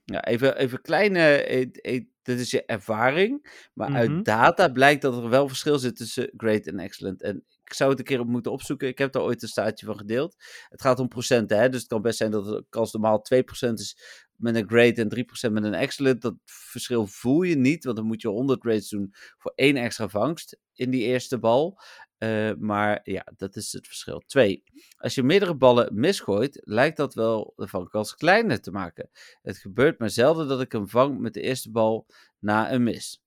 Ja, 0.06 0.24
even, 0.24 0.58
even 0.58 0.82
kleine, 0.82 1.20
eh, 1.20 1.62
eh, 1.72 2.06
dit 2.22 2.40
is 2.40 2.52
je 2.52 2.66
ervaring, 2.66 3.64
maar 3.74 3.94
uit 3.94 4.10
Mhm. 4.10 4.24
data 4.24 4.68
blijkt 4.70 5.02
dat 5.02 5.18
er 5.18 5.30
wel 5.30 5.48
verschil 5.48 5.80
zit 5.80 5.96
tussen 5.96 6.34
great 6.38 6.68
en 6.68 6.80
excellent. 6.80 7.22
En 7.22 7.44
ik 7.64 7.74
zou 7.74 7.90
het 7.90 8.00
een 8.00 8.06
keer 8.06 8.20
op 8.20 8.28
moeten 8.28 8.52
opzoeken. 8.52 8.88
Ik 8.88 8.98
heb 8.98 9.12
daar 9.12 9.22
ooit 9.24 9.42
een 9.42 9.48
staartje 9.48 9.86
van 9.86 9.98
gedeeld. 9.98 10.36
Het 10.70 10.82
gaat 10.82 11.00
om 11.00 11.08
procenten, 11.08 11.60
hè? 11.60 11.70
dus 11.70 11.80
het 11.80 11.90
kan 11.90 12.02
best 12.02 12.18
zijn 12.18 12.32
dat 12.32 12.46
de 12.46 12.66
kans 12.70 12.92
normaal 12.92 13.22
2% 13.22 13.80
is 13.80 13.98
met 14.40 14.56
een 14.56 14.68
great 14.68 14.98
en 14.98 15.10
3% 15.50 15.52
met 15.52 15.64
een 15.64 15.74
excellent. 15.74 16.22
Dat 16.22 16.36
verschil 16.46 17.08
voel 17.08 17.42
je 17.42 17.56
niet, 17.56 17.84
want 17.84 17.98
dan 17.98 18.06
moet 18.06 18.22
je 18.22 18.28
100 18.28 18.62
grades 18.62 18.90
doen 18.90 19.14
voor 19.38 19.52
één 19.56 19.78
extra 19.78 20.08
vangst 20.10 20.58
in 20.74 20.90
die 20.90 21.04
eerste 21.04 21.40
bal. 21.40 21.80
Eh, 22.18 22.52
maar 22.58 23.00
ja, 23.04 23.26
dat 23.36 23.56
is 23.56 23.72
het 23.72 23.88
verschil. 23.88 24.20
Twee, 24.26 24.64
als 24.98 25.16
je 25.16 25.24
meerdere 25.24 25.56
ballen 25.56 26.00
misgooit, 26.00 26.62
lijkt 26.64 26.98
dat 26.98 27.14
wel 27.14 27.54
de 27.56 27.68
vangkans 27.68 28.16
kleiner 28.16 28.62
te 28.62 28.72
maken. 28.72 29.10
Het 29.42 29.58
gebeurt 29.58 30.00
maar 30.00 30.10
zelden 30.10 30.48
dat 30.48 30.62
ik 30.62 30.72
hem 30.72 30.90
vang 30.90 31.20
met 31.20 31.34
de 31.34 31.42
eerste 31.42 31.72
bal 31.72 32.06
na 32.40 32.72
een 32.72 32.84
mis. 32.84 33.22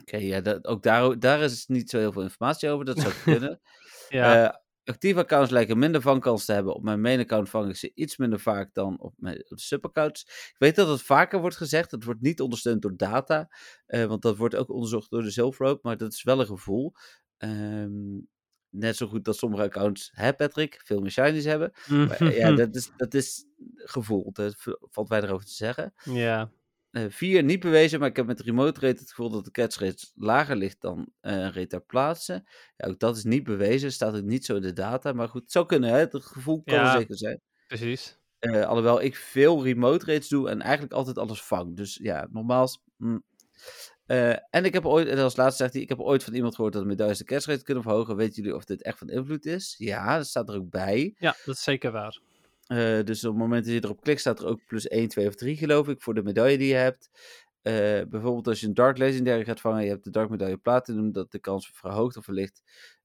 Oké, 0.00 0.16
ja, 0.16 0.40
dat, 0.40 0.66
ook 0.66 0.82
daar, 0.82 1.18
daar 1.18 1.40
is 1.40 1.66
niet 1.66 1.90
zo 1.90 1.98
heel 1.98 2.12
veel 2.12 2.22
informatie 2.22 2.68
over. 2.68 2.84
Dat 2.84 2.98
zou 2.98 3.12
kunnen. 3.24 3.60
Ja, 4.08 4.44
Eh, 4.44 4.54
actieve 4.84 5.20
accounts 5.20 5.50
lijken 5.50 5.78
minder 5.78 6.00
vangkans 6.00 6.44
te 6.44 6.52
hebben. 6.52 6.74
Op 6.74 6.82
mijn 6.82 7.00
main 7.00 7.18
account 7.20 7.48
vang 7.48 7.68
ik 7.68 7.76
ze 7.76 7.90
iets 7.94 8.16
minder 8.16 8.40
vaak 8.40 8.74
dan 8.74 9.00
op, 9.00 9.14
mijn, 9.16 9.42
subaccounts. 9.46 10.22
Ik 10.24 10.54
weet 10.58 10.76
dat 10.76 10.88
het 10.88 11.02
vaker 11.02 11.40
wordt 11.40 11.56
gezegd. 11.56 11.90
Het 11.90 12.04
wordt 12.04 12.20
niet 12.20 12.40
ondersteund 12.40 12.82
door 12.82 12.96
data. 12.96 13.48
eh, 13.86 14.04
want 14.04 14.22
dat 14.22 14.36
wordt 14.36 14.54
ook 14.56 14.70
onderzocht 14.70 15.10
door 15.10 15.22
de 15.22 15.30
Silverrope. 15.30 15.80
Maar 15.82 15.96
dat 15.96 16.12
is 16.12 16.22
wel 16.22 16.40
een 16.40 16.46
gevoel. 16.46 16.92
Ehm, 17.36 18.18
net 18.68 18.96
zo 18.96 19.06
goed 19.06 19.24
dat 19.24 19.36
sommige 19.36 19.62
accounts, 19.62 20.10
hè 20.14 20.34
Patrick, 20.34 20.80
veel 20.84 21.00
meer 21.00 21.10
shinies 21.10 21.44
hebben. 21.44 21.72
Maar, 21.86 22.20
eh, 22.20 22.36
ja, 22.36 22.52
dat 22.66 22.74
is, 22.74 22.90
dat 22.96 23.14
is 23.14 23.44
gevoel. 23.74 24.32
V- 24.34 24.66
valt 24.80 25.08
wij 25.08 25.22
erover 25.22 25.46
te 25.46 25.54
zeggen. 25.54 25.92
ja. 26.04 26.50
Eh, 26.90 27.04
vier, 27.08 27.42
niet 27.42 27.60
bewezen, 27.60 27.98
maar 28.00 28.08
ik 28.08 28.16
heb 28.16 28.26
met 28.26 28.36
de 28.38 28.42
remote 28.44 28.80
rate 28.80 29.00
het 29.00 29.08
gevoel 29.08 29.30
dat 29.30 29.44
de 29.44 29.50
catch 29.50 29.78
rate 29.78 30.06
lager 30.14 30.56
ligt 30.56 30.80
dan 30.80 31.08
een 31.20 31.44
rate 31.52 31.66
ter 31.66 31.80
plaatse. 31.82 32.48
Ja, 32.76 32.86
ook 32.88 32.98
dat 32.98 33.16
is 33.16 33.24
niet 33.24 33.44
bewezen, 33.44 33.92
staat 33.92 34.16
ook 34.16 34.22
niet 34.24 34.44
zo 34.44 34.56
in 34.56 34.62
de 34.62 34.72
data. 34.72 35.12
Maar 35.12 35.28
goed, 35.28 35.42
het 35.42 35.52
zou 35.52 35.66
kunnen, 35.66 35.90
hè? 35.90 35.98
Het 35.98 36.24
gevoel 36.24 36.62
kan 36.64 36.74
Ja. 36.74 36.92
er 36.94 36.98
zeker 37.00 37.16
zijn. 37.18 37.40
precies. 37.66 38.18
Eh, 38.38 38.66
alhoewel 38.66 39.02
ik 39.02 39.16
veel 39.16 39.64
remote 39.64 40.06
rates 40.06 40.28
doe 40.28 40.48
en 40.50 40.60
eigenlijk 40.60 40.92
altijd 40.92 41.18
alles 41.18 41.42
vang. 41.42 41.76
Dus 41.76 41.98
ja, 42.02 42.28
nogmaals. 42.30 42.80
mm. 42.96 43.22
Eh, 44.06 44.30
en 44.30 44.64
ik 44.64 44.72
heb 44.72 44.86
ooit, 44.86 45.08
en 45.08 45.18
als 45.18 45.36
laatste 45.36 45.62
zegt 45.62 45.72
hij, 45.74 45.82
ik 45.82 45.88
heb 45.88 46.00
ooit 46.00 46.24
van 46.24 46.34
iemand 46.34 46.54
gehoord 46.54 46.72
dat 46.72 46.84
medailles 46.84 47.18
de 47.18 47.24
catch 47.24 47.46
rate 47.46 47.62
kunnen 47.62 47.82
verhogen. 47.82 48.16
Weten 48.16 48.34
jullie 48.42 48.56
of 48.56 48.64
dit 48.64 48.82
echt 48.82 48.98
van 48.98 49.08
invloed 49.08 49.46
is? 49.46 49.74
Ja, 49.78 50.16
dat 50.16 50.26
staat 50.26 50.48
er 50.48 50.54
ook 50.54 50.70
bij. 50.70 51.14
Ja, 51.18 51.36
dat 51.44 51.54
is 51.54 51.62
zeker 51.62 51.90
waar. 51.92 52.20
Eh, 52.70 53.04
dus 53.04 53.24
op 53.24 53.30
het 53.30 53.40
moment 53.40 53.64
dat 53.64 53.74
je 53.74 53.84
erop 53.84 54.00
klikt, 54.00 54.20
staat 54.20 54.40
er 54.40 54.46
ook 54.46 54.64
plus 54.66 54.88
1, 54.88 55.08
2 55.08 55.26
of 55.26 55.34
3, 55.34 55.56
geloof 55.56 55.88
ik, 55.88 56.02
voor 56.02 56.14
de 56.14 56.22
medaille 56.22 56.58
die 56.58 56.68
je 56.68 56.74
hebt. 56.74 57.10
Eh, 57.62 57.72
bijvoorbeeld 58.08 58.46
als 58.46 58.60
je 58.60 58.66
een 58.66 58.74
Dark 58.74 58.98
Legendary 58.98 59.44
gaat 59.44 59.60
vangen, 59.60 59.82
je 59.82 59.88
hebt 59.88 60.04
de 60.04 60.10
Dark 60.10 60.30
Medaille 60.30 60.56
Platinum, 60.56 61.12
dat 61.12 61.30
de 61.30 61.38
kans 61.38 61.70
verhoogt 61.74 62.16
of 62.16 62.24
verlicht 62.24 62.62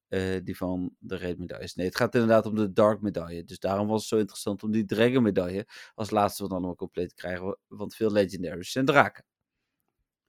eh, 0.07 0.43
die 0.43 0.57
van 0.57 0.95
de 0.99 1.15
Red 1.15 1.37
Medailles. 1.37 1.75
Nee, 1.75 1.85
het 1.85 1.95
gaat 1.95 2.13
inderdaad 2.13 2.45
om 2.45 2.55
de 2.55 2.73
Dark 2.73 3.01
Medaille. 3.01 3.43
Dus 3.43 3.59
daarom 3.59 3.87
was 3.87 3.99
het 3.99 4.09
zo 4.09 4.17
interessant 4.17 4.63
om 4.63 4.71
die 4.71 4.85
Dragon 4.85 5.23
Medaille 5.23 5.67
als 5.95 6.09
laatste 6.09 6.43
van 6.43 6.51
allemaal 6.51 6.75
compleet 6.75 7.09
te 7.09 7.15
krijgen, 7.15 7.57
want 7.67 7.95
veel 7.95 8.11
Legendaries 8.11 8.71
zijn 8.71 8.85
draken. 8.85 9.25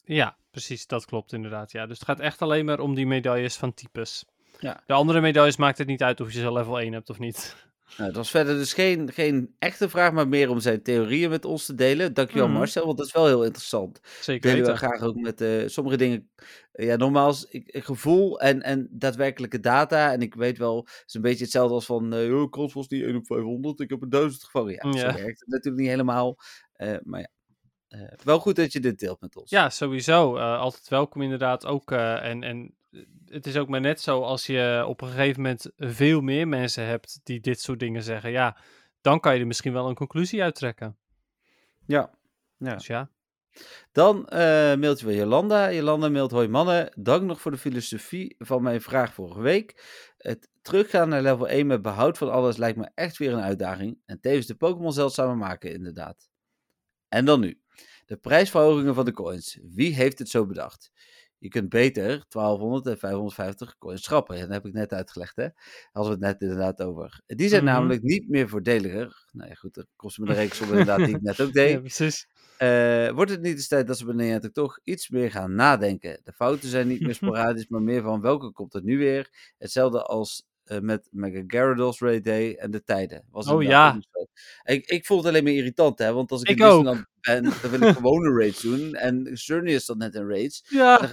Ja, 0.04 0.38
precies, 0.50 0.86
dat 0.86 1.04
klopt 1.04 1.32
inderdaad. 1.32 1.72
Ja. 1.72 1.86
Dus 1.86 1.98
het 1.98 2.08
gaat 2.08 2.20
echt 2.20 2.42
alleen 2.42 2.64
maar 2.64 2.80
om 2.80 2.94
die 2.94 3.06
medailles 3.06 3.56
van 3.56 3.74
types. 3.74 4.24
Ja. 4.58 4.82
De 4.86 4.92
andere 4.92 5.20
medailles 5.20 5.56
maakt 5.56 5.78
het 5.78 5.86
niet 5.86 6.02
uit 6.02 6.20
of 6.20 6.32
je 6.32 6.40
ze 6.40 6.52
level 6.52 6.80
1 6.80 6.92
hebt 6.92 7.10
of 7.10 7.18
niet. 7.18 7.65
Nou, 7.96 8.08
dat 8.08 8.16
was 8.16 8.30
verder 8.30 8.54
dus 8.56 8.72
geen, 8.72 9.12
geen 9.12 9.54
echte 9.58 9.88
vraag, 9.88 10.12
maar 10.12 10.28
meer 10.28 10.50
om 10.50 10.60
zijn 10.60 10.82
theorieën 10.82 11.30
met 11.30 11.44
ons 11.44 11.66
te 11.66 11.74
delen. 11.74 12.14
Dankjewel 12.14 12.48
Mhm. 12.48 12.56
Marcel, 12.56 12.84
want 12.86 12.98
dat 12.98 13.06
is 13.06 13.12
wel 13.12 13.26
heel 13.26 13.44
interessant. 13.44 14.00
Zeker 14.20 14.50
delen 14.50 14.66
we 14.70 14.76
graag 14.76 15.00
ook 15.02 15.16
met 15.16 15.40
eh, 15.40 15.62
sommige 15.66 15.96
dingen. 15.96 16.30
ja, 16.72 17.32
ik 17.48 17.84
gevoel 17.84 18.40
en, 18.40 18.62
en 18.62 18.88
daadwerkelijke 18.90 19.60
data. 19.60 20.12
En 20.12 20.22
ik 20.22 20.34
weet 20.34 20.58
wel, 20.58 20.76
het 20.76 21.02
is 21.06 21.14
een 21.14 21.20
beetje 21.20 21.42
hetzelfde 21.44 21.74
als 21.74 21.86
van. 21.86 22.14
oh, 22.14 22.50
kans 22.50 22.72
was 22.72 22.88
niet 22.88 23.02
1 23.02 23.16
op 23.16 23.26
500, 23.26 23.80
ik 23.80 23.90
heb 23.90 24.02
een 24.02 24.08
1000 24.10 24.44
gevangen. 24.44 24.72
Ja, 24.72 24.80
Ja. 24.90 24.98
zo 25.12 25.16
werkt 25.22 25.40
het 25.40 25.48
natuurlijk 25.48 25.82
niet 25.82 25.90
helemaal. 25.90 26.36
eh, 26.72 26.96
maar 27.02 27.20
ja, 27.20 27.28
wel 28.24 28.38
goed 28.38 28.56
dat 28.56 28.72
je 28.72 28.80
dit 28.80 28.98
deelt 28.98 29.20
met 29.20 29.36
ons. 29.36 29.50
Ja, 29.50 29.70
sowieso. 29.70 30.36
Altijd 30.38 30.88
welkom 30.88 31.22
inderdaad 31.22 31.66
ook. 31.66 31.90
en, 31.92 32.42
en 32.42 32.74
het 33.24 33.46
is 33.46 33.56
ook 33.56 33.68
maar 33.68 33.80
net 33.80 34.00
zo 34.00 34.22
als 34.22 34.46
je 34.46 34.84
op 34.86 35.00
een 35.00 35.08
gegeven 35.08 35.42
moment 35.42 35.70
veel 35.76 36.20
meer 36.20 36.48
mensen 36.48 36.84
hebt 36.84 37.20
die 37.22 37.40
dit 37.40 37.60
soort 37.60 37.80
dingen 37.80 38.02
zeggen. 38.02 38.30
Ja, 38.30 38.56
dan 39.00 39.20
kan 39.20 39.34
je 39.34 39.40
er 39.40 39.46
misschien 39.46 39.72
wel 39.72 39.88
een 39.88 39.94
conclusie 39.94 40.42
uittrekken. 40.42 40.96
ja. 41.86 42.10
ja. 42.56 42.74
Dus 42.74 42.86
ja. 42.86 43.10
Dan 43.92 44.28
eh 44.28 44.74
mailt 44.74 44.98
je 44.98 45.04
van 45.04 45.14
Jolanda. 45.14 45.72
Jolanda 45.72 46.08
mailt, 46.08 46.30
hoi 46.30 46.48
mannen, 46.48 46.92
dank 46.94 47.22
nog 47.22 47.40
voor 47.40 47.50
de 47.50 47.58
filosofie 47.58 48.34
van 48.38 48.62
mijn 48.62 48.80
vraag 48.80 49.14
vorige 49.14 49.40
week. 49.40 49.84
Het 50.18 50.48
teruggaan 50.62 51.08
naar 51.08 51.22
level 51.22 51.48
1 51.48 51.66
met 51.66 51.82
behoud 51.82 52.18
van 52.18 52.30
alles 52.30 52.56
lijkt 52.56 52.78
me 52.78 52.90
echt 52.94 53.16
weer 53.16 53.32
een 53.32 53.40
uitdaging. 53.40 53.98
En 54.06 54.20
tevens 54.20 54.46
de 54.46 54.54
Pokémon 54.54 54.92
zeldzamer 54.92 55.36
maken, 55.36 55.72
inderdaad. 55.72 56.28
En 57.08 57.24
dan 57.24 57.40
nu. 57.40 57.60
De 58.06 58.16
prijsverhogingen 58.16 58.94
van 58.94 59.04
de 59.04 59.12
coins. 59.12 59.58
Wie 59.62 59.94
heeft 59.94 60.18
het 60.18 60.28
zo 60.28 60.46
bedacht? 60.46 60.90
Je 61.38 61.48
kunt 61.48 61.68
beter 61.68 62.24
1200 62.28 62.86
en 62.86 62.98
550 62.98 63.78
coins 63.78 64.02
schrappen. 64.02 64.38
Dat 64.40 64.48
heb 64.48 64.66
ik 64.66 64.72
net 64.72 64.92
uitgelegd, 64.92 65.36
hè? 65.36 65.48
Hadden 65.92 66.18
we 66.18 66.26
het 66.26 66.32
net 66.32 66.40
inderdaad 66.50 66.82
over. 66.82 67.20
Die 67.26 67.48
zijn 67.48 67.64
Mhm. 67.64 67.72
namelijk 67.72 68.02
niet 68.02 68.28
meer 68.28 68.48
voordeliger. 68.48 69.26
Nou 69.32 69.48
ja, 69.48 69.54
goed, 69.54 69.74
dat 69.74 69.86
kostte 69.96 70.20
me 70.20 70.26
de 70.26 70.32
rekensom 70.40 70.68
inderdaad 70.68 70.98
die 70.98 71.14
ik 71.16 71.22
net 71.22 71.40
ook 71.40 71.52
deed. 71.52 71.70
ja, 71.70 71.78
precies. 71.80 72.28
Eh, 72.58 73.10
wordt 73.10 73.30
het 73.30 73.40
niet 73.40 73.52
eens 73.54 73.68
tijd 73.68 73.86
dat 73.86 73.98
ze 73.98 74.14
Niantic 74.14 74.52
toch 74.52 74.78
iets 74.84 75.08
meer 75.08 75.30
gaan 75.30 75.54
nadenken? 75.54 76.20
De 76.24 76.32
fouten 76.32 76.68
zijn 76.68 76.88
niet 76.88 77.00
meer 77.00 77.14
sporadisch, 77.14 77.68
maar 77.68 77.82
meer 77.82 78.02
van 78.02 78.20
welke 78.20 78.52
komt 78.52 78.74
er 78.74 78.82
nu 78.82 78.98
weer? 78.98 79.28
Hetzelfde 79.58 80.02
als 80.02 80.44
eh, 80.66 80.78
met 80.80 81.08
Mega 81.10 81.42
Gyarados 81.46 82.00
Raid 82.00 82.24
Day 82.24 82.54
en 82.54 82.70
de 82.70 82.84
tijden. 82.84 83.24
Was 83.30 83.48
Oh, 83.48 83.62
ja. 83.62 83.98
Ik, 84.64 84.86
ik 84.86 85.06
vond 85.06 85.20
het 85.20 85.28
alleen 85.28 85.44
maar 85.44 85.52
irritant, 85.52 85.98
hè? 85.98 86.12
Want 86.12 86.30
als 86.30 86.42
ik, 86.42 86.48
Ik 86.48 86.58
in 86.58 86.64
ook. 86.64 86.84
Disneyland 86.84 87.06
ben, 87.20 87.42
dan 87.42 87.70
wil 87.70 87.88
ik 87.88 87.94
gewone 88.02 88.38
raids 88.38 88.62
doen. 88.62 88.94
En 88.94 89.32
Journey 89.34 89.72
is 89.72 89.86
dan 89.86 89.98
net 89.98 90.14
een 90.14 90.28
raids. 90.28 90.64
Ja. 90.68 90.98
Dan 90.98 91.10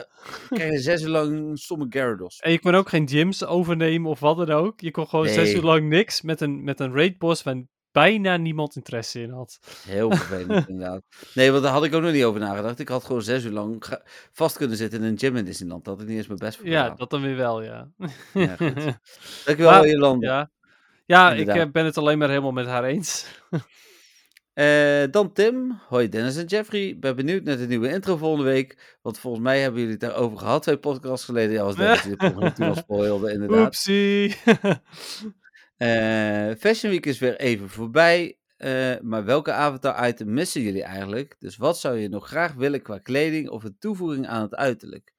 krijg 0.50 0.72
je 0.72 0.80
zes 0.80 1.02
uur 1.02 1.10
lang 1.10 1.60
stomme 1.60 1.86
Gyarados. 1.90 2.40
En 2.40 2.52
je 2.52 2.60
kon 2.60 2.76
ook 2.76 2.90
geen 2.90 3.08
gyms 3.08 3.46
overnemen 3.46 4.10
of 4.10 4.20
wat 4.20 4.38
dan 4.38 4.50
ook. 4.50 4.82
Je 4.82 4.92
kon 4.92 5.08
gewoon 5.08 5.28
zes 5.28 5.54
uur 5.54 5.62
lang 5.62 5.90
niks 5.90 6.22
met 6.22 6.42
een, 6.42 6.64
met 6.64 6.80
een 6.80 6.94
raid 6.94 7.18
boss 7.18 7.44
waar 7.44 7.64
bijna 7.94 8.38
niemand 8.38 8.76
interesse 8.76 9.22
in 9.22 9.30
had. 9.30 9.60
Heel 9.88 10.12
vervelend, 10.12 10.68
inderdaad. 10.70 11.02
Nee, 11.34 11.52
want 11.52 11.64
daar 11.64 11.72
had 11.72 11.84
ik 11.84 11.94
ook 11.96 12.02
nog 12.02 12.12
niet 12.12 12.24
over 12.24 12.40
nagedacht. 12.40 12.80
Ik 12.80 12.88
had 12.88 13.04
gewoon 13.04 13.22
zes 13.22 13.44
uur 13.44 13.52
lang 13.52 13.84
vast 14.32 14.58
kunnen 14.58 14.78
zitten 14.78 15.00
in 15.04 15.06
een 15.06 15.18
gym 15.20 15.36
in 15.36 15.46
Disneyland. 15.46 15.84
Dat 15.86 15.94
had 15.94 16.04
ik 16.04 16.10
niet 16.10 16.18
eens 16.18 16.28
mijn 16.28 16.40
best 16.40 16.58
voor 16.58 16.68
Ja, 16.68 16.82
gedaan. 16.82 16.98
dat 16.98 17.10
dan 17.10 17.22
weer 17.22 17.36
wel, 17.36 17.62
ja. 17.64 17.88
Ja, 18.34 18.56
goed. 18.56 18.76
Dankjewel, 19.46 19.72
Maar- 19.72 19.88
Jolanda. 19.88 20.28
ja, 20.28 20.50
ja 21.06 21.32
ik 21.34 21.40
Inderdaad. 21.40 21.66
eh, 21.66 21.72
ben 21.72 21.86
het 21.86 21.98
alleen 21.98 22.18
maar 22.18 22.30
helemaal 22.30 22.52
met 22.52 22.66
haar 22.68 22.84
eens. 22.84 23.26
Eh, 24.54 25.04
dan 25.12 25.32
Tim. 25.34 25.80
Hoi 25.88 26.10
Dennis 26.10 26.36
en 26.38 26.46
Jeffrey. 26.46 26.98
Ben 27.00 27.16
benieuwd 27.16 27.44
naar 27.44 27.58
de 27.58 27.68
nieuwe 27.68 27.90
intro 27.90 28.18
volgende 28.18 28.44
week. 28.52 28.98
Want 29.02 29.20
volgens 29.20 29.44
mij 29.44 29.60
hebben 29.62 29.80
jullie 29.80 29.96
het 29.96 30.02
daarover 30.04 30.38
gehad. 30.38 30.62
Twee 30.62 30.78
podcasts 30.78 31.26
geleden. 31.26 31.54
Ja, 31.54 31.64
was 31.64 31.76
Dennis 31.76 32.02
die 32.02 32.16
toen 32.54 32.68
al 32.68 32.76
spoilde, 32.76 33.32
inderdaad. 33.32 33.66
Oepsie. 33.66 34.36
Eh, 35.78 36.52
Fashion 36.60 36.92
Week 36.92 37.06
is 37.06 37.20
weer 37.20 37.40
even 37.40 37.70
voorbij. 37.70 38.38
Eh, 38.58 39.00
maar 39.02 39.26
welke 39.26 39.52
avatar-item 39.52 40.34
missen 40.34 40.62
jullie 40.62 40.84
eigenlijk? 40.84 41.36
Dus 41.40 41.58
wat 41.58 41.80
zou 41.80 41.98
je 41.98 42.10
nog 42.10 42.28
graag 42.28 42.54
willen 42.54 42.82
qua 42.82 42.98
kleding 42.98 43.50
of 43.50 43.64
een 43.64 43.78
toevoeging 43.80 44.28
aan 44.28 44.42
het 44.42 44.56
uiterlijk? 44.56 45.14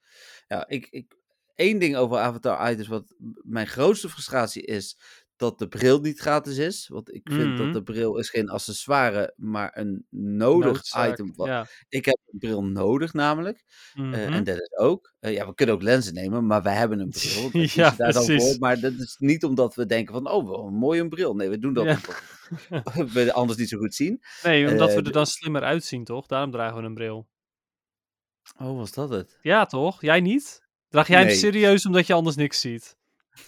Ja, 0.48 0.68
ik, 0.68 0.86
ik, 0.90 1.16
één 1.54 1.78
ding 1.78 1.96
over 1.96 2.18
avatar-items 2.18 2.88
wat 2.88 3.14
mijn 3.42 3.66
grootste 3.66 4.08
frustratie 4.08 4.62
is. 4.62 4.98
Dat 5.36 5.58
de 5.58 5.68
bril 5.68 6.00
niet 6.00 6.18
gratis 6.20 6.56
is. 6.58 6.88
Want 6.88 7.14
ik 7.14 7.20
vind 7.32 7.56
dat 7.56 7.66
Mhm. 7.66 7.72
de 7.72 7.82
bril 7.82 8.18
is 8.18 8.30
geen 8.30 8.48
accessoire, 8.48 9.32
maar 9.36 9.70
een 9.78 10.06
nodig 10.10 10.72
Noodzaak, 10.72 11.12
item. 11.12 11.32
Wat, 11.36 11.46
Ja. 11.46 11.66
Ik 11.88 12.04
heb 12.04 12.18
een 12.32 12.38
bril 12.38 12.64
nodig 12.64 13.12
namelijk. 13.12 13.64
eh, 13.94 14.02
Mhm. 14.02 14.14
en 14.14 14.44
Dennis 14.44 14.76
ook. 14.78 15.12
Eh, 15.20 15.32
ja, 15.32 15.46
we 15.46 15.54
kunnen 15.54 15.74
ook 15.74 15.82
lenzen 15.82 16.14
nemen, 16.14 16.46
maar 16.46 16.62
wij 16.62 16.74
hebben 16.74 17.00
een 17.00 17.10
bril. 17.18 17.50
We 17.50 17.70
Ja, 17.74 17.90
dan 17.96 18.10
precies. 18.12 18.42
voor. 18.44 18.58
Maar 18.58 18.80
dat 18.80 18.92
is 18.92 19.16
niet 19.18 19.44
omdat 19.44 19.74
we 19.74 19.86
denken 19.86 20.14
van, 20.14 20.30
oh, 20.30 20.48
wel 20.48 20.66
een 20.66 20.74
mooie 20.74 21.08
bril. 21.08 21.34
Nee, 21.34 21.48
we 21.48 21.58
doen 21.58 21.72
dat 21.74 21.84
Ja. 21.84 21.98
omdat 22.68 23.10
we 23.12 23.32
anders 23.32 23.58
niet 23.58 23.68
zo 23.68 23.78
goed 23.78 23.94
zien. 23.94 24.22
Nee, 24.42 24.68
omdat 24.70 24.88
Eh, 24.88 24.94
we 24.94 25.00
de- 25.02 25.06
er 25.08 25.14
dan 25.14 25.26
slimmer 25.26 25.62
uitzien, 25.62 26.04
toch? 26.04 26.26
Daarom 26.26 26.50
dragen 26.50 26.76
we 26.80 26.82
een 26.82 26.94
bril. 26.94 27.28
Oh, 28.60 28.76
was 28.76 28.92
dat 28.92 29.08
het? 29.10 29.38
Ja, 29.42 29.66
toch? 29.66 30.00
Jij 30.02 30.20
niet? 30.20 30.62
Draag 30.88 31.08
jij 31.08 31.18
Nee. 31.20 31.28
hem 31.28 31.36
serieus 31.38 31.86
omdat 31.86 32.06
je 32.06 32.12
anders 32.12 32.36
niks 32.36 32.60
ziet? 32.60 32.96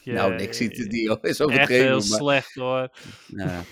Nou, 0.05 0.34
niks 0.34 0.57
ziet 0.57 0.91
die 0.91 1.11
is 1.11 1.18
Echt 1.20 1.43
overdreven. 1.43 1.87
heel 1.87 1.93
maar, 1.95 2.03
slecht 2.03 2.55
hoor. 2.55 2.89
ja. 3.26 3.62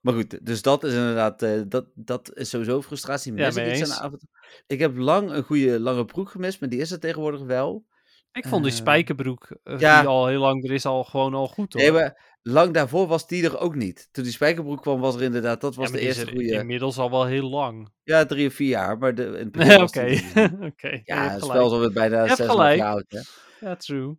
maar 0.00 0.14
goed, 0.14 0.46
dus 0.46 0.62
dat 0.62 0.84
is 0.84 0.92
inderdaad, 0.92 1.42
eh, 1.42 1.60
dat, 1.68 1.86
dat 1.94 2.30
is 2.34 2.48
sowieso 2.50 2.82
frustratie. 2.82 3.34
Ja, 3.34 3.46
Mis 3.46 3.56
ik 3.56 3.62
mee 3.64 3.72
iets 3.80 3.82
aan 3.90 3.96
de 3.98 4.02
avond? 4.04 4.22
Ik 4.66 4.78
heb 4.78 4.96
lang 4.96 5.30
een 5.30 5.42
goede 5.42 5.80
lange 5.80 6.04
broek 6.04 6.28
gemist, 6.30 6.60
maar 6.60 6.68
die 6.68 6.80
is 6.80 6.90
er 6.90 7.00
tegenwoordig 7.00 7.40
wel. 7.42 7.84
Ik 8.32 8.46
vond 8.46 8.62
die 8.64 8.72
Eh, 8.72 8.78
spijkerbroek, 8.78 9.56
eh, 9.62 9.78
ja. 9.78 10.00
die 10.00 10.08
al 10.08 10.26
heel 10.26 10.40
lang 10.40 10.64
er 10.64 10.72
is, 10.72 10.86
al 10.86 11.04
gewoon 11.04 11.34
al 11.34 11.48
goed 11.48 11.72
hoor. 11.72 11.82
Nee, 11.82 11.92
maar 11.92 12.36
lang 12.42 12.72
daarvoor 12.74 13.06
was 13.06 13.26
die 13.26 13.44
er 13.44 13.58
ook 13.58 13.74
niet. 13.74 14.08
Toen 14.12 14.24
die 14.24 14.32
spijkerbroek 14.32 14.82
kwam, 14.82 15.00
was 15.00 15.14
er 15.14 15.22
inderdaad, 15.22 15.60
dat 15.60 15.74
Ja, 15.74 15.80
was 15.80 15.90
de 15.90 16.00
eerste 16.00 16.22
er 16.22 16.28
goede. 16.28 16.52
inmiddels 16.52 16.98
al 16.98 17.10
wel 17.10 17.26
heel 17.26 17.48
lang. 17.50 17.88
Ja, 18.02 18.24
drie 18.26 18.46
of 18.46 18.54
vier 18.54 18.68
jaar, 18.68 18.98
maar 18.98 19.14
de, 19.14 19.24
in 19.24 19.32
het 19.32 19.52
begin 19.52 19.78
was 19.80 19.90
Oké, 19.90 20.20
oké. 20.70 21.00
Ja, 21.04 21.28
het 21.30 21.42
is 21.42 21.48
alweer 21.48 21.92
bijna 21.92 22.28
zes 22.36 22.46
jaar 22.46 22.82
oud. 22.82 23.04
Hè? 23.08 23.20
Ja, 23.60 23.76
true. 23.76 24.16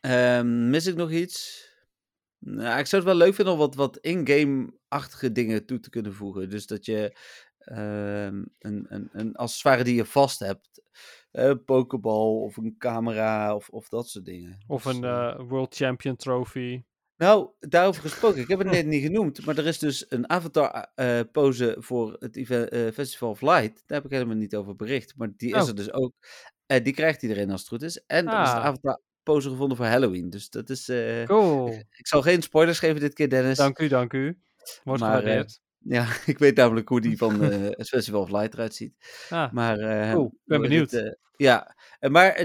Ehm, 0.00 0.70
mis 0.70 0.86
ik 0.86 0.94
nog 0.96 1.10
iets? 1.10 1.68
Nou, 2.38 2.78
ik 2.78 2.86
zou 2.86 3.02
het 3.02 3.10
wel 3.12 3.20
leuk 3.20 3.34
vinden 3.34 3.54
om 3.54 3.58
wat, 3.60 3.74
wat 3.74 3.96
in-game-achtige 3.98 5.32
dingen 5.32 5.66
toe 5.66 5.80
te 5.80 5.90
kunnen 5.90 6.14
voegen. 6.14 6.50
Dus 6.50 6.66
dat 6.66 6.84
je 6.84 7.16
ehm, 7.58 8.44
een, 8.58 8.86
een, 8.88 9.08
een 9.12 9.34
accessoire 9.36 9.84
die 9.84 9.94
je 9.94 10.04
vast 10.04 10.38
hebt. 10.38 10.68
Een 11.32 11.64
pokeball 11.64 12.42
of 12.42 12.56
een 12.56 12.74
camera 12.78 13.54
of, 13.54 13.68
of 13.68 13.88
dat 13.88 14.08
soort 14.08 14.24
dingen. 14.24 14.58
Of 14.66 14.82
Dus, 14.82 14.94
een 14.96 15.04
eh, 15.04 15.28
eh, 15.28 15.40
World 15.48 15.74
Champion 15.74 16.16
Trophy. 16.16 16.82
Nou, 17.16 17.50
daarover 17.58 18.02
gesproken. 18.10 18.40
Ik 18.40 18.48
heb 18.48 18.58
het 18.58 18.70
net 18.70 18.86
niet 18.86 19.02
genoemd. 19.02 19.44
Maar 19.46 19.58
er 19.58 19.66
is 19.66 19.78
dus 19.78 20.06
een 20.08 20.30
avatar 20.30 20.90
eh, 20.94 21.20
pose 21.32 21.76
voor 21.78 22.16
het 22.18 22.36
eve- 22.36 22.68
eh, 22.68 22.92
Festival 22.92 23.30
of 23.30 23.40
Light. 23.40 23.82
Daar 23.86 23.96
heb 23.98 24.04
ik 24.04 24.10
helemaal 24.10 24.36
niet 24.36 24.56
over 24.56 24.76
bericht. 24.76 25.16
Maar 25.16 25.32
die 25.36 25.54
is 25.54 25.62
Oh. 25.62 25.68
er 25.68 25.74
dus 25.74 25.92
ook. 25.92 26.12
Eh, 26.66 26.84
die 26.84 26.92
krijgt 26.92 27.22
iedereen 27.22 27.50
als 27.50 27.60
het 27.60 27.68
goed 27.68 27.82
is. 27.82 28.04
En 28.06 28.26
er 28.28 28.42
is 28.42 28.48
een 28.50 28.54
Ah. 28.56 28.64
avatar 28.64 29.00
pose 29.32 29.48
gevonden 29.48 29.76
voor 29.76 29.86
Halloween. 29.86 30.30
Dus 30.30 30.50
dat 30.50 30.70
is... 30.70 30.88
eh, 30.88 31.24
Cool. 31.24 31.68
ik 32.02 32.06
zal 32.06 32.22
geen 32.22 32.42
spoilers 32.42 32.78
geven 32.78 33.00
dit 33.00 33.14
keer, 33.14 33.28
Dennis. 33.28 33.56
Dank 33.56 33.78
u, 33.78 33.88
dank 33.88 34.12
u. 34.12 34.38
Wordt 34.84 35.02
Maar, 35.02 35.24
eh. 35.24 35.42
Ja, 35.78 36.06
ik 36.26 36.38
weet 36.38 36.56
namelijk 36.56 36.88
hoe 36.88 37.00
die 37.00 37.16
van 37.16 37.42
eh, 37.44 37.68
het 37.70 37.88
Festival 37.88 38.20
of 38.20 38.30
Light 38.30 38.54
eruit 38.54 38.74
ziet. 38.74 38.94
ah, 39.30 39.52
Maar, 39.52 39.76
Cool, 40.12 40.26
ik 40.26 40.38
ben 40.44 40.60
het, 40.60 40.68
benieuwd. 40.68 40.92
eh, 40.92 41.12
ja, 41.36 41.76
maar 42.10 42.40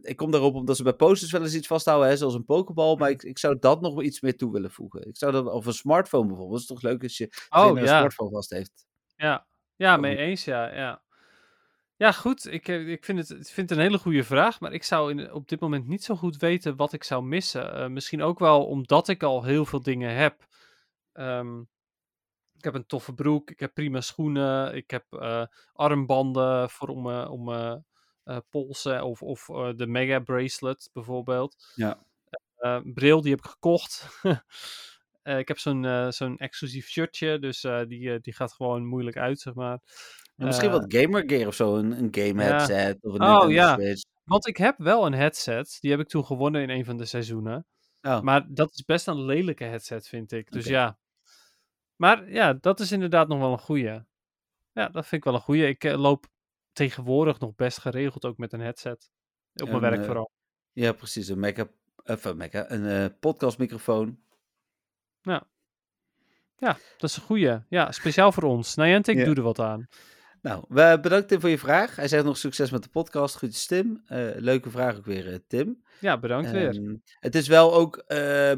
ik 0.00 0.16
kom 0.16 0.30
daarop 0.30 0.54
omdat 0.54 0.76
ze 0.76 0.82
bij 0.82 0.92
posters 0.92 1.32
wel 1.32 1.42
eens 1.42 1.54
iets 1.54 1.66
vasthouden, 1.66 2.08
hè, 2.08 2.16
zoals 2.16 2.34
een 2.34 2.44
pokeball. 2.44 2.96
Maar 2.96 3.10
ik, 3.10 3.22
ik 3.22 3.38
zou 3.38 3.56
dat 3.58 3.80
nog 3.80 3.94
wel 3.94 4.02
iets 4.02 4.20
meer 4.20 4.36
toe 4.36 4.52
willen 4.52 4.70
voegen. 4.70 5.06
Ik 5.08 5.16
zou 5.16 5.32
dat, 5.32 5.46
of 5.46 5.66
een 5.66 5.72
smartphone 5.72 6.26
bijvoorbeeld. 6.26 6.60
Het 6.60 6.70
is 6.70 6.74
toch 6.76 6.82
leuk 6.90 7.02
als 7.02 7.16
je 7.18 7.28
oh 7.50 7.78
een 7.80 7.88
smartphone 7.88 8.30
vast 8.30 8.50
heeft. 8.50 8.86
ja. 9.16 9.46
Ja, 9.76 9.96
mee 9.96 10.16
eens, 10.16 10.44
ja. 10.44 10.74
Ja, 10.74 11.02
ja 11.96 12.12
goed. 12.12 12.52
Ik, 12.52 12.68
eh, 12.68 12.88
ik 12.88 13.04
vind, 13.04 13.18
het, 13.18 13.30
ik 13.30 13.46
vind 13.46 13.68
het 13.68 13.78
een 13.78 13.84
hele 13.84 13.98
goede 13.98 14.24
vraag. 14.24 14.60
Maar 14.60 14.72
ik 14.72 14.82
zou 14.82 15.10
in, 15.10 15.32
op 15.32 15.48
dit 15.48 15.60
moment 15.60 15.86
niet 15.86 16.04
zo 16.04 16.16
goed 16.16 16.36
weten 16.36 16.76
wat 16.76 16.92
ik 16.92 17.04
zou 17.04 17.24
missen. 17.24 17.74
Eh, 17.74 17.88
misschien 17.88 18.22
ook 18.22 18.38
wel 18.38 18.66
omdat 18.66 19.08
ik 19.08 19.22
al 19.22 19.44
heel 19.44 19.64
veel 19.64 19.82
dingen 19.82 20.14
heb. 20.14 20.46
Ehm, 21.12 21.60
ik 22.56 22.64
heb 22.64 22.74
een 22.74 22.86
toffe 22.86 23.14
broek, 23.14 23.50
ik 23.50 23.60
heb 23.60 23.74
prima 23.74 24.00
schoenen, 24.00 24.74
ik 24.74 24.90
heb 24.90 25.12
eh, 25.12 25.46
armbanden 25.72 26.70
voor 26.70 26.88
om, 26.88 27.10
eh, 27.10 27.30
om 27.30 27.84
polsen 28.50 29.04
of, 29.04 29.22
of 29.22 29.46
de 29.76 29.86
mega 29.86 30.18
bracelet 30.18 30.90
bijvoorbeeld. 30.92 31.72
Ja. 31.74 32.06
Bril, 32.84 33.20
die 33.20 33.30
heb 33.30 33.44
ik 33.44 33.50
gekocht. 33.50 34.06
Ik 35.22 35.48
heb 35.48 35.58
zo'n 35.58 36.12
zo'n 36.12 36.38
exclusief 36.38 36.88
shirtje, 36.88 37.38
dus 37.38 37.60
die, 37.86 38.20
die 38.20 38.32
gaat 38.32 38.52
gewoon 38.52 38.86
moeilijk 38.86 39.16
uit, 39.16 39.40
zeg 39.40 39.54
maar. 39.54 39.80
En 40.36 40.46
misschien 40.46 40.68
Eh, 40.70 40.74
wat 40.74 40.94
gamer 40.94 41.22
gear 41.26 41.46
of 41.46 41.54
zo. 41.54 41.76
Een, 41.76 41.90
een 41.92 42.08
game 42.10 42.42
ja. 42.42 42.48
headset 42.48 43.04
of 43.04 43.14
een 43.14 43.22
Oh, 43.22 43.50
ja. 43.50 43.74
Switch. 43.74 44.02
Want 44.24 44.46
ik 44.46 44.56
heb 44.56 44.78
wel 44.78 45.06
een 45.06 45.12
headset, 45.14 45.76
die 45.80 45.90
heb 45.90 46.00
ik 46.00 46.08
toen 46.08 46.24
gewonnen 46.24 46.62
in 46.62 46.70
een 46.70 46.84
van 46.84 46.96
de 46.96 47.04
seizoenen. 47.04 47.66
Oh, 48.02 48.20
Maar 48.20 48.46
dat 48.48 48.70
is 48.74 48.84
best 48.84 49.06
een 49.06 49.24
lelijke 49.24 49.64
headset, 49.64 50.08
vind 50.08 50.32
ik. 50.32 50.50
Dus 50.52 50.66
ja. 50.66 50.98
Maar 51.96 52.30
ja, 52.30 52.52
dat 52.52 52.80
is 52.80 52.92
inderdaad 52.92 53.28
nog 53.28 53.38
wel 53.38 53.52
een 53.52 53.58
goeie. 53.58 54.02
Ja, 54.72 54.88
dat 54.88 55.06
vind 55.06 55.12
ik 55.12 55.24
wel 55.24 55.34
een 55.34 55.40
goeie. 55.40 55.66
Ik 55.66 55.84
eh, 55.84 56.00
loop 56.00 56.26
tegenwoordig 56.72 57.38
nog 57.40 57.54
best 57.54 57.78
geregeld 57.78 58.24
ook 58.24 58.36
met 58.38 58.52
een 58.52 58.60
headset. 58.60 59.10
Op 59.54 59.68
mijn 59.68 59.80
werk 59.80 59.98
eh, 60.00 60.04
vooral. 60.04 60.30
ja, 60.72 60.92
precies. 60.92 61.28
Een 61.28 61.38
Mac, 61.38 61.56
een, 61.96 62.36
Mac, 62.36 62.52
een 62.52 63.18
podcastmicrofoon. 63.18 64.18
Ja, 66.58 66.72
dat 66.96 67.10
is 67.10 67.16
een 67.16 67.22
goeie. 67.22 67.58
Ja, 67.68 67.92
speciaal 67.92 68.32
voor 68.32 68.42
ons. 68.42 68.74
Niantic, 68.74 69.16
Ja. 69.16 69.24
doe 69.24 69.34
er 69.34 69.42
wat 69.42 69.58
aan. 69.58 69.88
Nou, 70.44 70.64
we 70.68 70.98
bedankt 71.02 71.28
Tim 71.28 71.40
voor 71.40 71.50
je 71.50 71.58
vraag. 71.58 71.96
Hij 71.96 72.08
zegt 72.08 72.24
nog 72.24 72.36
succes 72.36 72.70
met 72.70 72.82
de 72.82 72.88
podcast. 72.88 73.36
Goed, 73.36 73.68
Tim. 73.68 74.02
Eh, 74.06 74.28
leuke 74.36 74.70
vraag 74.70 74.96
ook 74.96 75.04
weer, 75.04 75.32
eh, 75.32 75.38
Tim. 75.46 75.82
Ja, 76.00 76.18
bedankt 76.18 76.50
weer. 76.50 76.68
Ehm, 76.68 76.94
het 77.20 77.34
is 77.34 77.48
wel 77.48 77.74
ook, 77.74 77.96
eh, 77.96 78.52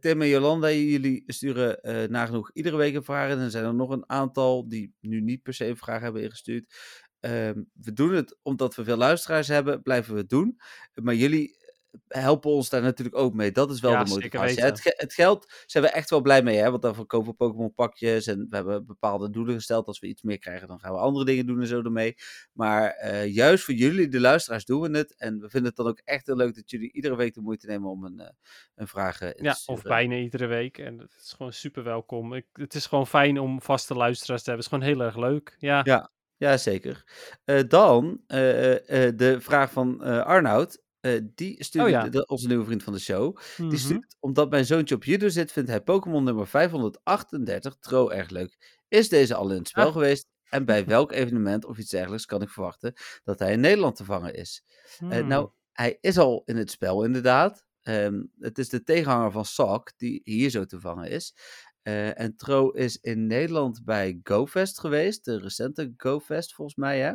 Tim 0.00 0.22
en 0.22 0.28
Jolanda, 0.28 0.70
jullie 0.70 1.22
sturen 1.26 1.78
nagenoeg 2.10 2.50
iedere 2.52 2.76
week 2.76 2.94
een 2.94 3.04
vraag. 3.04 3.30
En 3.30 3.38
er 3.38 3.50
zijn 3.50 3.64
er 3.64 3.74
nog 3.74 3.90
een 3.90 4.10
aantal 4.10 4.68
die 4.68 4.94
nu 5.00 5.20
niet 5.20 5.42
per 5.42 5.54
se 5.54 5.66
een 5.66 5.76
vraag 5.76 6.00
hebben 6.00 6.22
ingestuurd. 6.22 6.74
Ehm, 7.20 7.62
we 7.72 7.92
doen 7.92 8.12
het 8.12 8.38
omdat 8.42 8.74
we 8.74 8.84
veel 8.84 8.96
luisteraars 8.96 9.48
hebben, 9.48 9.82
blijven 9.82 10.14
we 10.14 10.20
het 10.20 10.28
doen. 10.28 10.60
Maar 10.94 11.14
jullie 11.14 11.63
helpen 12.08 12.50
ons 12.50 12.68
daar 12.68 12.82
natuurlijk 12.82 13.16
ook 13.16 13.34
mee. 13.34 13.52
Dat 13.52 13.70
is 13.70 13.80
wel 13.80 13.90
Ja, 13.92 14.04
de 14.04 14.10
motivatie. 14.10 14.62
Het, 14.62 14.80
ge- 14.80 14.94
het 14.96 15.14
geld 15.14 15.52
zijn 15.66 15.84
we 15.84 15.90
echt 15.90 16.10
wel 16.10 16.20
blij 16.20 16.42
mee, 16.42 16.56
hè? 16.56 16.70
want 16.70 16.82
daarvoor 16.82 17.06
kopen 17.06 17.28
we 17.30 17.34
Pokémon 17.34 17.74
pakjes 17.74 18.26
en 18.26 18.46
we 18.50 18.56
hebben 18.56 18.86
bepaalde 18.86 19.30
doelen 19.30 19.54
gesteld. 19.54 19.86
Als 19.86 19.98
we 19.98 20.06
iets 20.06 20.22
meer 20.22 20.38
krijgen, 20.38 20.68
dan 20.68 20.78
gaan 20.80 20.92
we 20.92 20.98
andere 20.98 21.24
dingen 21.24 21.46
doen 21.46 21.60
en 21.60 21.66
zo 21.66 21.82
ermee. 21.82 22.14
Maar 22.52 22.90
eh, 22.90 23.34
juist 23.34 23.64
voor 23.64 23.74
jullie, 23.74 24.08
de 24.08 24.20
luisteraars, 24.20 24.64
doen 24.64 24.80
we 24.80 24.98
het. 24.98 25.14
En 25.16 25.34
we 25.40 25.48
vinden 25.50 25.68
het 25.68 25.76
dan 25.76 25.86
ook 25.86 26.00
echt 26.04 26.26
heel 26.26 26.36
leuk 26.36 26.54
dat 26.54 26.70
jullie 26.70 26.92
iedere 26.92 27.16
week 27.16 27.34
de 27.34 27.40
moeite 27.40 27.66
nemen 27.66 27.90
om 27.90 28.04
een, 28.04 28.20
eh, 28.20 28.28
een 28.74 28.88
vraag 28.88 29.20
eh, 29.20 29.28
in 29.28 29.44
Ja, 29.44 29.52
te 29.52 29.72
of 29.72 29.82
bijna 29.82 30.14
iedere 30.16 30.46
week. 30.46 30.78
En 30.78 30.98
het 30.98 31.14
is 31.22 31.32
gewoon 31.36 31.52
super 31.52 31.82
welkom. 31.84 32.34
Ik, 32.34 32.46
het 32.52 32.74
is 32.74 32.86
gewoon 32.86 33.06
fijn 33.06 33.38
om 33.40 33.62
vaste 33.62 33.94
luisteraars 33.94 34.42
te 34.42 34.50
hebben. 34.50 34.64
Het 34.66 34.74
is 34.74 34.78
gewoon 34.86 34.96
heel 34.96 35.06
erg 35.06 35.30
leuk. 35.30 35.56
Ja, 35.58 35.80
Ja. 35.84 36.12
Ja, 36.36 36.56
zeker. 36.56 37.04
Eh, 37.44 37.60
dan 37.68 38.20
de 38.26 39.36
vraag 39.40 39.70
van 39.70 40.00
Arnoud. 40.24 40.82
Eh, 41.04 41.20
die 41.34 41.68
Oh 41.80 41.88
ja. 41.88 42.08
de- 42.08 42.26
onze 42.26 42.46
nieuwe 42.46 42.64
vriend 42.64 42.82
van 42.82 42.92
de 42.92 42.98
show. 42.98 43.38
Die 43.56 43.66
Mhm. 43.66 43.76
stuurt, 43.76 44.16
omdat 44.20 44.50
mijn 44.50 44.64
zoontje 44.66 44.94
op 44.94 45.04
judo 45.04 45.28
zit, 45.28 45.52
vindt 45.52 45.68
hij 45.70 45.80
Pokémon 45.80 46.24
nummer 46.24 46.46
538 46.46 47.76
tro 47.78 48.08
erg 48.08 48.30
leuk. 48.30 48.80
Is 48.88 49.08
deze 49.08 49.34
al 49.34 49.50
in 49.50 49.58
het 49.58 49.68
spel 49.68 49.86
Ah. 49.86 49.92
geweest? 49.92 50.28
En 50.48 50.64
bij 50.64 50.84
welk 50.96 51.12
evenement 51.12 51.64
of 51.64 51.78
iets 51.78 51.90
dergelijks 51.90 52.26
kan 52.26 52.42
ik 52.42 52.48
verwachten 52.48 52.92
dat 53.24 53.38
hij 53.38 53.52
in 53.52 53.60
Nederland 53.60 53.96
te 53.96 54.04
vangen 54.04 54.34
is? 54.34 54.64
Eh, 54.98 55.08
Hmm. 55.08 55.26
nou, 55.26 55.50
hij 55.72 55.98
is 56.00 56.18
al 56.18 56.42
in 56.44 56.56
het 56.56 56.70
spel 56.70 57.04
inderdaad. 57.04 57.64
Ehm, 57.82 58.22
het 58.38 58.58
is 58.58 58.68
de 58.68 58.82
tegenhanger 58.82 59.30
van 59.30 59.44
Salk, 59.44 59.92
die 59.96 60.20
hier 60.24 60.50
zo 60.50 60.64
te 60.64 60.80
vangen 60.80 61.08
is. 61.10 61.34
Eh, 61.82 62.20
en 62.20 62.36
Tro 62.36 62.70
is 62.70 62.96
in 63.00 63.26
Nederland 63.26 63.84
bij 63.84 64.20
GoFest 64.22 64.80
geweest, 64.80 65.24
de 65.24 65.38
recente 65.40 65.94
GoFest 65.96 66.54
volgens 66.54 66.76
mij, 66.76 67.00
hè? 67.00 67.12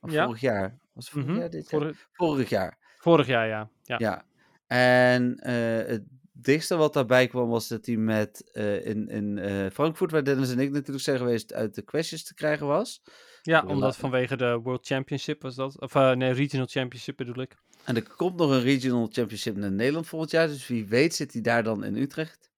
Of 0.00 0.10
Ja. 0.12 0.24
vorig 0.24 0.40
jaar? 0.40 0.80
Was 0.92 1.04
het 1.04 1.12
vorig 1.12 1.28
Mhm. 1.28 1.38
jaar 1.38 1.50
dit 1.50 1.70
jaar? 1.70 1.80
Vorig, 1.80 2.08
Vorig 2.12 2.48
jaar, 2.48 2.78
vorig 3.02 3.26
jaar, 3.26 3.46
ja. 3.46 3.70
ja. 3.82 3.96
ja. 3.98 4.24
En 4.66 5.38
eh, 5.38 5.86
het 5.86 6.02
dichtste 6.32 6.76
wat 6.76 6.92
daarbij 6.92 7.26
kwam 7.26 7.48
was 7.48 7.68
dat 7.68 7.86
hij 7.86 7.96
met 7.96 8.50
eh, 8.52 8.86
in, 8.86 9.08
in 9.08 9.38
eh, 9.38 9.70
Frankfurt, 9.70 10.10
waar 10.10 10.24
Dennis 10.24 10.50
en 10.50 10.58
ik 10.58 10.70
natuurlijk 10.70 11.04
zijn 11.04 11.18
geweest, 11.18 11.52
uit 11.52 11.74
de 11.74 11.82
questjes 11.82 12.24
te 12.24 12.34
krijgen 12.34 12.66
was. 12.66 13.02
Ja, 13.42 13.64
omdat 13.66 13.96
vanwege 13.96 14.36
de 14.36 14.60
World 14.62 14.86
Championship 14.86 15.42
was 15.42 15.54
dat. 15.54 15.80
Of 15.80 15.94
nee, 15.94 16.32
Regional 16.32 16.66
Championship 16.66 17.16
bedoel 17.16 17.40
ik. 17.40 17.56
En 17.84 17.96
er 17.96 18.14
komt 18.16 18.36
nog 18.36 18.50
een 18.50 18.60
Regional 18.60 19.08
Championship 19.10 19.56
naar 19.56 19.72
Nederland 19.72 20.06
volgend 20.06 20.30
jaar, 20.30 20.46
dus 20.46 20.66
wie 20.66 20.86
weet 20.86 21.14
zit 21.14 21.32
hij 21.32 21.42
daar 21.42 21.62
dan 21.62 21.84
in 21.84 21.96
Utrecht. 21.96 22.50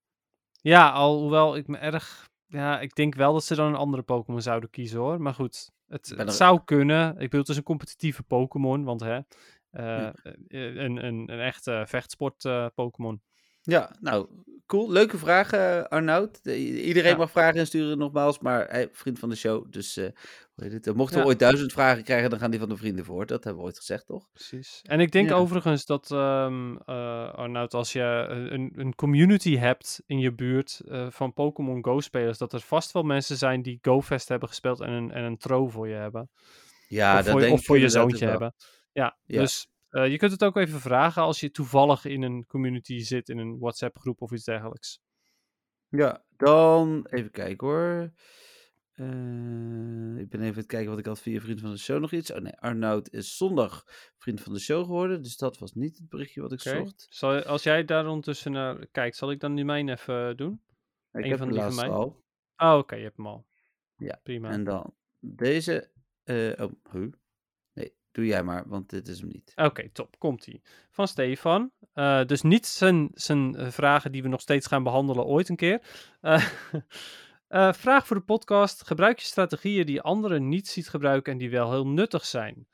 Ja, 0.60 0.90
alhoewel 0.90 1.56
ik 1.56 1.66
me 1.66 1.76
erg... 1.76 2.32
Ja, 2.46 2.80
ik 2.80 2.94
denk 2.94 3.14
wel 3.14 3.32
dat 3.32 3.44
ze 3.44 3.54
dan 3.54 3.66
een 3.66 3.74
andere 3.74 4.02
Pokémon 4.02 4.42
zouden 4.42 4.70
kiezen 4.70 4.98
hoor. 4.98 5.20
Maar 5.20 5.34
goed, 5.34 5.70
het, 5.88 6.14
er- 6.16 6.32
zou 6.32 6.60
kunnen. 6.64 7.10
Ik 7.10 7.18
bedoel, 7.18 7.40
het 7.40 7.48
is 7.48 7.56
een 7.56 7.62
competitieve 7.62 8.22
Pokémon. 8.22 8.84
Want 8.84 9.00
hè, 9.00 9.20
Ja. 9.76 10.14
eh, 10.22 10.32
een, 10.76 11.04
een, 11.04 11.32
een 11.32 11.40
echte 11.40 11.84
vechtsport 11.88 12.44
eh, 12.44 12.66
Pokémon. 12.74 13.22
Ja, 13.62 13.96
nou, 14.00 14.28
cool. 14.66 14.90
Leuke 14.90 15.18
vraag, 15.18 15.52
eh, 15.52 15.82
Arnoud. 15.82 16.40
Iedereen 16.46 17.10
Ja. 17.10 17.16
mag 17.16 17.30
vragen 17.30 17.58
insturen 17.58 17.98
nogmaals, 17.98 18.38
maar 18.38 18.86
vriend 18.92 19.18
van 19.18 19.28
de 19.28 19.36
show, 19.36 19.66
dus 19.72 19.96
eh, 19.96 20.04
hoe 20.54 20.64
heet 20.64 20.72
het? 20.72 20.86
eh, 20.86 20.94
Mochten 20.94 21.16
Ja. 21.16 21.22
we 21.22 21.28
ooit 21.28 21.38
duizend 21.38 21.72
vragen 21.72 22.04
krijgen, 22.04 22.30
dan 22.30 22.38
gaan 22.38 22.50
die 22.50 22.60
van 22.60 22.68
de 22.68 22.76
vrienden 22.76 23.04
voor. 23.04 23.26
Dat 23.26 23.44
hebben 23.44 23.62
we 23.62 23.68
ooit 23.68 23.78
gezegd, 23.78 24.06
toch? 24.06 24.26
Precies. 24.32 24.80
En 24.82 25.00
ik 25.00 25.12
denk 25.12 25.28
Ja. 25.28 25.34
overigens 25.34 25.84
dat, 25.86 26.10
ehm 26.10 26.76
eh, 26.76 27.32
Arnoud, 27.34 27.74
als 27.74 27.92
je 27.92 28.26
een, 28.50 28.72
een 28.76 28.94
community 28.94 29.56
hebt 29.56 30.02
in 30.06 30.18
je 30.18 30.34
buurt 30.34 30.80
eh, 30.88 31.06
van 31.10 31.32
Pokémon 31.32 31.84
Go-spelers, 31.84 32.38
dat 32.38 32.52
er 32.52 32.60
vast 32.60 32.92
wel 32.92 33.02
mensen 33.02 33.36
zijn 33.36 33.62
die 33.62 33.78
GoFest 33.82 34.28
hebben 34.28 34.48
gespeeld 34.48 34.80
en 34.80 34.90
een, 34.90 35.10
en 35.10 35.22
een 35.24 35.38
tro 35.38 35.68
voor 35.68 35.88
je 35.88 35.94
hebben. 35.94 36.30
Ja, 36.88 37.10
of 37.10 37.16
dat 37.24 37.26
voor, 37.30 37.34
je- 37.34 37.40
denk 37.40 37.52
of 37.54 37.60
ik 37.60 37.66
voor 37.66 37.78
je 37.78 37.88
zoontje 37.88 38.26
hebben. 38.26 38.54
Ja, 38.94 39.18
Ja. 39.24 39.40
dus 39.40 39.66
eh, 39.88 40.08
je 40.10 40.16
kunt 40.16 40.32
het 40.32 40.44
ook 40.44 40.56
even 40.56 40.80
vragen 40.80 41.22
als 41.22 41.40
je 41.40 41.50
toevallig 41.50 42.04
in 42.04 42.22
een 42.22 42.46
community 42.46 42.98
zit, 42.98 43.28
in 43.28 43.38
een 43.38 43.58
WhatsApp-groep 43.58 44.20
of 44.22 44.32
iets 44.32 44.44
dergelijks. 44.44 45.00
Ja, 45.88 46.24
dan 46.36 47.06
even 47.10 47.30
kijken 47.30 47.66
hoor. 47.66 48.12
Eh, 48.92 49.06
ik 50.18 50.28
ben 50.28 50.40
even 50.40 50.52
aan 50.52 50.54
het 50.58 50.66
kijken 50.66 50.90
wat 50.90 50.98
ik 50.98 51.06
had 51.06 51.20
via 51.20 51.40
Vriend 51.40 51.60
van 51.60 51.70
de 51.70 51.78
Show 51.78 52.00
nog 52.00 52.12
iets. 52.12 52.32
Oh 52.32 52.38
nee, 52.38 52.52
Arnoud 52.58 53.10
is 53.10 53.36
zondag 53.36 53.84
Vriend 54.18 54.40
van 54.40 54.52
de 54.52 54.58
Show 54.58 54.84
geworden. 54.84 55.22
Dus 55.22 55.36
dat 55.36 55.58
was 55.58 55.72
niet 55.72 55.96
het 55.98 56.08
berichtje 56.08 56.40
wat 56.40 56.52
ik 56.52 56.60
zocht. 56.60 57.06
Zal, 57.10 57.42
als 57.42 57.62
jij 57.62 57.84
daar 57.84 58.06
ondertussen 58.06 58.52
naar 58.52 58.86
kijkt, 58.86 59.16
zal 59.16 59.30
ik 59.30 59.40
dan 59.40 59.54
die 59.54 59.64
mijn 59.64 59.88
even 59.88 60.36
doen? 60.36 60.62
Ik 61.12 61.24
Een 61.24 61.30
heb 61.30 61.38
van 61.38 61.48
die 61.50 61.60
van 61.60 61.74
mij? 61.74 61.88
al. 61.88 62.22
Oh, 62.56 62.76
oké, 62.78 62.94
je 62.94 63.02
hebt 63.02 63.16
hem 63.16 63.26
al. 63.26 63.46
Ja, 63.96 64.20
Prima. 64.22 64.50
En 64.50 64.64
dan 64.64 64.94
deze. 65.20 65.90
eh, 66.24 66.52
oh, 66.56 66.72
huh? 66.92 67.12
Doe 68.14 68.26
jij 68.26 68.42
maar, 68.42 68.68
want 68.68 68.90
dit 68.90 69.08
is 69.08 69.20
hem 69.20 69.28
niet. 69.28 69.52
Oké, 69.54 69.90
top. 69.92 70.18
Komt-ie. 70.18 70.62
Van 70.90 71.08
Stefan. 71.08 71.70
Eh, 71.92 72.24
dus 72.24 72.42
niet 72.42 72.66
zijn, 72.66 73.54
eh, 73.54 73.70
vragen 73.70 74.12
die 74.12 74.22
we 74.22 74.28
nog 74.28 74.40
steeds 74.40 74.66
gaan 74.66 74.82
behandelen 74.82 75.24
ooit 75.24 75.48
een 75.48 75.56
keer. 75.56 75.82
Eh, 77.48 77.72
vraag 77.72 78.06
voor 78.06 78.16
de 78.16 78.22
podcast. 78.22 78.86
Gebruik 78.86 79.18
je 79.18 79.26
strategieën 79.26 79.86
die 79.86 80.00
anderen 80.00 80.48
niet 80.48 80.68
ziet 80.68 80.88
gebruiken 80.88 81.32
en 81.32 81.38
die 81.38 81.50
wel 81.50 81.70
heel 81.70 81.86
nuttig 81.86 82.24
zijn? 82.24 82.66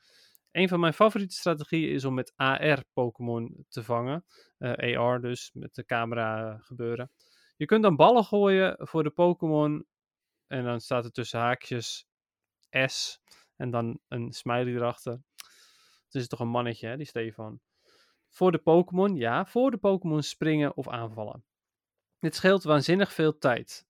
Een 0.51 0.67
van 0.67 0.79
mijn 0.79 0.93
favoriete 0.93 1.35
strategieën 1.35 1.93
is 1.93 2.05
om 2.05 2.13
met 2.13 2.33
AR 2.35 2.83
Pokémon 2.93 3.65
te 3.69 3.83
vangen. 3.83 4.25
AR 4.59 5.21
dus, 5.21 5.51
met 5.53 5.75
de 5.75 5.85
camera 5.85 6.57
gebeuren. 6.61 7.11
Je 7.55 7.65
kunt 7.65 7.83
dan 7.83 7.95
ballen 7.95 8.23
gooien 8.23 8.75
voor 8.79 9.03
de 9.03 9.09
Pokémon. 9.09 9.85
En 10.47 10.63
dan 10.63 10.79
staat 10.79 11.05
er 11.05 11.11
tussen 11.11 11.39
haakjes 11.39 12.05
S. 12.85 13.19
En 13.55 13.69
dan 13.69 13.99
een 14.07 14.31
smiley 14.31 14.73
erachter. 14.73 15.21
Het 16.11 16.21
is 16.21 16.27
toch 16.27 16.39
een 16.39 16.47
mannetje, 16.47 16.87
hè, 16.87 16.97
die 16.97 17.05
Stefan. 17.05 17.59
Voor 18.29 18.51
de 18.51 18.57
Pokémon, 18.57 19.15
ja, 19.15 19.45
voor 19.45 19.71
de 19.71 19.77
Pokémon 19.77 20.23
springen 20.23 20.77
of 20.77 20.87
aanvallen. 20.89 21.43
Dit 22.19 22.35
scheelt 22.35 22.63
waanzinnig 22.63 23.13
veel 23.13 23.37
tijd. 23.37 23.85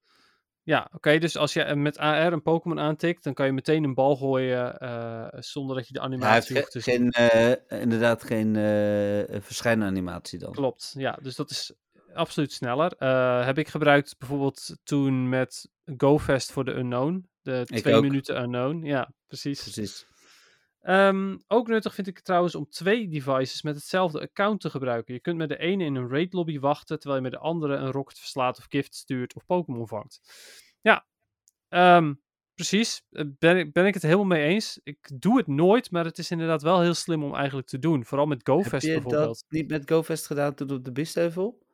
Ja, 0.63 0.89
oké, 0.93 1.17
dus 1.17 1.37
als 1.37 1.53
je 1.53 1.75
met 1.75 1.97
AR 1.97 2.33
een 2.33 2.41
Pokémon 2.41 2.79
aantikt, 2.79 3.23
dan 3.23 3.33
kan 3.33 3.45
je 3.45 3.51
meteen 3.51 3.83
een 3.83 3.93
bal 3.93 4.15
gooien 4.15 4.77
eh, 4.79 5.27
zonder 5.39 5.75
dat 5.75 5.87
je 5.87 5.93
de 5.93 5.99
animatie 5.99 6.55
ge- 6.55 6.59
hoeft 6.61 6.71
te 6.71 6.79
zien. 6.79 7.09
eh, 7.09 7.81
inderdaad 7.81 8.23
geen 8.23 8.55
eh 8.55 9.41
verschijnanimatie 9.41 10.39
dan. 10.39 10.51
Klopt, 10.51 10.93
ja, 10.97 11.17
dus 11.21 11.35
dat 11.35 11.49
is 11.49 11.73
absoluut 12.13 12.51
sneller. 12.53 12.91
Heb 13.45 13.57
ik 13.57 13.67
gebruikt 13.67 14.17
bijvoorbeeld 14.17 14.77
toen 14.83 15.29
met 15.29 15.69
GoFest 15.97 16.51
voor 16.51 16.65
de 16.65 16.73
Unknown. 16.73 17.29
De 17.41 17.65
Ik 17.69 17.81
twee 17.81 17.95
ook. 17.95 18.01
minuten 18.03 18.41
Unknown, 18.41 18.85
ja, 18.85 19.13
precies. 19.27 19.61
Precies. 19.61 20.05
Ehm, 20.81 21.37
ook 21.47 21.67
nuttig 21.67 21.93
vind 21.93 22.07
ik 22.07 22.15
het 22.15 22.25
trouwens 22.25 22.55
om 22.55 22.69
twee 22.69 23.07
devices 23.07 23.61
met 23.61 23.75
hetzelfde 23.75 24.21
account 24.21 24.61
te 24.61 24.69
gebruiken. 24.69 25.13
Je 25.13 25.19
kunt 25.19 25.37
met 25.37 25.49
de 25.49 25.57
ene 25.57 25.83
in 25.83 25.95
een 25.95 26.09
raid 26.09 26.33
lobby 26.33 26.59
wachten, 26.59 26.99
terwijl 26.99 27.21
je 27.21 27.29
met 27.29 27.39
de 27.39 27.45
andere 27.45 27.75
een 27.75 27.91
rocket 27.91 28.19
verslaat 28.19 28.57
of 28.57 28.65
gift 28.69 28.95
stuurt 28.95 29.35
of 29.35 29.45
Pokémon 29.45 29.87
vangt. 29.87 30.21
Ja, 30.81 31.05
ehm, 31.67 32.13
precies. 32.53 33.03
Eh, 33.09 33.25
Ben 33.39 33.57
ik, 33.57 33.73
ben 33.73 33.85
ik 33.85 33.93
het 33.93 34.03
helemaal 34.03 34.25
mee 34.25 34.43
eens. 34.43 34.79
Ik 34.83 35.21
doe 35.21 35.37
het 35.37 35.47
nooit, 35.47 35.91
maar 35.91 36.05
het 36.05 36.17
is 36.17 36.31
inderdaad 36.31 36.61
wel 36.61 36.81
heel 36.81 36.93
slim 36.93 37.23
om 37.23 37.35
eigenlijk 37.35 37.67
te 37.67 37.79
doen. 37.79 38.05
Vooral 38.05 38.25
met 38.27 38.37
Heb 38.37 38.55
GoFest 38.55 38.85
je 38.85 38.93
bijvoorbeeld. 38.93 39.25
dat 39.25 39.45
niet 39.49 39.67
met 39.69 39.91
GoFest 39.91 40.25
gedaan 40.25 40.53
toen 40.53 40.71
op 40.71 40.85
de 40.85 40.91
Bistheuvel? 40.91 41.65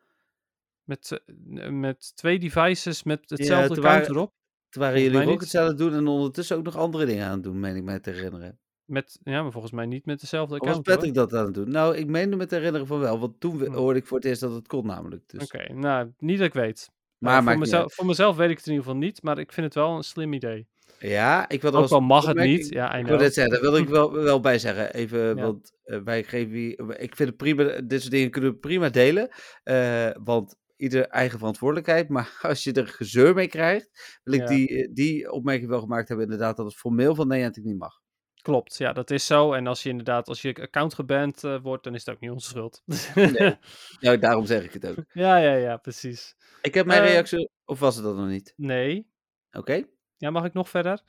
Met, 0.83 1.21
eh, 1.25 1.69
met 1.69 2.15
twee 2.15 2.39
devices 2.39 3.03
met 3.03 3.29
hetzelfde 3.29 3.75
account 3.75 4.07
erop. 4.09 4.33
Toen 4.69 4.81
waren 4.81 4.97
jullie 5.01 5.17
mij 5.17 5.25
niet. 5.25 5.33
rockets 5.33 5.55
aan 5.55 5.67
het 5.67 5.77
doen 5.77 5.93
en 5.93 6.07
ondertussen 6.07 6.57
ook 6.57 6.63
nog 6.63 6.75
andere 6.75 7.05
dingen 7.05 7.25
aan 7.25 7.33
het 7.33 7.43
doen, 7.43 7.59
meen 7.59 7.75
ik 7.75 7.83
mij 7.83 7.99
te 7.99 8.09
herinneren. 8.09 8.59
Met, 8.87 9.19
ja, 9.23 9.41
maar 9.41 9.51
volgens 9.51 9.73
mij 9.73 9.85
niet 9.85 10.05
met 10.05 10.19
dezelfde 10.19 10.51
was 10.57 10.59
account. 10.67 10.85
hoor. 10.85 10.95
Patrick 10.95 11.13
dat 11.13 11.33
aan 11.33 11.45
het 11.45 11.53
doen? 11.53 11.69
Nou, 11.69 11.95
ik 11.95 12.07
meende 12.07 12.35
me 12.35 12.45
te 12.45 12.55
herinneren 12.55 12.87
van 12.87 12.99
wel, 12.99 13.19
want 13.19 13.39
toen 13.39 13.59
Hm. 13.65 13.73
hoorde 13.73 13.99
ik 13.99 14.05
voor 14.07 14.17
het 14.17 14.25
eerst 14.25 14.41
dat 14.41 14.53
het 14.53 14.67
kon 14.67 14.85
namelijk. 14.85 15.23
Dus. 15.29 15.43
Oké, 15.43 15.73
nou, 15.73 16.11
niet 16.19 16.37
dat 16.37 16.47
ik 16.47 16.53
weet. 16.53 16.89
Maar 17.17 17.37
Eh, 17.37 17.43
maakt 17.43 17.57
voor, 17.57 17.65
mezelf, 17.65 17.93
voor 17.93 18.05
mezelf 18.05 18.35
weet 18.35 18.49
ik 18.49 18.57
het 18.57 18.65
in 18.65 18.71
ieder 18.71 18.85
geval 18.87 19.01
niet, 19.01 19.23
maar 19.23 19.37
ik 19.39 19.51
vind 19.53 19.65
het 19.65 19.75
wel 19.75 19.95
een 19.95 20.03
slim 20.03 20.33
idee. 20.33 20.67
Ja, 20.99 21.49
ik 21.49 21.61
wil 21.61 21.71
Ook 21.73 21.89
al 21.89 21.99
mag 22.01 22.25
het 22.25 22.37
niet, 22.37 22.67
ja, 22.69 22.93
Ik 22.93 23.05
wil 23.07 23.17
dit 23.17 23.33
zeggen, 23.33 23.53
daar 23.53 23.61
wil 23.71 23.77
ik 23.79 23.87
wel, 23.97 24.11
wel 24.13 24.39
bij 24.39 24.59
zeggen. 24.59 24.93
Even, 24.93 25.19
Ja. 25.19 25.33
want 25.33 25.71
eh, 25.83 25.99
wij 26.03 26.23
geven 26.23 26.51
wie- 26.51 26.75
Ik 26.97 27.15
vind 27.15 27.29
het 27.29 27.37
prima, 27.37 27.63
dit 27.81 27.99
soort 28.01 28.11
dingen 28.13 28.31
kunnen 28.31 28.51
we 28.51 28.57
prima 28.57 28.89
delen. 28.89 29.29
eh, 29.63 30.09
want 30.23 30.55
ieder 30.77 31.07
eigen 31.07 31.37
verantwoordelijkheid. 31.39 32.09
Maar 32.15 32.37
als 32.41 32.63
je 32.63 32.71
er 32.73 32.87
gezeur 32.87 33.33
mee 33.33 33.47
krijgt, 33.47 34.19
wil 34.23 34.33
ik 34.33 34.39
Ja. 34.39 34.45
die, 34.47 34.93
die 34.93 35.31
opmerking 35.31 35.69
wel 35.69 35.79
gemaakt 35.79 36.07
hebben. 36.07 36.25
Inderdaad, 36.25 36.57
dat 36.57 36.65
het 36.65 36.75
formeel 36.75 37.15
van 37.15 37.27
Nederland 37.27 37.63
niet 37.63 37.77
mag. 37.77 37.99
Klopt, 38.47 38.77
ja, 38.77 38.93
dat 38.93 39.11
is 39.11 39.25
zo. 39.25 39.53
En 39.53 39.67
als 39.67 39.83
je 39.83 39.89
inderdaad, 39.89 40.27
als 40.27 40.41
je 40.41 40.55
account 40.61 40.93
geband 40.93 41.43
eh, 41.43 41.57
wordt, 41.61 41.83
dan 41.83 41.93
is 41.93 42.05
het 42.05 42.15
ook 42.15 42.21
niet 42.21 42.31
onze 42.31 42.47
schuld. 42.49 42.83
Nee. 43.15 43.55
Nou, 43.99 44.17
daarom 44.17 44.45
zeg 44.45 44.63
ik 44.63 44.73
het 44.73 44.87
ook. 44.87 45.05
ja, 45.13 45.37
ja, 45.37 45.53
ja, 45.53 45.77
precies. 45.77 46.35
Ik 46.61 46.73
heb 46.73 46.85
mijn 46.85 47.03
Eh, 47.03 47.09
reactie, 47.09 47.49
of 47.65 47.79
was 47.79 47.95
het 47.95 48.03
dat 48.03 48.15
nog 48.15 48.27
niet? 48.27 48.53
Nee. 48.55 49.07
Oké. 49.51 49.83
Ja, 50.17 50.29
mag 50.29 50.45
ik 50.45 50.53
nog 50.53 50.69
verder? 50.69 51.01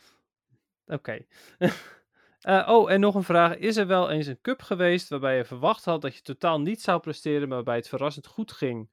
Oké. 0.86 1.18
Eh, 2.38 2.68
oh, 2.68 2.90
en 2.90 3.00
nog 3.00 3.14
een 3.14 3.22
vraag. 3.22 3.56
Is 3.56 3.76
er 3.76 3.86
wel 3.86 4.10
eens 4.10 4.26
een 4.26 4.40
cup 4.40 4.62
geweest 4.62 5.08
waarbij 5.08 5.36
je 5.36 5.44
verwacht 5.44 5.84
had 5.84 6.02
dat 6.02 6.14
je 6.14 6.22
totaal 6.22 6.60
niet 6.60 6.82
zou 6.82 7.00
presteren, 7.00 7.40
maar 7.40 7.56
waarbij 7.56 7.76
het 7.76 7.88
verrassend 7.88 8.26
goed 8.26 8.52
ging? 8.52 8.88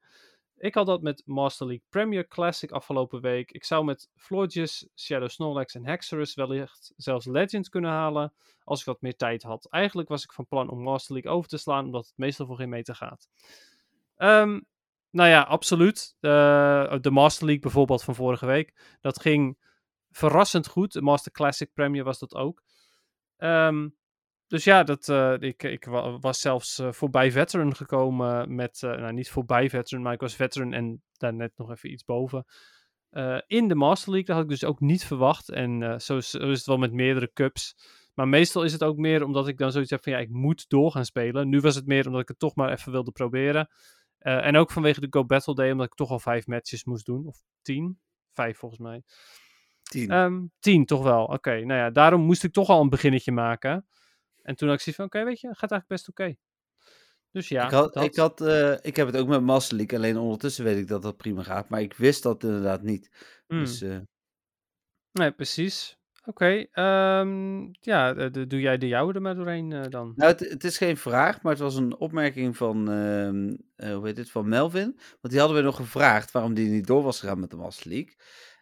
Ik 0.57 0.73
had 0.73 0.85
dat 0.85 1.01
met 1.01 1.21
Master 1.25 1.67
League 1.67 1.85
Premier 1.89 2.27
Classic 2.27 2.71
afgelopen 2.71 3.21
week. 3.21 3.51
Ik 3.51 3.63
zou 3.63 3.85
met 3.85 4.09
Florges, 4.15 4.87
Shadow 4.95 5.29
Snorlax 5.29 5.75
en 5.75 5.85
Hexerus 5.85 6.33
wellicht 6.33 6.93
zelfs 6.97 7.25
Legend 7.25 7.69
kunnen 7.69 7.91
halen 7.91 8.33
als 8.63 8.79
ik 8.79 8.85
wat 8.85 9.01
meer 9.01 9.15
tijd 9.15 9.43
had. 9.43 9.67
Eigenlijk 9.69 10.09
was 10.09 10.23
ik 10.23 10.31
van 10.31 10.47
plan 10.47 10.69
om 10.69 10.81
Master 10.81 11.13
League 11.13 11.31
over 11.31 11.49
te 11.49 11.57
slaan, 11.57 11.85
omdat 11.85 12.05
het 12.05 12.17
meestal 12.17 12.45
voor 12.45 12.55
geen 12.55 12.69
meter 12.69 12.95
gaat. 12.95 13.27
Ehm, 14.15 14.59
nou 15.09 15.29
ja, 15.29 15.41
absoluut. 15.41 16.15
Eh, 16.19 16.95
de 17.01 17.11
Master 17.11 17.45
League 17.45 17.63
bijvoorbeeld 17.63 18.03
van 18.03 18.15
vorige 18.15 18.45
week. 18.45 18.97
Dat 19.01 19.21
ging 19.21 19.57
verrassend 20.11 20.67
goed. 20.67 20.93
De 20.93 21.01
Master 21.01 21.31
Classic 21.31 21.73
Premier 21.73 22.03
was 22.03 22.19
dat 22.19 22.35
ook. 22.35 22.63
Ehm, 23.37 23.87
dus 24.55 24.63
ja, 24.63 24.83
dat, 24.83 25.09
eh, 25.09 25.33
ik, 25.39 25.63
ik 25.63 25.85
wa- 25.85 26.19
was 26.19 26.39
zelfs 26.39 26.79
eh, 26.79 26.91
voorbij 26.91 27.31
Veteran 27.31 27.75
gekomen 27.75 28.55
met, 28.55 28.83
eh, 28.83 28.89
nou 28.89 29.13
niet 29.13 29.29
voorbij 29.29 29.69
Veteran, 29.69 30.03
maar 30.03 30.13
ik 30.13 30.19
was 30.19 30.35
Veteran 30.35 30.73
en 30.73 31.03
daar 31.17 31.33
net 31.33 31.51
nog 31.55 31.71
even 31.71 31.91
iets 31.91 32.03
boven. 32.03 32.45
In 33.47 33.67
de 33.67 33.75
Master 33.75 34.11
League, 34.11 34.27
dat 34.27 34.35
had 34.35 34.43
ik 34.43 34.59
dus 34.59 34.63
ook 34.69 34.79
niet 34.79 35.05
verwacht. 35.05 35.49
En 35.49 36.01
zo, 36.01 36.17
is, 36.17 36.29
zo 36.29 36.49
is 36.49 36.57
het 36.57 36.65
wel 36.65 36.77
met 36.77 36.91
meerdere 36.91 37.31
cups. 37.33 37.75
Maar 38.13 38.27
meestal 38.27 38.63
is 38.63 38.71
het 38.71 38.83
ook 38.83 38.97
meer 38.97 39.23
omdat 39.23 39.47
ik 39.47 39.57
dan 39.57 39.71
zoiets 39.71 39.89
heb 39.91 40.03
van 40.03 40.11
ja, 40.13 40.19
ik 40.19 40.29
moet 40.29 40.69
door 40.69 40.91
gaan 40.91 41.05
spelen. 41.05 41.49
Nu 41.49 41.59
was 41.59 41.75
het 41.75 41.85
meer 41.85 42.05
omdat 42.05 42.21
ik 42.21 42.27
het 42.27 42.39
toch 42.39 42.55
maar 42.55 42.71
even 42.71 42.91
wilde 42.91 43.11
proberen. 43.11 43.69
En 44.19 44.57
ook 44.57 44.71
vanwege 44.71 44.99
de 44.99 45.07
Go 45.09 45.25
Battle 45.25 45.55
Day, 45.55 45.71
omdat 45.71 45.85
ik 45.85 45.93
toch 45.93 46.09
al 46.09 46.19
vijf 46.19 46.47
matches 46.47 46.83
moest 46.83 47.05
doen. 47.05 47.25
Of 47.25 47.37
tien? 47.61 47.99
Vijf 48.31 48.57
volgens 48.57 48.81
mij. 48.81 49.03
Tien. 49.83 50.09
Ehm, 50.09 50.41
tien, 50.59 50.85
toch 50.85 51.03
wel. 51.03 51.25
Oké, 51.25 51.51
nou 51.51 51.79
ja, 51.79 51.89
daarom 51.89 52.21
moest 52.21 52.43
ik 52.43 52.53
toch 52.53 52.69
al 52.69 52.81
een 52.81 52.89
beginnetje 52.89 53.31
maken. 53.31 53.85
En 54.45 54.55
toen 54.55 54.67
had 54.67 54.77
ik 54.77 54.83
zoiets 54.83 54.95
van, 55.01 55.05
oké, 55.05 55.23
weet 55.23 55.39
je, 55.39 55.47
gaat 55.47 55.71
eigenlijk 55.71 55.87
best 55.87 56.09
oké. 56.09 56.35
Dus 57.31 57.47
ja, 57.47 57.65
ik, 57.65 57.71
had, 57.71 57.93
dat. 57.93 58.03
ik, 58.03 58.15
had, 58.15 58.41
eh, 58.41 58.75
ik 58.81 58.95
heb 58.95 59.07
het 59.07 59.17
ook 59.17 59.27
met 59.27 59.41
Master 59.41 59.77
League, 59.77 59.97
alleen 59.97 60.17
ondertussen 60.17 60.63
weet 60.63 60.77
ik 60.77 60.87
dat 60.87 61.01
dat 61.01 61.17
prima 61.17 61.43
gaat. 61.43 61.69
Maar 61.69 61.81
ik 61.81 61.93
wist 61.93 62.23
dat 62.23 62.43
inderdaad 62.43 62.81
niet. 62.81 63.09
Hmm. 63.47 63.59
Dus 63.59 63.81
eh, 63.81 63.97
Nee, 65.11 65.31
precies. 65.31 65.97
Oké, 66.25 66.65
ehm, 66.71 67.67
ja, 67.71 68.13
de- 68.13 68.47
doe 68.47 68.59
jij 68.59 68.77
de 68.77 68.87
jouwe 68.87 69.13
er 69.13 69.21
maar 69.21 69.35
doorheen 69.35 69.71
eh, 69.71 69.89
dan. 69.89 70.13
Nou, 70.15 70.31
het, 70.31 70.39
het 70.39 70.63
is 70.63 70.77
geen 70.77 70.97
vraag, 70.97 71.41
maar 71.41 71.51
het 71.51 71.61
was 71.61 71.75
een 71.75 71.97
opmerking 71.97 72.57
van, 72.57 72.91
ehm, 72.91 73.55
eh, 73.75 73.95
hoe 73.95 74.05
heet 74.07 74.17
het, 74.17 74.31
van 74.31 74.49
Melvin. 74.49 74.99
Want 75.21 75.33
die 75.33 75.39
hadden 75.39 75.57
we 75.57 75.63
nog 75.63 75.75
gevraagd 75.75 76.31
waarom 76.31 76.53
die 76.53 76.69
niet 76.69 76.87
door 76.87 77.03
was 77.03 77.19
gegaan 77.19 77.39
met 77.39 77.49
de 77.49 77.55
Master 77.55 77.89
League. 77.91 78.15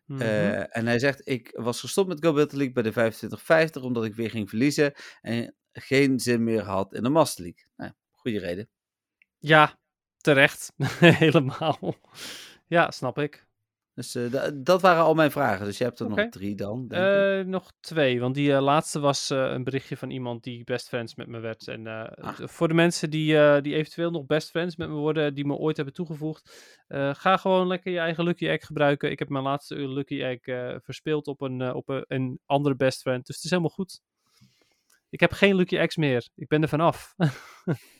Mhm. 0.05 0.21
En 0.69 0.87
hij 0.87 0.99
zegt, 0.99 1.27
ik 1.27 1.51
was 1.55 1.79
gestopt 1.79 2.07
met 2.07 2.25
Go 2.25 2.33
Battle 2.33 2.57
League 2.57 2.73
bij 2.73 2.83
de 2.83 2.91
2550, 2.91 3.83
omdat 3.83 4.05
ik 4.05 4.15
weer 4.15 4.29
ging 4.29 4.49
verliezen 4.49 4.93
en 5.21 5.55
geen 5.73 6.19
zin 6.19 6.43
meer 6.43 6.61
had 6.63 6.93
in 6.93 7.03
de 7.03 7.09
Master 7.09 7.43
League. 7.43 7.63
Nou, 7.75 7.91
goede 8.11 8.39
reden. 8.39 8.69
Ja, 9.39 9.77
terecht. 10.17 10.73
Helemaal. 10.99 11.95
Ja, 12.67 12.91
snap 12.91 13.17
ik. 13.19 13.45
Dus 13.95 14.15
eh, 14.15 14.31
da- 14.31 14.51
dat 14.53 14.81
waren 14.81 15.03
al 15.03 15.13
mijn 15.13 15.31
vragen. 15.31 15.65
Dus 15.65 15.77
je 15.77 15.83
hebt 15.83 15.99
er 15.99 16.09
nog 16.09 16.29
drie 16.29 16.55
dan, 16.55 16.87
denk 16.87 17.01
ik. 17.03 17.39
Eh, 17.39 17.45
nog 17.51 17.71
twee, 17.79 18.19
want 18.19 18.35
die 18.35 18.53
eh, 18.53 18.61
laatste 18.61 18.99
was 18.99 19.29
een 19.29 19.63
berichtje 19.63 19.97
van 19.97 20.09
iemand 20.09 20.43
die 20.43 20.63
best 20.63 20.87
friends 20.87 21.15
met 21.15 21.27
me 21.27 21.39
werd. 21.39 21.67
En 21.67 21.87
Ah. 21.87 22.39
voor 22.39 22.67
de 22.67 22.73
mensen 22.73 23.09
die, 23.09 23.61
die 23.61 23.75
eventueel 23.75 24.11
nog 24.11 24.25
best 24.25 24.49
friends 24.49 24.75
met 24.75 24.89
me 24.89 24.95
worden, 24.95 25.33
die 25.33 25.45
me 25.45 25.55
ooit 25.55 25.75
hebben 25.75 25.93
toegevoegd, 25.95 26.81
ga 27.11 27.37
gewoon 27.37 27.67
lekker 27.67 27.91
je 27.91 27.99
eigen 27.99 28.23
Lucky 28.23 28.47
Egg 28.47 28.65
gebruiken. 28.65 29.11
Ik 29.11 29.19
heb 29.19 29.29
mijn 29.29 29.43
laatste 29.43 29.75
Lucky 29.75 30.21
Egg 30.23 30.39
verspeeld 30.83 31.27
op, 31.27 31.41
een, 31.41 31.73
op 31.73 31.89
een, 31.89 32.05
een 32.07 32.39
andere 32.45 32.75
best 32.75 33.01
friend, 33.01 33.25
dus 33.25 33.35
het 33.35 33.43
is 33.45 33.49
helemaal 33.51 33.71
goed. 33.71 34.01
Ik 35.13 35.19
heb 35.19 35.31
geen 35.31 35.55
Lucky 35.55 35.77
Eggs 35.77 35.95
meer. 35.95 36.29
Ik 36.35 36.47
ben 36.47 36.61
er 36.61 36.67
vanaf. 36.67 37.13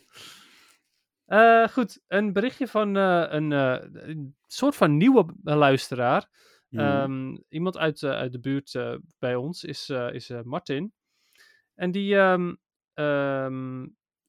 Eh 1.24 1.68
goed, 1.68 2.04
een 2.08 2.34
berichtje 2.34 2.68
van 2.68 2.98
eh, 2.98 3.26
een, 3.28 3.52
eh, 3.52 3.78
een 3.92 4.36
soort 4.48 4.76
van 4.76 4.98
nieuwe 4.98 5.26
luisteraar. 5.44 6.30
Mhm. 6.70 6.84
Ehm, 6.84 7.38
iemand 7.50 7.78
uit, 7.78 8.04
uit 8.04 8.32
de 8.32 8.40
buurt 8.40 9.00
bij 9.20 9.36
ons 9.36 9.64
is, 9.64 9.90
is 9.90 10.32
Martin. 10.44 10.94
En 11.76 11.92
die 11.92 12.16
ehm, 12.16 12.56
ehm, 12.94 13.88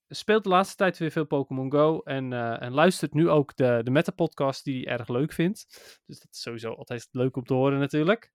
speelt 0.09 0.45
de 0.45 0.51
laatste 0.51 0.77
tijd 0.77 0.99
weer 0.99 1.11
veel 1.11 1.27
Pokémon 1.27 1.73
Go. 1.73 2.01
En, 2.01 2.33
en 2.61 2.73
luistert 2.73 3.15
nu 3.15 3.29
ook 3.29 3.57
de, 3.57 3.81
de 3.83 3.91
Meta-podcast 3.91 4.65
die 4.65 4.85
hij 4.85 4.99
erg 4.99 5.09
leuk 5.09 5.33
vindt. 5.33 5.67
Dus 6.07 6.21
dat 6.21 6.33
is 6.33 6.41
sowieso 6.41 6.73
altijd 6.73 7.09
leuk 7.11 7.37
om 7.37 7.45
te 7.45 7.55
horen 7.55 7.79
natuurlijk. 7.79 8.33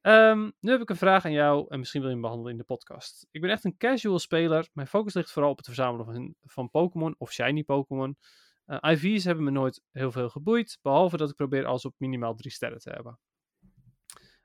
Ehm, 0.00 0.50
nu 0.60 0.70
heb 0.70 0.80
ik 0.80 0.90
een 0.90 0.96
vraag 0.96 1.24
aan 1.24 1.32
jou 1.32 1.66
en 1.68 1.78
misschien 1.78 2.00
wil 2.00 2.08
je 2.08 2.14
hem 2.14 2.24
behandelen 2.24 2.52
in 2.52 2.58
de 2.58 2.64
podcast. 2.64 3.26
Ik 3.30 3.40
ben 3.40 3.50
echt 3.50 3.64
een 3.64 3.76
casual 3.76 4.18
speler. 4.18 4.68
Mijn 4.72 4.86
focus 4.86 5.14
ligt 5.14 5.32
vooral 5.32 5.50
op 5.50 5.56
het 5.56 5.66
verzamelen 5.66 6.06
van, 6.06 6.34
van 6.44 6.70
Pokémon 6.70 7.14
of 7.18 7.32
shiny 7.32 7.62
Pokémon. 7.62 8.16
Eh, 8.64 8.90
IV's 8.92 9.24
hebben 9.24 9.44
me 9.44 9.50
nooit 9.50 9.82
heel 9.92 10.12
veel 10.12 10.28
geboeid, 10.28 10.78
behalve 10.82 11.16
dat 11.16 11.30
ik 11.30 11.36
probeer 11.36 11.66
alles 11.66 11.84
op 11.84 11.94
minimaal 11.98 12.34
drie 12.34 12.52
sterren 12.52 12.78
te 12.78 12.90
hebben. 12.90 13.18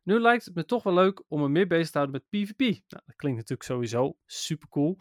Nu 0.03 0.19
lijkt 0.19 0.45
het 0.45 0.55
me 0.55 0.65
toch 0.65 0.83
wel 0.83 0.93
leuk 0.93 1.23
om 1.27 1.41
me 1.41 1.49
meer 1.49 1.67
bezig 1.67 1.89
te 1.89 1.97
houden 1.97 2.21
met 2.21 2.41
PvP. 2.41 2.59
Nou, 2.59 3.03
dat 3.05 3.15
klinkt 3.15 3.37
natuurlijk 3.37 3.69
sowieso 3.69 4.17
super 4.25 4.69
cool. 4.69 4.97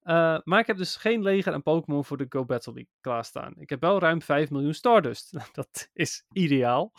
Eh, 0.00 0.38
maar 0.44 0.60
ik 0.60 0.66
heb 0.66 0.76
dus 0.76 0.96
geen 0.96 1.22
leger 1.22 1.52
aan 1.52 1.62
Pokémon 1.62 2.04
voor 2.04 2.16
de 2.16 2.26
Go 2.28 2.44
Battle 2.44 2.72
League 2.72 2.92
klaarstaan. 3.00 3.54
Ik 3.56 3.70
heb 3.70 3.80
wel 3.80 3.98
ruim 3.98 4.22
5 4.22 4.50
miljoen 4.50 4.74
Stardust. 4.74 5.32
dat 5.52 5.90
is 5.92 6.24
ideaal. 6.32 6.92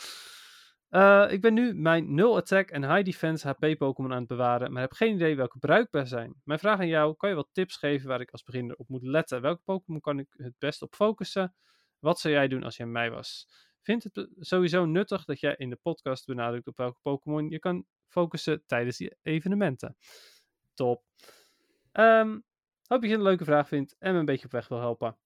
Eh, 0.94 1.26
ik 1.30 1.42
ben 1.42 1.54
nu 1.54 1.74
mijn 1.74 2.14
0 2.14 2.36
attack 2.36 2.70
en 2.70 2.94
high 2.94 3.04
defense 3.04 3.48
HP 3.48 3.78
Pokémon 3.78 4.12
aan 4.12 4.20
het 4.20 4.28
bewaren, 4.28 4.72
maar 4.72 4.82
heb 4.82 4.92
geen 4.92 5.14
idee 5.14 5.36
welke 5.36 5.60
bruikbaar 5.60 6.08
zijn. 6.08 6.42
Mijn 6.44 6.60
vraag 6.60 6.80
aan 6.80 6.88
jou, 6.88 7.16
kan 7.16 7.30
je 7.30 7.36
wat 7.36 7.50
tips 7.52 7.78
geven 7.78 8.08
waar 8.08 8.22
ik 8.22 8.32
als 8.32 8.44
beginner 8.44 8.76
op 8.76 8.88
moet 8.90 9.04
letten? 9.04 9.42
Welke 9.42 9.62
Pokémon 9.64 10.02
kan 10.02 10.20
ik 10.20 10.28
het 10.32 10.54
best 10.58 10.82
op 10.82 10.96
focussen? 10.96 11.56
Wat 12.00 12.20
zou 12.20 12.34
jij 12.34 12.48
doen 12.48 12.64
als 12.64 12.78
jij 12.78 12.86
mij 12.86 13.12
was? 13.12 13.48
Vind 13.82 14.04
het 14.04 14.28
sowieso 14.40 14.86
nuttig 14.86 15.26
dat 15.26 15.40
jij 15.40 15.56
in 15.58 15.70
de 15.70 15.80
podcast 15.82 16.26
benadrukt 16.26 16.68
op 16.68 16.78
welke 16.78 17.00
Pokémon 17.02 17.50
je 17.50 17.60
kan 17.60 17.86
focussen 18.08 18.64
tijdens 18.66 18.98
die 18.98 19.18
evenementen. 19.22 19.98
Top. 20.74 21.04
Ehm, 21.92 22.40
hoop 22.88 23.04
je 23.04 23.14
een 23.14 23.22
leuke 23.22 23.46
vraag 23.46 23.68
vindt 23.68 23.96
en 24.00 24.14
me 24.14 24.20
een 24.20 24.26
beetje 24.26 24.46
op 24.46 24.52
weg 24.52 24.68
wil 24.68 24.80
helpen. 24.80 25.18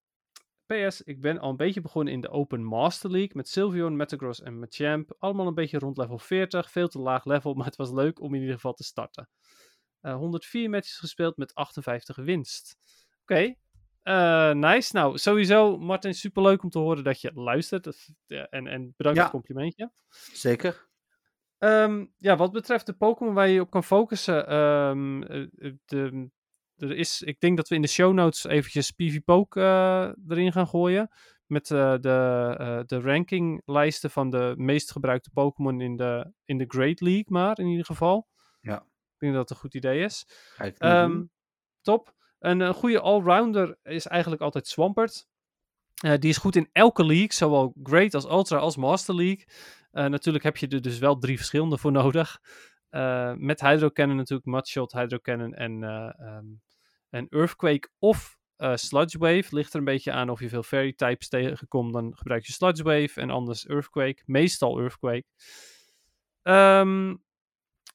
PS, 0.68 1.02
ik 1.02 1.22
ben 1.22 1.40
al 1.40 1.50
een 1.50 1.58
beetje 1.58 1.82
begonnen 1.82 2.14
in 2.14 2.22
de 2.22 2.30
Open 2.30 2.64
Master 2.64 3.12
League 3.12 3.32
met 3.34 3.50
Sylveon, 3.50 3.96
Metagross 3.96 4.42
en 4.42 4.60
Machamp. 4.60 5.16
Allemaal 5.20 5.48
een 5.48 5.54
beetje 5.54 5.80
rond 5.80 5.98
level 5.98 6.18
40, 6.18 6.72
veel 6.72 6.88
te 6.88 7.00
laag 7.00 7.26
level, 7.26 7.54
maar 7.58 7.66
het 7.66 7.76
was 7.76 7.92
leuk 7.92 8.22
om 8.22 8.34
in 8.34 8.40
ieder 8.40 8.56
geval 8.56 8.74
te 8.74 8.84
starten. 8.84 9.30
Eh, 10.02 10.16
104 10.16 10.70
matches 10.70 10.98
gespeeld 10.98 11.38
met 11.38 11.56
58 11.56 12.16
winst. 12.16 12.78
Oké, 13.22 13.56
eh, 14.08 14.52
nice. 14.52 14.96
Nou, 14.96 15.18
sowieso 15.18 15.78
Martin, 15.78 16.14
superleuk 16.14 16.64
om 16.64 16.70
te 16.70 16.80
horen 16.80 17.04
dat 17.04 17.22
je 17.22 17.32
luistert. 17.34 18.10
En, 18.28 18.68
en 18.68 18.94
bedankt 18.98 19.20
voor 19.20 19.28
het 19.28 19.30
complimentje. 19.30 19.92
Zeker. 20.34 20.88
Ehm, 21.58 22.06
ja, 22.18 22.36
wat 22.36 22.52
betreft 22.52 22.86
de 22.86 22.94
Pokémon 22.94 23.34
waar 23.34 23.48
je 23.48 23.62
op 23.62 23.70
kan 23.70 23.84
focussen. 23.84 24.48
ehm, 24.48 25.24
eh, 25.24 25.42
eh, 25.58 25.74
de, 25.86 26.30
er 26.78 26.98
is, 26.98 27.22
ik 27.22 27.40
denk 27.40 27.58
dat 27.58 27.68
we 27.68 27.76
in 27.76 27.82
de 27.82 27.88
show 27.88 28.14
notes 28.14 28.44
eventjes 28.44 28.92
PvPoke 28.92 29.62
eh 29.62 30.12
erin 30.28 30.52
gaan 30.52 30.68
gooien. 30.68 31.10
Met 31.46 31.72
eh, 31.72 31.96
de, 32.00 32.56
eh, 32.58 32.80
de 32.86 33.00
rankinglijsten 33.02 34.12
van 34.12 34.30
de 34.30 34.54
meest 34.58 34.92
gebruikte 34.92 35.30
Pokémon 35.34 35.82
in 35.82 35.96
de, 35.96 36.34
in 36.46 36.58
de 36.58 36.66
Great 36.68 37.02
League, 37.02 37.26
maar 37.28 37.60
in 37.60 37.68
ieder 37.68 37.86
geval. 37.86 38.28
Ja. 38.62 38.78
Ik 38.80 39.18
denk 39.18 39.34
dat 39.34 39.42
het 39.42 39.50
een 39.50 39.64
goed 39.64 39.74
idee 39.74 40.04
is. 40.04 40.28
Ehm, 40.78 41.24
top. 41.82 42.16
Een, 42.40 42.60
een 42.60 42.74
goede 42.74 43.00
allrounder 43.00 43.78
is 43.84 44.08
eigenlijk 44.08 44.42
altijd 44.42 44.68
Swampert. 44.68 45.28
Die 45.98 46.30
is 46.30 46.38
goed 46.38 46.56
in 46.56 46.70
elke 46.72 47.06
league, 47.06 47.34
zowel 47.34 47.74
Great 47.84 48.14
als 48.14 48.26
Ultra 48.26 48.58
als 48.58 48.78
Master 48.78 49.16
League. 49.16 49.46
Natuurlijk 49.92 50.44
heb 50.44 50.58
je 50.58 50.68
er 50.68 50.82
dus 50.82 51.00
wel 51.00 51.18
drie 51.18 51.38
verschillende 51.38 51.78
voor 51.78 51.92
nodig. 52.02 52.42
Met 53.38 53.62
Hydro 53.62 53.90
Cannon 53.90 54.16
natuurlijk, 54.16 54.48
Mudshot, 54.48 54.92
Hydro 54.92 55.20
Cannon 55.20 55.54
en, 55.54 55.84
eh, 55.84 56.20
ehm, 56.20 56.46
en 57.10 57.28
Earthquake 57.30 57.90
of 58.00 58.38
eh, 58.56 58.76
Sludge 58.76 59.18
Wave. 59.18 59.48
Ligt 59.50 59.74
er 59.74 59.80
een 59.80 59.86
beetje 59.86 60.12
aan 60.12 60.30
of 60.30 60.40
je 60.40 60.50
veel 60.50 60.64
Fairy 60.64 60.94
types 60.94 61.28
tegenkomt, 61.30 61.94
dan 61.94 62.16
gebruik 62.18 62.46
je 62.46 62.54
Sludge 62.54 62.84
Wave 62.84 63.22
en 63.22 63.30
anders 63.30 63.66
Earthquake. 63.66 64.24
Meestal 64.26 64.80
Earthquake. 64.80 65.26
Ehm 66.42 67.14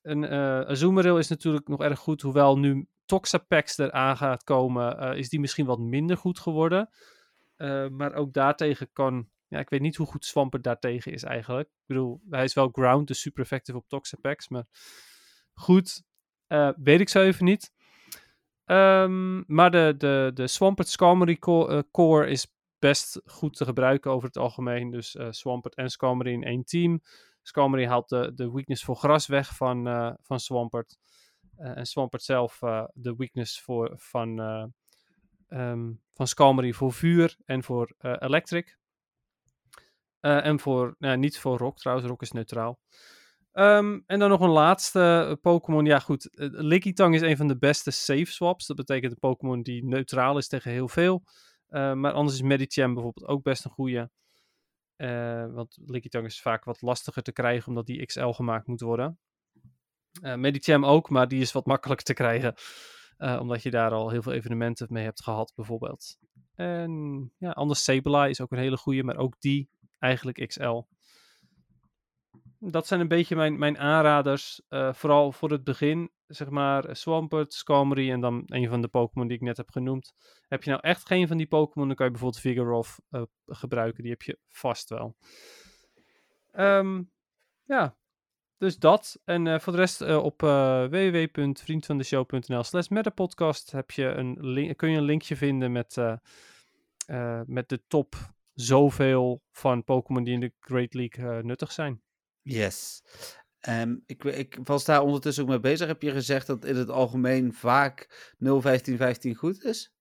een 0.02 0.22
uh, 0.22 0.60
Azumarill 0.60 1.18
is 1.18 1.28
natuurlijk 1.28 1.68
nog 1.68 1.80
erg 1.80 1.98
goed, 1.98 2.22
hoewel 2.22 2.58
nu 2.58 2.86
Toxapex 3.04 3.78
eraan 3.78 4.16
gaat 4.16 4.44
komen, 4.44 4.98
eh, 4.98 5.18
is 5.18 5.28
die 5.28 5.40
misschien 5.40 5.66
wat 5.66 5.78
minder 5.78 6.16
goed 6.16 6.38
geworden. 6.38 6.90
Uh, 7.56 7.88
maar 7.88 8.14
ook 8.14 8.32
daartegen 8.32 8.92
kan, 8.92 9.28
ja, 9.48 9.58
ik 9.58 9.70
weet 9.70 9.80
niet 9.80 9.96
hoe 9.96 10.06
goed 10.06 10.24
Swampert 10.24 10.64
daartegen 10.64 11.12
is 11.12 11.22
eigenlijk. 11.22 11.68
Ik 11.68 11.86
bedoel, 11.86 12.20
hij 12.30 12.44
is 12.44 12.54
wel 12.54 12.68
ground, 12.68 13.06
dus 13.06 13.20
super 13.20 13.42
effectief 13.42 13.74
op 13.74 13.88
Toxapex, 13.88 14.48
maar 14.48 14.64
goed, 15.54 16.02
uh, 16.48 16.70
weet 16.76 17.00
ik 17.00 17.08
zo 17.08 17.22
even 17.22 17.44
niet. 17.44 17.72
Um, 18.72 19.44
maar 19.46 19.70
de, 19.70 19.94
de, 19.98 20.30
de 20.34 20.46
Swampert 20.46 20.88
Skarmory 20.88 21.36
core, 21.36 21.74
uh, 21.74 21.82
core 21.90 22.26
is 22.26 22.54
best 22.78 23.20
goed 23.24 23.56
te 23.56 23.64
gebruiken 23.64 24.10
over 24.10 24.26
het 24.26 24.36
algemeen. 24.36 24.90
Dus 24.90 25.14
uh, 25.14 25.26
Swampert 25.30 25.74
en 25.74 25.90
Skarmory 25.90 26.32
in 26.32 26.42
één 26.42 26.64
team. 26.64 27.00
Skarmory 27.42 27.86
haalt 27.86 28.08
de, 28.08 28.32
de 28.34 28.50
weakness 28.52 28.84
voor 28.84 28.96
gras 28.96 29.26
weg 29.26 29.56
van, 29.56 29.88
uh, 29.88 30.12
van 30.20 30.40
Swampert. 30.40 30.98
En 31.56 31.86
Swampert 31.86 32.22
zelf 32.22 32.58
de 32.92 33.14
weakness 33.16 33.60
voor, 33.60 33.92
van, 33.96 34.38
um, 35.48 36.00
van 36.12 36.72
voor 36.74 36.92
vuur 36.92 37.36
en 37.44 37.62
voor 37.62 37.94
electric. 37.98 38.78
en 40.20 40.60
voor, 40.60 40.94
nou, 40.98 41.16
niet 41.16 41.38
voor 41.38 41.58
rock 41.58 41.78
trouwens, 41.78 42.08
rock 42.08 42.22
is 42.22 42.32
neutraal. 42.32 42.78
Um, 43.52 44.02
en 44.06 44.18
dan 44.18 44.30
nog 44.30 44.40
een 44.40 44.48
laatste 44.48 45.38
Pokémon. 45.40 45.84
Ja, 45.84 45.98
goed. 45.98 46.28
Uh, 46.32 46.48
Lickitung 46.50 47.14
is 47.14 47.20
een 47.20 47.36
van 47.36 47.48
de 47.48 47.58
beste 47.58 47.90
safe 47.90 48.32
swaps. 48.32 48.66
Dat 48.66 48.76
betekent 48.76 49.12
een 49.12 49.18
Pokémon 49.18 49.62
die 49.62 49.84
neutraal 49.84 50.38
is 50.38 50.48
tegen 50.48 50.70
heel 50.70 50.88
veel. 50.88 51.22
Uh, 51.68 51.92
maar 51.92 52.12
anders 52.12 52.36
is 52.36 52.42
Medicham 52.42 52.94
bijvoorbeeld 52.94 53.28
ook 53.28 53.42
best 53.42 53.64
een 53.64 53.70
goede. 53.70 54.10
Uh, 54.96 55.52
want 55.52 55.78
Lickitung 55.86 56.26
is 56.26 56.40
vaak 56.40 56.64
wat 56.64 56.82
lastiger 56.82 57.22
te 57.22 57.32
krijgen 57.32 57.68
omdat 57.68 57.86
die 57.86 58.06
XL 58.06 58.28
gemaakt 58.28 58.66
moet 58.66 58.80
worden. 58.80 59.18
Uh, 60.22 60.34
Medicham 60.34 60.84
ook, 60.84 61.10
maar 61.10 61.28
die 61.28 61.40
is 61.40 61.52
wat 61.52 61.66
makkelijker 61.66 62.06
te 62.06 62.14
krijgen. 62.14 62.54
Uh, 63.18 63.38
omdat 63.40 63.62
je 63.62 63.70
daar 63.70 63.90
al 63.90 64.10
heel 64.10 64.22
veel 64.22 64.32
evenementen 64.32 64.86
mee 64.90 65.04
hebt 65.04 65.22
gehad, 65.22 65.52
bijvoorbeeld. 65.54 66.18
En 66.54 67.32
ja, 67.38 67.50
anders 67.50 67.84
Sableye 67.84 68.30
is 68.30 68.40
ook 68.40 68.52
een 68.52 68.58
hele 68.58 68.76
goede, 68.76 69.02
maar 69.02 69.16
ook 69.16 69.40
die 69.40 69.68
eigenlijk 69.98 70.46
XL. 70.46 70.82
Dat 72.64 72.86
zijn 72.86 73.00
een 73.00 73.08
beetje 73.08 73.36
mijn, 73.36 73.58
mijn 73.58 73.78
aanraders. 73.78 74.62
Uh, 74.68 74.92
vooral 74.92 75.32
voor 75.32 75.50
het 75.50 75.64
begin, 75.64 76.10
zeg 76.26 76.50
maar, 76.50 76.96
Swampert, 76.96 77.52
Skarmory 77.52 78.10
en 78.10 78.20
dan 78.20 78.42
een 78.46 78.68
van 78.68 78.80
de 78.80 78.88
Pokémon 78.88 79.28
die 79.28 79.36
ik 79.36 79.42
net 79.42 79.56
heb 79.56 79.70
genoemd. 79.70 80.12
Heb 80.48 80.62
je 80.62 80.70
nou 80.70 80.82
echt 80.82 81.06
geen 81.06 81.28
van 81.28 81.36
die 81.36 81.46
Pokémon, 81.46 81.86
dan 81.86 81.96
kan 81.96 82.06
je 82.06 82.12
bijvoorbeeld 82.12 82.42
Vigoroth 82.42 82.98
uh, 83.10 83.22
gebruiken. 83.46 84.02
Die 84.02 84.12
heb 84.12 84.22
je 84.22 84.38
vast 84.48 84.88
wel. 84.88 85.16
Um, 86.52 87.10
ja, 87.64 87.96
dus 88.58 88.78
dat. 88.78 89.20
En 89.24 89.60
voor 89.60 89.72
de 89.72 89.78
rest 89.78 90.00
op 90.00 90.42
uh, 90.42 90.84
www.vriendvandeshow.nl 90.84 92.62
slash 92.62 92.88
metapodcast 92.88 93.70
heb 93.70 93.90
je 93.90 94.06
een 94.06 94.76
kun 94.76 94.90
je 94.90 94.96
een 94.96 95.02
linkje 95.02 95.36
vinden 95.36 95.72
met, 95.72 95.96
met 97.44 97.68
de 97.68 97.82
top 97.86 98.14
zoveel 98.54 99.42
van 99.50 99.84
Pokémon 99.84 100.24
die 100.24 100.34
in 100.34 100.40
de 100.40 100.52
Great 100.60 100.94
League 100.94 101.42
nuttig 101.42 101.72
zijn. 101.72 102.02
Yes. 102.42 103.02
Um, 103.68 104.02
ik, 104.06 104.24
ik, 104.24 104.58
was 104.64 104.84
daar 104.84 105.02
ondertussen 105.02 105.42
ook 105.42 105.48
mee 105.48 105.60
bezig. 105.60 105.86
Heb 105.86 106.02
je 106.02 106.10
gezegd 106.10 106.46
dat 106.46 106.64
in 106.64 106.76
het 106.76 106.90
algemeen 106.90 107.52
vaak 107.52 108.08
0-15-15 108.44 109.30
goed 109.36 109.64
is? 109.64 109.92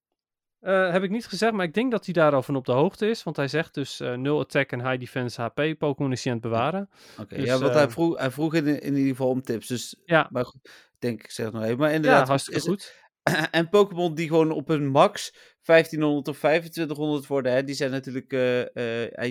Uh, 0.62 0.92
heb 0.92 1.04
ik 1.04 1.10
niet 1.10 1.28
gezegd, 1.28 1.54
maar 1.54 1.66
ik 1.66 1.74
denk 1.74 1.92
dat 1.92 2.06
hij 2.06 2.14
daar 2.14 2.34
al 2.34 2.44
van 2.44 2.56
op 2.56 2.66
de 2.66 2.72
hoogte 2.72 3.10
is. 3.10 3.24
Want 3.24 3.36
hij 3.36 3.48
zegt 3.48 3.74
dus 3.74 4.02
uh, 4.02 4.14
0 4.14 4.40
attack 4.40 4.72
en 4.72 4.88
high 4.88 5.00
defense 5.00 5.42
HP. 5.42 5.78
Pokémon 5.78 6.12
is 6.12 6.24
hij 6.24 6.34
aan 6.34 6.40
het 6.40 6.50
bewaren. 6.50 6.90
Oké, 7.12 7.22
okay, 7.22 7.38
dus, 7.38 7.48
ja, 7.48 7.58
want 7.58 7.72
uh, 7.72 7.78
hij, 7.78 7.90
vroeg, 7.90 8.18
hij 8.18 8.32
vroeg 8.32 8.54
in, 8.54 8.82
in 8.82 8.96
ieder 8.96 9.10
geval 9.10 9.30
om 9.30 9.42
tips. 9.42 9.68
Dus, 9.68 9.96
ja. 10.06 10.28
Maar 10.32 10.46
goed, 10.46 10.66
ik 10.66 10.96
denk, 11.00 11.24
ik 11.24 11.32
zeg 11.32 11.46
het 11.46 11.56
nog 11.56 11.64
even. 11.64 11.78
Maar 11.78 11.92
inderdaad, 11.92 12.22
ja, 12.22 12.28
hartstikke 12.28 12.60
is, 12.60 12.66
goed. 12.66 13.00
En 13.52 13.70
Pokémon 13.70 14.16
die 14.16 14.28
gewoon 14.28 14.52
op 14.52 14.68
hun 14.68 14.88
max 14.88 15.36
1500 15.64 16.28
of 16.28 16.38
2500 16.38 17.28
worden, 17.28 17.52
hè, 17.52 17.64
die 17.64 17.76
zijn 17.76 17.92
natuurlijk 17.92 18.32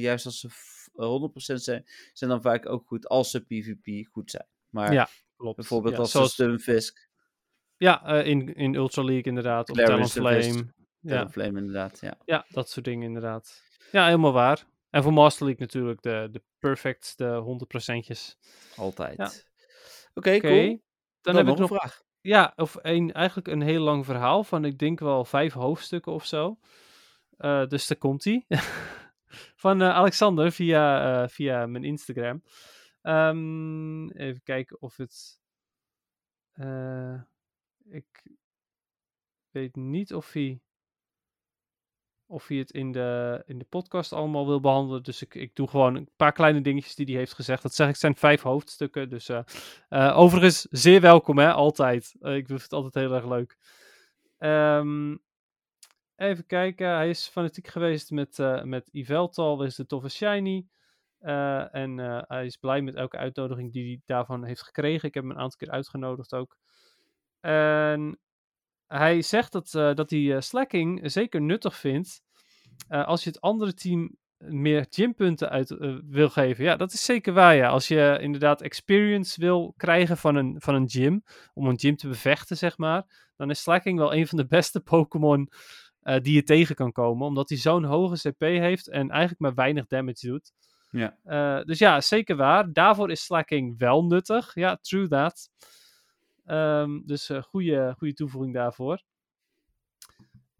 juist 0.01 0.27
als 0.27 0.41
ze 0.41 0.49
100% 0.93 1.33
zijn, 1.35 1.85
zijn 2.13 2.31
dan 2.31 2.43
vaak 2.43 2.69
ook 2.69 2.87
goed 2.87 3.09
als 3.09 3.31
ze 3.31 3.41
PvP 3.45 4.07
goed 4.13 4.31
zijn. 4.31 4.47
Maar 4.69 4.93
Ja, 4.93 5.09
Klopt. 5.37 5.57
bijvoorbeeld 5.57 5.95
ja, 5.95 6.01
als 6.01 6.11
zoals, 6.11 6.33
Stunfisk, 6.33 7.09
Ja, 7.77 8.05
eh, 8.05 8.27
in, 8.27 8.55
in 8.55 8.75
Ultra 8.75 9.03
League 9.03 9.25
inderdaad. 9.25 9.71
Of 9.71 9.77
Talonflame. 9.77 10.73
Ja, 11.01 11.29
Flame 11.29 11.59
inderdaad, 11.59 11.99
ja. 12.01 12.19
ja, 12.25 12.47
dat 12.49 12.71
soort 12.71 12.85
dingen 12.85 13.07
inderdaad. 13.07 13.63
Ja, 13.93 14.05
helemaal 14.05 14.33
waar. 14.33 14.67
En 14.91 15.03
voor 15.03 15.13
Master 15.13 15.47
League 15.47 15.67
natuurlijk 15.67 16.03
de, 16.03 16.29
de 16.31 16.43
perfect, 16.59 17.19
de 17.19 17.59
100%'jes. 18.05 18.37
Altijd. 18.77 19.17
Ja. 19.17 19.31
Oké, 20.15 20.39
cool. 20.39 20.67
dan, 20.67 20.81
Dan, 21.21 21.37
heb 21.37 21.45
nog 21.45 21.55
ik 21.55 21.61
nog 21.61 21.71
een 21.71 21.77
vraag. 21.77 22.03
Ja, 22.21 22.53
of 22.57 22.77
een, 22.83 23.13
eigenlijk 23.13 23.49
een 23.49 23.63
heel 23.63 23.83
lang 23.83 24.05
verhaal 24.05 24.45
van, 24.45 24.65
ik 24.65 24.79
denk 24.79 25.01
wel 25.01 25.25
vijf 25.25 25.53
hoofdstukken 25.53 26.13
of 26.13 26.27
zo. 26.27 26.59
Eh, 27.37 27.67
dus 27.67 27.87
daar 27.87 27.99
komt 27.99 28.25
ie. 28.25 28.47
van 29.61 29.83
eh, 29.83 29.89
Alexander 29.89 30.53
via, 30.53 31.23
eh, 31.23 31.29
via 31.29 31.67
mijn 31.67 31.85
Instagram. 31.85 32.43
Ehm, 33.03 34.09
even 34.09 34.43
kijken 34.43 34.81
of 34.81 34.97
het. 34.97 35.41
eh, 36.53 37.21
ik 37.85 38.23
weet 39.51 39.77
niet 39.77 40.15
of 40.15 40.33
hij. 40.33 40.61
Of 42.27 42.47
hij 42.47 42.57
het 42.57 42.71
in 42.71 42.93
de, 42.93 43.43
in 43.47 43.59
de 43.59 43.65
podcast 43.65 44.13
allemaal 44.13 44.47
wil 44.47 44.61
behandelen. 44.61 45.03
Dus 45.03 45.23
ik, 45.23 45.35
ik 45.35 45.55
doe 45.55 45.69
gewoon 45.69 45.95
een 45.95 46.11
paar 46.17 46.33
kleine 46.33 46.61
dingetjes 46.61 46.95
die 46.95 47.07
hij 47.07 47.15
heeft 47.17 47.35
gezegd. 47.35 47.63
Dat 47.63 47.75
zeg 47.75 47.89
ik, 47.89 47.97
zijn 47.97 48.17
vijf 48.17 48.43
hoofdstukken. 48.43 49.09
Dus 49.09 49.31
overigens, 49.91 50.67
zeer 50.71 51.01
welkom, 51.01 51.39
hè, 51.39 51.53
altijd. 51.53 52.15
Ik 52.21 52.47
vind 52.47 52.63
het 52.63 52.73
altijd 52.73 52.95
heel 52.95 53.15
erg 53.15 53.27
leuk. 53.27 53.57
Ehm, 54.39 55.17
even 56.21 56.47
kijken, 56.47 56.89
hij 56.89 57.09
is 57.09 57.29
fanatiek 57.29 57.67
geweest 57.67 58.11
met, 58.11 58.39
eh 58.39 58.63
met 58.63 58.89
Yveltal, 58.93 59.57
dat 59.57 59.67
is 59.67 59.75
de 59.75 59.87
toffe 59.87 60.09
Shiny. 60.09 60.67
Eh, 61.19 61.75
en 61.75 61.99
eh, 61.99 62.23
hij 62.27 62.47
is 62.47 62.57
blij 62.57 62.83
met 62.83 62.95
elke 62.95 63.17
uitnodiging 63.17 63.73
die 63.73 63.87
hij 63.87 64.01
daarvan 64.07 64.45
heeft 64.45 64.63
gekregen. 64.63 65.09
Ik 65.09 65.15
heb 65.15 65.23
hem 65.23 65.33
een 65.33 65.39
aantal 65.39 65.59
keer 65.59 65.71
uitgenodigd 65.71 66.35
ook. 66.35 66.57
En 67.41 68.19
hij 68.87 69.23
zegt 69.23 69.53
dat, 69.53 69.71
dat 69.71 70.11
hij 70.11 70.41
slacking 70.41 71.11
zeker 71.11 71.41
nuttig 71.41 71.77
vindt. 71.77 72.23
als 72.89 73.25
je 73.25 73.31
het 73.31 73.41
andere 73.41 73.75
team 73.75 74.17
meer 74.39 74.87
gympunten 74.91 75.51
uit 75.51 75.75
wil 76.07 76.29
geven. 76.29 76.65
Ja, 76.65 76.77
dat 76.77 76.93
is 76.93 77.05
zeker 77.05 77.33
waar. 77.33 77.55
Ja. 77.55 77.69
Als 77.69 77.89
je 77.89 78.19
inderdaad 78.21 78.63
experience 78.63 79.41
wil 79.41 79.75
krijgen 79.77 80.17
van 80.17 80.37
een, 80.37 80.57
van 80.59 80.75
een 80.75 80.89
gym. 80.89 81.23
Om 81.55 81.67
een 81.67 81.79
gym 81.79 81.97
te 81.97 82.09
bevechten, 82.09 82.57
zeg 82.57 82.79
maar. 82.79 83.31
Dan 83.37 83.51
is 83.51 83.63
slacking 83.63 83.99
wel 83.99 84.15
een 84.15 84.27
van 84.27 84.39
de 84.39 84.47
beste 84.47 84.81
Pokémon 84.81 85.51
eh, 86.03 86.21
die 86.21 86.35
je 86.35 86.43
tegen 86.43 86.75
kan 86.75 86.93
komen. 86.93 87.27
Omdat 87.27 87.49
hij 87.49 87.59
zo'n 87.59 87.85
hoge 87.85 88.31
CP 88.31 88.41
heeft 88.41 88.89
en 88.89 89.11
eigenlijk 89.11 89.41
maar 89.41 89.55
weinig 89.55 89.87
damage 89.87 90.27
doet. 90.27 90.53
Ja. 90.91 91.17
Eh, 91.25 91.65
dus 91.65 91.79
ja, 91.79 92.01
zeker 92.01 92.37
waar. 92.37 92.73
Daarvoor 92.73 93.11
is 93.11 93.25
slacking 93.25 93.79
wel 93.79 94.05
nuttig. 94.05 94.55
Ja, 94.55 94.77
true 94.77 95.09
that. 95.09 95.51
Ehm, 96.45 97.01
dus 97.05 97.29
een 97.29 97.43
goede, 97.43 97.95
goede 97.99 98.15
toevoeging 98.15 98.55
daarvoor. 98.55 99.03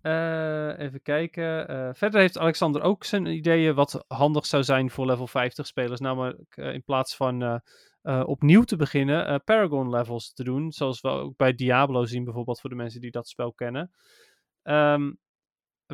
Eh, 0.01 0.79
even 0.79 1.03
kijken. 1.03 1.69
Eh, 1.69 1.89
verder 1.93 2.21
heeft 2.21 2.39
Alexander 2.39 2.83
ook 2.83 3.05
zijn 3.05 3.27
ideeën 3.27 3.75
wat 3.75 4.05
handig 4.09 4.47
zou 4.47 4.63
zijn 4.63 4.91
voor 4.91 5.07
level 5.07 5.27
50 5.27 5.67
spelers. 5.67 6.01
Namelijk 6.01 6.57
eh, 6.57 6.73
in 6.73 6.83
plaats 6.83 7.17
van 7.17 7.43
eh, 7.43 7.57
eh, 8.03 8.23
opnieuw 8.27 8.63
te 8.63 8.77
beginnen, 8.77 9.27
eh, 9.27 9.37
Paragon 9.45 9.91
levels 9.91 10.33
te 10.33 10.45
doen. 10.45 10.73
Zoals 10.73 11.01
we 11.01 11.09
ook 11.09 11.37
bij 11.37 11.55
Diablo 11.55 12.05
zien 12.05 12.25
bijvoorbeeld 12.25 12.61
voor 12.61 12.71
de 12.71 12.77
mensen 12.77 13.01
die 13.01 13.11
dat 13.11 13.29
spel 13.29 13.53
kennen. 13.53 13.91
Ehm, 14.63 15.13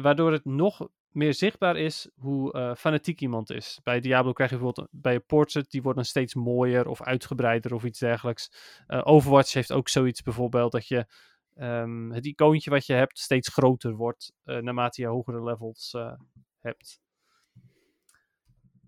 waardoor 0.02 0.32
het 0.32 0.44
nog 0.44 0.88
meer 1.10 1.34
zichtbaar 1.34 1.76
is 1.76 2.10
hoe 2.14 2.52
eh, 2.52 2.74
fanatiek 2.74 3.20
iemand 3.20 3.50
is. 3.50 3.80
Bij 3.82 4.00
Diablo 4.00 4.32
krijg 4.32 4.50
je 4.50 4.56
bijvoorbeeld 4.56 4.88
een- 4.92 5.00
bij 5.00 5.14
een 5.14 5.24
portrait, 5.26 5.70
die 5.70 5.82
wordt 5.82 5.96
dan 5.96 6.06
steeds 6.06 6.34
mooier 6.34 6.88
of 6.88 7.02
uitgebreider 7.02 7.74
of 7.74 7.84
iets 7.84 7.98
dergelijks. 7.98 8.50
Eh, 8.86 9.00
Overwatch 9.04 9.52
heeft 9.52 9.72
ook 9.72 9.88
zoiets 9.88 10.22
bijvoorbeeld 10.22 10.72
dat 10.72 10.88
je 10.88 11.06
ehm, 11.54 12.10
het 12.10 12.26
icoontje 12.26 12.70
wat 12.70 12.86
je 12.86 12.92
hebt 12.92 13.18
steeds 13.18 13.48
groter 13.48 13.94
wordt 13.94 14.32
eh, 14.44 14.58
naarmate 14.58 15.00
je 15.00 15.06
hogere 15.06 15.42
levels 15.42 15.92
eh, 15.94 16.12
hebt. 16.58 17.00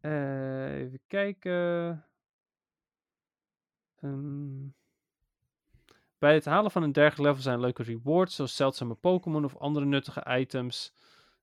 Eh, 0.00 0.78
even 0.78 1.00
kijken. 1.06 2.04
Ehm, 4.00 4.66
bij 6.18 6.34
het 6.34 6.44
halen 6.44 6.70
van 6.70 6.82
een 6.82 6.92
dergelijk 6.92 7.28
level 7.28 7.42
zijn 7.42 7.60
leuke 7.60 7.82
rewards, 7.82 8.34
zoals 8.34 8.56
zeldzame 8.56 8.94
Pokémon 8.94 9.44
of 9.44 9.56
andere 9.56 9.86
nuttige 9.86 10.38
items, 10.38 10.92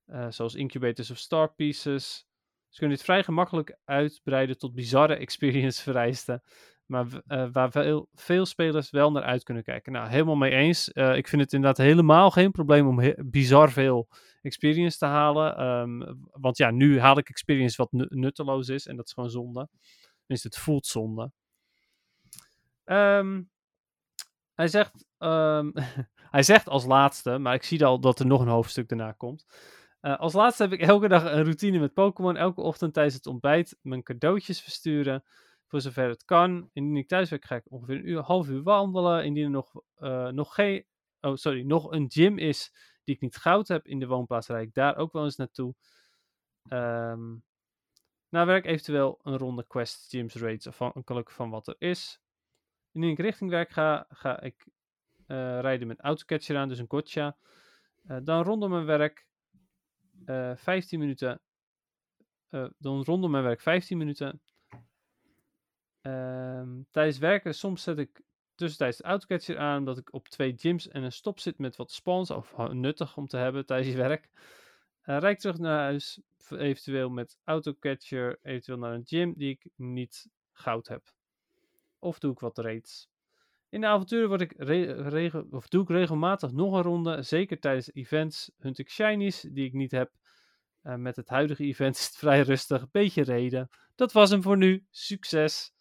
eh, 0.06 0.26
zoals 0.30 0.54
incubators 0.54 1.10
of 1.10 1.18
star 1.18 1.54
pieces. 1.54 2.26
Ze 2.68 2.78
kunnen 2.78 2.96
dit 2.96 3.06
vrij 3.06 3.22
gemakkelijk 3.22 3.78
uitbreiden 3.84 4.58
tot 4.58 4.74
bizarre 4.74 5.14
experience 5.26 5.82
vereisten, 5.82 6.42
maar 6.86 7.06
eh, 7.26 7.48
waar 7.52 7.70
veel, 7.70 8.08
veel 8.14 8.46
spelers 8.46 8.90
wel 8.90 9.12
naar 9.12 9.22
uit 9.22 9.42
kunnen 9.42 9.62
kijken. 9.62 9.92
Nou, 9.92 10.08
helemaal 10.08 10.36
mee 10.36 10.50
eens. 10.50 10.92
Eh, 10.92 11.16
ik 11.16 11.28
vind 11.28 11.42
het 11.42 11.52
inderdaad 11.52 11.86
helemaal 11.86 12.30
geen 12.30 12.50
probleem 12.50 12.86
om 12.86 13.14
bizar 13.16 13.70
veel 13.72 14.08
experience 14.42 14.98
te 14.98 15.06
halen. 15.06 15.56
ehm, 15.56 16.14
want 16.30 16.56
ja, 16.56 16.70
nu 16.70 17.00
haal 17.00 17.18
ik 17.18 17.28
experience 17.28 17.76
wat 17.76 17.92
nu- 17.92 18.06
nutteloos 18.08 18.68
is 18.68 18.86
en 18.86 18.96
dat 18.96 19.06
is 19.06 19.12
gewoon 19.12 19.30
zonde. 19.30 19.68
Tenminste, 20.18 20.48
het 20.48 20.58
voelt 20.58 20.86
zonde. 20.86 21.32
Ehm, 22.84 23.42
hij 24.56 24.68
zegt, 24.68 25.06
ehm, 25.18 25.70
hij 26.36 26.42
zegt 26.42 26.68
als 26.68 26.84
laatste, 26.84 27.38
maar 27.38 27.54
ik 27.54 27.62
zie 27.62 27.84
al 27.84 28.00
dat 28.00 28.18
er 28.18 28.26
nog 28.26 28.40
een 28.40 28.48
hoofdstuk 28.48 28.88
daarna 28.88 29.12
komt. 29.12 29.46
Eh, 30.00 30.18
als 30.18 30.32
laatste 30.32 30.62
heb 30.62 30.72
ik 30.72 30.80
elke 30.80 31.08
dag 31.08 31.24
een 31.24 31.42
routine 31.42 31.78
met 31.78 31.94
Pokémon. 31.94 32.36
Elke 32.36 32.60
ochtend 32.60 32.92
tijdens 32.94 33.14
het 33.14 33.26
ontbijt 33.26 33.78
mijn 33.82 34.02
cadeautjes 34.02 34.60
versturen. 34.60 35.24
Voor 35.66 35.80
zover 35.80 36.08
het 36.08 36.24
kan. 36.24 36.70
Indien 36.72 36.96
ik 36.96 37.08
thuis 37.08 37.30
werk, 37.30 37.44
ga 37.44 37.56
ik 37.56 37.70
ongeveer 37.70 37.96
een 37.96 38.08
uur, 38.08 38.20
half 38.20 38.48
uur 38.48 38.62
wandelen. 38.62 39.24
Indien 39.24 39.44
er 39.44 39.50
nog, 39.50 39.72
eh, 39.94 40.28
nog 40.28 40.54
geen. 40.54 40.84
Oh, 41.20 41.34
sorry. 41.34 41.62
Nog 41.62 41.90
een 41.92 42.10
gym 42.10 42.38
is 42.38 42.72
die 43.04 43.14
ik 43.14 43.20
niet 43.20 43.36
goud 43.36 43.68
heb 43.68 43.86
in 43.86 43.98
de 43.98 44.06
woonplaats, 44.06 44.48
rijd 44.48 44.66
ik 44.66 44.74
daar 44.74 44.96
ook 44.96 45.12
wel 45.12 45.24
eens 45.24 45.36
naartoe. 45.36 45.74
Ehm 46.68 47.34
na 48.28 48.46
werk 48.46 48.66
eventueel 48.66 49.18
een 49.22 49.38
ronde 49.38 49.66
quest, 49.66 50.08
gyms, 50.08 50.34
raids, 50.34 50.66
afhankelijk 50.66 51.30
van 51.30 51.50
wat 51.50 51.66
er 51.66 51.74
is. 51.78 52.20
Indien 52.96 53.10
ik 53.10 53.18
richting 53.18 53.50
werk 53.50 53.70
ga, 53.70 54.06
ga 54.08 54.40
ik 54.40 54.66
eh, 55.26 55.60
rijden 55.60 55.86
met 55.86 56.00
autocatcher 56.00 56.56
aan, 56.56 56.68
dus 56.68 56.78
een 56.78 56.88
gotcha. 56.88 57.36
Eh, 58.06 58.16
dan 58.22 58.42
rondom 58.42 58.70
mijn 58.70 58.84
werk 58.84 59.26
eh 60.24 60.56
15 60.56 60.98
minuten. 60.98 61.40
eh, 62.48 62.66
dan 62.78 63.02
rondom 63.02 63.30
mijn 63.30 63.42
werk 63.42 63.60
15 63.60 63.98
minuten. 63.98 64.42
Ehm, 66.00 66.82
tijdens 66.90 67.18
werken, 67.18 67.54
soms 67.54 67.82
zet 67.82 67.98
ik 67.98 68.22
tussentijds 68.54 68.96
de 68.96 69.04
autocatcher 69.04 69.58
aan, 69.58 69.78
omdat 69.78 69.98
ik 69.98 70.12
op 70.12 70.28
twee 70.28 70.54
gyms 70.56 70.88
en 70.88 71.02
een 71.02 71.12
stop 71.12 71.38
zit 71.38 71.58
met 71.58 71.76
wat 71.76 71.92
spawns, 71.92 72.30
of 72.30 72.56
nuttig 72.56 73.16
om 73.16 73.26
te 73.26 73.36
hebben 73.36 73.66
tijdens 73.66 73.90
je 73.90 73.96
werk. 73.96 74.30
Ik 75.30 75.38
terug 75.38 75.58
naar 75.58 75.78
huis, 75.78 76.20
eventueel 76.48 77.10
met 77.10 77.38
autocatcher, 77.44 78.38
eventueel 78.42 78.78
naar 78.78 78.94
een 78.94 79.06
gym 79.06 79.34
die 79.36 79.50
ik 79.50 79.70
niet 79.74 80.28
goud 80.52 80.88
heb. 80.88 81.15
Of 82.06 82.18
doe 82.18 82.32
ik 82.32 82.38
wat 82.38 82.58
raids. 82.58 83.08
In 83.68 83.80
de 83.80 83.86
avonturen 83.86 84.28
word 84.28 84.40
ik 84.40 84.54
of 85.50 85.68
doe 85.68 85.82
ik 85.82 85.88
regelmatig 85.88 86.52
nog 86.52 86.72
een 86.72 86.82
ronde. 86.82 87.22
Zeker 87.22 87.60
tijdens 87.60 87.92
events 87.92 88.50
hunt 88.58 88.78
ik 88.78 88.90
shinies 88.90 89.40
die 89.40 89.64
ik 89.66 89.72
niet 89.72 89.90
heb. 89.90 90.12
Met 90.80 91.16
het 91.16 91.28
huidige 91.28 91.64
event 91.64 91.96
is 91.98 92.06
het 92.06 92.16
vrij 92.16 92.40
rustig. 92.40 92.90
Beetje 92.90 93.22
reden. 93.22 93.68
Dat 93.94 94.12
was 94.12 94.30
hem 94.30 94.42
voor 94.42 94.56
nu. 94.56 94.86
Succes. 94.90 95.74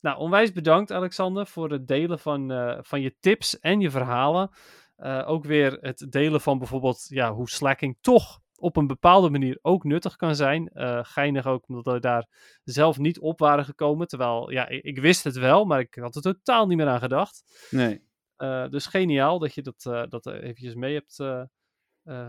Nou, 0.00 0.18
onwijs 0.18 0.52
bedankt 0.52 0.92
Alexander 0.92 1.46
voor 1.46 1.70
het 1.70 1.88
delen 1.88 2.18
van, 2.18 2.50
eh, 2.50 2.78
van 2.80 3.00
je 3.00 3.16
tips 3.20 3.60
en 3.60 3.80
je 3.80 3.90
verhalen. 3.90 4.50
Eh, 4.96 5.22
ook 5.26 5.44
weer 5.44 5.78
het 5.80 6.06
delen 6.10 6.40
van 6.40 6.58
bijvoorbeeld 6.58 7.06
ja, 7.08 7.32
hoe 7.32 7.48
slacking 7.48 7.98
toch 8.00 8.40
op 8.64 8.76
een 8.76 8.86
bepaalde 8.86 9.30
manier 9.30 9.58
ook 9.62 9.84
nuttig 9.84 10.16
kan 10.16 10.36
zijn. 10.36 10.68
Eh 10.68 10.98
geinig 11.02 11.46
ook 11.46 11.68
omdat 11.68 11.94
we 11.94 12.00
daar 12.00 12.28
zelf 12.64 12.98
niet 12.98 13.18
op 13.18 13.38
waren 13.38 13.64
gekomen. 13.64 14.06
Terwijl, 14.06 14.50
ja, 14.50 14.68
ik, 14.68 14.82
ik 14.82 14.98
wist 14.98 15.24
het 15.24 15.36
wel, 15.36 15.64
maar 15.64 15.80
ik 15.80 15.94
had 15.94 16.16
er 16.16 16.22
totaal 16.22 16.66
niet 16.66 16.76
meer 16.76 16.88
aan 16.88 16.98
gedacht. 16.98 17.68
Nee. 17.70 18.02
Eh, 18.36 18.68
dus 18.68 18.86
geniaal 18.86 19.38
dat 19.38 19.54
je 19.54 19.62
dat, 19.62 19.86
eh 19.86 20.02
dat 20.08 20.26
eventjes 20.26 20.74
mee 20.74 20.94
hebt 20.94 21.22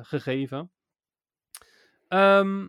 gegeven. 0.07 0.71
Ehm, 2.07 2.67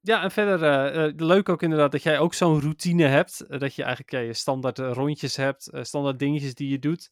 ja, 0.00 0.22
en 0.22 0.30
verder 0.30 1.14
leuk 1.16 1.48
ook 1.48 1.62
inderdaad 1.62 1.92
dat 1.92 2.02
jij 2.02 2.18
ook 2.18 2.34
zo'n 2.34 2.60
routine 2.60 3.06
hebt. 3.06 3.44
dat 3.60 3.74
je 3.74 3.82
eigenlijk 3.82 4.12
ja, 4.12 4.18
je 4.18 4.34
standaard 4.34 4.78
rondjes 4.78 5.36
hebt, 5.36 5.70
standaard 5.80 6.18
dingetjes 6.18 6.54
die 6.54 6.68
je 6.68 6.78
doet 6.78 7.10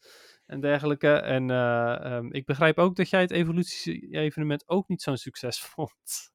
en 0.53 0.61
dergelijke. 0.61 1.13
En 1.13 1.51
eh, 1.51 2.05
ehm, 2.05 2.27
ik 2.31 2.45
begrijp 2.47 2.79
ook 2.79 2.97
dat 2.97 3.09
jij 3.11 3.21
het 3.21 3.31
evolutie-evenement 3.31 4.69
ook 4.69 4.89
niet 4.89 5.03
zo'n 5.03 5.17
succes 5.17 5.61
vond. 5.75 6.31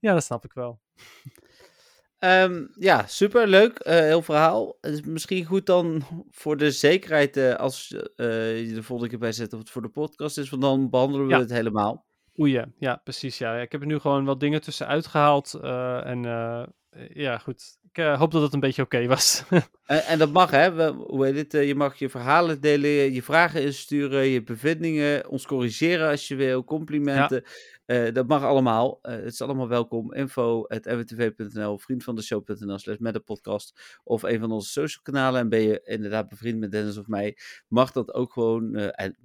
ja, 0.00 0.12
dat 0.12 0.24
snap 0.24 0.44
ik 0.44 0.52
wel. 0.52 0.80
Ehm, 2.18 2.66
ja, 2.78 3.06
super 3.06 3.48
leuk. 3.48 3.78
eh, 3.78 3.94
heel 3.98 4.22
verhaal. 4.22 4.76
Het 4.80 4.92
is 4.92 5.02
misschien 5.02 5.44
goed 5.44 5.66
dan 5.66 6.02
voor 6.30 6.56
de 6.56 6.70
zekerheid 6.70 7.36
eh, 7.36 7.54
als 7.54 7.88
je 7.88 8.72
de 8.74 8.82
volgende 8.82 9.10
keer 9.10 9.18
bij 9.20 9.32
zet 9.32 9.52
of 9.52 9.58
het 9.58 9.70
voor 9.70 9.82
de 9.82 9.88
podcast 9.88 10.38
is, 10.38 10.50
want 10.50 10.62
dan 10.62 10.90
behandelen 10.90 11.26
we 11.26 11.32
Ja. 11.32 11.38
het 11.40 11.50
helemaal. 11.50 12.04
Oei, 12.40 12.52
ja. 12.52 12.66
ja, 12.78 12.96
precies. 13.04 13.38
Ja. 13.38 13.56
Ik 13.56 13.72
heb 13.72 13.80
er 13.80 13.86
nu 13.86 13.98
gewoon 13.98 14.24
wat 14.24 14.40
dingen 14.40 14.60
tussenuit 14.60 15.06
gehaald. 15.06 15.54
eh, 15.54 16.06
en 16.06 16.24
ja, 17.14 17.38
goed. 17.38 17.78
Ik 17.92 17.98
eh, 18.04 18.18
hoop 18.18 18.30
dat 18.32 18.42
het 18.42 18.52
een 18.52 18.60
beetje 18.60 18.82
oké 18.82 19.06
was. 19.06 19.42
En, 19.86 20.04
en 20.04 20.18
dat 20.18 20.32
mag, 20.32 20.50
hè? 20.50 20.72
We, 20.72 20.84
hoe 20.84 21.24
heet 21.24 21.36
het? 21.36 21.54
eh, 21.54 21.66
je 21.66 21.74
mag 21.74 21.98
je 21.98 22.08
verhalen 22.08 22.60
delen, 22.60 22.90
je 23.12 23.22
vragen 23.22 23.62
insturen, 23.62 24.26
je 24.26 24.42
bevindingen, 24.42 25.28
ons 25.28 25.46
corrigeren 25.46 26.08
als 26.10 26.28
je 26.28 26.34
wil, 26.34 26.64
complimenten. 26.64 27.42
Eh, 27.86 28.12
dat 28.12 28.26
mag 28.26 28.42
allemaal. 28.42 28.98
Eh, 29.02 29.14
het 29.14 29.24
is 29.32 29.42
allemaal 29.42 29.68
welkom. 29.68 30.12
Info.mwtv.nl, 30.14 31.78
vriend 31.78 32.04
van 32.04 32.14
de 32.14 32.22
show.nl 32.22 32.78
slash 32.78 32.96
met 32.98 33.12
de 33.14 33.20
podcast. 33.20 34.00
Of 34.04 34.22
een 34.22 34.40
van 34.40 34.52
onze 34.52 34.70
social 34.70 35.02
kanalen. 35.02 35.40
En 35.40 35.48
ben 35.48 35.60
je 35.62 35.80
inderdaad 35.84 36.28
bevriend 36.28 36.58
met 36.58 36.70
Dennis 36.70 36.96
of 36.96 37.06
mij, 37.06 37.36
mag 37.68 37.92
dat 37.92 38.14
ook 38.14 38.32
gewoon. 38.32 38.74
eh, 38.74 38.88
en 39.04 39.16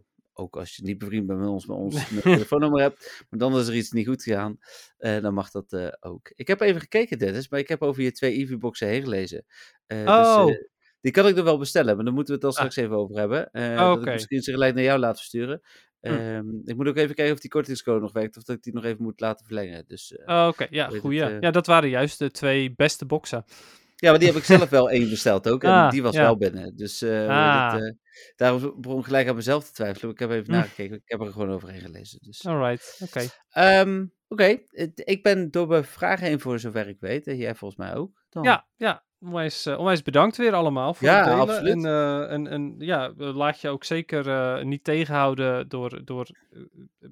ook 0.42 0.58
als 0.58 0.76
je 0.76 0.84
niet 0.84 0.98
bevriend 0.98 1.28
bent 1.28 1.40
met 1.40 1.48
ons, 1.50 1.66
maar 1.66 1.78
ons 1.78 2.10
met 2.10 2.24
telefoonnummer 2.24 2.82
hebt. 2.82 3.26
Maar 3.30 3.40
dan 3.40 3.58
is 3.60 3.68
er 3.68 3.76
iets 3.76 3.92
niet 3.92 4.08
goed 4.08 4.24
gegaan. 4.24 4.58
eh, 4.98 5.22
dan 5.22 5.34
mag 5.34 5.52
dat 5.52 5.74
eh, 5.74 5.88
ook. 6.00 6.32
Ik 6.36 6.48
heb 6.48 6.60
even 6.62 6.82
gekeken, 6.82 7.18
Dennis, 7.20 7.50
maar 7.50 7.60
ik 7.60 7.68
heb 7.68 7.82
over 7.82 8.02
je 8.04 8.12
twee 8.12 8.34
Eevee-boxen 8.34 8.88
heen 8.88 9.02
gelezen. 9.04 9.46
Eh, 9.88 10.00
Oh. 10.06 10.46
Dus, 10.46 10.56
eh, 10.56 10.62
die 11.02 11.12
kan 11.12 11.28
ik 11.28 11.38
er 11.38 11.44
wel 11.44 11.58
bestellen, 11.58 11.96
maar 11.96 12.06
daar 12.06 12.14
moeten 12.14 12.36
we 12.40 12.46
het 12.46 12.56
dan 12.56 12.64
Ah. 12.66 12.72
straks 12.72 12.76
even 12.88 12.98
over 13.04 13.18
hebben. 13.18 13.50
Oh, 13.54 13.78
Dat 13.78 13.98
oké. 13.98 14.08
ik 14.08 14.14
misschien 14.14 14.42
ze 14.42 14.52
gelijk 14.52 14.76
naar 14.76 14.84
jou 14.84 15.00
laten 15.00 15.18
versturen. 15.18 15.62
Hm. 16.02 16.08
Ehm, 16.08 16.46
ik 16.66 16.76
moet 16.76 16.88
ook 16.88 16.98
even 16.98 17.16
kijken 17.16 17.34
of 17.34 17.40
die 17.40 17.50
kortingscode 17.50 18.00
nog 18.00 18.12
werkt, 18.12 18.38
of 18.38 18.44
dat 18.44 18.56
ik 18.56 18.64
die 18.64 18.74
nog 18.74 18.84
even 18.84 19.04
moet 19.04 19.20
laten 19.20 19.46
verlengen. 19.46 19.84
Dus, 19.88 20.14
Oh, 20.26 20.48
Oké, 20.52 20.68
ja. 20.70 20.90
Ja, 21.40 21.52
dat 21.52 21.68
waren 21.68 21.90
juist 21.90 22.20
de 22.20 22.32
twee 22.32 22.74
beste 22.76 23.06
boxen. 23.06 23.44
Ja, 24.02 24.10
maar 24.10 24.20
die 24.20 24.28
heb 24.28 24.38
ik 24.38 24.44
zelf 24.44 24.70
wel 24.80 24.90
één 24.90 25.10
besteld 25.10 25.50
ook. 25.50 25.64
En 25.64 25.70
Ah, 25.72 25.90
die 25.90 26.02
was 26.04 26.14
ja. 26.16 26.22
wel 26.22 26.38
binnen. 26.38 26.76
Dus 26.76 27.02
eh, 27.02 27.28
Ah. 27.28 27.76
eh, 27.88 27.94
daarom 28.36 28.82
begon 28.82 29.00
ik 29.00 29.06
gelijk 29.06 29.28
aan 29.28 29.36
mezelf 29.36 29.66
te 29.66 29.72
twijfelen. 29.72 30.12
Ik 30.12 30.20
heb 30.20 30.30
even 30.32 30.46
Hm. 30.46 30.52
nagekeken. 30.60 30.96
Ik 30.96 31.02
heb 31.06 31.20
er 31.22 31.32
gewoon 31.32 31.52
overheen 31.52 31.82
gelezen. 31.82 32.20
Dus. 32.22 32.46
Alright, 32.46 33.00
oké. 33.04 33.26
Ehm, 33.50 34.06
Oké, 34.28 34.58
ik 34.96 35.20
ben 35.24 35.52
door 35.52 35.68
mijn 35.68 35.84
vragen 35.84 36.28
heen 36.28 36.40
voor 36.40 36.60
zover 36.60 36.88
ik 36.88 37.00
weet. 37.00 37.28
En 37.28 37.38
jij 37.38 37.56
volgens 37.56 37.80
mij 37.80 37.96
ook. 37.96 38.26
Dan. 38.30 38.44
Ja, 38.44 38.68
ja. 38.76 39.04
Onwijs, 39.24 39.66
eh, 39.66 39.78
onwijs 39.80 40.02
bedankt 40.02 40.38
weer 40.38 40.54
allemaal 40.54 40.94
voor 40.94 41.08
Ja, 41.08 41.16
het 41.16 41.26
delen. 41.26 41.40
absoluut. 41.40 41.74
En, 41.74 41.86
eh, 41.86 42.32
en, 42.32 42.48
en 42.48 42.76
ja, 42.78 43.14
laat 43.18 43.62
je 43.62 43.70
ook 43.70 43.84
zeker 43.84 44.30
eh, 44.30 44.64
niet 44.64 44.84
tegenhouden 44.84 45.70
door, 45.70 46.02
door 46.06 46.28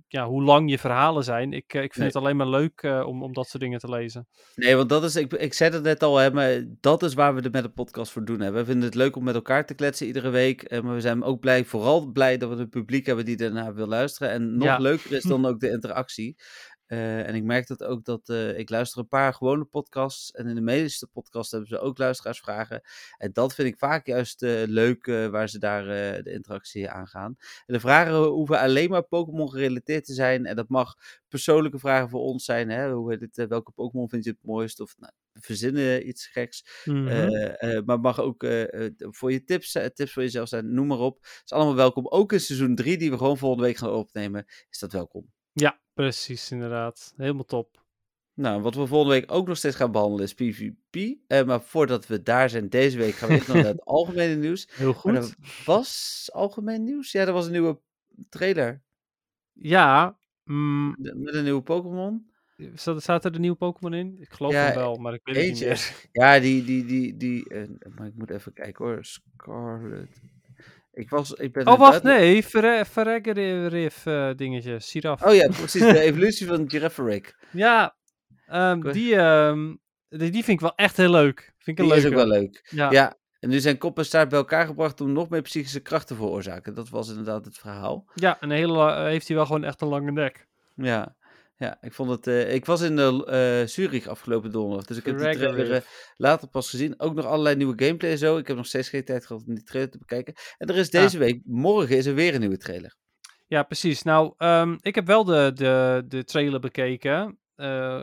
ja, 0.08 0.28
hoe 0.28 0.44
lang 0.44 0.70
je 0.70 0.80
verhalen 0.80 1.24
zijn. 1.24 1.54
Ik, 1.54 1.64
ik 1.74 1.74
vind 1.74 1.96
Nee. 1.96 2.08
het 2.08 2.16
alleen 2.16 2.36
maar 2.38 2.48
leuk 2.48 2.84
om, 3.06 3.24
om 3.24 3.34
dat 3.34 3.48
soort 3.48 3.64
dingen 3.64 3.80
te 3.80 3.90
lezen. 3.90 4.28
Nee, 4.56 4.76
want 4.76 4.90
dat 4.90 5.04
is, 5.04 5.16
ik, 5.16 5.34
ik 5.34 5.54
zei 5.54 5.72
het 5.74 5.84
net 5.84 6.04
al, 6.04 6.18
hè, 6.18 6.32
maar 6.32 6.64
dat 6.82 7.04
is 7.04 7.14
waar 7.14 7.36
we 7.36 7.42
het 7.42 7.52
met 7.54 7.64
de 7.64 7.70
podcast 7.70 8.12
voor 8.12 8.26
doen. 8.26 8.40
Hè. 8.40 8.52
We 8.52 8.66
vinden 8.66 8.84
het 8.86 8.96
leuk 8.96 9.16
om 9.16 9.24
met 9.24 9.36
elkaar 9.36 9.66
te 9.66 9.74
kletsen 9.74 10.08
iedere 10.08 10.30
week. 10.30 10.82
maar 10.84 10.94
we 10.94 11.02
zijn 11.02 11.24
ook 11.24 11.40
blij, 11.40 11.66
vooral 11.66 12.12
blij 12.12 12.38
dat 12.38 12.50
we 12.50 12.56
een 12.56 12.70
publiek 12.70 13.06
hebben 13.06 13.26
die 13.26 13.38
daarna 13.38 13.74
wil 13.74 13.88
luisteren. 13.88 14.34
En 14.34 14.56
nog 14.58 14.68
Ja. 14.68 14.78
leuker 14.78 15.12
is 15.12 15.24
dan 15.34 15.46
ook 15.46 15.60
de 15.60 15.70
interactie. 15.70 16.36
Eh, 16.90 17.28
en 17.28 17.36
ik 17.36 17.44
merk 17.44 17.68
dat 17.68 17.84
ook 17.84 18.06
dat 18.06 18.30
eh, 18.30 18.58
ik 18.58 18.70
luister 18.70 19.00
een 19.00 19.08
paar 19.08 19.34
gewone 19.34 19.66
podcasts. 19.66 20.32
En 20.32 20.48
in 20.48 20.56
de 20.56 20.62
meeste 20.62 21.08
podcasts 21.08 21.52
hebben 21.52 21.70
ze 21.70 21.80
ook 21.80 21.98
luisteraarsvragen. 21.98 22.82
En 23.18 23.34
dat 23.34 23.54
vind 23.54 23.68
ik 23.68 23.78
vaak 23.78 24.06
juist 24.06 24.44
eh, 24.44 24.64
leuk, 24.66 25.06
waar 25.06 25.50
ze 25.50 25.60
daar 25.60 25.84
de 26.24 26.32
interactie 26.32 26.90
aangaan. 26.90 27.36
En 27.66 27.74
de 27.74 27.80
vragen 27.80 28.16
hoeven 28.16 28.60
alleen 28.60 28.90
maar 28.90 29.04
Pokémon 29.04 29.50
gerelateerd 29.50 30.06
te 30.06 30.14
zijn. 30.14 30.46
En 30.46 30.56
dat 30.56 30.70
mag 30.70 30.96
persoonlijke 31.28 31.80
vragen 31.80 32.10
voor 32.10 32.22
ons 32.22 32.46
zijn. 32.46 32.70
Hè? 32.70 32.92
Hoe 32.92 33.12
heet 33.12 33.22
het, 33.36 33.48
welke 33.48 33.72
Pokémon 33.72 34.10
vind 34.10 34.24
je 34.24 34.30
het 34.30 34.44
mooist? 34.44 34.80
Of 34.80 34.96
nou, 34.98 35.14
verzinnen 35.34 36.08
iets 36.08 36.28
geks. 36.28 36.84
Eh, 36.86 37.78
eh, 37.78 37.86
maar 37.86 38.00
mag 38.00 38.20
ook 38.20 38.46
voor 38.98 39.32
je 39.32 39.44
tips, 39.44 39.72
tips 39.94 40.14
voor 40.14 40.24
jezelf 40.24 40.48
zijn, 40.48 40.74
noem 40.74 40.88
maar 40.88 41.00
op. 41.00 41.20
is 41.22 41.52
allemaal 41.52 41.76
welkom. 41.76 42.08
Ook 42.08 42.34
in 42.34 42.40
seizoen 42.40 42.76
3, 42.76 42.98
die 42.98 43.12
we 43.12 43.18
gewoon 43.18 43.38
volgende 43.38 43.64
week 43.64 43.78
gaan 43.78 43.92
opnemen, 43.92 44.46
is 44.70 44.80
dat 44.80 44.92
welkom. 44.92 45.32
Ja, 45.54 45.80
precies, 46.04 46.52
inderdaad. 46.52 47.14
Helemaal 47.18 47.46
top. 47.46 47.84
Nou, 48.34 48.62
wat 48.62 48.76
we 48.76 48.88
volgende 48.88 49.14
week 49.14 49.32
ook 49.32 49.48
nog 49.48 49.58
steeds 49.58 49.76
gaan 49.76 49.92
behandelen 49.92 50.24
is 50.26 50.34
PvP. 50.34 51.18
Eh, 51.28 51.44
maar 51.46 51.62
voordat 51.62 52.08
we 52.08 52.24
daar 52.24 52.50
zijn 52.50 52.70
deze 52.70 52.98
week, 52.98 53.14
gaan 53.14 53.30
we 53.30 53.36
nog 53.36 53.48
naar 53.48 53.64
het 53.66 53.86
algemene 53.98 54.36
nieuws. 54.36 54.68
Heel 54.72 54.94
goed. 54.94 55.16
er 55.16 55.36
was 55.66 56.30
algemeen 56.34 56.84
nieuws? 56.84 57.12
Ja, 57.12 57.26
er 57.26 57.34
was 57.34 57.46
een 57.46 57.52
nieuwe 57.52 57.80
trailer 58.30 58.84
Ja, 59.54 60.18
mm, 60.44 60.96
de- 61.00 61.16
met 61.16 61.34
een 61.34 61.44
nieuwe 61.44 61.62
Pokémon. 61.62 62.32
staat 62.76 63.26
er 63.26 63.32
de 63.32 63.40
nieuwe 63.40 63.58
Pokémon 63.58 63.94
in? 63.94 64.18
Ik 64.20 64.32
geloof 64.32 64.52
Ja, 64.52 64.66
hem 64.66 64.76
wel, 64.76 64.96
maar 64.96 65.14
ik 65.14 65.22
weet 65.24 65.36
het 65.36 65.46
niet 65.46 65.60
meer. 65.60 66.08
Ja, 66.12 66.40
die, 66.40 66.64
die, 66.64 66.86
die, 66.86 67.18
die, 67.18 67.50
eh, 67.50 67.70
maar 67.96 68.08
ik 68.08 68.16
moet 68.16 68.30
even 68.30 68.54
kijken 68.54 68.86
hoor. 68.86 69.06
Scarlet. 69.06 70.22
Ik 71.00 71.10
was, 71.10 71.34
ik 71.34 71.54
ben 71.54 71.68
Oh, 71.68 71.80
wacht, 71.80 72.04
nee. 72.04 72.46
Verreggerif 72.46 74.06
eh 74.06 74.30
dingetje. 74.36 74.80
Siraf. 74.80 75.24
Oh 75.24 75.34
ja, 75.34 75.48
precies, 75.48 75.82
de 75.82 76.00
evolutie 76.00 76.48
van 76.48 76.70
Giraffarick. 76.70 77.36
Ja, 77.52 77.96
Oké. 78.48 78.92
die, 78.92 79.16
die, 80.10 80.32
die 80.32 80.44
vind 80.44 80.48
ik 80.48 80.60
wel 80.60 80.76
echt 80.76 80.98
heel 80.98 81.12
leuk. 81.12 81.54
Vind 81.58 81.80
ik 81.80 81.86
Die 81.86 81.96
is 81.96 82.06
ook 82.06 82.14
wel 82.14 82.28
leuk. 82.28 82.68
Ja. 82.70 82.92
Ja, 82.92 83.18
en 83.40 83.50
nu 83.50 83.60
zijn 83.60 83.78
kop 83.78 83.98
en 83.98 84.06
staart 84.06 84.30
bij 84.30 84.38
elkaar 84.38 84.66
gebracht 84.66 85.02
om 85.02 85.12
nog 85.12 85.30
meer 85.30 85.42
psychische 85.42 85.80
kracht 85.80 86.08
te 86.08 86.16
veroorzaken. 86.16 86.74
Dat 86.74 86.90
was 86.90 87.10
inderdaad 87.10 87.46
het 87.46 87.58
verhaal. 87.58 88.06
Ja, 88.14 88.38
en 88.40 88.50
hele, 88.50 88.96
heeft 88.96 89.28
hij 89.28 89.36
wel 89.38 89.46
gewoon 89.46 89.64
echt 89.64 89.82
een 89.82 89.88
lange 89.88 90.12
nek. 90.12 90.48
Ja, 90.76 91.16
ja 91.60 91.78
ik 91.82 91.94
vond 91.94 92.10
het. 92.10 92.28
eh, 92.28 92.54
ik 92.54 92.66
was 92.66 92.82
in 92.82 92.96
de, 92.96 93.26
eh 93.26 93.68
Zurich 93.68 94.08
afgelopen 94.08 94.52
donderdag, 94.52 94.86
dus 94.86 94.98
ik 94.98 95.06
heb 95.06 95.18
die 95.18 95.30
trailer 95.38 95.72
eh, 95.72 95.82
later 96.16 96.48
pas 96.48 96.70
gezien. 96.70 97.00
Ook 97.00 97.14
nog 97.14 97.26
allerlei 97.26 97.56
nieuwe 97.56 97.84
gameplay 97.86 98.12
en 98.12 98.18
zo. 98.18 98.38
Ik 98.38 98.48
heb 98.48 98.56
nog 98.58 98.66
steeds 98.66 98.90
geen 98.90 99.06
tijd 99.06 99.26
gehad 99.26 99.44
om 99.48 99.54
die 99.56 99.64
trailer 99.64 99.92
te 99.92 99.98
bekijken. 99.98 100.34
En 100.58 100.68
er 100.68 100.76
is 100.78 100.90
deze 100.90 101.18
week, 101.18 101.42
morgen 101.46 101.98
is 101.98 102.06
er 102.06 102.14
weer 102.16 102.34
een 102.34 102.40
nieuwe 102.40 102.58
trailer. 102.58 102.96
Ja, 103.48 103.64
precies. 103.64 104.04
Nou, 104.04 104.34
ehm, 104.38 104.78
ik 104.82 104.96
heb 104.96 105.06
wel 105.08 105.24
de, 105.24 105.52
de, 105.54 106.04
de 106.08 106.24
trailer 106.24 106.60
bekeken. 106.60 107.40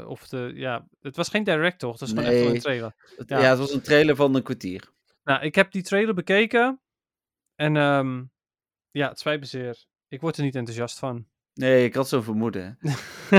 Of 0.06 0.28
de, 0.28 0.50
ja, 0.54 0.88
het 1.00 1.16
was 1.16 1.28
geen 1.28 1.44
direct 1.44 1.78
toch? 1.78 1.90
Het 1.90 2.00
was 2.00 2.08
gewoon 2.08 2.24
echt 2.24 2.34
wel 2.34 2.44
een 2.46 2.52
Nee. 2.52 2.60
trailer. 2.60 2.94
Ja. 3.26 3.38
ja. 3.40 3.48
het 3.50 3.58
was 3.58 3.72
een 3.72 3.82
trailer 3.82 4.16
van 4.16 4.34
een 4.34 4.42
kwartier. 4.42 4.88
Nou, 5.24 5.42
ik 5.44 5.54
heb 5.54 5.72
die 5.72 5.82
trailer 5.82 6.14
bekeken. 6.14 6.80
En 7.54 7.76
ehm, 7.76 8.24
ja, 8.90 9.08
het 9.08 9.18
spijt 9.18 9.40
me 9.40 9.46
zeer. 9.46 9.84
Ik 10.08 10.20
word 10.20 10.36
er 10.36 10.42
niet 10.44 10.54
enthousiast 10.54 10.98
van. 10.98 11.26
Nee, 11.56 11.84
ik 11.84 11.94
had 11.94 12.08
zo'n 12.08 12.22
vermoeden. 12.22 12.78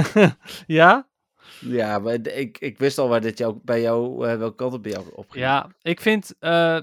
ja? 0.79 1.07
Ja, 1.59 1.99
maar 1.99 2.13
ik, 2.13 2.57
ik 2.57 2.77
wist 2.77 2.97
al 2.97 3.07
waar 3.07 3.21
dit 3.21 3.37
jou, 3.37 3.59
bij 3.63 3.81
jou, 3.81 4.27
eh 4.27 4.37
welke 4.37 4.55
kant 4.55 4.73
het 4.73 4.81
bij 4.81 4.91
jou 4.91 5.05
opging. 5.13 5.43
Ja, 5.43 5.69
ik 5.81 6.01
vind 6.01 6.35
uh, 6.39 6.79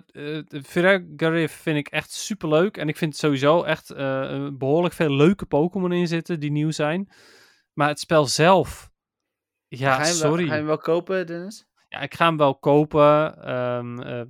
Garif 1.17 1.53
vind 1.53 1.77
ik 1.77 1.89
echt 1.89 2.13
super 2.13 2.49
leuk. 2.49 2.77
En 2.77 2.89
ik 2.89 2.97
vind 2.97 3.17
sowieso 3.17 3.63
echt 3.63 3.91
eh, 3.91 4.49
behoorlijk 4.53 4.95
veel 4.95 5.11
leuke 5.17 5.47
Pokémon 5.47 5.93
in 5.93 6.09
zitten 6.09 6.41
die 6.41 6.51
nieuw 6.51 6.71
zijn. 6.71 7.09
Maar 7.73 7.89
het 7.89 8.01
spel 8.01 8.27
zelf. 8.27 8.91
Ja, 9.69 9.95
ga, 9.95 10.03
wel, 10.03 10.13
sorry. 10.13 10.45
ga 10.45 10.53
je 10.53 10.59
hem 10.59 10.67
wel 10.67 10.79
kopen, 10.79 11.27
Dennis? 11.27 11.67
Ja, 11.89 12.01
ik 12.01 12.15
ga 12.15 12.27
hem 12.27 12.37
wel 12.37 12.59
kopen. 12.59 13.43
ehm, 13.45 14.01
eh, 14.01 14.21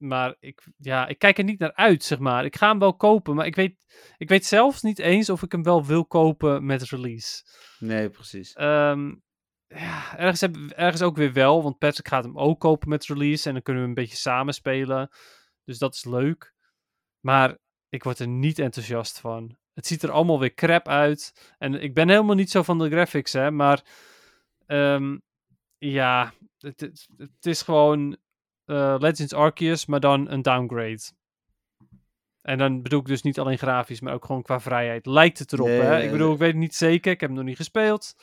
maar 0.00 0.36
ik, 0.40 0.62
ja, 0.76 1.06
ik 1.06 1.18
kijk 1.18 1.38
er 1.38 1.44
niet 1.44 1.58
naar 1.58 1.74
uit, 1.74 2.04
zeg 2.04 2.18
maar. 2.18 2.44
Ik 2.44 2.56
ga 2.56 2.68
hem 2.68 2.78
wel 2.78 2.94
kopen, 2.94 3.34
maar 3.34 3.46
ik 3.46 3.54
weet, 3.54 3.86
ik 4.16 4.28
weet 4.28 4.46
zelfs 4.46 4.82
niet 4.82 4.98
eens 4.98 5.30
of 5.30 5.42
ik 5.42 5.52
hem 5.52 5.62
wel 5.62 5.84
wil 5.84 6.06
kopen 6.06 6.66
met 6.66 6.82
release. 6.82 7.44
Nee, 7.78 8.10
precies. 8.10 8.52
Ehm, 8.52 9.14
ja, 9.66 10.18
ergens, 10.18 10.40
heb, 10.40 10.56
ergens 10.56 11.02
ook 11.02 11.16
weer 11.16 11.32
wel, 11.32 11.62
want 11.62 11.78
Patrick 11.78 12.08
gaat 12.08 12.24
hem 12.24 12.38
ook 12.38 12.60
kopen 12.60 12.88
met 12.88 13.06
release 13.06 13.46
en 13.46 13.52
dan 13.52 13.62
kunnen 13.62 13.82
we 13.82 13.88
een 13.88 13.94
beetje 13.94 14.16
samen 14.16 14.54
spelen. 14.54 15.10
Dus 15.64 15.78
dat 15.78 15.94
is 15.94 16.04
leuk. 16.04 16.54
Maar 17.20 17.58
ik 17.88 18.04
word 18.04 18.18
er 18.18 18.28
niet 18.28 18.58
enthousiast 18.58 19.20
van. 19.20 19.56
Het 19.74 19.86
ziet 19.86 20.02
er 20.02 20.10
allemaal 20.10 20.40
weer 20.40 20.54
crap 20.54 20.88
uit. 20.88 21.52
En 21.58 21.74
ik 21.74 21.94
ben 21.94 22.08
helemaal 22.08 22.34
niet 22.34 22.50
zo 22.50 22.62
van 22.62 22.78
de 22.78 22.90
graphics, 22.90 23.32
hè, 23.32 23.50
maar 23.50 23.84
ehm, 24.66 25.18
ja, 25.78 26.32
het, 26.58 26.80
het, 26.80 27.08
het 27.16 27.46
is 27.46 27.62
gewoon 27.62 28.16
eh, 28.70 28.94
Legends 28.98 29.32
Arceus, 29.34 29.86
maar 29.86 30.00
dan 30.00 30.30
een 30.30 30.42
downgrade. 30.42 31.00
En 32.42 32.58
dan 32.58 32.82
bedoel 32.82 33.00
ik 33.00 33.06
dus 33.06 33.22
niet 33.22 33.38
alleen 33.38 33.58
grafisch, 33.58 34.00
maar 34.00 34.14
ook 34.14 34.24
gewoon 34.24 34.42
qua 34.42 34.60
vrijheid. 34.60 35.06
Lijkt 35.06 35.38
het 35.38 35.52
erop, 35.52 35.66
Nee, 35.66 35.80
hè? 35.80 35.90
nee, 35.90 36.04
Ik 36.04 36.10
bedoel, 36.10 36.24
nee. 36.26 36.34
ik 36.34 36.40
weet 36.40 36.50
het 36.50 36.60
niet 36.60 36.74
zeker. 36.74 37.12
Ik 37.12 37.20
heb 37.20 37.28
hem 37.28 37.38
nog 37.38 37.48
niet 37.48 37.56
gespeeld. 37.56 38.14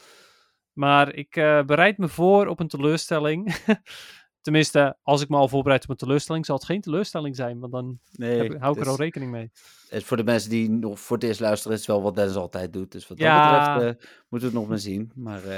Maar 0.73 1.13
ik 1.13 1.35
eh, 1.35 1.63
bereid 1.63 1.97
me 1.97 2.07
voor 2.07 2.47
op 2.47 2.59
een 2.59 2.67
teleurstelling. 2.67 3.55
Tenminste, 4.41 4.97
als 5.03 5.21
ik 5.21 5.29
me 5.29 5.37
al 5.37 5.47
voorbereid 5.47 5.83
op 5.83 5.89
een 5.89 5.95
teleurstelling, 5.95 6.45
zal 6.45 6.55
het 6.55 6.65
geen 6.65 6.81
teleurstelling 6.81 7.35
zijn. 7.35 7.59
Want 7.59 7.71
dan 7.71 7.99
Nee, 8.11 8.37
heb, 8.49 8.59
hou 8.61 8.75
ik 8.77 8.81
er 8.83 8.89
al 8.89 8.95
rekening 8.97 9.31
mee. 9.31 9.51
het- 9.89 10.03
voor 10.03 10.17
de 10.17 10.23
mensen 10.23 10.49
die 10.49 10.69
nog 10.69 10.99
voor 10.99 11.17
het 11.17 11.25
eerst 11.25 11.39
luisteren, 11.39 11.73
is 11.77 11.79
het 11.83 11.91
wel 11.95 12.01
wat 12.01 12.15
Dennis 12.15 12.35
altijd 12.35 12.73
doet. 12.73 12.91
Dus 12.91 13.07
wat 13.07 13.17
Ja. 13.17 13.51
dat 13.65 13.73
betreft 13.73 13.97
eh, 13.99 14.05
moeten 14.29 14.49
we 14.49 14.53
het 14.55 14.63
nog 14.63 14.67
maar 14.67 14.79
zien. 14.79 15.11
Maar, 15.15 15.41
We 15.41 15.49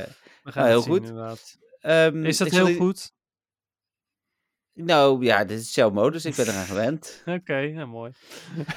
gaan 0.52 0.64
Nou, 0.64 0.76
het 0.76 0.86
heel 0.86 0.96
zien, 1.04 1.08
goed. 1.28 1.58
ehm, 1.80 2.24
Is 2.26 2.38
dat 2.38 2.50
heel 2.50 2.76
goed? 2.76 3.14
Nou 4.84 5.24
ja, 5.26 5.46
dit 5.46 5.60
is 5.60 5.76
jouw 5.76 5.90
modus. 5.90 6.26
Ik 6.26 6.36
ben 6.36 6.48
eraan 6.48 6.66
gewend. 6.74 7.24
Oké, 7.26 7.56
ja, 7.58 7.86
mooi. 7.86 8.12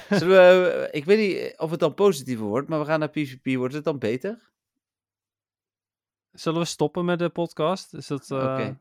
We, 0.09 0.37
eh, 0.91 0.99
ik 0.99 1.05
weet 1.05 1.19
niet 1.19 1.55
of 1.59 1.70
het 1.70 1.81
dan 1.81 1.95
positiever 1.95 2.47
wordt, 2.47 2.69
maar 2.69 2.79
we 2.79 2.85
gaan 2.85 2.99
naar 2.99 3.09
PvP. 3.11 3.57
Wordt 3.57 3.74
het 3.74 3.85
dan 3.85 3.99
beter? 3.99 4.51
Zullen 6.33 6.61
we 6.61 6.66
stoppen 6.66 7.05
met 7.05 7.19
de 7.19 7.29
podcast? 7.29 7.95
Is 7.95 8.07
dat... 8.07 8.31
eh, 8.31 8.37
Oké. 8.37 8.77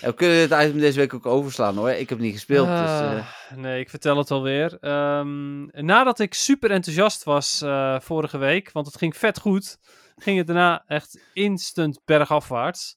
Ja, 0.00 0.06
we 0.08 0.14
kunnen 0.14 0.48
dit 0.48 0.58
item 0.60 0.78
deze 0.78 0.98
week 0.98 1.14
ook 1.14 1.26
overslaan 1.26 1.76
hoor. 1.76 1.90
Ik 1.90 2.08
heb 2.08 2.18
niet 2.18 2.32
gespeeld. 2.32 2.66
dus, 2.66 2.76
eh, 2.76 3.16
Ah, 3.16 3.56
Nee, 3.56 3.80
ik 3.80 3.90
vertel 3.90 4.16
het 4.18 4.30
alweer. 4.30 4.78
Ehm 4.80 5.64
nadat 5.86 6.18
ik 6.18 6.34
super 6.34 6.70
enthousiast 6.70 7.24
was 7.24 7.62
eh, 7.62 8.00
vorige 8.00 8.38
week, 8.38 8.72
want 8.72 8.86
het 8.86 8.96
ging 8.96 9.16
vet 9.16 9.38
goed, 9.40 9.78
ging 10.16 10.38
het 10.38 10.46
daarna 10.46 10.84
echt 10.86 11.20
instant 11.32 12.00
bergafwaarts. 12.04 12.96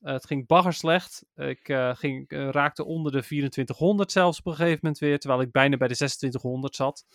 Eh, 0.00 0.12
het 0.12 0.26
ging 0.26 0.46
bagger 0.46 0.72
slecht. 0.72 1.24
Ik 1.34 1.68
eh, 1.68 1.94
ging, 1.94 2.28
eh, 2.28 2.48
raakte 2.48 2.84
onder 2.84 3.12
de 3.12 3.22
2400 3.22 4.12
zelfs 4.12 4.38
op 4.38 4.46
een 4.46 4.54
gegeven 4.54 4.78
moment 4.82 5.00
weer, 5.00 5.18
terwijl 5.18 5.42
ik 5.42 5.50
bijna 5.52 5.76
bij 5.76 5.88
de 5.88 5.94
2600 5.94 6.76
zat. 6.76 7.06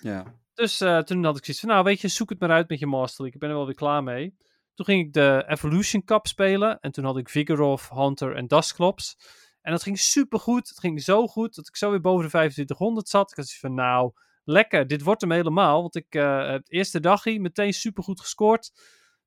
Ja. 0.00 0.40
Dus 0.54 0.76
toen 0.76 1.24
had 1.24 1.36
ik 1.36 1.44
zoiets 1.44 1.60
van, 1.60 1.68
nou 1.68 1.84
weet 1.84 2.00
je, 2.00 2.08
zoek 2.08 2.30
het 2.30 2.40
maar 2.40 2.50
uit 2.50 2.68
met 2.68 2.78
je 2.78 2.86
Master 2.86 3.24
League. 3.24 3.34
Ik 3.34 3.40
ben 3.40 3.48
er 3.50 3.56
wel 3.56 3.66
weer 3.66 3.74
klaar 3.74 4.02
mee. 4.02 4.36
Toen 4.74 4.86
ging 4.86 5.06
ik 5.06 5.12
de 5.12 5.44
Evolution 5.46 6.04
Cup 6.04 6.26
spelen. 6.26 6.80
En 6.80 6.92
toen 6.92 7.04
had 7.04 7.16
ik 7.16 7.28
Vigorov, 7.28 7.88
Hunter 7.88 8.36
en 8.36 8.46
Dusclops. 8.46 9.16
En 9.60 9.72
dat 9.72 9.82
ging 9.82 9.98
super 9.98 10.38
goed. 10.38 10.68
Het 10.68 10.78
ging 10.78 11.02
zo 11.02 11.26
goed 11.26 11.54
dat 11.54 11.68
ik 11.68 11.76
zo 11.76 11.90
weer 11.90 12.00
boven 12.00 12.22
de 12.22 12.28
2500 12.28 13.08
zat. 13.08 13.30
Ik 13.30 13.36
had 13.36 13.46
zoiets 13.46 13.60
van, 13.60 13.74
nou, 13.74 14.12
lekker. 14.44 14.86
Dit 14.86 15.02
wordt 15.02 15.20
hem 15.20 15.30
helemaal. 15.30 15.80
Want 15.80 15.96
ik 15.96 16.14
eh 16.14 16.50
het 16.50 16.70
eerste 16.70 17.00
dagje 17.00 17.40
meteen 17.40 17.72
super 17.72 18.02
goed 18.02 18.20
gescoord. 18.20 18.72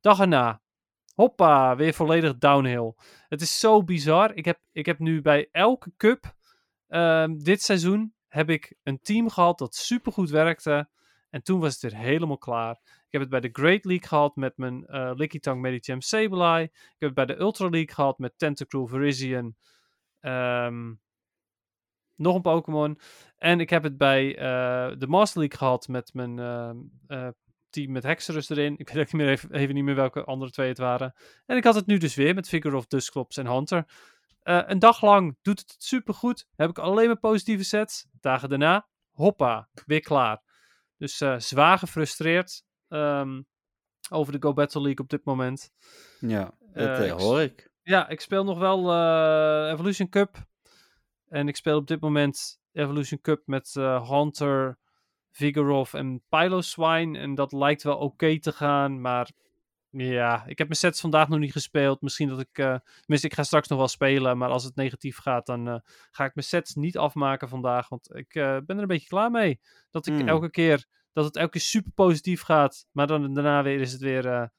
Dag 0.02 0.20
erna. 0.20 0.62
Hoppa, 1.16 1.76
weer 1.76 1.94
volledig 1.94 2.38
downhill. 2.38 2.94
Het 3.28 3.42
is 3.42 3.60
zo 3.60 3.84
bizar. 3.84 4.34
Ik 4.34 4.46
heb, 4.46 4.60
ik 4.72 4.86
heb 4.86 5.00
nu 5.00 5.22
bij 5.22 5.50
elke 5.52 5.92
cup 5.98 6.36
ehm, 6.88 7.38
dit 7.38 7.62
seizoen 7.62 8.14
heb 8.28 8.50
ik 8.50 8.76
een 8.84 9.00
team 9.02 9.30
gehad 9.30 9.58
dat 9.58 9.76
super 9.76 10.12
goed 10.12 10.30
werkte. 10.30 10.90
En 11.30 11.44
toen 11.44 11.60
was 11.60 11.74
het 11.74 11.82
weer 11.82 12.02
helemaal 12.02 12.38
klaar. 12.38 12.72
Ik 12.84 13.12
heb 13.12 13.22
het 13.22 13.30
bij 13.30 13.40
de 13.40 13.50
Great 13.52 13.86
League 13.86 14.08
gehad 14.08 14.36
met 14.36 14.58
mijn 14.58 14.86
eh 14.86 15.12
Lickitung 15.14 15.62
Medicham 15.62 16.02
Sableye. 16.02 16.64
Ik 16.64 16.96
heb 16.98 17.10
het 17.10 17.14
bij 17.14 17.26
de 17.26 17.40
Ultra 17.40 17.70
League 17.70 17.94
gehad 17.94 18.20
met 18.20 18.38
Tentacruel 18.38 18.88
Virizion. 18.88 19.56
Ehm, 20.20 20.94
nog 22.16 22.36
een 22.36 22.42
Pokémon. 22.42 23.00
En 23.38 23.60
ik 23.60 23.70
heb 23.70 23.84
het 23.84 23.98
bij 23.98 24.38
eh, 24.38 24.98
de 24.98 25.08
Master 25.08 25.40
League 25.40 25.58
gehad 25.58 25.88
met 25.88 26.14
mijn 26.14 26.40
ehm, 26.40 26.78
eh, 27.08 27.28
team 27.76 27.92
met 27.92 28.04
Hexerus 28.04 28.50
erin. 28.50 28.76
Ik 28.78 28.90
weet 28.90 29.06
ook 29.06 29.14
niet 29.14 29.22
meer 29.22 29.30
even, 29.30 29.52
even 29.52 29.76
niet 29.76 29.84
meer 29.84 29.96
welke 29.96 30.24
andere 30.24 30.52
twee 30.52 30.68
het 30.68 30.78
waren. 30.78 31.14
En 31.46 31.58
ik 31.58 31.64
had 31.64 31.76
het 31.76 31.86
nu 31.86 31.98
dus 31.98 32.16
weer 32.16 32.36
met 32.36 32.50
Vigoroth, 32.50 32.90
Dusclops 32.90 33.38
en 33.38 33.48
Hunter. 33.48 33.86
Eh, 34.42 34.62
een 34.66 34.80
dag 34.80 35.02
lang 35.02 35.38
doet 35.42 35.60
het 35.60 35.76
supergoed. 35.78 36.48
Heb 36.56 36.70
ik 36.70 36.78
alleen 36.78 37.08
maar 37.08 37.20
positieve 37.20 37.64
sets. 37.64 38.08
Dagen 38.20 38.50
daarna, 38.50 38.88
hoppa, 39.12 39.70
weer 39.86 40.02
klaar. 40.02 40.42
Dus 40.98 41.22
eh, 41.22 41.40
zwaar 41.40 41.78
gefrustreerd 41.78 42.64
ehm, 42.88 43.42
over 44.10 44.34
de 44.34 44.42
Go 44.42 44.54
Battle 44.54 44.82
League 44.82 45.04
op 45.04 45.10
dit 45.10 45.26
moment. 45.26 45.72
Ja, 46.20 46.54
dat 46.74 47.00
Eh, 47.00 47.12
hoor 47.12 47.42
ik. 47.42 47.70
Ja, 47.82 48.10
ik 48.10 48.22
speel 48.22 48.44
nog 48.44 48.58
wel 48.60 48.80
Evolution 49.72 50.10
Cup. 50.10 50.38
En 51.28 51.48
ik 51.48 51.56
speel 51.56 51.78
op 51.78 51.88
dit 51.88 52.00
moment 52.02 52.60
Evolution 52.72 53.22
Cup 53.22 53.42
met 53.46 53.74
Hunter, 54.10 54.78
Vigorov 55.36 55.94
en 55.94 56.22
Piloswine. 56.30 57.20
En 57.20 57.36
dat 57.36 57.52
lijkt 57.52 57.84
wel 57.84 57.98
oké 57.98 58.40
te 58.40 58.52
gaan, 58.52 59.02
maar 59.02 59.30
ja, 59.90 60.46
ik 60.46 60.58
heb 60.58 60.68
mijn 60.68 60.80
sets 60.80 61.02
vandaag 61.02 61.28
nog 61.28 61.40
niet 61.40 61.52
gespeeld. 61.52 62.02
Misschien 62.02 62.28
dat 62.28 62.40
ik, 62.40 62.54
tenminste 62.54 63.28
ik 63.28 63.34
ga 63.34 63.44
straks 63.44 63.68
nog 63.68 63.78
wel 63.78 63.88
spelen, 63.88 64.38
maar 64.38 64.50
als 64.50 64.64
het 64.64 64.76
negatief 64.76 65.18
gaat, 65.18 65.46
dan 65.46 65.68
eh, 65.68 65.76
ga 66.12 66.26
ik 66.26 66.36
mijn 66.36 66.48
sets 66.48 66.76
niet 66.76 66.98
afmaken 66.98 67.50
vandaag. 67.50 67.90
Want 67.90 68.16
ik 68.16 68.36
eh, 68.36 68.58
ben 68.66 68.76
er 68.76 68.82
een 68.82 68.88
beetje 68.88 69.08
klaar 69.08 69.32
mee. 69.32 69.60
Dat 69.90 70.08
ik 70.08 70.14
Hmm. 70.14 70.28
elke 70.28 70.50
keer, 70.50 70.86
dat 71.14 71.26
het 71.26 71.36
elke 71.36 71.52
keer 71.52 71.62
super 71.62 71.92
positief 71.92 72.42
gaat, 72.42 72.88
maar 72.92 73.08
dan 73.08 73.34
daarna 73.34 73.64
weer 73.64 73.80
is 73.80 73.92
het 73.92 74.02
weer 74.02 74.52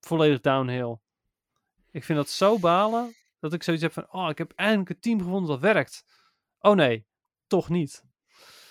volledig 0.00 0.40
downhill. 0.40 0.98
Ik 1.90 2.04
vind 2.04 2.18
dat 2.18 2.28
zo 2.28 2.58
balen, 2.58 3.14
dat 3.40 3.52
ik 3.52 3.62
zoiets 3.62 3.82
heb 3.82 3.92
van, 3.92 4.12
oh, 4.12 4.28
ik 4.28 4.38
heb 4.38 4.52
eindelijk 4.54 4.88
een 4.88 5.00
team 5.00 5.18
gevonden 5.18 5.48
dat 5.48 5.60
werkt. 5.60 6.04
Oh 6.60 6.74
nee, 6.74 7.06
toch 7.46 7.68
niet. 7.68 8.05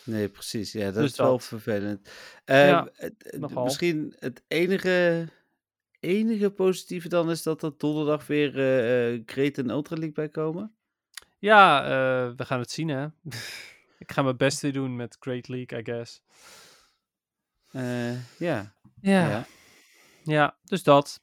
Nee, 0.06 0.30
precies. 0.30 0.72
Ja, 0.72 0.86
dat 0.86 0.94
Dus 0.94 1.12
is 1.12 1.18
wel 1.18 1.32
dat. 1.32 1.44
vervelend. 1.46 2.10
Eh, 2.46 2.68
Ja, 2.68 2.90
nogal. 3.38 3.64
misschien 3.64 4.16
het 4.20 4.44
enige, 4.48 5.28
enige 6.00 6.50
positieve 6.52 7.08
dan 7.10 7.30
is 7.30 7.44
dat 7.44 7.64
er 7.64 7.72
donderdag 7.78 8.28
weer 8.28 8.60
eh 8.60 9.14
eh, 9.14 9.22
Great 9.26 9.58
en 9.58 9.70
Ultra 9.70 9.96
League 9.96 10.14
bij 10.14 10.30
komen. 10.30 10.76
Ja, 11.40 11.84
eh, 11.84 12.34
we 12.36 12.46
gaan 12.46 12.60
het 12.60 12.72
zien 12.72 12.88
hè. 12.88 13.06
ik 14.04 14.12
ga 14.12 14.22
mijn 14.22 14.38
best 14.38 14.74
doen 14.74 14.96
met 14.96 15.18
Great 15.20 15.48
League, 15.48 15.80
I 15.80 15.84
guess. 15.84 16.22
Ja. 18.38 18.74
Ja, 19.02 19.30
ja. 19.30 19.46
ja. 20.24 20.58
dus 20.64 20.84
dat. 20.84 21.22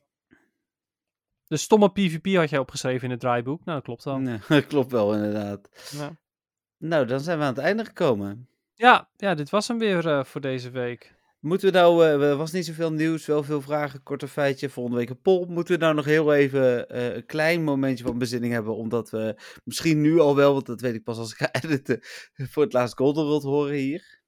De 1.46 1.56
stomme 1.56 1.90
PvP 1.92 2.34
had 2.36 2.50
jij 2.50 2.58
opgeschreven 2.58 3.04
in 3.04 3.10
het 3.10 3.20
draaiboek. 3.20 3.64
Nou, 3.64 3.76
dat 3.76 3.86
klopt 3.86 4.04
wel. 4.04 4.18
Nee, 4.18 4.38
dat 4.48 4.66
klopt 4.66 4.90
wel 4.90 5.14
inderdaad. 5.14 5.68
Ja. 5.90 6.16
Nou, 6.76 7.06
dan 7.06 7.20
zijn 7.20 7.38
we 7.38 7.44
aan 7.44 7.54
het 7.54 7.64
einde 7.64 7.84
gekomen. 7.84 8.48
Ja, 8.74 9.08
ja, 9.16 9.34
dit 9.34 9.50
was 9.50 9.68
hem 9.68 9.78
weer 9.78 10.08
eh, 10.08 10.24
voor 10.24 10.40
deze 10.40 10.70
week. 10.70 11.14
Moeten 11.40 11.72
we 11.72 11.78
nou, 11.78 12.04
eh, 12.04 12.30
er 12.30 12.36
was 12.36 12.52
niet 12.52 12.66
zoveel 12.66 12.92
nieuws, 12.92 13.26
wel 13.26 13.42
veel 13.42 13.60
vragen, 13.60 14.02
korte 14.02 14.28
feitje, 14.28 14.70
volgende 14.70 14.98
week 14.98 15.10
een 15.10 15.20
poll. 15.20 15.46
Moeten 15.46 15.74
we 15.74 15.80
nou 15.80 15.94
nog 15.94 16.04
heel 16.04 16.34
even 16.34 16.88
eh, 16.88 17.14
een 17.14 17.26
klein 17.26 17.64
momentje 17.64 18.04
van 18.04 18.18
bezinning 18.18 18.52
hebben, 18.52 18.76
omdat 18.76 19.10
we 19.10 19.36
misschien 19.64 20.00
nu 20.00 20.18
al 20.18 20.36
wel, 20.36 20.52
want 20.52 20.66
dat 20.66 20.80
weet 20.80 20.94
ik 20.94 21.04
pas 21.04 21.18
als 21.18 21.32
ik 21.32 21.36
ga 21.36 21.52
editen, 21.62 21.98
voor 22.32 22.62
het 22.62 22.72
laatst 22.72 22.96
Golden 22.96 23.24
World 23.24 23.42
horen 23.42 23.74
hier. 23.74 24.20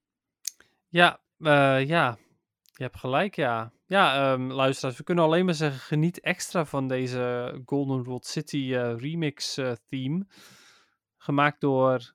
Ja, 0.88 1.20
eh, 1.38 1.86
ja, 1.86 2.18
je 2.62 2.82
hebt 2.82 2.98
gelijk, 2.98 3.34
ja. 3.34 3.72
Ja, 3.86 4.32
ehm, 4.32 4.50
luisteraars, 4.50 4.96
we 4.96 5.04
kunnen 5.04 5.24
alleen 5.24 5.44
maar 5.44 5.54
zeggen, 5.54 5.80
geniet 5.80 6.20
extra 6.20 6.64
van 6.64 6.88
deze 6.88 7.52
Golden 7.64 8.02
World 8.02 8.26
City 8.26 8.74
eh, 8.74 8.96
remix 8.96 9.56
eh, 9.56 9.72
theme. 9.88 10.26
Gemaakt 11.16 11.60
door, 11.60 12.14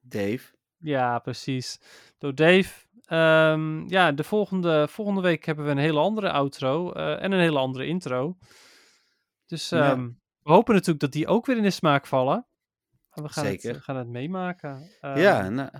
Dave. 0.00 0.57
Ja, 0.78 1.18
precies, 1.18 1.78
door 2.18 2.34
Dave. 2.34 2.86
Ehm, 3.04 3.88
ja, 3.88 4.12
de 4.12 4.24
volgende, 4.24 4.88
volgende 4.88 5.20
week 5.20 5.44
hebben 5.44 5.64
we 5.64 5.70
een 5.70 5.78
hele 5.78 5.98
andere 6.00 6.30
outro 6.30 6.92
eh, 6.92 7.22
en 7.22 7.32
een 7.32 7.40
hele 7.40 7.58
andere 7.58 7.86
intro. 7.86 8.36
Dus 9.46 9.68
Ja. 9.68 9.90
ehm, 9.90 10.08
we 10.42 10.52
hopen 10.52 10.74
natuurlijk 10.74 11.00
dat 11.00 11.12
die 11.12 11.26
ook 11.26 11.46
weer 11.46 11.56
in 11.56 11.62
de 11.62 11.70
smaak 11.70 12.06
vallen. 12.06 12.46
Maar 13.14 13.24
we 13.24 13.32
gaan, 13.32 13.44
Zeker. 13.44 13.68
Het, 13.68 13.76
we 13.78 13.82
gaan 13.82 13.96
het 13.96 14.08
meemaken. 14.08 14.90
Ehm, 15.00 15.18
ja, 15.18 15.48
nou, 15.48 15.70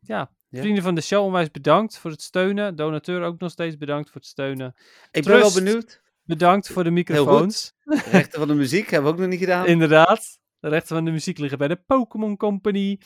ja, 0.00 0.30
vrienden 0.50 0.82
van 0.82 0.94
de 0.94 1.00
show, 1.00 1.24
onwijs 1.24 1.50
bedankt 1.50 1.98
voor 1.98 2.10
het 2.10 2.22
steunen. 2.22 2.76
Donateur 2.76 3.22
ook 3.22 3.38
nog 3.38 3.50
steeds 3.50 3.76
bedankt 3.76 4.10
voor 4.10 4.20
het 4.20 4.30
steunen. 4.30 4.74
ik 5.10 5.24
ben 5.24 5.38
wel 5.38 5.52
benieuwd. 5.52 6.02
Bedankt 6.24 6.68
voor 6.68 6.84
de 6.84 6.90
microfoons. 6.90 7.72
Rechten 8.10 8.38
van 8.38 8.48
de 8.48 8.54
muziek 8.54 8.90
hebben 8.90 9.10
we 9.10 9.16
ook 9.16 9.22
nog 9.22 9.30
niet 9.30 9.40
gedaan. 9.40 9.66
Inderdaad. 9.76 10.38
De 10.64 10.70
rechten 10.70 10.96
van 10.96 11.04
de 11.04 11.10
muziek 11.10 11.38
liggen 11.38 11.58
bij 11.58 11.68
de 11.68 11.76
Pokémon 11.86 12.36
Company. 12.36 13.00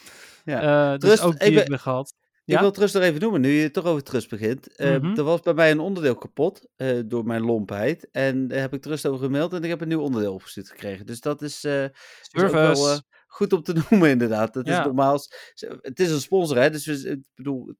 Ja. 0.44 0.92
Eh, 0.92 0.98
dus 0.98 1.08
Trust, 1.08 1.22
ook 1.22 1.30
die 1.30 1.38
ben- 1.48 1.54
hebben 1.54 1.74
we 1.76 1.78
gehad. 1.82 2.14
Ik 2.44 2.58
wil 2.58 2.70
Trust 2.70 2.94
nog 2.94 3.02
even 3.02 3.20
noemen, 3.20 3.40
nu 3.40 3.48
je 3.48 3.70
toch 3.70 3.84
over 3.84 4.02
Trust 4.02 4.28
begint. 4.28 4.76
Eh, 4.76 4.90
Mhm. 4.98 5.16
Er 5.18 5.22
was 5.22 5.40
bij 5.40 5.54
mij 5.54 5.70
een 5.70 5.78
onderdeel 5.80 6.14
kapot 6.14 6.68
eh, 6.76 6.98
door 7.06 7.24
mijn 7.24 7.42
lompheid. 7.42 8.08
En 8.10 8.48
daar 8.48 8.60
heb 8.60 8.74
ik 8.74 8.82
Trust 8.82 9.06
over 9.06 9.24
gemaild 9.24 9.52
en 9.52 9.62
ik 9.62 9.68
heb 9.68 9.80
een 9.80 9.88
nieuw 9.88 10.00
onderdeel 10.00 10.32
opgestuurd 10.32 10.68
gekregen. 10.70 11.06
Dus 11.06 11.20
dat 11.20 11.42
is, 11.42 11.64
is 11.64 11.92
wel 12.50 13.00
goed 13.26 13.52
om 13.52 13.62
te 13.62 13.72
noemen 13.90 14.10
inderdaad. 14.10 14.54
Dat 14.54 14.66
is 14.68 14.76
normaal. 14.84 15.18
Het 15.80 16.00
is 16.00 16.10
een 16.10 16.20
sponsor 16.20 16.56
hè, 16.56 16.70
dus 16.70 16.86
we, 16.86 17.10
ik 17.10 17.22
bedoel... 17.34 17.74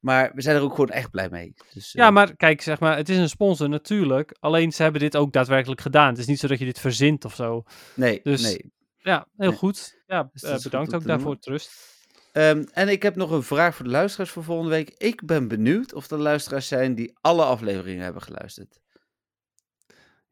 Maar 0.00 0.32
we 0.34 0.42
zijn 0.42 0.56
er 0.56 0.62
ook 0.62 0.70
gewoon 0.74 0.90
echt 0.90 1.10
blij 1.10 1.28
mee. 1.30 1.52
Dus, 1.74 1.92
Ja, 1.92 2.10
maar 2.10 2.36
kijk, 2.36 2.60
zeg 2.60 2.80
maar, 2.80 2.96
het 2.96 3.08
is 3.08 3.16
een 3.16 3.28
sponsor 3.28 3.68
natuurlijk. 3.68 4.36
Alleen 4.40 4.72
ze 4.72 4.82
hebben 4.82 5.00
dit 5.00 5.16
ook 5.16 5.32
daadwerkelijk 5.32 5.80
gedaan. 5.80 6.08
Het 6.08 6.18
is 6.18 6.26
niet 6.26 6.38
zo 6.38 6.46
dat 6.48 6.58
je 6.58 6.64
dit 6.64 6.78
verzint 6.78 7.24
of 7.24 7.34
zo. 7.34 7.62
Nee, 7.94 8.20
dus- 8.22 8.42
nee. 8.42 8.72
Ja, 9.02 9.26
heel 9.36 9.48
Nee. 9.48 9.58
goed. 9.58 10.02
Ja, 10.06 10.28
Dus 10.32 10.42
eh, 10.42 10.52
goed 10.54 10.62
bedankt 10.62 10.94
ook 10.94 11.04
daarvoor. 11.04 11.38
Trust. 11.38 11.90
Ehm, 12.32 12.64
en 12.72 12.88
ik 12.88 13.02
heb 13.02 13.16
nog 13.16 13.30
een 13.30 13.42
vraag 13.42 13.74
voor 13.74 13.84
de 13.84 13.90
luisteraars 13.90 14.30
voor 14.30 14.44
volgende 14.44 14.70
week. 14.70 14.88
Ik 14.96 15.26
ben 15.26 15.48
benieuwd 15.48 15.94
of 15.94 16.10
er 16.10 16.18
luisteraars 16.18 16.68
zijn 16.68 16.94
die 16.94 17.18
alle 17.20 17.44
afleveringen 17.44 18.04
hebben 18.04 18.22
geluisterd. 18.22 18.80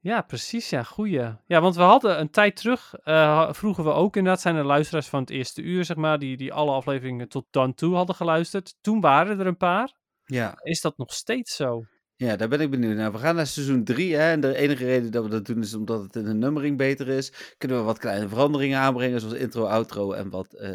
Ja, 0.02 0.22
precies. 0.22 0.70
Ja, 0.70 0.82
goeie. 0.82 1.36
Ja, 1.46 1.60
want 1.60 1.76
we 1.76 1.82
hadden 1.82 2.20
een 2.20 2.30
tijd 2.30 2.56
terug, 2.56 2.94
eh, 2.94 3.52
vroegen 3.52 3.84
we 3.84 3.90
ook 3.90 4.16
inderdaad, 4.16 4.40
zijn 4.42 4.56
er 4.56 4.64
luisteraars 4.64 5.06
van 5.08 5.20
het 5.20 5.30
eerste 5.30 5.62
uur, 5.62 5.84
zeg 5.84 5.96
maar, 5.96 6.18
die, 6.18 6.36
die 6.36 6.52
alle 6.52 6.72
afleveringen 6.72 7.28
tot 7.28 7.46
dan 7.50 7.74
toe 7.74 7.94
hadden 7.94 8.14
geluisterd. 8.14 8.74
Toen 8.80 9.00
waren 9.00 9.40
er 9.40 9.46
een 9.46 9.56
paar. 9.56 9.92
Ja, 10.24 10.54
Is 10.62 10.80
dat 10.80 10.96
nog 10.98 11.12
steeds 11.12 11.56
zo? 11.56 11.84
Ja, 12.26 12.36
daar 12.36 12.48
ben 12.48 12.60
ik 12.60 12.70
benieuwd 12.70 12.96
naar. 12.96 13.12
We 13.12 13.18
gaan 13.18 13.34
naar 13.34 13.46
seizoen 13.46 13.84
3. 13.84 14.14
Hè, 14.14 14.30
en 14.30 14.40
de 14.40 14.56
enige 14.56 14.84
reden 14.84 15.10
dat 15.10 15.24
we 15.24 15.30
dat 15.30 15.46
doen 15.46 15.60
is 15.62 15.74
omdat 15.74 16.02
het 16.02 16.16
in 16.16 16.24
de 16.24 16.34
nummering 16.34 16.76
beter 16.76 17.08
is. 17.08 17.32
Kunnen 17.58 17.76
we 17.78 17.82
wat 17.82 17.98
kleine 17.98 18.28
veranderingen 18.28 18.78
aanbrengen, 18.78 19.20
zoals 19.20 19.34
intro, 19.34 19.64
outro 19.64 20.12
en 20.12 20.30
wat 20.30 20.52
eh, 20.54 20.70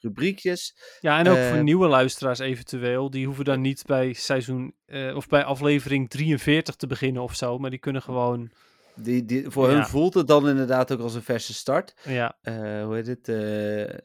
rubriekjes. 0.00 0.76
Ja, 1.00 1.18
en 1.18 1.28
ook 1.28 1.36
Eh, 1.36 1.48
voor 1.48 1.62
nieuwe 1.62 1.88
luisteraars 1.88 2.38
eventueel. 2.38 3.10
Die 3.10 3.26
hoeven 3.26 3.44
dan 3.44 3.60
niet 3.60 3.82
bij 3.86 4.12
seizoen, 4.12 4.74
eh, 4.86 5.16
of 5.16 5.28
bij 5.28 5.44
aflevering 5.44 6.10
43 6.10 6.74
te 6.76 6.86
beginnen 6.86 7.22
of 7.22 7.34
zo, 7.36 7.58
maar 7.58 7.70
die 7.70 7.78
kunnen 7.78 8.02
gewoon, 8.02 8.50
Die, 8.94 9.24
die, 9.24 9.50
voor 9.50 9.68
Ja. 9.68 9.74
hun 9.74 9.86
voelt 9.86 10.14
het 10.14 10.26
dan 10.26 10.48
inderdaad 10.48 10.92
ook 10.92 11.00
als 11.00 11.14
een 11.14 11.22
verse 11.22 11.54
start. 11.54 11.94
ja, 12.04 12.36
Eh, 12.42 12.84
hoe 12.84 12.94
heet 12.94 13.06
het? 13.06 13.28
eh, 13.28 13.98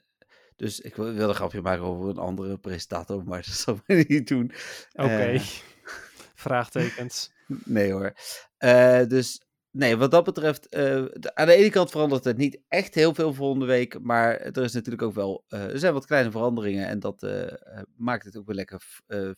dus 0.56 0.80
ik 0.80 0.96
wil- 0.96 1.06
wilde 1.06 1.24
een 1.24 1.36
grapje 1.36 1.62
maken 1.62 1.84
over 1.84 2.10
een 2.10 2.18
andere 2.18 2.58
presentator, 2.58 3.24
maar 3.24 3.42
dat 3.46 3.54
zal 3.56 3.80
ik 3.86 4.08
niet 4.10 4.28
doen. 4.28 4.52
oké. 4.94 5.10
Eh, 5.10 5.42
Vraagtekens. 6.46 7.32
Nee 7.48 7.92
hoor. 7.92 8.14
Eh, 8.58 9.02
dus 9.08 9.45
nee, 9.76 9.98
wat 9.98 10.12
dat 10.12 10.24
betreft, 10.24 10.68
eh, 10.68 11.06
aan 11.34 11.46
de 11.46 11.56
ene 11.56 11.70
kant 11.70 11.92
verandert 11.92 12.24
het 12.24 12.38
niet 12.38 12.60
echt 12.68 12.96
heel 12.96 13.14
veel 13.14 13.34
volgende 13.34 13.66
week, 13.66 14.00
maar 14.02 14.40
er 14.40 14.64
is 14.64 14.74
natuurlijk 14.74 15.04
ook 15.04 15.14
wel, 15.14 15.46
eh, 15.48 15.64
er 15.64 15.80
zijn 15.80 15.94
wat 15.94 16.06
kleine 16.06 16.32
veranderingen 16.32 16.88
en 16.88 17.00
dat 17.00 17.24
eh, 17.24 17.82
maakt 17.98 18.26
het 18.26 18.38
ook 18.38 18.46
weer 18.46 18.56
lekker 18.56 18.82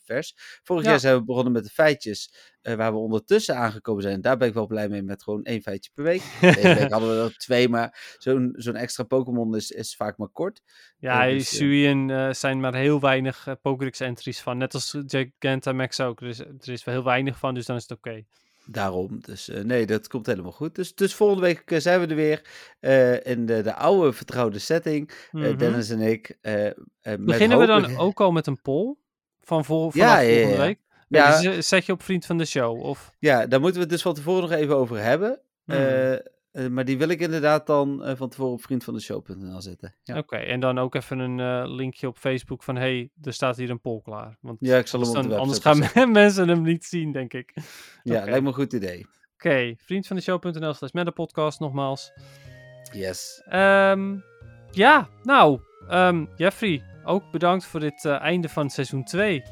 vers. 0.04 0.60
Vorig 0.62 0.84
Ja. 0.84 0.90
jaar 0.90 1.00
zijn 1.00 1.16
we 1.16 1.24
begonnen 1.24 1.52
met 1.52 1.64
de 1.64 1.70
feitjes, 1.70 2.34
waar 2.62 2.92
we 2.92 2.98
ondertussen 2.98 3.56
aangekomen 3.56 4.02
zijn. 4.02 4.20
Daar 4.20 4.36
ben 4.36 4.48
ik 4.48 4.54
wel 4.54 4.66
blij 4.66 4.88
mee 4.88 5.02
met 5.02 5.22
gewoon 5.22 5.42
één 5.44 5.62
feitje 5.62 5.90
per 5.94 6.04
week. 6.04 6.22
Deze 6.40 6.74
week 6.74 6.90
hadden 6.90 7.08
we 7.16 7.22
er 7.24 7.36
twee, 7.36 7.68
maar 7.68 8.16
zo'n 8.18 8.54
zo'n 8.56 8.76
extra 8.76 9.04
Pokémon 9.04 9.56
is, 9.56 9.70
is 9.70 9.96
vaak 9.96 10.18
maar 10.18 10.28
kort. 10.28 10.62
Ja, 10.98 11.28
uh, 11.28 11.32
dus, 11.32 11.56
Suien 11.56 12.34
zijn 12.36 12.60
maar 12.60 12.74
heel 12.74 13.00
weinig 13.00 13.46
eh, 13.46 13.54
Pokédex-entries 13.62 14.40
van. 14.40 14.58
Net 14.58 14.74
als 14.74 14.96
Gigantamax 15.06 16.00
ook. 16.00 16.20
Er 16.20 16.26
is, 16.26 16.38
er 16.38 16.68
is 16.68 16.84
wel 16.84 16.94
heel 16.94 17.04
weinig 17.04 17.38
van, 17.38 17.54
dus 17.54 17.66
dan 17.66 17.76
is 17.76 17.82
het 17.82 17.98
oké. 17.98 18.24
Daarom, 18.70 19.20
dus 19.20 19.48
eh, 19.48 19.64
nee, 19.64 19.86
dat 19.86 20.08
komt 20.08 20.26
helemaal 20.26 20.52
goed. 20.52 20.74
Dus, 20.74 20.94
dus 20.94 21.14
volgende 21.14 21.42
week 21.42 21.70
eh, 21.70 21.78
zijn 21.78 22.00
we 22.00 22.06
er 22.06 22.14
weer 22.14 22.42
eh, 22.80 23.26
in 23.26 23.46
de, 23.46 23.62
de 23.62 23.74
oude 23.74 24.12
vertrouwde 24.12 24.58
setting. 24.58 25.10
Mhm. 25.32 25.56
Dennis 25.56 25.90
en 25.90 26.00
ik. 26.00 26.38
Beginnen 27.18 27.58
we 27.58 27.66
dan 27.66 27.96
ook 28.06 28.20
al 28.20 28.32
met 28.32 28.46
een 28.46 28.60
poll? 28.60 28.94
Van 29.40 29.64
vol, 29.64 29.90
Ja, 29.94 30.08
vanaf 30.08 30.22
ja, 30.22 30.34
volgende 30.34 30.62
week? 30.62 30.78
Ja. 31.08 31.40
dus, 31.40 31.68
zet 31.68 31.86
je 31.86 31.92
op 31.92 32.02
vriend 32.02 32.26
van 32.26 32.38
de 32.38 32.44
show? 32.44 32.82
Of... 32.82 33.14
Ja, 33.18 33.46
daar 33.46 33.60
moeten 33.60 33.76
we 33.76 33.82
het 33.82 33.92
dus 33.92 34.02
van 34.02 34.14
tevoren 34.14 34.42
nog 34.42 34.58
even 34.58 34.76
over 34.76 34.98
hebben. 35.02 35.40
Hmm. 35.64 36.20
Eh, 36.50 36.66
maar 36.66 36.84
die 36.84 36.98
wil 36.98 37.08
ik 37.08 37.20
inderdaad 37.20 37.66
dan 37.66 38.04
eh, 38.04 38.16
van 38.16 38.28
tevoren 38.28 38.52
op 38.52 38.62
vriendvandeshow.nl 38.62 39.60
zetten. 39.60 39.94
Ja. 40.02 40.18
Oké, 40.18 40.36
en 40.36 40.60
dan 40.60 40.78
ook 40.78 40.94
even 40.94 41.18
een 41.18 41.40
eh, 41.40 41.74
linkje 41.74 42.08
op 42.08 42.18
Facebook 42.18 42.62
van... 42.62 42.76
hey, 42.76 43.10
er 43.22 43.32
staat 43.32 43.56
hier 43.56 43.70
een 43.70 43.80
poll 43.80 44.00
klaar. 44.02 44.36
Want 44.40 44.56
ja, 44.60 44.76
ik 44.76 44.86
zal 44.86 45.00
hem 45.00 45.32
anders, 45.32 45.60
dan, 45.60 45.84
gaan 45.84 46.12
mensen 46.22 46.48
hem 46.48 46.62
niet 46.62 46.84
zien, 46.84 47.12
denk 47.12 47.32
ik. 47.32 47.52
Ja, 48.02 48.16
Oké. 48.16 48.24
lijkt 48.24 48.42
me 48.42 48.48
een 48.48 48.54
goed 48.54 48.72
idee. 48.72 49.06
Oké, 49.34 49.74
vriendvandeshow.nl 49.76 50.74
slash 50.74 50.90
podcast 51.14 51.60
nogmaals. 51.60 52.12
Yes. 52.92 53.42
Ehm, 53.48 54.16
ja, 54.70 55.08
nou, 55.22 55.60
ehm, 55.88 56.24
Jeffrey, 56.36 56.82
ook 57.04 57.30
bedankt 57.30 57.64
voor 57.64 57.80
dit 57.80 58.04
einde 58.04 58.48
van 58.48 58.70
seizoen 58.70 59.04
2. 59.04 59.42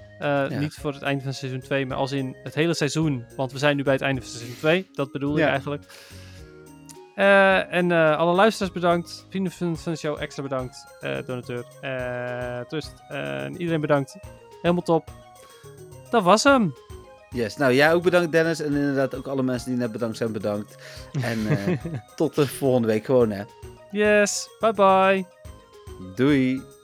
Niet 0.48 0.74
voor 0.74 0.92
het 0.92 1.02
einde 1.02 1.22
van 1.22 1.32
seizoen 1.32 1.60
2, 1.60 1.86
maar 1.86 1.96
als 1.96 2.12
in 2.12 2.36
het 2.42 2.54
hele 2.54 2.74
seizoen. 2.74 3.24
Want 3.36 3.52
we 3.52 3.58
zijn 3.58 3.76
nu 3.76 3.82
bij 3.82 3.92
het 3.92 4.02
einde 4.02 4.20
van 4.20 4.30
seizoen 4.30 4.56
2. 4.56 4.88
Dat 4.92 5.12
bedoel 5.12 5.38
ik 5.38 5.44
eigenlijk. 5.44 5.84
Eh, 7.16 7.72
en 7.72 7.92
eh, 7.92 8.16
alle 8.16 8.34
luisteraars 8.34 8.72
bedankt. 8.72 9.26
Vrienden 9.28 9.52
van, 9.52 9.78
van 9.78 9.92
de 9.92 9.98
show 9.98 10.20
extra 10.20 10.42
bedankt. 10.42 10.86
Eh, 11.00 11.18
donateur. 11.26 11.64
Trust. 12.68 12.92
en 13.08 13.56
iedereen 13.56 13.80
bedankt. 13.80 14.16
Helemaal 14.62 14.82
top. 14.82 15.10
Dat 16.10 16.22
was 16.22 16.44
hem. 16.44 16.74
Yes. 17.30 17.56
Nou, 17.56 17.72
jij 17.72 17.92
ook 17.92 18.02
bedankt 18.02 18.32
Dennis. 18.32 18.60
En 18.60 18.74
inderdaad 18.74 19.14
ook 19.14 19.26
alle 19.26 19.42
mensen 19.42 19.70
die 19.70 19.78
net 19.78 19.92
bedankt 19.92 20.16
zijn 20.16 20.32
bedankt. 20.32 20.76
En 21.22 21.38
tot 22.16 22.34
de 22.34 22.46
volgende 22.46 22.88
week 22.88 23.04
gewoon 23.04 23.30
hè. 23.30 23.42
Yes. 23.90 24.48
Bye 24.60 24.72
bye. 24.72 25.26
Doei. 26.14 26.75